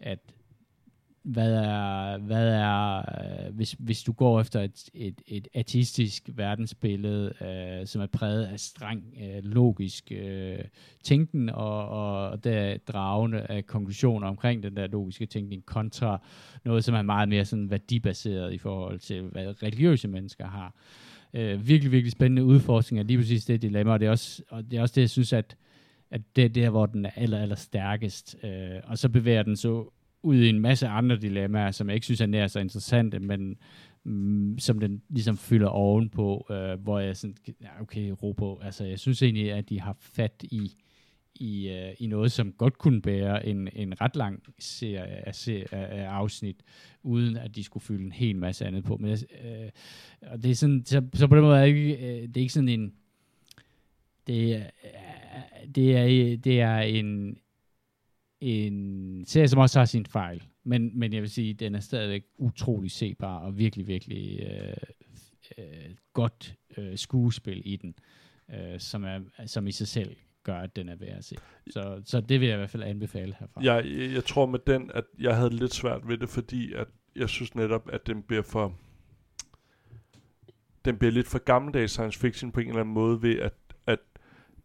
at 0.00 0.18
hvad 1.28 1.52
er, 1.52 2.18
hvad 2.18 2.48
er 2.48 2.96
øh, 2.96 3.54
hvis, 3.54 3.76
hvis 3.78 4.02
du 4.02 4.12
går 4.12 4.40
efter 4.40 4.60
et, 4.60 4.88
et, 4.94 5.22
et 5.26 5.48
artistisk 5.54 6.28
verdensbillede, 6.34 7.32
øh, 7.40 7.86
som 7.86 8.02
er 8.02 8.06
præget 8.06 8.44
af 8.44 8.60
streng 8.60 9.04
øh, 9.22 9.44
logisk 9.44 10.12
øh, 10.12 10.58
tænken 11.02 11.48
og, 11.48 11.88
og 11.88 12.44
der 12.44 12.76
dragende 12.76 13.40
af 13.40 13.66
konklusioner 13.66 14.28
omkring 14.28 14.62
den 14.62 14.76
der 14.76 14.86
logiske 14.86 15.26
tænkning 15.26 15.66
kontra 15.66 16.20
noget, 16.64 16.84
som 16.84 16.94
er 16.94 17.02
meget 17.02 17.28
mere 17.28 17.44
sådan 17.44 17.70
værdibaseret 17.70 18.52
i 18.52 18.58
forhold 18.58 18.98
til, 18.98 19.22
hvad 19.22 19.62
religiøse 19.62 20.08
mennesker 20.08 20.46
har. 20.46 20.74
Øh, 21.34 21.68
virkelig, 21.68 21.92
virkelig 21.92 22.12
spændende 22.12 22.44
udforskning 22.44 22.98
af 22.98 23.06
lige 23.06 23.18
præcis 23.18 23.44
det 23.44 23.62
dilemma, 23.62 23.92
og 23.92 24.00
det 24.00 24.06
er 24.06 24.10
også, 24.10 24.42
og 24.48 24.70
det, 24.70 24.78
er 24.78 24.82
også 24.82 24.94
det, 24.94 25.00
jeg 25.00 25.10
synes, 25.10 25.32
at, 25.32 25.56
at 26.10 26.20
det 26.36 26.44
er 26.44 26.48
der, 26.48 26.70
hvor 26.70 26.86
den 26.86 27.04
er 27.04 27.10
aller, 27.16 27.38
aller 27.38 27.56
stærkest. 27.56 28.36
Øh, 28.44 28.80
og 28.84 28.98
så 28.98 29.08
bevæger 29.08 29.42
den 29.42 29.56
så 29.56 29.90
ud 30.22 30.36
i 30.36 30.48
en 30.48 30.60
masse 30.60 30.86
andre 30.88 31.16
dilemmaer, 31.16 31.70
som 31.70 31.88
jeg 31.88 31.94
ikke 31.94 32.04
synes 32.04 32.20
er 32.20 32.26
nær 32.26 32.46
så 32.46 32.60
interessante, 32.60 33.18
men 33.20 33.56
mm, 34.04 34.58
som 34.58 34.78
den 34.78 35.02
ligesom 35.08 35.36
fylder 35.36 35.68
ovenpå, 35.68 36.46
øh, 36.50 36.80
hvor 36.80 36.98
jeg 36.98 37.16
sådan, 37.16 37.36
ja, 37.62 37.80
okay, 37.82 38.10
ro 38.22 38.32
på. 38.32 38.60
Altså, 38.64 38.84
jeg 38.84 38.98
synes 38.98 39.22
egentlig, 39.22 39.52
at 39.52 39.68
de 39.68 39.80
har 39.80 39.96
fat 40.00 40.44
i, 40.50 40.72
i, 41.34 41.68
øh, 41.68 41.92
i 41.98 42.06
noget, 42.06 42.32
som 42.32 42.52
godt 42.52 42.78
kunne 42.78 43.02
bære 43.02 43.46
en, 43.46 43.68
en 43.72 44.00
ret 44.00 44.16
lang 44.16 44.42
serie 44.58 45.26
af, 45.28 45.34
serie 45.34 45.74
af 45.74 46.08
afsnit, 46.08 46.56
uden 47.02 47.36
at 47.36 47.56
de 47.56 47.64
skulle 47.64 47.84
fylde 47.84 48.04
en 48.04 48.12
hel 48.12 48.36
masse 48.36 48.66
andet 48.66 48.84
på. 48.84 48.96
Men, 48.96 49.10
jeg- 49.10 49.44
øh, 49.44 49.70
og 50.22 50.42
det 50.42 50.50
er 50.50 50.54
sådan, 50.54 50.82
så, 50.86 51.02
så 51.14 51.26
på 51.26 51.34
den 51.36 51.44
måde 51.44 51.58
er 51.58 51.66
det 51.66 51.68
ikke, 51.74 51.96
øh, 51.96 52.28
det 52.28 52.36
er 52.36 52.40
ikke 52.40 52.52
sådan 52.52 52.68
en, 52.68 52.92
det 54.26 54.54
er, 54.54 54.58
øh, 54.84 55.68
det 55.74 55.96
er, 55.96 56.36
det 56.36 56.60
er 56.60 56.78
en, 56.78 57.38
en 58.40 59.24
serie, 59.26 59.48
som 59.48 59.58
også 59.58 59.78
har 59.78 59.86
sin 59.86 60.06
fejl. 60.06 60.42
Men, 60.64 60.98
men 60.98 61.12
jeg 61.12 61.22
vil 61.22 61.30
sige, 61.30 61.54
den 61.54 61.74
er 61.74 61.80
stadigvæk 61.80 62.24
utrolig 62.38 62.90
sebar 62.90 63.38
og 63.38 63.58
virkelig, 63.58 63.86
virkelig 63.86 64.40
øh, 64.40 64.76
øh, 65.58 65.94
godt 66.12 66.54
øh, 66.76 66.98
skuespil 66.98 67.62
i 67.64 67.76
den, 67.76 67.94
øh, 68.50 68.80
som, 68.80 69.04
er, 69.04 69.20
som 69.46 69.66
i 69.66 69.72
sig 69.72 69.88
selv 69.88 70.16
gør, 70.44 70.58
at 70.58 70.76
den 70.76 70.88
er 70.88 70.96
værd 70.96 71.18
at 71.18 71.24
se. 71.24 71.36
Så, 71.70 72.02
så 72.04 72.20
det 72.20 72.40
vil 72.40 72.48
jeg 72.48 72.56
i 72.56 72.58
hvert 72.58 72.70
fald 72.70 72.82
anbefale 72.82 73.34
herfra. 73.40 73.60
Jeg, 73.64 73.84
jeg 74.14 74.24
tror 74.24 74.46
med 74.46 74.58
den, 74.66 74.90
at 74.94 75.04
jeg 75.20 75.36
havde 75.36 75.50
lidt 75.56 75.74
svært 75.74 76.08
ved 76.08 76.18
det, 76.18 76.28
fordi 76.28 76.72
at 76.72 76.86
jeg 77.16 77.28
synes 77.28 77.54
netop, 77.54 77.88
at 77.92 78.06
den 78.06 78.22
bliver 78.22 78.42
for... 78.42 78.74
Den 80.84 80.96
bliver 80.96 81.12
lidt 81.12 81.26
for 81.26 81.38
gammeldags 81.38 81.92
science 81.92 82.18
fiction 82.18 82.52
på 82.52 82.60
en 82.60 82.68
eller 82.68 82.80
anden 82.80 82.94
måde 82.94 83.22
ved, 83.22 83.38
at, 83.38 83.54
at 83.86 83.98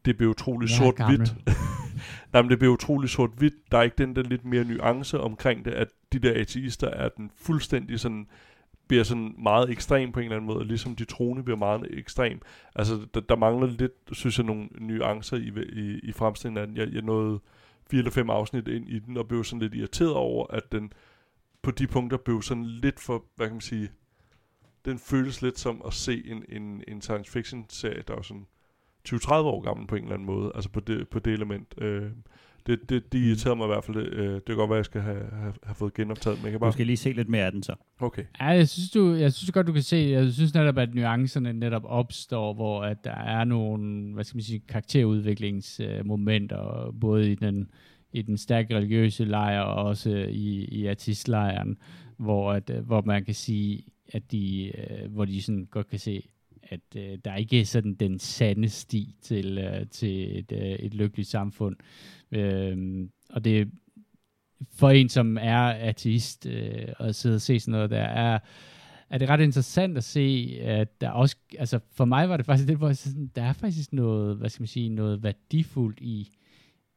det 0.05 0.17
bliver 0.17 0.29
utrolig 0.31 0.69
Jeg 0.79 0.87
er 0.87 0.91
gammel. 0.91 1.27
sort-hvidt. 1.27 1.57
Nej, 2.33 2.41
men 2.41 2.51
det 2.51 2.59
bliver 2.59 2.73
utrolig 2.73 3.09
sort-hvidt. 3.09 3.53
Der 3.71 3.77
er 3.77 3.81
ikke 3.81 3.97
den 3.97 4.15
der 4.15 4.21
lidt 4.21 4.45
mere 4.45 4.63
nuance 4.63 5.19
omkring 5.19 5.65
det, 5.65 5.71
at 5.71 5.87
de 6.13 6.19
der 6.19 6.41
ateister 6.41 6.87
er 6.87 7.09
den 7.09 7.31
fuldstændig 7.35 7.99
sådan 7.99 8.27
bliver 8.87 9.03
sådan 9.03 9.35
meget 9.37 9.69
ekstrem 9.69 10.11
på 10.11 10.19
en 10.19 10.23
eller 10.23 10.35
anden 10.35 10.47
måde, 10.47 10.65
ligesom 10.67 10.95
de 10.95 11.05
troende 11.05 11.43
bliver 11.43 11.57
meget 11.57 11.87
ekstrem. 11.89 12.41
Altså, 12.75 13.07
der, 13.13 13.19
der 13.19 13.35
mangler 13.35 13.67
lidt, 13.67 13.91
synes 14.11 14.37
jeg, 14.37 14.45
nogle 14.45 14.69
nuancer 14.79 15.37
i, 15.37 15.51
i, 15.73 15.99
i 16.03 16.11
fremstillingen 16.11 16.61
af 16.61 16.67
den. 16.67 16.77
Jeg, 16.77 16.93
jeg 16.93 17.01
nåede 17.01 17.39
fire 17.91 17.99
eller 17.99 18.11
fem 18.11 18.29
afsnit 18.29 18.67
ind 18.67 18.89
i 18.89 18.99
den, 18.99 19.17
og 19.17 19.27
blev 19.27 19.43
sådan 19.43 19.61
lidt 19.61 19.73
irriteret 19.73 20.13
over, 20.13 20.47
at 20.49 20.71
den 20.71 20.91
på 21.61 21.71
de 21.71 21.87
punkter 21.87 22.17
blev 22.17 22.41
sådan 22.41 22.65
lidt 22.65 22.99
for, 22.99 23.25
hvad 23.35 23.47
kan 23.47 23.53
man 23.53 23.61
sige, 23.61 23.89
den 24.85 24.99
føles 24.99 25.41
lidt 25.41 25.59
som 25.59 25.81
at 25.85 25.93
se 25.93 26.23
en, 26.25 26.45
en, 26.49 26.83
en 26.87 27.01
science 27.01 27.31
fiction 27.31 27.65
serie, 27.69 28.03
der 28.07 28.15
er 28.15 28.21
sådan 28.21 28.47
20-30 29.09 29.33
år 29.33 29.61
gammel 29.61 29.87
på 29.87 29.95
en 29.95 30.01
eller 30.03 30.13
anden 30.13 30.25
måde, 30.25 30.51
altså 30.55 30.69
på 30.69 30.79
det, 30.79 31.07
på 31.07 31.19
det 31.19 31.33
element. 31.33 31.73
Øh, 31.77 32.03
det, 32.67 32.89
det, 32.89 33.13
de 33.13 33.27
irriterer 33.27 33.55
mig 33.55 33.65
i 33.65 33.67
hvert 33.67 33.83
fald. 33.83 33.97
Øh, 33.97 34.33
det 34.35 34.45
kan 34.45 34.55
godt 34.55 34.69
være, 34.69 34.77
at 34.77 34.79
jeg 34.79 34.85
skal 34.85 35.01
have, 35.01 35.23
have, 35.31 35.53
have 35.63 35.75
fået 35.75 35.93
genoptaget, 35.93 36.37
men 36.37 36.43
jeg 36.43 36.51
kan 36.51 36.59
Du 36.59 36.63
bare... 36.63 36.73
skal 36.73 36.85
lige 36.85 36.97
se 36.97 37.11
lidt 37.11 37.29
mere 37.29 37.45
af 37.45 37.51
den 37.51 37.63
så. 37.63 37.75
Okay. 37.99 38.23
Ja, 38.39 38.45
jeg 38.45 38.69
synes, 38.69 38.91
du, 38.91 39.13
jeg 39.13 39.33
synes 39.33 39.51
godt, 39.51 39.67
du 39.67 39.73
kan 39.73 39.81
se, 39.81 39.97
jeg 39.97 40.33
synes 40.33 40.53
netop, 40.53 40.77
at 40.77 40.95
nuancerne 40.95 41.53
netop 41.53 41.83
opstår, 41.85 42.53
hvor 42.53 42.83
at 42.83 43.03
der 43.03 43.15
er 43.15 43.43
nogle, 43.43 44.13
hvad 44.13 44.23
skal 44.23 44.37
man 44.37 44.43
sige, 44.43 44.61
karakterudviklingsmomenter, 44.67 46.93
både 47.01 47.31
i 47.31 47.35
den, 47.35 47.69
i 48.13 48.21
den 48.21 48.37
stærke 48.37 48.75
religiøse 48.75 49.25
lejr, 49.25 49.61
og 49.61 49.85
også 49.85 50.09
i, 50.29 50.65
i 50.65 50.87
artistlejren, 50.87 51.77
hvor, 52.17 52.51
at, 52.51 52.69
øh, 52.69 52.85
hvor 52.85 53.01
man 53.05 53.25
kan 53.25 53.35
sige, 53.35 53.83
at 54.13 54.31
de, 54.31 54.71
øh, 54.77 55.11
hvor 55.11 55.25
de 55.25 55.41
sådan 55.41 55.67
godt 55.71 55.89
kan 55.89 55.99
se, 55.99 56.29
at 56.73 56.95
øh, 56.97 57.17
der 57.25 57.35
ikke 57.35 57.61
er 57.61 57.65
sådan 57.65 57.93
den 57.93 58.19
sande 58.19 58.69
sti 58.69 59.15
til, 59.21 59.57
øh, 59.57 59.87
til 59.87 60.39
et, 60.39 60.51
øh, 60.51 60.59
et 60.59 60.93
lykkeligt 60.93 61.29
samfund. 61.29 61.75
Øh, 62.31 63.07
og 63.29 63.45
det 63.45 63.71
for 64.71 64.89
en, 64.89 65.09
som 65.09 65.37
er 65.41 65.59
ateist, 65.59 66.45
øh, 66.45 66.87
og 66.99 67.15
sidder 67.15 67.35
og 67.35 67.41
se 67.41 67.59
sådan 67.59 67.71
noget, 67.71 67.89
der 67.89 68.01
er, 68.01 68.39
er 69.09 69.17
det 69.17 69.29
ret 69.29 69.41
interessant 69.41 69.97
at 69.97 70.03
se, 70.03 70.57
at 70.61 71.01
der 71.01 71.09
også, 71.09 71.35
altså 71.59 71.79
for 71.91 72.05
mig 72.05 72.29
var 72.29 72.37
det 72.37 72.45
faktisk 72.45 72.67
det, 72.67 72.77
hvor 72.77 72.87
jeg 72.87 72.97
sådan, 72.97 73.31
der 73.35 73.43
er 73.43 73.53
faktisk 73.53 73.93
noget, 73.93 74.37
hvad 74.37 74.49
skal 74.49 74.61
man 74.61 74.67
sige, 74.67 74.89
noget 74.89 75.23
værdifuldt 75.23 75.99
i, 76.01 76.29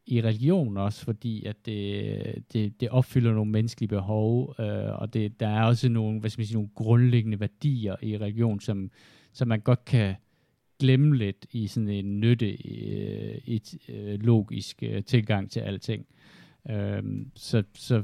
i 0.07 0.21
religion 0.21 0.77
også, 0.77 1.05
fordi 1.05 1.45
at 1.45 1.65
det, 1.65 2.45
det, 2.53 2.81
det 2.81 2.89
opfylder 2.89 3.33
nogle 3.33 3.51
menneskelige 3.51 3.89
behov, 3.89 4.55
øh, 4.59 5.01
og 5.01 5.13
det, 5.13 5.39
der 5.39 5.47
er 5.47 5.63
også 5.63 5.89
nogle, 5.89 6.19
hvad 6.19 6.29
skal 6.29 6.39
man 6.39 6.45
sige, 6.45 6.55
nogle 6.55 6.69
grundlæggende 6.75 7.39
værdier 7.39 7.95
i 8.01 8.17
religion, 8.17 8.59
som, 8.59 8.91
som 9.37 9.47
man 9.47 9.59
godt 9.59 9.85
kan 9.85 10.15
glemme 10.79 11.17
lidt 11.17 11.45
i 11.51 11.67
sådan 11.67 11.89
en 11.89 12.19
nytte, 12.19 12.49
øh, 12.49 13.37
et 13.45 13.77
øh, 13.89 14.19
logisk 14.19 14.83
øh, 14.83 15.03
tilgang 15.03 15.51
til 15.51 15.59
alting. 15.59 16.05
Øh, 16.69 17.03
så, 17.35 17.63
så 17.75 18.03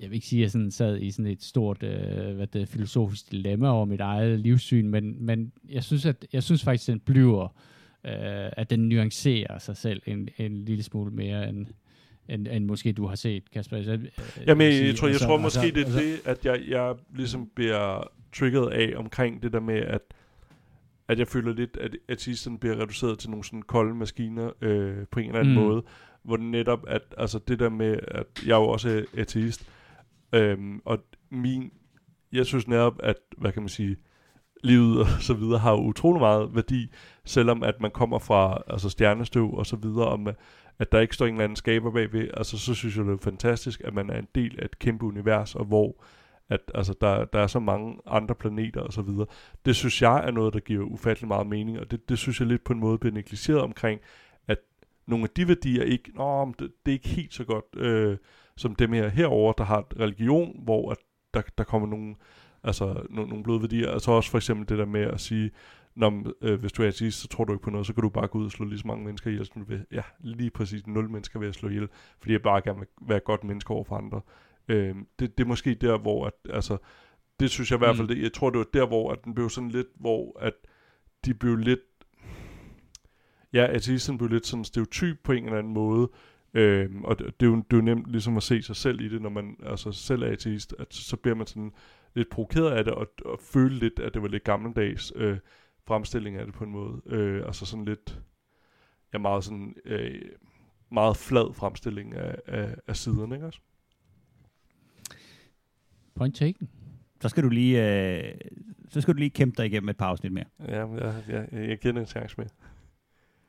jeg 0.00 0.10
vil 0.10 0.14
ikke 0.14 0.26
sige, 0.26 0.40
at 0.40 0.42
jeg 0.42 0.50
sådan 0.50 0.70
sad 0.70 1.00
i 1.00 1.10
sådan 1.10 1.26
et 1.26 1.42
stort 1.42 1.82
øh, 1.82 2.34
hvad 2.36 2.46
det, 2.46 2.68
filosofisk 2.68 3.30
dilemma 3.30 3.68
over 3.68 3.84
mit 3.84 4.00
eget 4.00 4.40
livssyn, 4.40 4.88
men, 4.88 5.26
men 5.26 5.52
jeg, 5.68 5.84
synes, 5.84 6.06
at, 6.06 6.26
jeg 6.32 6.42
synes 6.42 6.64
faktisk, 6.64 6.88
at 6.88 6.92
den 6.92 7.00
bliver, 7.00 7.44
øh, 8.04 8.50
at 8.52 8.70
den 8.70 8.88
nuancerer 8.88 9.58
sig 9.58 9.76
selv 9.76 10.02
en, 10.06 10.28
en 10.38 10.64
lille 10.64 10.82
smule 10.82 11.10
mere 11.10 11.48
end, 11.48 11.66
end, 12.28 12.48
end 12.48 12.64
måske 12.64 12.92
du 12.92 13.06
har 13.06 13.14
set, 13.14 13.50
Kasper. 13.50 13.82
Så, 13.82 13.92
øh, 13.92 14.00
Jamen, 14.46 14.66
jeg, 14.66 14.86
jeg 14.86 14.96
tror, 14.96 15.06
jeg 15.06 15.14
altså, 15.14 15.26
tror 15.26 15.36
måske, 15.36 15.60
altså, 15.60 15.74
det 15.74 15.82
er 15.82 15.84
altså, 15.84 16.00
det, 16.00 16.20
at 16.24 16.44
jeg, 16.44 16.68
jeg 16.68 16.94
ligesom 17.14 17.50
bliver 17.54 18.12
trigget 18.32 18.70
af 18.72 18.92
omkring 18.96 19.42
det 19.42 19.52
der 19.52 19.60
med, 19.60 19.78
at 19.78 20.00
at 21.10 21.18
jeg 21.18 21.28
føler 21.28 21.52
lidt, 21.52 21.76
at 21.76 21.96
artisterne 22.10 22.58
bliver 22.58 22.76
reduceret 22.76 23.18
til 23.18 23.30
nogle 23.30 23.44
sådan 23.44 23.62
kolde 23.62 23.94
maskiner 23.94 24.50
øh, 24.60 25.06
på 25.10 25.20
en 25.20 25.26
eller 25.26 25.40
anden 25.40 25.54
mm. 25.54 25.60
måde, 25.60 25.82
hvor 26.22 26.36
det 26.36 26.46
netop, 26.46 26.84
at 26.88 27.02
altså 27.18 27.38
det 27.38 27.58
der 27.58 27.68
med, 27.68 27.98
at 28.08 28.26
jeg 28.46 28.54
jo 28.54 28.68
også 28.68 28.88
er 28.88 29.20
ateist, 29.20 29.70
øhm, 30.32 30.80
og 30.84 30.98
min, 31.30 31.72
jeg 32.32 32.46
synes 32.46 32.68
netop, 32.68 33.00
at, 33.02 33.16
hvad 33.38 33.52
kan 33.52 33.62
man 33.62 33.68
sige, 33.68 33.96
livet 34.64 35.00
og 35.00 35.06
så 35.20 35.34
videre 35.34 35.58
har 35.58 35.72
jo 35.72 35.82
utrolig 35.82 36.20
meget 36.20 36.54
værdi, 36.54 36.90
selvom 37.24 37.62
at 37.62 37.80
man 37.80 37.90
kommer 37.90 38.18
fra 38.18 38.62
altså 38.66 38.90
stjernestøv 38.90 39.54
og 39.54 39.66
så 39.66 39.76
videre, 39.76 40.06
om 40.06 40.28
at 40.78 40.92
der 40.92 41.00
ikke 41.00 41.14
står 41.14 41.26
en 41.26 41.34
eller 41.34 41.44
anden 41.44 41.56
skaber 41.56 41.90
bagved, 41.90 42.28
altså 42.36 42.58
så 42.58 42.74
synes 42.74 42.96
jeg, 42.96 43.04
det 43.04 43.12
er 43.12 43.18
fantastisk, 43.22 43.80
at 43.84 43.94
man 43.94 44.10
er 44.10 44.18
en 44.18 44.28
del 44.34 44.58
af 44.58 44.64
et 44.64 44.78
kæmpe 44.78 45.04
univers, 45.04 45.54
og 45.54 45.64
hvor 45.64 46.04
at 46.50 46.60
altså, 46.74 46.94
der, 47.00 47.24
der 47.24 47.38
er 47.40 47.46
så 47.46 47.60
mange 47.60 47.98
andre 48.06 48.34
planeter 48.34 48.80
og 48.80 48.92
så 48.92 49.02
videre. 49.02 49.26
Det 49.64 49.76
synes 49.76 50.02
jeg 50.02 50.26
er 50.26 50.30
noget, 50.30 50.54
der 50.54 50.60
giver 50.60 50.84
ufattelig 50.84 51.28
meget 51.28 51.46
mening, 51.46 51.80
og 51.80 51.90
det, 51.90 52.08
det 52.08 52.18
synes 52.18 52.40
jeg 52.40 52.48
lidt 52.48 52.64
på 52.64 52.72
en 52.72 52.80
måde 52.80 52.98
bliver 52.98 53.14
negligeret 53.14 53.60
omkring, 53.60 54.00
at 54.48 54.58
nogle 55.06 55.24
af 55.24 55.30
de 55.30 55.48
værdier 55.48 55.82
ikke, 55.82 56.12
nå, 56.14 56.54
det, 56.58 56.70
det 56.86 56.92
er 56.92 56.96
ikke 56.96 57.08
helt 57.08 57.34
så 57.34 57.44
godt, 57.44 57.64
øh, 57.76 58.16
som 58.56 58.74
dem 58.74 58.92
her 58.92 59.08
herover 59.08 59.52
der 59.52 59.64
har 59.64 59.86
religion, 60.00 60.60
hvor 60.64 60.90
at 60.90 60.98
der, 61.34 61.42
der 61.58 61.64
kommer 61.64 61.88
nogle, 61.88 62.14
altså, 62.62 63.02
nogle, 63.10 63.42
bløde 63.42 63.60
værdier. 63.60 63.90
Altså 63.90 64.10
også 64.10 64.30
for 64.30 64.38
eksempel 64.38 64.68
det 64.68 64.78
der 64.78 64.86
med 64.86 65.00
at 65.00 65.20
sige, 65.20 65.50
når, 65.94 66.32
øh, 66.40 66.60
hvis 66.60 66.72
du 66.72 66.82
er 66.82 66.88
ateist, 66.88 67.20
så 67.20 67.28
tror 67.28 67.44
du 67.44 67.52
ikke 67.52 67.62
på 67.62 67.70
noget, 67.70 67.86
så 67.86 67.92
kan 67.92 68.02
du 68.02 68.08
bare 68.08 68.28
gå 68.28 68.38
ud 68.38 68.44
og 68.44 68.50
slå 68.50 68.66
lige 68.66 68.78
så 68.78 68.86
mange 68.86 69.04
mennesker 69.04 69.30
ihjel, 69.30 69.46
som 69.46 69.62
du 69.62 69.68
vil. 69.68 69.86
Ja, 69.92 70.02
lige 70.20 70.50
præcis 70.50 70.86
nul 70.86 71.10
mennesker 71.10 71.38
vil 71.38 71.46
at 71.46 71.54
slå 71.54 71.68
ihjel, 71.68 71.88
fordi 72.18 72.32
jeg 72.32 72.42
bare 72.42 72.60
gerne 72.60 72.78
vil 72.78 72.88
være 73.00 73.16
et 73.16 73.24
godt 73.24 73.44
menneske 73.44 73.70
over 73.70 73.84
for 73.84 73.96
andre. 73.96 74.20
Øh, 74.70 74.94
det, 75.18 75.38
det 75.38 75.44
er 75.44 75.48
måske 75.48 75.74
der, 75.74 75.98
hvor 75.98 76.26
at, 76.26 76.32
altså, 76.50 76.76
det 77.40 77.50
synes 77.50 77.70
jeg 77.70 77.76
i 77.76 77.78
hvert 77.78 77.96
fald, 77.96 78.08
mm. 78.08 78.14
det, 78.14 78.22
jeg 78.22 78.32
tror, 78.32 78.50
det 78.50 78.58
var 78.58 78.66
der, 78.72 78.86
hvor 78.86 79.12
at 79.12 79.24
den 79.24 79.34
blev 79.34 79.50
sådan 79.50 79.70
lidt, 79.70 79.88
hvor 79.94 80.38
at 80.40 80.54
de 81.24 81.34
blev 81.34 81.56
lidt, 81.56 81.80
ja, 83.52 83.66
ateisten 83.70 84.18
blev 84.18 84.30
lidt 84.30 84.46
sådan 84.46 84.64
stereotyp 84.64 85.18
på 85.24 85.32
en 85.32 85.44
eller 85.44 85.58
anden 85.58 85.72
måde, 85.72 86.08
Øhm, 86.54 87.04
og 87.04 87.18
det, 87.18 87.40
det, 87.40 87.46
er 87.46 87.50
jo, 87.50 87.56
det 87.56 87.72
er 87.72 87.76
jo 87.76 87.82
nemt 87.82 88.10
ligesom 88.10 88.36
at 88.36 88.42
se 88.42 88.62
sig 88.62 88.76
selv 88.76 89.00
i 89.00 89.08
det, 89.08 89.22
når 89.22 89.30
man 89.30 89.56
altså 89.62 89.92
selv 89.92 90.22
er 90.22 90.32
ateist, 90.32 90.74
at 90.78 90.94
så 90.94 91.16
bliver 91.16 91.34
man 91.34 91.46
sådan 91.46 91.72
lidt 92.14 92.30
provokeret 92.30 92.70
af 92.70 92.84
det, 92.84 92.92
og, 92.92 93.06
og 93.24 93.38
føle 93.40 93.74
lidt, 93.74 93.98
at 93.98 94.14
det 94.14 94.22
var 94.22 94.28
lidt 94.28 94.44
gammeldags 94.44 95.12
øh, 95.16 95.38
fremstilling 95.86 96.36
af 96.36 96.44
det 96.46 96.54
på 96.54 96.64
en 96.64 96.70
måde. 96.70 97.00
Øh, 97.06 97.46
altså 97.46 97.66
sådan 97.66 97.84
lidt, 97.84 98.20
ja, 99.12 99.18
meget 99.18 99.44
sådan, 99.44 99.76
øh, 99.84 100.22
meget 100.92 101.16
flad 101.16 101.54
fremstilling 101.54 102.14
af, 102.14 102.36
af, 102.46 102.74
af 102.86 102.96
siderne, 102.96 103.34
ikke 103.34 103.46
også? 103.46 103.60
Point 106.20 106.36
taken. 106.36 106.68
Så 107.20 107.28
skal 107.28 107.42
du 107.42 107.48
lige, 107.48 108.02
øh, 108.18 108.34
så 108.88 109.00
skal 109.00 109.14
du 109.14 109.18
lige 109.18 109.30
kæmpe 109.30 109.56
dig 109.56 109.66
igennem 109.66 109.88
et 109.88 109.96
par 109.96 110.06
afsnit 110.06 110.32
mere. 110.32 110.44
Ja, 110.68 110.86
ja, 110.86 111.12
ja 111.28 111.42
jeg 111.52 111.78
giver 111.78 111.92
den 111.92 111.96
en 111.96 112.06
chance 112.06 112.34
med. 112.38 112.46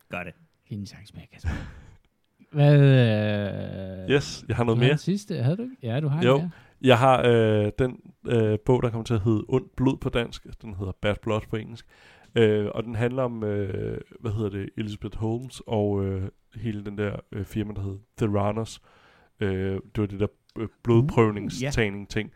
Gør 0.09 0.23
det. 0.23 0.33
Giv 0.67 0.77
en 0.77 0.85
chance 0.85 1.13
med, 1.13 1.23
Kasper. 1.33 1.49
Hvad, 2.51 2.79
øh, 2.79 4.09
yes, 4.09 4.45
jeg 4.47 4.55
har 4.55 4.63
noget 4.63 4.79
mere. 4.79 4.97
sidste, 4.97 5.43
havde 5.43 5.57
du 5.57 5.61
ikke? 5.63 5.75
Ja, 5.83 5.99
du 5.99 6.07
har 6.07 6.23
jo. 6.23 6.37
Mere. 6.37 6.51
Jeg 6.81 6.97
har 6.99 7.23
øh, 7.25 7.71
den 7.79 7.99
øh, 8.27 8.59
bog, 8.65 8.83
der 8.83 8.89
kommer 8.89 9.03
til 9.03 9.13
at 9.13 9.21
hedde 9.21 9.43
Ondt 9.47 9.75
blod 9.75 9.97
på 9.97 10.09
dansk. 10.09 10.61
Den 10.61 10.75
hedder 10.75 10.93
Bad 11.01 11.15
Blood 11.21 11.41
på 11.49 11.55
engelsk. 11.55 11.85
Øh, 12.35 12.67
og 12.75 12.83
den 12.83 12.95
handler 12.95 13.23
om, 13.23 13.43
øh, 13.43 14.01
hvad 14.19 14.31
hedder 14.31 14.49
det, 14.49 14.69
Elizabeth 14.77 15.17
Holmes 15.17 15.61
og 15.67 16.05
øh, 16.05 16.29
hele 16.55 16.85
den 16.85 16.97
der 16.97 17.15
øh, 17.31 17.45
firma, 17.45 17.73
der 17.73 17.81
hed 17.81 17.99
Theranos. 18.17 18.81
Øh, 19.39 19.73
det 19.73 19.97
var 19.97 20.05
det 20.05 20.19
der 20.19 20.27
øh, 20.59 20.67
blodprøvningstagning 20.83 22.09
ting. 22.09 22.31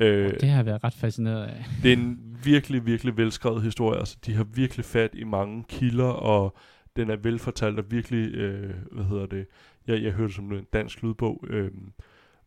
Øh, 0.00 0.40
det 0.40 0.48
har 0.48 0.56
jeg 0.56 0.66
været 0.66 0.84
ret 0.84 0.94
fascineret 0.94 1.44
af. 1.44 1.64
det 1.82 1.92
er 1.92 1.96
en 1.96 2.38
virkelig, 2.44 2.86
virkelig 2.86 3.16
velskrevet 3.16 3.62
historie. 3.62 3.98
Altså, 3.98 4.18
de 4.26 4.34
har 4.34 4.44
virkelig 4.44 4.84
fat 4.84 5.10
i 5.14 5.24
mange 5.24 5.64
kilder, 5.68 6.04
og 6.04 6.56
den 6.96 7.10
er 7.10 7.16
velfortalt 7.16 7.78
og 7.78 7.84
virkelig, 7.90 8.34
øh, 8.34 8.74
hvad 8.92 9.04
hedder 9.04 9.26
det, 9.26 9.46
jeg, 9.86 10.02
jeg 10.02 10.12
hørte 10.12 10.32
som 10.34 10.52
en 10.52 10.66
dansk 10.72 11.02
lydbog, 11.02 11.44
øh, 11.48 11.70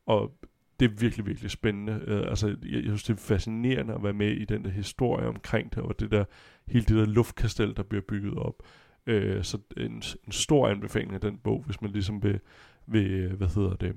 og 0.05 0.31
det 0.79 0.85
er 0.85 0.95
virkelig, 0.99 1.25
virkelig 1.25 1.51
spændende. 1.51 2.01
Øh, 2.07 2.29
altså, 2.29 2.47
jeg, 2.47 2.57
jeg 2.73 2.83
synes, 2.83 3.03
det 3.03 3.13
er 3.13 3.17
fascinerende 3.17 3.93
at 3.93 4.03
være 4.03 4.13
med 4.13 4.31
i 4.31 4.45
den 4.45 4.63
der 4.63 4.69
historie 4.69 5.27
omkring 5.27 5.75
det, 5.75 5.83
og 5.83 5.99
det 5.99 6.11
der, 6.11 6.25
hele 6.67 6.85
det 6.85 6.95
der 6.95 7.05
luftkastel, 7.05 7.75
der 7.75 7.83
bliver 7.83 8.03
bygget 8.07 8.37
op. 8.37 8.63
Øh, 9.07 9.43
så 9.43 9.57
en, 9.77 9.91
en 10.25 10.31
stor 10.31 10.67
anbefaling 10.67 11.13
af 11.13 11.21
den 11.21 11.37
bog, 11.37 11.63
hvis 11.65 11.81
man 11.81 11.91
ligesom 11.91 12.23
vil, 12.23 12.39
vil 12.87 13.27
hvad 13.27 13.47
hedder 13.47 13.75
det, 13.75 13.95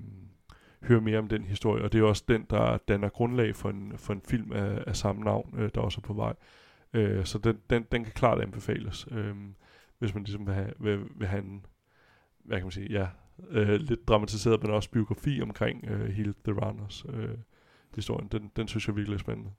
høre 0.82 1.00
mere 1.00 1.18
om 1.18 1.28
den 1.28 1.44
historie, 1.44 1.84
og 1.84 1.92
det 1.92 2.00
er 2.00 2.04
også 2.04 2.24
den, 2.28 2.46
der 2.50 2.76
danner 2.76 3.08
grundlag 3.08 3.56
for 3.56 3.70
en, 3.70 3.92
for 3.96 4.12
en 4.12 4.22
film 4.28 4.52
af, 4.52 4.84
af 4.86 4.96
samme 4.96 5.22
navn, 5.22 5.54
øh, 5.58 5.70
der 5.74 5.80
også 5.80 6.00
er 6.02 6.06
på 6.06 6.12
vej. 6.12 6.34
Øh, 6.92 7.24
så 7.24 7.38
den, 7.38 7.58
den, 7.70 7.86
den 7.92 8.04
kan 8.04 8.12
klart 8.12 8.40
anbefales. 8.40 9.08
Øh, 9.10 9.34
hvis 9.98 10.14
man 10.14 10.22
ligesom 10.22 10.46
vil 10.46 10.54
have, 10.54 10.72
vil, 10.80 11.00
vil 11.16 11.28
have 11.28 11.42
en, 11.42 11.66
hvad 12.44 12.58
kan 12.58 12.64
man 12.64 12.72
sige, 12.72 12.92
ja, 12.92 13.06
øh, 13.50 13.68
lidt 13.68 14.08
dramatiseret, 14.08 14.62
men 14.62 14.70
også 14.70 14.90
biografi 14.90 15.40
omkring 15.42 15.84
øh, 15.88 16.08
hele 16.08 16.34
The 16.44 16.52
Runners 16.52 17.04
øh, 17.08 17.38
historien. 17.94 18.28
Den, 18.32 18.50
den 18.56 18.68
synes 18.68 18.88
jeg 18.88 18.96
virkelig 18.96 19.14
er 19.14 19.18
spændende. 19.18 19.50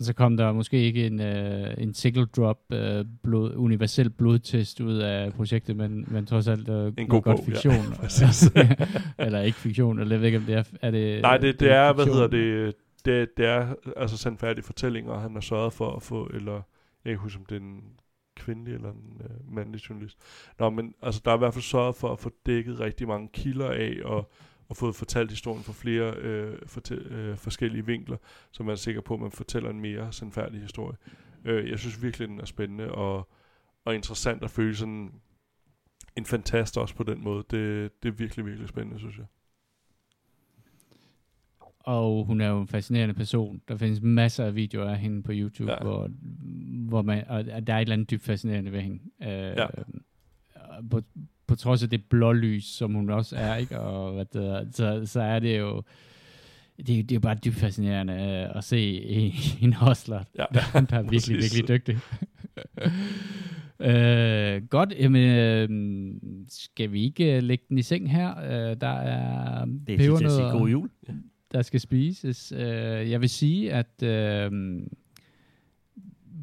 Så 0.00 0.14
kom 0.14 0.36
der 0.36 0.52
måske 0.52 0.82
ikke 0.82 1.06
en, 1.06 1.20
uh, 1.20 1.82
en 1.82 1.94
single 1.94 2.26
drop 2.26 2.58
uh, 2.74 2.78
blod, 3.22 3.54
universel 3.56 4.10
blodtest 4.10 4.80
ud 4.80 4.96
af 4.96 5.32
projektet, 5.32 5.76
men, 5.76 6.04
men 6.08 6.26
trods 6.26 6.48
alt 6.48 6.68
uh, 6.68 6.92
en 6.98 7.08
god 7.08 7.22
godt 7.22 7.36
bog, 7.36 7.44
fiktion. 7.44 7.74
Ja, 8.58 8.76
eller 9.26 9.40
ikke 9.40 9.58
fiktion, 9.58 9.98
eller 9.98 10.14
jeg 10.14 10.20
ved 10.20 10.26
ikke, 10.26 10.38
om 10.38 10.44
det 10.44 10.54
er... 10.54 10.64
er 10.82 10.90
det, 10.90 11.22
Nej, 11.22 11.36
det, 11.36 11.42
det, 11.42 11.60
det 11.60 11.70
er, 11.70 11.92
fiktion? 11.92 12.06
hvad 12.06 12.14
hedder 12.14 12.28
det, 12.28 12.74
det, 13.04 13.36
det 13.36 13.46
er 13.46 13.74
altså 13.96 14.16
sandfærdige 14.16 14.64
fortællinger, 14.64 15.18
han 15.18 15.34
har 15.34 15.40
sørget 15.40 15.72
for 15.72 15.96
at 15.96 16.02
få, 16.02 16.30
eller 16.34 16.62
jeg 17.04 17.12
kan 17.12 17.18
huske, 17.18 17.38
om 17.38 17.46
det 17.46 17.56
er 17.56 17.60
en 17.60 17.82
kvindelig 18.36 18.74
eller 18.74 18.90
en 18.90 19.20
øh, 19.24 19.54
mandlig 19.54 19.90
journalist. 19.90 20.18
Nå, 20.58 20.70
men 20.70 20.94
altså, 21.02 21.20
der 21.24 21.30
er 21.30 21.34
i 21.34 21.38
hvert 21.38 21.54
fald 21.54 21.62
sørget 21.62 21.94
for 21.94 22.12
at 22.12 22.18
få 22.18 22.30
dækket 22.46 22.80
rigtig 22.80 23.08
mange 23.08 23.28
kilder 23.32 23.70
af, 23.70 23.96
og, 24.04 24.30
og 24.68 24.76
fået 24.76 24.94
fortalt 24.94 25.30
historien 25.30 25.62
fra 25.62 25.72
flere 25.72 26.14
øh, 26.14 26.58
fortæl, 26.66 26.98
øh, 26.98 27.36
forskellige 27.36 27.86
vinkler, 27.86 28.16
så 28.52 28.62
man 28.62 28.72
er 28.72 28.76
sikker 28.76 29.00
på, 29.00 29.14
at 29.14 29.20
man 29.20 29.30
fortæller 29.30 29.70
en 29.70 29.80
mere 29.80 30.12
sandfærdig 30.12 30.60
historie. 30.60 30.96
Øh, 31.44 31.70
jeg 31.70 31.78
synes 31.78 32.02
virkelig, 32.02 32.28
den 32.28 32.40
er 32.40 32.44
spændende 32.44 32.92
og, 32.92 33.28
og 33.84 33.94
interessant 33.94 34.44
at 34.44 34.50
føle 34.50 34.76
sådan 34.76 35.12
en 36.16 36.24
fantast 36.24 36.78
også 36.78 36.94
på 36.94 37.02
den 37.02 37.24
måde. 37.24 37.44
Det, 37.50 37.90
det 38.02 38.08
er 38.08 38.12
virkelig, 38.12 38.46
virkelig 38.46 38.68
spændende, 38.68 38.98
synes 38.98 39.18
jeg 39.18 39.26
og 41.86 42.24
hun 42.24 42.40
er 42.40 42.48
jo 42.48 42.60
en 42.60 42.68
fascinerende 42.68 43.14
person. 43.14 43.60
Der 43.68 43.76
findes 43.76 44.00
masser 44.02 44.44
af 44.44 44.54
videoer 44.54 44.90
af 44.90 44.98
hende 44.98 45.22
på 45.22 45.32
YouTube, 45.34 45.72
ja. 45.72 45.78
hvor, 45.78 46.10
hvor 46.88 47.02
man, 47.02 47.24
og 47.28 47.44
der 47.44 47.74
er 47.74 47.78
et 47.78 47.80
eller 47.80 47.92
andet 47.92 48.10
dybt 48.10 48.22
fascinerende 48.22 48.72
ved 48.72 48.80
hende. 48.80 49.00
Øh, 49.22 49.56
ja. 49.56 49.66
på, 50.90 51.02
på 51.46 51.56
trods 51.56 51.82
af 51.82 51.90
det 51.90 52.04
blålys, 52.04 52.64
som 52.64 52.94
hun 52.94 53.10
også 53.10 53.36
er, 53.36 53.56
ikke? 53.56 53.80
Og 53.80 54.12
hvad 54.12 54.24
det, 54.24 54.74
så, 54.76 55.02
så 55.04 55.20
er 55.20 55.38
det 55.38 55.58
jo 55.58 55.82
det, 56.76 56.86
det 56.86 57.12
er 57.12 57.16
jo 57.16 57.20
bare 57.20 57.38
dybt 57.44 57.56
fascinerende 57.56 58.14
uh, 58.14 58.56
at 58.56 58.64
se 58.64 59.02
en, 59.02 59.32
en 59.60 59.72
hostler, 59.72 60.24
ja, 60.38 60.44
der, 60.54 60.80
der 60.80 60.96
er 60.96 61.02
virkelig, 61.02 61.36
virkelig 61.36 61.68
dygtig. 61.68 61.98
Øh, 63.80 64.62
godt, 64.70 64.94
jamen, 64.98 65.22
øh, 65.22 65.68
skal 66.48 66.92
vi 66.92 67.04
ikke 67.04 67.36
øh, 67.36 67.42
lægge 67.42 67.64
den 67.68 67.78
i 67.78 67.82
seng 67.82 68.12
her? 68.12 68.38
Øh, 68.38 68.76
der 68.80 68.86
er 68.86 69.64
Det 69.64 69.94
er 69.94 70.28
sige 70.28 70.50
god 70.50 70.68
jul. 70.68 70.90
der 71.52 71.62
skal 71.62 71.80
spises. 71.80 72.52
Øh, 72.52 73.10
jeg 73.10 73.20
vil 73.20 73.28
sige, 73.28 73.72
at 73.72 74.02
øh, 74.02 74.50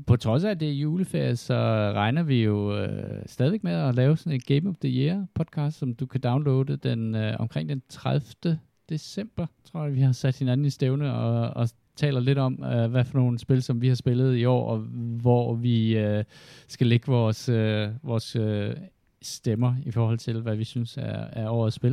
på 0.07 0.15
trods 0.15 0.43
af, 0.43 0.49
at 0.49 0.59
det 0.59 0.69
er 0.69 0.73
juleferie, 0.73 1.35
så 1.35 1.53
regner 1.95 2.23
vi 2.23 2.43
jo 2.43 2.77
øh, 2.77 3.23
stadigvæk 3.25 3.63
med 3.63 3.73
at 3.73 3.95
lave 3.95 4.17
sådan 4.17 4.33
en 4.33 4.41
Game 4.61 4.69
of 4.69 4.75
the 4.81 4.89
Year 4.89 5.25
podcast, 5.35 5.77
som 5.77 5.95
du 5.95 6.05
kan 6.05 6.21
downloade 6.21 6.77
den 6.77 7.15
øh, 7.15 7.35
omkring 7.39 7.69
den 7.69 7.81
30. 7.89 8.59
december, 8.89 9.47
tror 9.71 9.83
jeg, 9.83 9.95
vi 9.95 10.01
har 10.01 10.11
sat 10.11 10.39
hinanden 10.39 10.65
i 10.65 10.69
stævne 10.69 11.13
og, 11.13 11.49
og 11.49 11.69
taler 11.95 12.19
lidt 12.19 12.37
om, 12.37 12.63
øh, 12.63 12.91
hvad 12.91 13.05
for 13.05 13.17
nogle 13.17 13.39
spil, 13.39 13.63
som 13.63 13.81
vi 13.81 13.87
har 13.87 13.95
spillet 13.95 14.37
i 14.37 14.45
år, 14.45 14.69
og 14.69 14.77
hvor 15.21 15.53
vi 15.55 15.97
øh, 15.97 16.23
skal 16.67 16.87
lægge 16.87 17.07
vores, 17.07 17.49
øh, 17.49 17.89
vores 18.03 18.35
øh, 18.35 18.75
stemmer 19.21 19.75
i 19.85 19.91
forhold 19.91 20.17
til, 20.17 20.41
hvad 20.41 20.55
vi 20.55 20.63
synes 20.63 20.97
er, 20.97 21.27
er 21.31 21.49
årets 21.49 21.75
spil. 21.75 21.91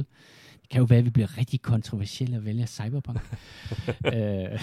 Det 0.62 0.68
kan 0.70 0.78
jo 0.78 0.84
være, 0.84 0.98
at 0.98 1.04
vi 1.04 1.10
bliver 1.10 1.38
rigtig 1.38 1.62
kontroversielle 1.62 2.36
og 2.36 2.44
vælger 2.44 2.66
Cyberpunk. 2.66 3.20
øh, 4.14 4.60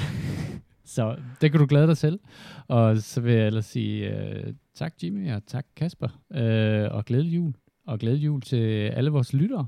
så 0.87 1.17
det 1.41 1.51
kan 1.51 1.59
du 1.59 1.65
glæde 1.65 1.87
dig 1.87 1.97
til. 1.97 2.19
Og 2.67 2.97
så 2.97 3.21
vil 3.21 3.33
jeg 3.33 3.47
ellers 3.47 3.65
sige 3.65 4.09
øh, 4.09 4.53
tak 4.73 4.93
Jimmy 5.03 5.31
og 5.31 5.45
tak 5.45 5.65
Kasper. 5.75 6.07
Øh, 6.33 6.87
og 6.91 7.05
glædelig 7.05 7.35
jul. 7.35 7.53
Og 7.85 7.99
glædelig 7.99 8.25
jul 8.25 8.41
til 8.41 8.87
alle 8.87 9.09
vores 9.09 9.33
lyttere. 9.33 9.67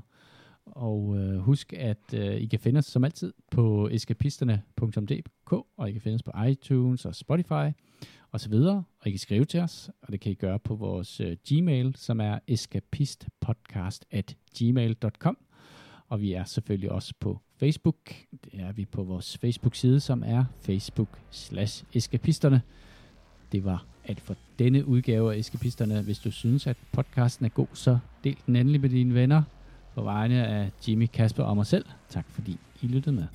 Og 0.66 1.18
øh, 1.18 1.38
husk, 1.38 1.72
at 1.72 2.14
øh, 2.14 2.34
I 2.34 2.46
kan 2.46 2.60
finde 2.60 2.78
os 2.78 2.84
som 2.84 3.04
altid 3.04 3.32
på 3.50 3.88
eskapisterne.dk, 3.92 5.52
og 5.52 5.88
I 5.88 5.92
kan 5.92 6.00
finde 6.00 6.14
os 6.14 6.22
på 6.22 6.32
iTunes 6.48 7.04
og 7.04 7.14
Spotify 7.14 7.76
og 8.30 8.40
så 8.40 8.48
videre. 8.48 8.84
Og 9.00 9.06
I 9.06 9.10
kan 9.10 9.18
skrive 9.18 9.44
til 9.44 9.60
os, 9.60 9.90
og 10.02 10.12
det 10.12 10.20
kan 10.20 10.32
I 10.32 10.34
gøre 10.34 10.58
på 10.58 10.74
vores 10.74 11.20
øh, 11.20 11.36
Gmail, 11.48 11.94
som 11.96 12.20
er 12.20 12.38
escapistpodcast 12.46 14.04
at 14.10 14.36
gmail.com. 14.58 15.38
Og 16.08 16.20
vi 16.20 16.32
er 16.32 16.44
selvfølgelig 16.44 16.92
også 16.92 17.14
på 17.20 17.40
Facebook. 17.60 17.96
Det 18.44 18.60
er 18.60 18.72
vi 18.72 18.84
på 18.84 19.02
vores 19.02 19.38
Facebook-side, 19.38 20.00
som 20.00 20.22
er 20.26 20.44
facebook 20.60 21.08
slash 21.30 21.84
eskapisterne. 21.94 22.62
Det 23.52 23.64
var 23.64 23.84
alt 24.04 24.20
for 24.20 24.36
denne 24.58 24.86
udgave 24.86 25.34
af 25.34 25.38
Eskapisterne. 25.38 26.02
Hvis 26.02 26.18
du 26.18 26.30
synes, 26.30 26.66
at 26.66 26.76
podcasten 26.92 27.46
er 27.46 27.50
god, 27.50 27.66
så 27.72 27.98
del 28.24 28.36
den 28.46 28.56
endelig 28.56 28.80
med 28.80 28.90
dine 28.90 29.14
venner. 29.14 29.42
På 29.94 30.02
vegne 30.02 30.46
af 30.46 30.70
Jimmy, 30.88 31.06
Kasper 31.06 31.44
og 31.44 31.56
mig 31.56 31.66
selv. 31.66 31.84
Tak 32.08 32.24
fordi 32.28 32.58
I 32.82 32.86
lyttede 32.86 33.16
med. 33.16 33.26